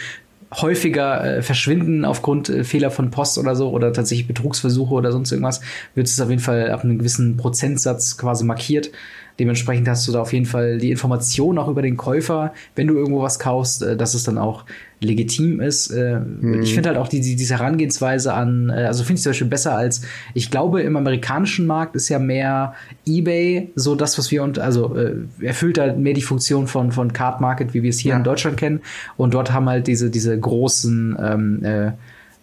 häufiger 0.53 1.37
äh, 1.37 1.41
verschwinden 1.41 2.05
aufgrund 2.05 2.49
äh, 2.49 2.63
Fehler 2.63 2.91
von 2.91 3.09
Post 3.11 3.37
oder 3.37 3.55
so 3.55 3.69
oder 3.69 3.93
tatsächlich 3.93 4.27
Betrugsversuche 4.27 4.93
oder 4.93 5.11
sonst 5.11 5.31
irgendwas, 5.31 5.61
wird 5.95 6.07
es 6.07 6.19
auf 6.19 6.29
jeden 6.29 6.41
Fall 6.41 6.71
ab 6.71 6.83
einem 6.83 6.97
gewissen 6.97 7.37
Prozentsatz 7.37 8.17
quasi 8.17 8.43
markiert. 8.43 8.91
Dementsprechend 9.39 9.87
hast 9.87 10.07
du 10.07 10.11
da 10.11 10.21
auf 10.21 10.33
jeden 10.33 10.45
Fall 10.45 10.77
die 10.77 10.91
Information 10.91 11.57
auch 11.57 11.67
über 11.67 11.81
den 11.81 11.97
Käufer, 11.97 12.53
wenn 12.75 12.87
du 12.87 12.95
irgendwo 12.95 13.21
was 13.21 13.39
kaufst, 13.39 13.81
äh, 13.81 13.95
dass 13.95 14.13
es 14.13 14.23
dann 14.23 14.37
auch 14.37 14.65
legitim 15.01 15.59
ist. 15.59 15.89
Äh, 15.89 16.19
mhm. 16.19 16.61
Ich 16.61 16.73
finde 16.73 16.89
halt 16.89 16.97
auch 16.97 17.07
die, 17.07 17.21
die, 17.21 17.35
diese 17.35 17.55
Herangehensweise 17.55 18.33
an, 18.33 18.69
äh, 18.69 18.83
also 18.83 19.03
finde 19.03 19.17
ich 19.17 19.23
zum 19.23 19.31
Beispiel 19.31 19.47
besser 19.47 19.75
als, 19.75 20.03
ich 20.33 20.51
glaube, 20.51 20.81
im 20.81 20.95
amerikanischen 20.95 21.65
Markt 21.65 21.95
ist 21.95 22.07
ja 22.09 22.19
mehr 22.19 22.75
eBay 23.05 23.71
so 23.75 23.95
das, 23.95 24.17
was 24.17 24.31
wir 24.31 24.43
und 24.43 24.59
also 24.59 24.95
äh, 24.95 25.15
erfüllt 25.41 25.79
halt 25.79 25.97
mehr 25.97 26.13
die 26.13 26.21
Funktion 26.21 26.67
von, 26.67 26.91
von 26.91 27.13
Card 27.13 27.41
Market, 27.41 27.73
wie 27.73 27.83
wir 27.83 27.89
es 27.89 27.99
hier 27.99 28.11
ja. 28.11 28.17
in 28.17 28.23
Deutschland 28.23 28.57
kennen. 28.57 28.81
Und 29.17 29.33
dort 29.33 29.51
haben 29.51 29.67
halt 29.67 29.87
diese, 29.87 30.11
diese 30.11 30.39
großen 30.39 31.17
ähm, 31.19 31.65
äh, 31.65 31.91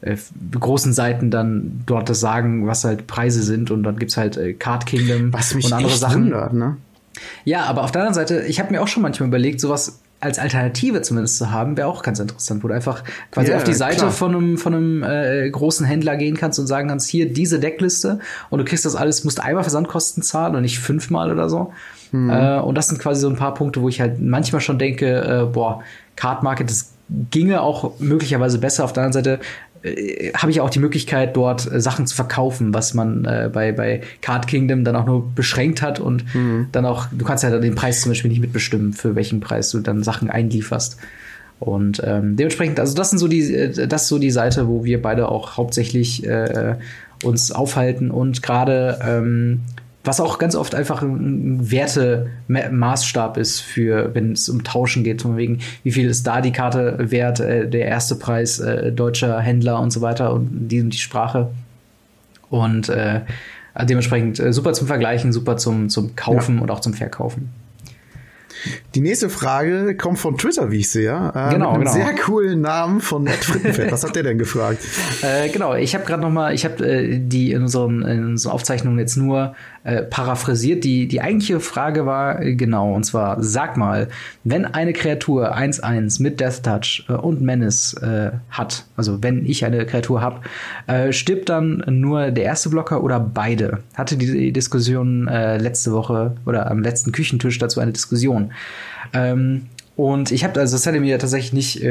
äh, 0.00 0.16
großen 0.58 0.92
Seiten 0.92 1.30
dann 1.30 1.82
dort 1.86 2.08
das 2.08 2.20
sagen, 2.20 2.66
was 2.66 2.84
halt 2.84 3.06
Preise 3.06 3.42
sind 3.42 3.70
und 3.70 3.82
dann 3.82 3.96
gibt's 3.96 4.16
halt 4.16 4.36
äh, 4.36 4.52
Card 4.52 4.86
Kingdom 4.86 5.32
und 5.32 5.72
andere 5.72 5.96
Sachen. 5.96 6.24
Wundert, 6.24 6.52
ne? 6.52 6.76
Ja, 7.44 7.64
aber 7.64 7.82
auf 7.82 7.90
der 7.90 8.02
anderen 8.02 8.14
Seite, 8.14 8.44
ich 8.46 8.60
habe 8.60 8.72
mir 8.72 8.80
auch 8.80 8.86
schon 8.88 9.02
manchmal 9.02 9.28
überlegt, 9.28 9.60
sowas 9.60 10.00
als 10.20 10.38
Alternative 10.38 11.02
zumindest 11.02 11.38
zu 11.38 11.50
haben, 11.50 11.76
wäre 11.76 11.88
auch 11.88 12.02
ganz 12.02 12.18
interessant, 12.18 12.64
wo 12.64 12.68
du 12.68 12.74
einfach 12.74 13.04
quasi 13.30 13.48
yeah, 13.48 13.56
auf 13.56 13.64
die 13.64 13.74
Seite 13.74 13.98
klar. 13.98 14.10
von 14.10 14.34
einem, 14.34 14.58
von 14.58 14.74
einem 14.74 15.02
äh, 15.04 15.48
großen 15.48 15.86
Händler 15.86 16.16
gehen 16.16 16.36
kannst 16.36 16.58
und 16.58 16.66
sagen 16.66 16.88
kannst, 16.88 17.08
hier 17.08 17.32
diese 17.32 17.60
Deckliste 17.60 18.18
und 18.50 18.58
du 18.58 18.64
kriegst 18.64 18.84
das 18.84 18.96
alles, 18.96 19.22
musst 19.24 19.40
einmal 19.40 19.62
Versandkosten 19.62 20.22
zahlen 20.22 20.56
und 20.56 20.62
nicht 20.62 20.80
fünfmal 20.80 21.30
oder 21.30 21.48
so. 21.48 21.72
Mhm. 22.10 22.30
Äh, 22.30 22.58
und 22.58 22.76
das 22.76 22.88
sind 22.88 22.98
quasi 22.98 23.20
so 23.20 23.28
ein 23.28 23.36
paar 23.36 23.54
Punkte, 23.54 23.80
wo 23.80 23.88
ich 23.88 24.00
halt 24.00 24.20
manchmal 24.20 24.60
schon 24.60 24.78
denke, 24.78 25.06
äh, 25.06 25.44
boah, 25.44 25.82
Card 26.16 26.42
Market, 26.42 26.68
das 26.68 26.90
ginge 27.30 27.62
auch 27.62 27.98
möglicherweise 28.00 28.58
besser. 28.58 28.84
Auf 28.84 28.92
der 28.92 29.04
anderen 29.04 29.24
Seite 29.24 29.40
äh, 29.82 30.32
habe 30.32 30.50
ich 30.50 30.60
auch 30.60 30.70
die 30.70 30.78
Möglichkeit, 30.78 31.36
dort 31.36 31.70
äh, 31.70 31.80
Sachen 31.80 32.06
zu 32.06 32.14
verkaufen, 32.14 32.74
was 32.74 32.94
man 32.94 33.24
äh, 33.24 33.50
bei, 33.52 33.72
bei 33.72 34.02
Card 34.20 34.46
Kingdom 34.46 34.84
dann 34.84 34.96
auch 34.96 35.06
nur 35.06 35.30
beschränkt 35.34 35.82
hat 35.82 36.00
und 36.00 36.34
mhm. 36.34 36.68
dann 36.72 36.84
auch, 36.84 37.06
du 37.12 37.24
kannst 37.24 37.44
ja 37.44 37.58
den 37.58 37.74
Preis 37.74 38.02
zum 38.02 38.10
Beispiel 38.10 38.30
nicht 38.30 38.40
mitbestimmen, 38.40 38.92
für 38.92 39.14
welchen 39.14 39.40
Preis 39.40 39.70
du 39.70 39.80
dann 39.80 40.02
Sachen 40.02 40.30
einlieferst. 40.30 40.98
Und 41.60 42.00
ähm, 42.04 42.36
dementsprechend, 42.36 42.78
also 42.78 42.94
das 42.94 43.10
sind 43.10 43.18
so 43.18 43.28
die, 43.28 43.52
äh, 43.54 43.86
das 43.86 44.02
ist 44.02 44.08
so 44.08 44.18
die 44.18 44.30
Seite, 44.30 44.68
wo 44.68 44.84
wir 44.84 45.02
beide 45.02 45.28
auch 45.28 45.56
hauptsächlich 45.56 46.26
uns 47.24 47.50
aufhalten 47.50 48.12
und 48.12 48.44
gerade 48.44 49.00
ähm, 49.02 49.60
was 50.04 50.20
auch 50.20 50.38
ganz 50.38 50.54
oft 50.54 50.74
einfach 50.74 51.02
ein 51.02 51.70
Wertemaßstab 51.70 53.36
ist 53.36 53.60
für, 53.60 54.14
wenn 54.14 54.32
es 54.32 54.48
um 54.48 54.64
Tauschen 54.64 55.04
geht, 55.04 55.22
von 55.22 55.36
wegen, 55.36 55.58
wie 55.82 55.92
viel 55.92 56.08
ist 56.08 56.26
da 56.26 56.40
die 56.40 56.52
Karte 56.52 56.96
wert, 56.98 57.40
äh, 57.40 57.68
der 57.68 57.86
erste 57.86 58.14
Preis 58.14 58.58
äh, 58.58 58.92
deutscher 58.92 59.40
Händler 59.40 59.80
und 59.80 59.90
so 59.90 60.00
weiter 60.00 60.32
und 60.32 60.68
die 60.68 60.80
und 60.80 60.90
die 60.90 60.98
Sprache. 60.98 61.50
Und 62.48 62.88
äh, 62.88 63.20
dementsprechend 63.84 64.40
äh, 64.40 64.52
super 64.52 64.72
zum 64.72 64.86
Vergleichen, 64.86 65.32
super 65.32 65.56
zum, 65.56 65.88
zum 65.88 66.16
Kaufen 66.16 66.56
ja. 66.56 66.62
und 66.62 66.70
auch 66.70 66.80
zum 66.80 66.94
Verkaufen. 66.94 67.50
Die 68.94 69.00
nächste 69.00 69.30
Frage 69.30 69.96
kommt 69.96 70.18
von 70.18 70.36
Twitter, 70.36 70.70
wie 70.70 70.78
ich 70.78 70.90
sehe. 70.90 71.10
Äh, 71.10 71.52
genau, 71.52 71.52
mit 71.52 71.62
einem 71.62 71.80
genau. 71.80 71.92
sehr 71.92 72.14
coolen 72.16 72.60
Namen 72.60 73.00
von 73.00 73.26
Ed 73.26 73.44
Frittenfett. 73.44 73.92
Was 73.92 74.04
hat 74.04 74.16
der 74.16 74.22
denn 74.22 74.38
gefragt? 74.38 74.78
Äh, 75.20 75.48
genau, 75.48 75.74
ich 75.74 75.94
habe 75.94 76.04
gerade 76.04 76.22
noch 76.22 76.30
mal, 76.30 76.54
ich 76.54 76.64
habe 76.64 76.86
äh, 76.86 77.18
die 77.18 77.52
in 77.52 77.62
unseren, 77.62 78.02
in 78.02 78.24
unseren 78.24 78.52
Aufzeichnungen 78.52 78.98
jetzt 78.98 79.16
nur 79.16 79.54
äh, 79.88 80.02
paraphrasiert. 80.02 80.84
Die, 80.84 81.08
die 81.08 81.22
eigentliche 81.22 81.60
Frage 81.60 82.04
war 82.04 82.42
äh, 82.42 82.54
genau, 82.54 82.92
und 82.92 83.04
zwar, 83.04 83.42
sag 83.42 83.78
mal, 83.78 84.08
wenn 84.44 84.66
eine 84.66 84.92
Kreatur 84.92 85.56
1-1 85.56 86.22
mit 86.22 86.40
Death 86.40 86.62
Touch 86.62 87.06
äh, 87.08 87.14
und 87.14 87.40
Menace 87.40 87.94
äh, 87.94 88.32
hat, 88.50 88.84
also 88.98 89.22
wenn 89.22 89.46
ich 89.46 89.64
eine 89.64 89.86
Kreatur 89.86 90.20
habe, 90.20 90.40
stirbt 91.10 91.48
dann 91.48 91.82
nur 91.86 92.30
der 92.30 92.44
erste 92.44 92.68
Blocker 92.68 93.02
oder 93.02 93.18
beide? 93.20 93.78
Hatte 93.94 94.16
die 94.16 94.52
Diskussion 94.52 95.26
letzte 95.26 95.92
Woche 95.92 96.34
oder 96.46 96.70
am 96.70 96.82
letzten 96.82 97.12
Küchentisch 97.12 97.58
dazu 97.58 97.80
eine 97.80 97.92
Diskussion. 97.92 98.52
Ähm, 99.12 99.66
und 99.96 100.30
ich 100.30 100.44
habe, 100.44 100.58
also 100.60 100.76
das 100.76 100.86
hat 100.86 100.94
er 100.94 101.00
mir 101.00 101.18
tatsächlich 101.18 101.52
nicht, 101.52 101.84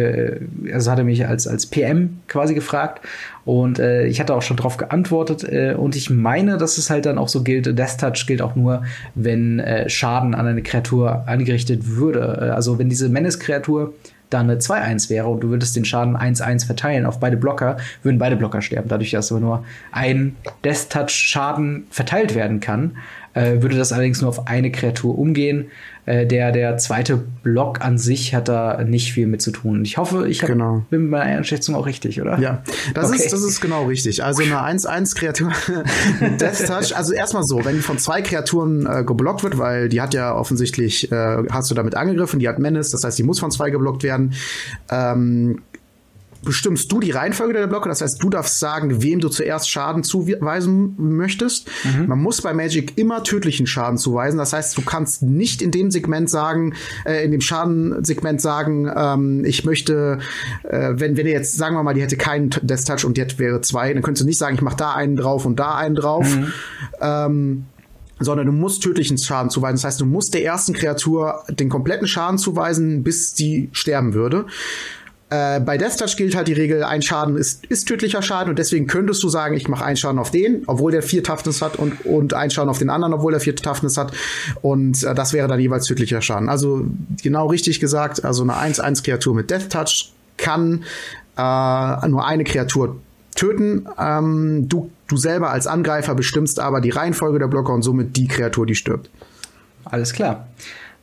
also 0.74 0.92
hat 0.92 0.98
er 0.98 1.04
mich 1.04 1.28
als, 1.28 1.48
als 1.48 1.66
PM 1.66 2.20
quasi 2.28 2.54
gefragt. 2.54 3.02
Und 3.48 3.80
äh, 3.80 4.06
ich 4.08 4.20
hatte 4.20 4.36
auch 4.36 4.42
schon 4.42 4.58
darauf 4.58 4.76
geantwortet. 4.76 5.46
Äh, 5.46 5.74
und 5.74 5.96
ich 5.96 6.10
meine, 6.10 6.58
dass 6.58 6.78
es 6.78 6.90
halt 6.90 7.06
dann 7.06 7.18
auch 7.18 7.30
so 7.30 7.44
gilt, 7.44 7.66
Death 7.80 7.98
Touch 7.98 8.26
gilt 8.28 8.42
auch 8.42 8.58
nur, 8.58 8.84
wenn 9.16 9.60
äh, 9.60 9.90
Schaden 9.90 10.36
an 10.36 10.46
eine 10.46 10.62
Kreatur 10.62 11.24
angerichtet 11.30 11.88
würde. 11.88 12.40
Äh, 12.42 12.50
also 12.50 12.78
wenn 12.78 12.90
diese 12.90 13.08
Menace-Kreatur 13.08 13.94
da 14.30 14.42
eine 14.42 14.58
2-1 14.58 15.10
wäre 15.10 15.28
und 15.28 15.40
du 15.40 15.50
würdest 15.50 15.78
den 15.78 15.86
Schaden 15.86 16.18
1-1 16.18 16.66
verteilen 16.66 17.06
auf 17.06 17.22
beide 17.22 17.38
Blocker, 17.38 17.78
würden 18.04 18.18
beide 18.18 18.36
Blocker 18.36 18.62
sterben. 18.62 18.90
Dadurch, 18.90 19.12
dass 19.12 19.32
aber 19.32 19.40
nur 19.40 19.64
ein 19.94 20.36
Death 20.66 20.90
Touch 20.90 21.12
Schaden 21.12 21.88
verteilt 21.90 22.36
werden 22.36 22.60
kann, 22.60 22.98
äh, 23.38 23.62
würde 23.62 23.78
das 23.78 23.92
allerdings 23.92 24.22
nur 24.22 24.30
auf 24.30 24.48
eine 24.48 24.72
Kreatur 24.72 25.18
umgehen. 25.18 25.68
Äh, 26.08 26.26
der, 26.26 26.54
der 26.54 26.78
zweite 26.78 27.18
Block 27.18 27.82
an 27.82 27.98
sich 27.98 28.34
hat 28.34 28.48
da 28.48 28.82
nicht 28.84 29.12
viel 29.12 29.28
mit 29.28 29.42
zu 29.42 29.52
tun. 29.52 29.84
Ich 29.84 29.98
hoffe, 29.98 30.30
ich 30.30 30.42
hab, 30.42 30.48
genau. 30.48 30.86
bin 30.90 31.02
mit 31.02 31.12
meiner 31.12 31.38
Einschätzung 31.38 31.76
auch 31.76 31.86
richtig, 31.86 32.22
oder? 32.22 32.40
Ja, 32.40 32.64
das, 32.94 33.10
okay. 33.10 33.18
ist, 33.18 33.34
das 33.34 33.44
ist 33.44 33.60
genau 33.60 33.88
richtig. 33.88 34.24
Also 34.24 34.42
eine 34.42 34.56
1-1-Kreatur 34.56 35.52
Death 36.40 36.66
Touch, 36.66 36.96
also 36.96 37.12
erstmal 37.12 37.44
so, 37.44 37.66
wenn 37.66 37.82
von 37.82 37.98
zwei 37.98 38.22
Kreaturen 38.22 38.86
äh, 38.86 39.04
geblockt 39.04 39.44
wird, 39.44 39.58
weil 39.58 39.90
die 39.90 40.00
hat 40.00 40.14
ja 40.14 40.34
offensichtlich, 40.34 41.12
äh, 41.12 41.44
hast 41.52 41.70
du 41.72 41.76
damit 41.76 41.96
angegriffen, 41.96 42.40
die 42.40 42.48
hat 42.48 42.58
Menace, 42.58 42.92
das 42.92 43.04
heißt, 43.04 43.20
die 43.20 43.24
muss 43.24 43.42
von 43.42 43.52
zwei 43.52 43.70
geblockt 43.70 44.04
werden. 44.04 44.34
Ähm, 44.90 45.62
bestimmst 46.44 46.92
du 46.92 47.00
die 47.00 47.12
Reihenfolge 47.12 47.54
der 47.54 47.68
Blöcke. 47.68 47.90
Das 47.90 48.02
heißt, 48.02 48.22
du 48.22 48.30
darfst 48.30 48.60
sagen, 48.60 49.02
wem 49.02 49.20
du 49.20 49.30
zuerst 49.30 49.70
Schaden 49.70 50.04
zuweisen 50.04 50.96
möchtest. 50.98 51.70
Mhm. 51.84 52.08
Man 52.08 52.20
muss 52.20 52.42
bei 52.42 52.54
Magic 52.54 52.98
immer 52.98 53.24
tödlichen 53.24 53.68
Schaden 53.68 53.98
zuweisen. 53.98 54.38
Das 54.38 54.54
heißt, 54.54 54.78
du 54.78 54.82
kannst 54.82 55.24
nicht 55.24 55.62
in 55.62 55.72
dem 55.72 55.92
Segment 55.92 56.30
sagen, 56.30 56.74
äh, 57.06 57.24
in 57.24 57.32
dem 57.32 57.42
Schadensegment 57.42 58.42
sagen, 58.42 58.92
ähm, 58.96 59.46
ich 59.46 59.66
möchte, 59.66 60.20
äh, 60.64 60.94
wenn, 60.94 61.18
wenn 61.18 61.26
ihr 61.26 61.34
jetzt, 61.34 61.58
sagen 61.58 61.76
wir 61.76 61.84
mal, 61.84 61.94
die 61.94 62.02
hätte 62.02 62.18
keinen 62.18 62.50
Death 62.50 62.86
Touch 62.86 63.06
und 63.06 63.18
die 63.18 63.22
hätte, 63.22 63.40
wäre 63.40 63.62
zwei, 63.62 63.94
dann 63.94 64.04
könntest 64.04 64.24
du 64.24 64.28
nicht 64.28 64.38
sagen, 64.38 64.56
ich 64.56 64.62
mache 64.62 64.78
da 64.78 64.94
einen 64.94 65.16
drauf 65.16 65.46
und 65.46 65.60
da 65.60 65.76
einen 65.76 65.96
drauf. 65.96 66.26
Mhm. 66.26 66.54
Ähm, 67.02 67.66
sondern 68.20 68.48
du 68.48 68.52
musst 68.52 68.84
tödlichen 68.84 69.18
Schaden 69.18 69.50
zuweisen. 69.50 69.76
Das 69.76 69.84
heißt, 69.84 70.02
du 70.02 70.06
musst 70.06 70.34
der 70.34 70.44
ersten 70.44 70.74
Kreatur 70.74 71.44
den 71.50 71.70
kompletten 71.70 72.08
Schaden 72.08 72.38
zuweisen, 72.38 73.04
bis 73.04 73.34
die 73.34 73.70
sterben 73.74 74.14
würde. 74.14 74.46
Äh, 75.30 75.60
bei 75.60 75.78
Death 75.78 75.98
Touch 75.98 76.16
gilt 76.16 76.36
halt 76.38 76.48
die 76.48 76.54
Regel, 76.54 76.84
ein 76.84 77.02
Schaden 77.02 77.36
ist, 77.36 77.66
ist 77.66 77.86
tödlicher 77.86 78.22
Schaden 78.22 78.50
und 78.50 78.60
deswegen 78.60 78.88
könntest 78.88 79.22
du 79.24 79.30
sagen, 79.30 79.58
ich 79.58 79.68
mache 79.68 79.84
einen 79.84 79.98
Schaden 79.98 80.20
auf 80.20 80.32
den, 80.32 80.64
obwohl 80.68 80.94
der 80.94 81.04
vier 81.04 81.22
Toughness 81.22 81.62
hat 81.62 81.76
und, 81.76 82.06
und 82.06 82.34
einen 82.34 82.50
Schaden 82.50 82.70
auf 82.70 82.80
den 82.80 82.90
anderen, 82.90 83.14
obwohl 83.14 83.34
der 83.34 83.42
vier 83.42 83.54
Toughness 83.54 83.98
hat 83.98 84.14
und 84.62 85.04
äh, 85.04 85.14
das 85.14 85.34
wäre 85.34 85.50
dann 85.50 85.60
jeweils 85.60 85.86
tödlicher 85.86 86.22
Schaden. 86.22 86.48
Also 86.48 86.86
genau 87.22 87.48
richtig 87.48 87.82
gesagt, 87.82 88.24
also 88.24 88.44
eine 88.44 88.54
1-1-Kreatur 88.54 89.36
mit 89.36 89.52
Death 89.52 89.70
Touch 89.70 90.14
kann 90.38 90.86
äh, 91.38 92.08
nur 92.08 92.26
eine 92.26 92.46
Kreatur 92.46 92.96
töten. 93.36 93.86
Ähm, 94.00 94.70
du, 94.70 94.92
du 95.08 95.18
selber 95.18 95.50
als 95.50 95.68
Angreifer 95.68 96.16
bestimmst 96.16 96.62
aber 96.62 96.80
die 96.80 96.92
Reihenfolge 96.92 97.40
der 97.40 97.48
Blocker 97.48 97.74
und 97.74 97.82
somit 97.82 98.16
die 98.16 98.30
Kreatur, 98.30 98.66
die 98.66 98.76
stirbt. 98.76 99.10
Alles 99.84 100.14
klar. 100.14 100.48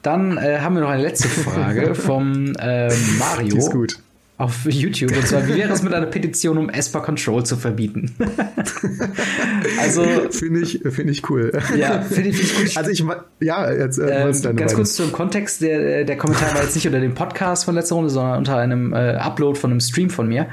Dann 0.01 0.39
äh, 0.39 0.61
haben 0.61 0.75
wir 0.75 0.81
noch 0.81 0.89
eine 0.89 1.03
letzte 1.03 1.29
Frage 1.29 1.95
vom 1.95 2.55
äh, 2.59 2.91
Mario. 3.18 3.49
Die 3.49 3.59
ist 3.59 3.70
gut 3.70 3.99
auf 4.37 4.64
YouTube. 4.64 5.16
Und 5.16 5.26
zwar, 5.26 5.47
wie 5.47 5.55
wäre 5.55 5.72
es 5.72 5.82
mit 5.82 5.95
einer 5.95 6.07
Petition, 6.07 6.59
um 6.59 6.68
Esper 6.68 7.01
Control 7.01 7.47
zu 7.47 7.57
verbieten? 7.57 8.12
also. 9.80 10.05
Finde 10.30 10.61
ich, 10.61 10.80
finde 10.89 11.12
ich 11.12 11.30
cool. 11.30 11.53
Ja, 11.76 12.03
finde 12.03 12.30
ich, 12.30 12.39
find 12.39 12.68
ich 12.68 12.74
gut. 12.74 12.76
Also 12.76 12.91
ich, 12.91 13.05
ja, 13.41 13.70
jetzt, 13.72 13.99
äh, 13.99 14.24
ähm, 14.28 14.57
Ganz 14.57 14.74
kurz 14.74 14.95
zum 14.97 15.12
Kontext, 15.12 15.62
der, 15.62 16.05
der 16.05 16.16
Kommentar 16.16 16.53
war 16.55 16.62
jetzt 16.62 16.74
nicht 16.74 16.87
unter 16.87 17.01
dem 17.01 17.14
Podcast 17.14 17.64
von 17.64 17.76
letzter 17.76 17.95
Runde, 17.95 18.11
sondern 18.11 18.39
unter 18.39 18.57
einem 18.57 18.93
äh, 18.93 19.14
Upload 19.14 19.59
von 19.59 19.70
einem 19.70 19.80
Stream 19.80 20.11
von 20.11 20.26
mir. 20.26 20.49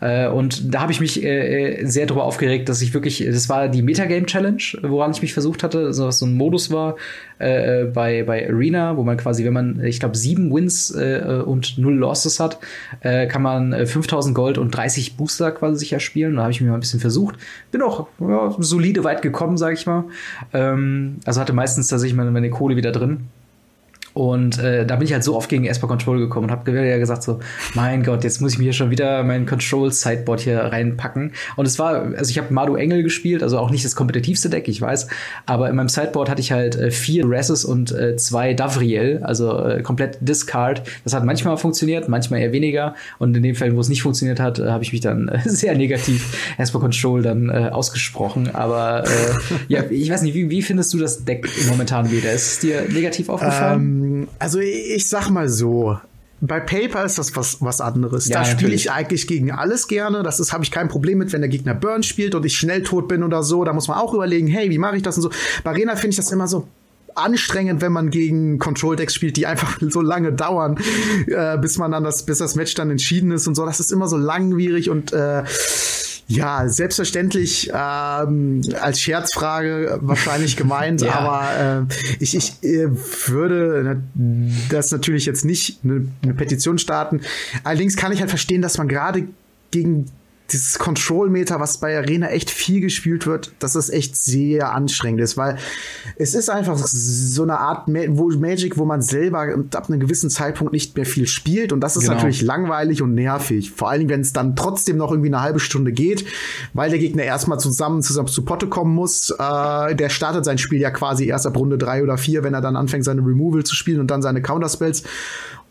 Äh, 0.00 0.28
und 0.28 0.74
da 0.74 0.80
habe 0.80 0.92
ich 0.92 1.00
mich 1.00 1.22
äh, 1.22 1.80
äh, 1.80 1.86
sehr 1.86 2.06
darüber 2.06 2.24
aufgeregt, 2.24 2.68
dass 2.68 2.82
ich 2.82 2.92
wirklich, 2.94 3.24
das 3.24 3.48
war 3.48 3.68
die 3.68 3.82
Metagame 3.82 4.26
Challenge, 4.26 4.62
woran 4.82 5.10
ich 5.12 5.22
mich 5.22 5.32
versucht 5.32 5.62
hatte, 5.62 5.92
so 5.92 6.06
was 6.06 6.18
so 6.18 6.26
ein 6.26 6.34
Modus 6.34 6.70
war 6.70 6.96
bei, 7.38 8.24
bei 8.26 8.48
Arena, 8.48 8.96
wo 8.96 9.02
man 9.02 9.18
quasi, 9.18 9.44
wenn 9.44 9.52
man, 9.52 9.84
ich 9.84 10.00
glaube, 10.00 10.16
sieben 10.16 10.50
Wins 10.50 10.90
und 10.90 11.76
null 11.76 11.94
Losses 11.94 12.40
hat, 12.40 12.58
kann 13.02 13.42
man 13.42 13.86
5000 13.86 14.34
Gold 14.34 14.56
und 14.56 14.70
30 14.70 15.18
Booster 15.18 15.50
quasi 15.50 15.80
sich 15.80 15.92
erspielen. 15.92 16.36
Da 16.36 16.44
habe 16.44 16.52
ich 16.52 16.62
mich 16.62 16.70
mal 16.70 16.78
ein 16.78 16.80
bisschen 16.80 16.98
versucht. 16.98 17.36
Bin 17.72 17.82
auch 17.82 18.06
ja, 18.20 18.56
solide 18.58 19.04
weit 19.04 19.20
gekommen, 19.20 19.58
sage 19.58 19.74
ich 19.74 19.84
mal. 19.84 20.04
Ähm, 20.54 21.18
also 21.26 21.42
hatte 21.42 21.52
meistens 21.52 21.88
tatsächlich 21.88 22.16
meine, 22.16 22.30
meine 22.30 22.48
Kohle 22.48 22.76
wieder 22.76 22.90
drin. 22.90 23.28
Und 24.16 24.58
äh, 24.58 24.86
da 24.86 24.96
bin 24.96 25.04
ich 25.04 25.12
halt 25.12 25.22
so 25.22 25.36
oft 25.36 25.50
gegen 25.50 25.66
Esper 25.66 25.88
Control 25.88 26.18
gekommen 26.18 26.46
und 26.46 26.50
habe 26.50 26.70
ja 26.72 26.96
gesagt 26.96 27.22
so, 27.22 27.38
mein 27.74 28.02
Gott, 28.02 28.24
jetzt 28.24 28.40
muss 28.40 28.54
ich 28.54 28.58
mir 28.58 28.64
hier 28.64 28.72
schon 28.72 28.88
wieder 28.88 29.22
mein 29.24 29.44
Control 29.44 29.92
Sideboard 29.92 30.40
hier 30.40 30.58
reinpacken. 30.58 31.32
Und 31.56 31.66
es 31.66 31.78
war, 31.78 32.00
also 32.16 32.30
ich 32.30 32.38
habe 32.38 32.50
Madu 32.50 32.76
Engel 32.76 33.02
gespielt, 33.02 33.42
also 33.42 33.58
auch 33.58 33.70
nicht 33.70 33.84
das 33.84 33.94
kompetitivste 33.94 34.48
Deck, 34.48 34.68
ich 34.68 34.80
weiß, 34.80 35.08
aber 35.44 35.68
in 35.68 35.76
meinem 35.76 35.90
Sideboard 35.90 36.30
hatte 36.30 36.40
ich 36.40 36.50
halt 36.50 36.76
äh, 36.76 36.90
vier 36.90 37.28
Resses 37.28 37.66
und 37.66 37.92
äh, 37.92 38.16
zwei 38.16 38.54
Davriel, 38.54 39.20
also 39.22 39.62
äh, 39.62 39.82
komplett 39.82 40.16
Discard. 40.22 40.82
Das 41.04 41.12
hat 41.12 41.26
manchmal 41.26 41.58
funktioniert, 41.58 42.08
manchmal 42.08 42.40
eher 42.40 42.52
weniger. 42.52 42.94
Und 43.18 43.36
in 43.36 43.42
den 43.42 43.54
Fällen, 43.54 43.76
wo 43.76 43.80
es 43.80 43.90
nicht 43.90 44.00
funktioniert 44.00 44.40
hat, 44.40 44.58
äh, 44.58 44.70
habe 44.70 44.82
ich 44.82 44.92
mich 44.92 45.02
dann 45.02 45.28
äh, 45.28 45.40
sehr 45.44 45.74
negativ 45.76 46.54
Esper 46.56 46.80
Control 46.80 47.20
dann 47.20 47.50
äh, 47.50 47.68
ausgesprochen. 47.70 48.54
Aber 48.54 49.04
äh, 49.04 49.08
ja, 49.68 49.82
ich 49.90 50.10
weiß 50.10 50.22
nicht, 50.22 50.32
wie, 50.32 50.48
wie 50.48 50.62
findest 50.62 50.94
du 50.94 50.98
das 50.98 51.26
Deck 51.26 51.46
momentan 51.68 52.10
wieder? 52.10 52.32
Ist 52.32 52.46
es 52.46 52.58
dir 52.60 52.88
negativ 52.88 53.28
aufgefallen? 53.28 54.04
Um 54.04 54.05
ähm, 54.06 54.28
also 54.38 54.58
ich 54.58 55.08
sag 55.08 55.30
mal 55.30 55.48
so, 55.48 55.98
bei 56.40 56.60
Paper 56.60 57.04
ist 57.04 57.18
das 57.18 57.34
was, 57.34 57.62
was 57.62 57.80
anderes. 57.80 58.28
Ja, 58.28 58.40
da 58.40 58.44
spiele 58.44 58.74
ich 58.74 58.90
eigentlich 58.90 59.26
gegen 59.26 59.50
alles 59.52 59.88
gerne. 59.88 60.22
Das 60.22 60.38
ist, 60.38 60.52
habe 60.52 60.64
ich 60.64 60.70
kein 60.70 60.88
Problem 60.88 61.18
mit, 61.18 61.32
wenn 61.32 61.40
der 61.40 61.48
Gegner 61.48 61.74
Burn 61.74 62.02
spielt 62.02 62.34
und 62.34 62.44
ich 62.44 62.56
schnell 62.56 62.82
tot 62.82 63.08
bin 63.08 63.22
oder 63.22 63.42
so. 63.42 63.64
Da 63.64 63.72
muss 63.72 63.88
man 63.88 63.98
auch 63.98 64.12
überlegen, 64.12 64.46
hey, 64.46 64.70
wie 64.70 64.78
mache 64.78 64.96
ich 64.96 65.02
das 65.02 65.16
und 65.16 65.22
so. 65.22 65.30
Bei 65.64 65.70
Arena 65.70 65.96
finde 65.96 66.10
ich 66.10 66.16
das 66.16 66.30
immer 66.30 66.46
so 66.46 66.68
anstrengend, 67.14 67.80
wenn 67.80 67.92
man 67.92 68.10
gegen 68.10 68.58
Control-Decks 68.58 69.14
spielt, 69.14 69.38
die 69.38 69.46
einfach 69.46 69.78
so 69.88 70.02
lange 70.02 70.32
dauern, 70.32 70.78
äh, 71.26 71.56
bis 71.58 71.78
man 71.78 71.92
dann 71.92 72.04
das, 72.04 72.26
bis 72.26 72.38
das 72.38 72.54
Match 72.54 72.74
dann 72.74 72.90
entschieden 72.90 73.30
ist 73.30 73.46
und 73.46 73.54
so. 73.54 73.64
Das 73.64 73.80
ist 73.80 73.90
immer 73.90 74.06
so 74.06 74.18
langwierig 74.18 74.90
und 74.90 75.12
äh, 75.12 75.42
Ja, 76.28 76.68
selbstverständlich 76.68 77.70
ähm, 77.72 78.60
als 78.80 79.00
Scherzfrage 79.00 79.98
wahrscheinlich 80.02 80.56
gemeint, 80.56 81.02
ja. 81.02 81.14
aber 81.14 81.86
äh, 81.88 81.94
ich, 82.18 82.34
ich 82.34 82.62
äh, 82.64 82.88
würde 83.28 84.02
das 84.70 84.90
natürlich 84.90 85.24
jetzt 85.24 85.44
nicht 85.44 85.78
eine, 85.84 86.08
eine 86.22 86.34
Petition 86.34 86.78
starten. 86.78 87.20
Allerdings 87.62 87.96
kann 87.96 88.10
ich 88.10 88.20
halt 88.20 88.30
verstehen, 88.30 88.60
dass 88.60 88.76
man 88.76 88.88
gerade 88.88 89.28
gegen 89.70 90.06
dieses 90.52 90.78
Control-Meter, 90.78 91.60
was 91.60 91.78
bei 91.78 91.96
Arena 91.96 92.28
echt 92.28 92.50
viel 92.50 92.80
gespielt 92.80 93.26
wird, 93.26 93.52
dass 93.58 93.72
das 93.72 93.90
echt 93.90 94.16
sehr 94.16 94.72
anstrengend 94.72 95.20
ist, 95.20 95.36
weil 95.36 95.58
es 96.16 96.34
ist 96.34 96.50
einfach 96.50 96.78
so 96.78 97.42
eine 97.42 97.58
Art 97.58 97.88
Ma 97.88 98.00
wo 98.08 98.30
Magic, 98.30 98.78
wo 98.78 98.84
man 98.84 99.02
selber 99.02 99.46
ab 99.74 99.88
einem 99.88 100.00
gewissen 100.00 100.30
Zeitpunkt 100.30 100.72
nicht 100.72 100.96
mehr 100.96 101.06
viel 101.06 101.26
spielt 101.26 101.72
und 101.72 101.80
das 101.80 101.96
ist 101.96 102.04
genau. 102.04 102.14
natürlich 102.14 102.42
langweilig 102.42 103.02
und 103.02 103.14
nervig. 103.14 103.70
Vor 103.72 103.90
allen 103.90 104.00
Dingen, 104.00 104.10
wenn 104.10 104.20
es 104.20 104.32
dann 104.32 104.56
trotzdem 104.56 104.96
noch 104.96 105.10
irgendwie 105.10 105.30
eine 105.30 105.42
halbe 105.42 105.60
Stunde 105.60 105.92
geht, 105.92 106.26
weil 106.74 106.90
der 106.90 106.98
Gegner 106.98 107.24
erstmal 107.24 107.58
zusammen, 107.58 108.02
zusammen 108.02 108.28
zu 108.28 108.44
Potte 108.44 108.66
kommen 108.68 108.94
muss. 108.94 109.30
Äh, 109.30 109.94
der 109.94 110.08
startet 110.08 110.44
sein 110.44 110.58
Spiel 110.58 110.80
ja 110.80 110.90
quasi 110.90 111.26
erst 111.26 111.46
ab 111.46 111.56
Runde 111.56 111.78
drei 111.78 112.02
oder 112.02 112.18
vier, 112.18 112.44
wenn 112.44 112.54
er 112.54 112.60
dann 112.60 112.76
anfängt, 112.76 113.04
seine 113.04 113.20
Removal 113.20 113.64
zu 113.64 113.74
spielen 113.74 114.00
und 114.00 114.10
dann 114.10 114.22
seine 114.22 114.42
Counterspells 114.42 115.02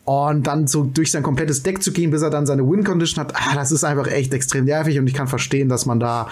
und 0.06 0.46
dann 0.46 0.68
so 0.68 0.84
durch 0.84 1.12
sein 1.12 1.24
komplettes 1.24 1.64
Deck 1.64 1.82
zu 1.82 1.92
gehen, 1.92 2.12
bis 2.12 2.22
er 2.22 2.30
dann 2.30 2.46
seine 2.46 2.64
Win-Condition 2.64 3.24
hat, 3.24 3.34
ah, 3.36 3.56
das 3.56 3.72
ist 3.72 3.84
einfach 3.84 4.08
echt 4.08 4.34
extrem 4.34 4.66
nervig 4.66 5.00
und 5.00 5.08
ich 5.08 5.16
kann 5.16 5.28
verstehen, 5.28 5.68
dass 5.68 5.88
man 5.88 6.00
da, 6.00 6.28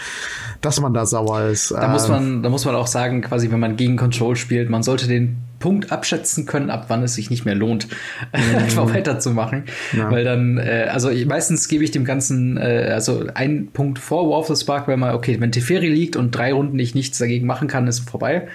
dass 0.61 0.79
man 0.79 0.93
da 0.93 1.07
sauer 1.07 1.45
ist. 1.45 1.71
Da 1.71 1.87
muss 1.87 2.05
ähm, 2.05 2.11
man, 2.11 2.43
da 2.43 2.49
muss 2.49 2.65
man 2.65 2.75
auch 2.75 2.85
sagen, 2.85 3.21
quasi, 3.21 3.49
wenn 3.51 3.59
man 3.59 3.75
gegen 3.75 3.97
Control 3.97 4.35
spielt, 4.35 4.69
man 4.69 4.83
sollte 4.83 5.07
den 5.07 5.37
Punkt 5.57 5.91
abschätzen 5.91 6.45
können, 6.45 6.69
ab 6.69 6.85
wann 6.89 7.01
es 7.01 7.15
sich 7.15 7.31
nicht 7.31 7.45
mehr 7.45 7.55
lohnt, 7.55 7.87
mhm. 8.31 8.57
einfach 8.57 8.93
weiterzumachen. 8.93 9.63
Ja. 9.97 10.11
Weil 10.11 10.23
dann, 10.23 10.59
äh, 10.59 10.89
also 10.91 11.09
meistens 11.25 11.67
gebe 11.67 11.83
ich 11.83 11.89
dem 11.89 12.05
Ganzen, 12.05 12.57
äh, 12.57 12.91
also 12.93 13.25
einen 13.33 13.71
Punkt 13.71 13.97
vor 13.97 14.29
War 14.29 14.39
of 14.39 14.47
the 14.47 14.55
Spark, 14.55 14.87
weil 14.87 14.97
man, 14.97 15.15
okay, 15.15 15.39
wenn 15.39 15.51
Teferi 15.51 15.87
liegt 15.89 16.15
und 16.15 16.31
drei 16.31 16.53
Runden 16.53 16.77
ich 16.77 16.93
nichts 16.93 17.17
dagegen 17.17 17.47
machen 17.47 17.67
kann, 17.67 17.87
ist 17.87 18.07
vorbei. 18.07 18.47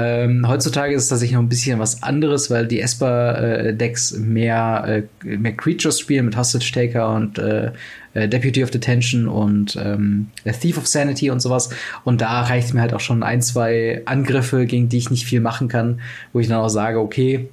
Ähm, 0.00 0.46
heutzutage 0.46 0.94
ist 0.94 1.02
es 1.04 1.08
tatsächlich 1.08 1.34
noch 1.34 1.42
ein 1.42 1.48
bisschen 1.48 1.80
was 1.80 2.04
anderes, 2.04 2.50
weil 2.52 2.68
die 2.68 2.80
Esper-Decks 2.80 4.12
äh, 4.12 4.18
mehr, 4.20 5.04
äh, 5.24 5.36
mehr 5.36 5.56
Creatures 5.56 5.98
spielen 5.98 6.26
mit 6.26 6.36
Hostage 6.36 6.70
Taker 6.72 7.12
und 7.14 7.38
äh, 7.38 7.72
äh, 8.14 8.28
Deputy 8.28 8.62
of 8.62 8.70
Detention 8.70 9.26
und 9.26 9.76
ähm, 9.76 10.28
Thief 10.60 10.78
of 10.78 10.86
Sanity 10.86 11.30
und 11.30 11.40
sowas. 11.40 11.70
Und 12.04 12.20
da 12.20 12.42
reicht 12.42 12.74
mir 12.74 12.80
halt 12.80 12.94
auch 12.94 13.00
schon 13.00 13.24
ein, 13.24 13.42
zwei 13.42 14.02
Angriffe, 14.04 14.66
gegen 14.66 14.88
die 14.88 14.98
ich 14.98 15.10
nicht 15.10 15.26
viel 15.26 15.40
machen 15.40 15.66
kann, 15.66 16.00
wo 16.32 16.38
ich 16.38 16.46
dann 16.46 16.58
auch 16.58 16.68
sage, 16.68 17.00
okay, 17.00 17.48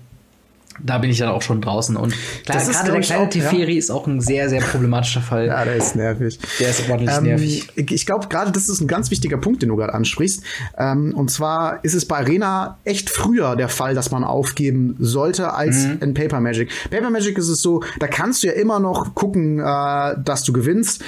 da 0.79 0.97
bin 0.97 1.09
ich 1.09 1.17
dann 1.17 1.29
auch 1.29 1.41
schon 1.41 1.61
draußen. 1.61 1.95
Und 1.95 2.13
klar, 2.45 2.57
das 2.57 2.69
gerade 2.69 2.91
der 2.91 3.01
kleine 3.01 3.29
Teferi 3.29 3.73
ja. 3.73 3.79
ist 3.79 3.91
auch 3.91 4.07
ein 4.07 4.21
sehr, 4.21 4.49
sehr 4.49 4.61
problematischer 4.61 5.21
Fall. 5.21 5.47
Ja, 5.47 5.63
der 5.63 5.75
ist 5.75 5.95
nervig. 5.95 6.39
Der 6.59 6.69
ist 6.69 6.89
ordentlich 6.89 7.15
ähm, 7.15 7.23
nervig. 7.23 7.67
Ich 7.75 8.05
glaube, 8.05 8.27
gerade 8.27 8.51
das 8.51 8.69
ist 8.69 8.81
ein 8.81 8.87
ganz 8.87 9.11
wichtiger 9.11 9.37
Punkt, 9.37 9.61
den 9.61 9.69
du 9.69 9.75
gerade 9.75 9.93
ansprichst. 9.93 10.43
Ähm, 10.77 11.13
und 11.15 11.31
zwar 11.31 11.83
ist 11.83 11.93
es 11.93 12.05
bei 12.05 12.17
Arena 12.17 12.77
echt 12.83 13.09
früher 13.09 13.55
der 13.55 13.69
Fall, 13.69 13.95
dass 13.95 14.11
man 14.11 14.23
aufgeben 14.23 14.95
sollte 14.99 15.53
als 15.53 15.85
mhm. 15.85 15.97
in 16.01 16.13
Paper 16.13 16.41
Magic. 16.41 16.69
Paper 16.89 17.09
Magic 17.09 17.37
ist 17.37 17.49
es 17.49 17.61
so, 17.61 17.83
da 17.99 18.07
kannst 18.07 18.43
du 18.43 18.47
ja 18.47 18.53
immer 18.53 18.79
noch 18.79 19.15
gucken, 19.15 19.59
äh, 19.59 20.15
dass 20.23 20.43
du 20.43 20.53
gewinnst 20.53 21.03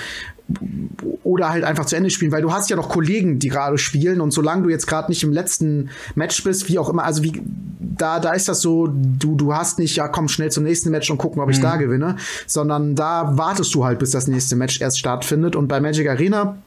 oder 1.24 1.50
halt 1.50 1.64
einfach 1.64 1.86
zu 1.86 1.95
Ende 1.95 2.10
spielen, 2.10 2.32
weil 2.32 2.41
du 2.41 2.52
hast 2.52 2.70
ja 2.70 2.76
noch 2.76 2.89
Kollegen, 2.89 3.39
die 3.39 3.50
gerade 3.50 3.78
spielen 3.78 4.22
und 4.22 4.32
solange 4.32 4.64
du 4.64 4.70
jetzt 4.70 4.88
gerade 4.88 5.10
nicht 5.12 5.24
im 5.24 5.34
letzten 5.34 5.89
Match 6.16 6.41
bist, 6.43 6.70
wie 6.70 6.80
auch 6.80 6.89
immer, 6.89 7.04
also 7.04 7.24
wie 7.24 7.41
da 7.80 8.20
da 8.20 8.32
ist 8.32 8.48
das 8.48 8.62
so, 8.62 8.88
du 8.88 9.36
du 9.36 9.54
hast 9.54 9.80
nicht 9.80 9.95
ja 9.95 10.08
komm 10.08 10.30
schnell 10.30 10.52
zum 10.52 10.64
nächsten 10.64 10.89
Match 10.89 11.10
und 11.12 11.18
gucken, 11.18 11.41
ob 11.41 11.50
ich 11.50 11.58
mhm. 11.58 11.64
da 11.64 11.76
gewinne, 11.76 12.16
sondern 12.45 12.95
da 12.95 13.38
wartest 13.38 13.74
du 13.76 13.84
halt 13.84 14.00
bis 14.00 14.12
das 14.12 14.28
nächste 14.28 14.56
Match 14.56 14.80
erst 14.80 15.00
stattfindet 15.00 15.56
und 15.56 15.68
bei 15.68 15.80
Magic 15.80 16.08
Arena 16.08 16.58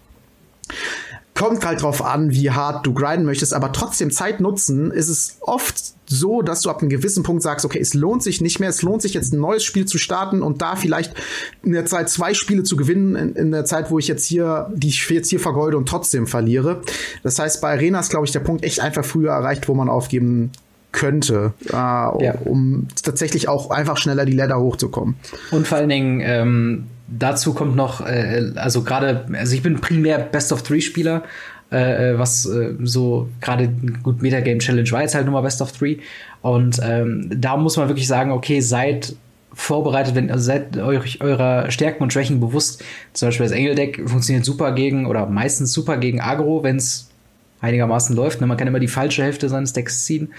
kommt 1.35 1.65
halt 1.65 1.81
drauf 1.81 2.05
an, 2.05 2.33
wie 2.33 2.51
hart 2.51 2.87
du 2.87 2.93
grinden 2.93 3.25
möchtest, 3.25 3.55
aber 3.55 3.73
trotzdem 3.73 4.11
Zeit 4.11 4.41
nutzen, 4.41 4.91
ist 4.91 5.09
es 5.09 5.39
oft 5.41 5.95
so, 6.13 6.43
dass 6.43 6.63
du 6.63 6.71
ab 6.71 6.81
einem 6.81 6.91
gewissen 6.91 7.23
Punkt 7.23 7.41
sagst, 7.41 7.65
okay, 7.65 7.79
es 7.79 7.95
lohnt 7.95 8.25
sich 8.25 8.41
nicht 8.41 8.59
mehr, 8.59 8.69
es 8.69 8.83
lohnt 8.83 9.01
sich 9.01 9.15
jetzt 9.15 9.33
ein 9.33 9.39
neues 9.39 9.63
Spiel 9.63 9.87
zu 9.87 9.97
starten 9.97 10.43
und 10.43 10.61
da 10.61 10.75
vielleicht 10.75 11.15
in 11.63 11.71
der 11.71 11.87
Zeit 11.87 12.09
zwei 12.09 12.35
Spiele 12.35 12.65
zu 12.65 12.77
gewinnen, 12.77 13.15
in, 13.15 13.37
in 13.37 13.51
der 13.53 13.65
Zeit, 13.65 13.93
wo 13.93 13.99
ich 13.99 14.09
jetzt 14.09 14.25
hier, 14.27 14.69
die 14.75 14.89
ich 14.89 15.09
jetzt 15.09 15.31
hier 15.31 15.39
vergeude 15.39 15.77
und 15.77 15.89
trotzdem 15.89 16.27
verliere. 16.27 16.83
Das 17.23 17.39
heißt, 17.39 17.61
bei 17.61 17.71
Arena 17.71 18.01
ist, 18.01 18.11
glaube 18.11 18.27
ich, 18.27 18.33
der 18.33 18.41
Punkt 18.41 18.65
echt 18.65 18.81
einfach 18.81 19.05
früher 19.05 19.31
erreicht, 19.31 19.69
wo 19.69 19.75
man 19.75 19.89
aufgeben 19.89 20.51
könnte, 20.91 21.53
äh, 21.69 21.73
ja. 21.73 22.35
um 22.45 22.89
tatsächlich 23.05 23.49
auch 23.49 23.71
einfach 23.71 23.97
schneller 23.97 24.25
die 24.25 24.33
Ladder 24.33 24.59
hochzukommen. 24.59 25.15
Und 25.53 25.69
vor 25.69 25.79
allen 25.79 25.89
Dingen, 25.89 26.21
ähm, 26.25 26.87
dazu 27.07 27.55
kommt 27.55 27.77
noch, 27.77 28.05
äh, 28.05 28.51
also 28.57 28.83
gerade, 28.83 29.27
also 29.39 29.55
ich 29.55 29.63
bin 29.63 29.81
primär 29.81 30.19
Best 30.19 30.53
of 30.53 30.63
Three 30.63 30.81
Spieler, 30.81 31.23
äh, 31.73 32.13
äh 32.13 32.19
was 32.19 32.47
äh, 32.47 32.75
so 32.83 33.29
gerade 33.41 33.69
gut 34.03 34.23
Metagame 34.23 34.59
Challenge 34.59 34.91
war 34.91 35.03
jetzt 35.03 35.15
halt 35.15 35.25
nur 35.27 35.35
mal 35.35 35.43
Best 35.43 35.63
of 35.63 35.73
Three 35.73 35.99
und 36.43 36.81
ähm, 36.83 37.31
da 37.35 37.57
muss 37.57 37.77
man 37.77 37.89
wirklich 37.89 38.07
sagen, 38.07 38.31
okay, 38.33 38.61
seid 38.61 39.15
vorbereitet, 39.53 40.15
wenn 40.15 40.31
also 40.31 40.45
seid 40.45 40.77
euch 40.79 41.21
eurer 41.21 41.71
Stärken 41.71 42.03
und 42.03 42.13
Schwächen 42.13 42.41
bewusst. 42.41 42.85
Zum 43.13 43.29
Beispiel 43.29 43.47
das 43.47 43.53
Engeldeck 43.53 44.09
funktioniert 44.09 44.45
super 44.45 44.73
gegen 44.73 45.07
oder 45.07 45.27
meistens 45.27 45.73
super 45.73 45.97
gegen 45.97 46.21
Agro, 46.21 46.63
wenn 46.63 46.77
es 46.77 47.11
einigermaßen 47.61 48.17
läuft. 48.17 48.41
Ne? 48.41 48.47
Man 48.47 48.57
kann 48.57 48.69
immer 48.69 48.81
die 48.81 48.89
falsche 48.89 49.23
Hälfte 49.23 49.49
seines 49.49 49.73
Decks 49.73 50.05
ziehen 50.05 50.33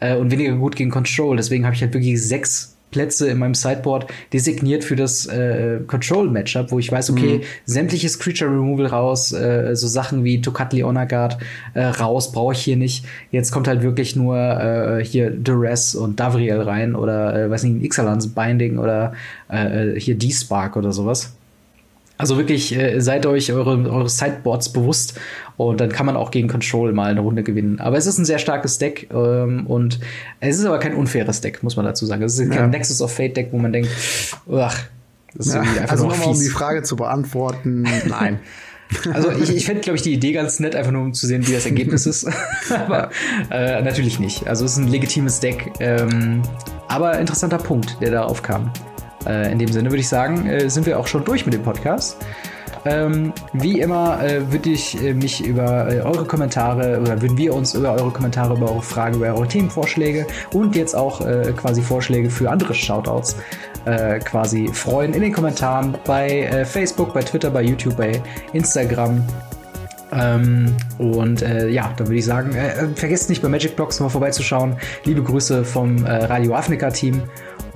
äh, 0.00 0.14
und 0.16 0.30
weniger 0.30 0.54
gut 0.54 0.76
gegen 0.76 0.90
Control. 0.90 1.36
Deswegen 1.36 1.64
habe 1.64 1.74
ich 1.74 1.82
halt 1.82 1.94
wirklich 1.94 2.22
sechs 2.22 2.76
Plätze 2.90 3.28
in 3.28 3.38
meinem 3.38 3.54
Sideboard 3.54 4.06
designiert 4.32 4.84
für 4.84 4.96
das 4.96 5.26
äh, 5.26 5.80
Control-Matchup, 5.86 6.70
wo 6.70 6.78
ich 6.78 6.90
weiß, 6.90 7.10
okay, 7.10 7.38
mhm. 7.38 7.42
sämtliches 7.64 8.18
Creature 8.18 8.50
Removal 8.50 8.86
raus, 8.86 9.32
äh, 9.32 9.74
so 9.74 9.86
Sachen 9.86 10.24
wie 10.24 10.40
Tokatli 10.40 10.80
Honor 10.80 11.06
Guard 11.06 11.38
äh, 11.74 11.84
raus, 11.84 12.32
brauche 12.32 12.52
ich 12.54 12.60
hier 12.60 12.76
nicht. 12.76 13.04
Jetzt 13.30 13.52
kommt 13.52 13.68
halt 13.68 13.82
wirklich 13.82 14.16
nur 14.16 14.36
äh, 14.36 15.04
hier 15.04 15.30
Duress 15.30 15.94
und 15.94 16.20
Davriel 16.20 16.60
rein 16.60 16.94
oder 16.94 17.34
äh, 17.34 17.50
weiß 17.50 17.64
nicht, 17.64 17.84
Ixalans 17.84 18.28
Binding 18.28 18.78
oder 18.78 19.12
äh, 19.50 19.94
äh 19.94 20.00
hier 20.00 20.16
D-Spark 20.16 20.76
oder 20.76 20.92
sowas. 20.92 21.37
Also 22.18 22.36
wirklich, 22.36 22.76
äh, 22.76 23.00
seid 23.00 23.26
euch 23.26 23.52
eure, 23.52 23.88
eure 23.88 24.08
Sideboards 24.08 24.70
bewusst 24.72 25.18
und 25.56 25.80
dann 25.80 25.88
kann 25.88 26.04
man 26.04 26.16
auch 26.16 26.32
gegen 26.32 26.48
Control 26.48 26.92
mal 26.92 27.10
eine 27.10 27.20
Runde 27.20 27.44
gewinnen. 27.44 27.78
Aber 27.78 27.96
es 27.96 28.06
ist 28.06 28.18
ein 28.18 28.24
sehr 28.24 28.40
starkes 28.40 28.78
Deck 28.78 29.08
ähm, 29.12 29.66
und 29.68 30.00
es 30.40 30.58
ist 30.58 30.64
aber 30.64 30.80
kein 30.80 30.94
unfaires 30.94 31.40
Deck, 31.40 31.62
muss 31.62 31.76
man 31.76 31.86
dazu 31.86 32.06
sagen. 32.06 32.22
Es 32.22 32.36
ist 32.36 32.50
kein 32.50 32.58
ja. 32.58 32.66
Nexus 32.66 33.00
of 33.00 33.12
Fate 33.12 33.36
Deck, 33.36 33.48
wo 33.52 33.58
man 33.58 33.72
denkt, 33.72 33.88
ach, 34.52 34.76
das 35.34 35.46
ist 35.46 35.54
ja, 35.54 35.60
einfach 35.60 35.90
Also 35.90 36.08
nochmal, 36.08 36.28
um 36.28 36.40
die 36.40 36.48
Frage 36.48 36.82
zu 36.82 36.96
beantworten, 36.96 37.82
nein. 38.06 38.40
Also 39.12 39.30
ich, 39.30 39.54
ich 39.54 39.66
fände, 39.66 39.82
glaube 39.82 39.96
ich, 39.96 40.02
die 40.02 40.14
Idee 40.14 40.32
ganz 40.32 40.60
nett, 40.60 40.74
einfach 40.74 40.92
nur 40.92 41.02
um 41.02 41.12
zu 41.14 41.26
sehen, 41.26 41.46
wie 41.46 41.52
das 41.52 41.66
Ergebnis 41.66 42.06
ist. 42.06 42.26
aber 42.70 43.10
äh, 43.50 43.82
natürlich 43.82 44.18
nicht. 44.18 44.48
Also 44.48 44.64
es 44.64 44.72
ist 44.72 44.78
ein 44.78 44.88
legitimes 44.88 45.40
Deck. 45.40 45.70
Ähm, 45.78 46.42
aber 46.88 47.18
interessanter 47.18 47.58
Punkt, 47.58 47.98
der 48.00 48.10
da 48.10 48.22
aufkam. 48.24 48.72
Äh, 49.26 49.52
in 49.52 49.58
dem 49.58 49.70
Sinne 49.72 49.90
würde 49.90 50.00
ich 50.00 50.08
sagen, 50.08 50.46
äh, 50.46 50.68
sind 50.68 50.86
wir 50.86 50.98
auch 50.98 51.06
schon 51.06 51.24
durch 51.24 51.44
mit 51.44 51.54
dem 51.54 51.62
Podcast. 51.62 52.16
Ähm, 52.84 53.32
wie 53.52 53.80
immer 53.80 54.22
äh, 54.22 54.52
würde 54.52 54.70
ich 54.70 55.02
äh, 55.02 55.12
mich 55.12 55.44
über 55.44 55.92
äh, 55.92 56.00
eure 56.00 56.24
Kommentare 56.24 57.00
oder 57.00 57.20
würden 57.20 57.36
wir 57.36 57.54
uns 57.54 57.74
über 57.74 57.92
eure 57.92 58.10
Kommentare, 58.10 58.54
über 58.54 58.70
eure 58.70 58.82
Fragen, 58.82 59.16
über 59.16 59.26
eure 59.26 59.48
Themenvorschläge 59.48 60.26
und 60.52 60.76
jetzt 60.76 60.94
auch 60.94 61.20
äh, 61.26 61.52
quasi 61.56 61.82
Vorschläge 61.82 62.30
für 62.30 62.50
andere 62.50 62.74
Shoutouts 62.74 63.36
quasi 64.24 64.68
freuen 64.68 65.14
in 65.14 65.22
den 65.22 65.32
Kommentaren 65.32 65.96
bei 66.04 66.66
Facebook, 66.66 67.14
bei 67.14 67.22
Twitter, 67.22 67.48
bei 67.48 67.62
YouTube, 67.62 67.96
bei 67.96 68.20
Instagram. 68.52 69.24
Ähm, 70.12 70.74
und 70.98 71.42
äh, 71.42 71.68
ja, 71.68 71.92
dann 71.96 72.06
würde 72.06 72.18
ich 72.18 72.24
sagen, 72.24 72.54
äh, 72.54 72.88
vergesst 72.94 73.28
nicht 73.28 73.42
bei 73.42 73.48
Magic 73.48 73.76
Blocks 73.76 74.00
mal 74.00 74.08
vorbeizuschauen. 74.08 74.76
Liebe 75.04 75.22
Grüße 75.22 75.64
vom 75.64 76.04
äh, 76.04 76.24
Radio 76.24 76.54
Afrika 76.54 76.90
Team 76.90 77.22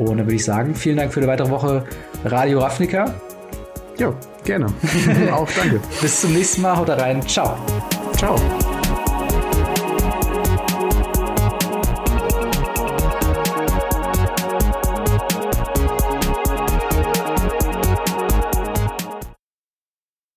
und 0.05 0.19
dann 0.19 0.27
würde 0.27 0.37
ich 0.37 0.45
sagen, 0.45 0.75
vielen 0.75 0.97
Dank 0.97 1.13
für 1.13 1.21
eine 1.21 1.29
weitere 1.29 1.51
Woche 1.51 1.85
Radio 2.25 2.61
Ravnica. 2.61 3.15
Jo, 3.99 4.15
gerne. 4.45 4.67
Auch 5.33 5.49
danke. 5.57 5.81
Bis 6.01 6.21
zum 6.21 6.33
nächsten 6.33 6.63
Mal. 6.63 6.77
Haut 6.77 6.89
rein. 6.89 7.23
Ciao. 7.27 7.57
Ciao. 8.17 8.37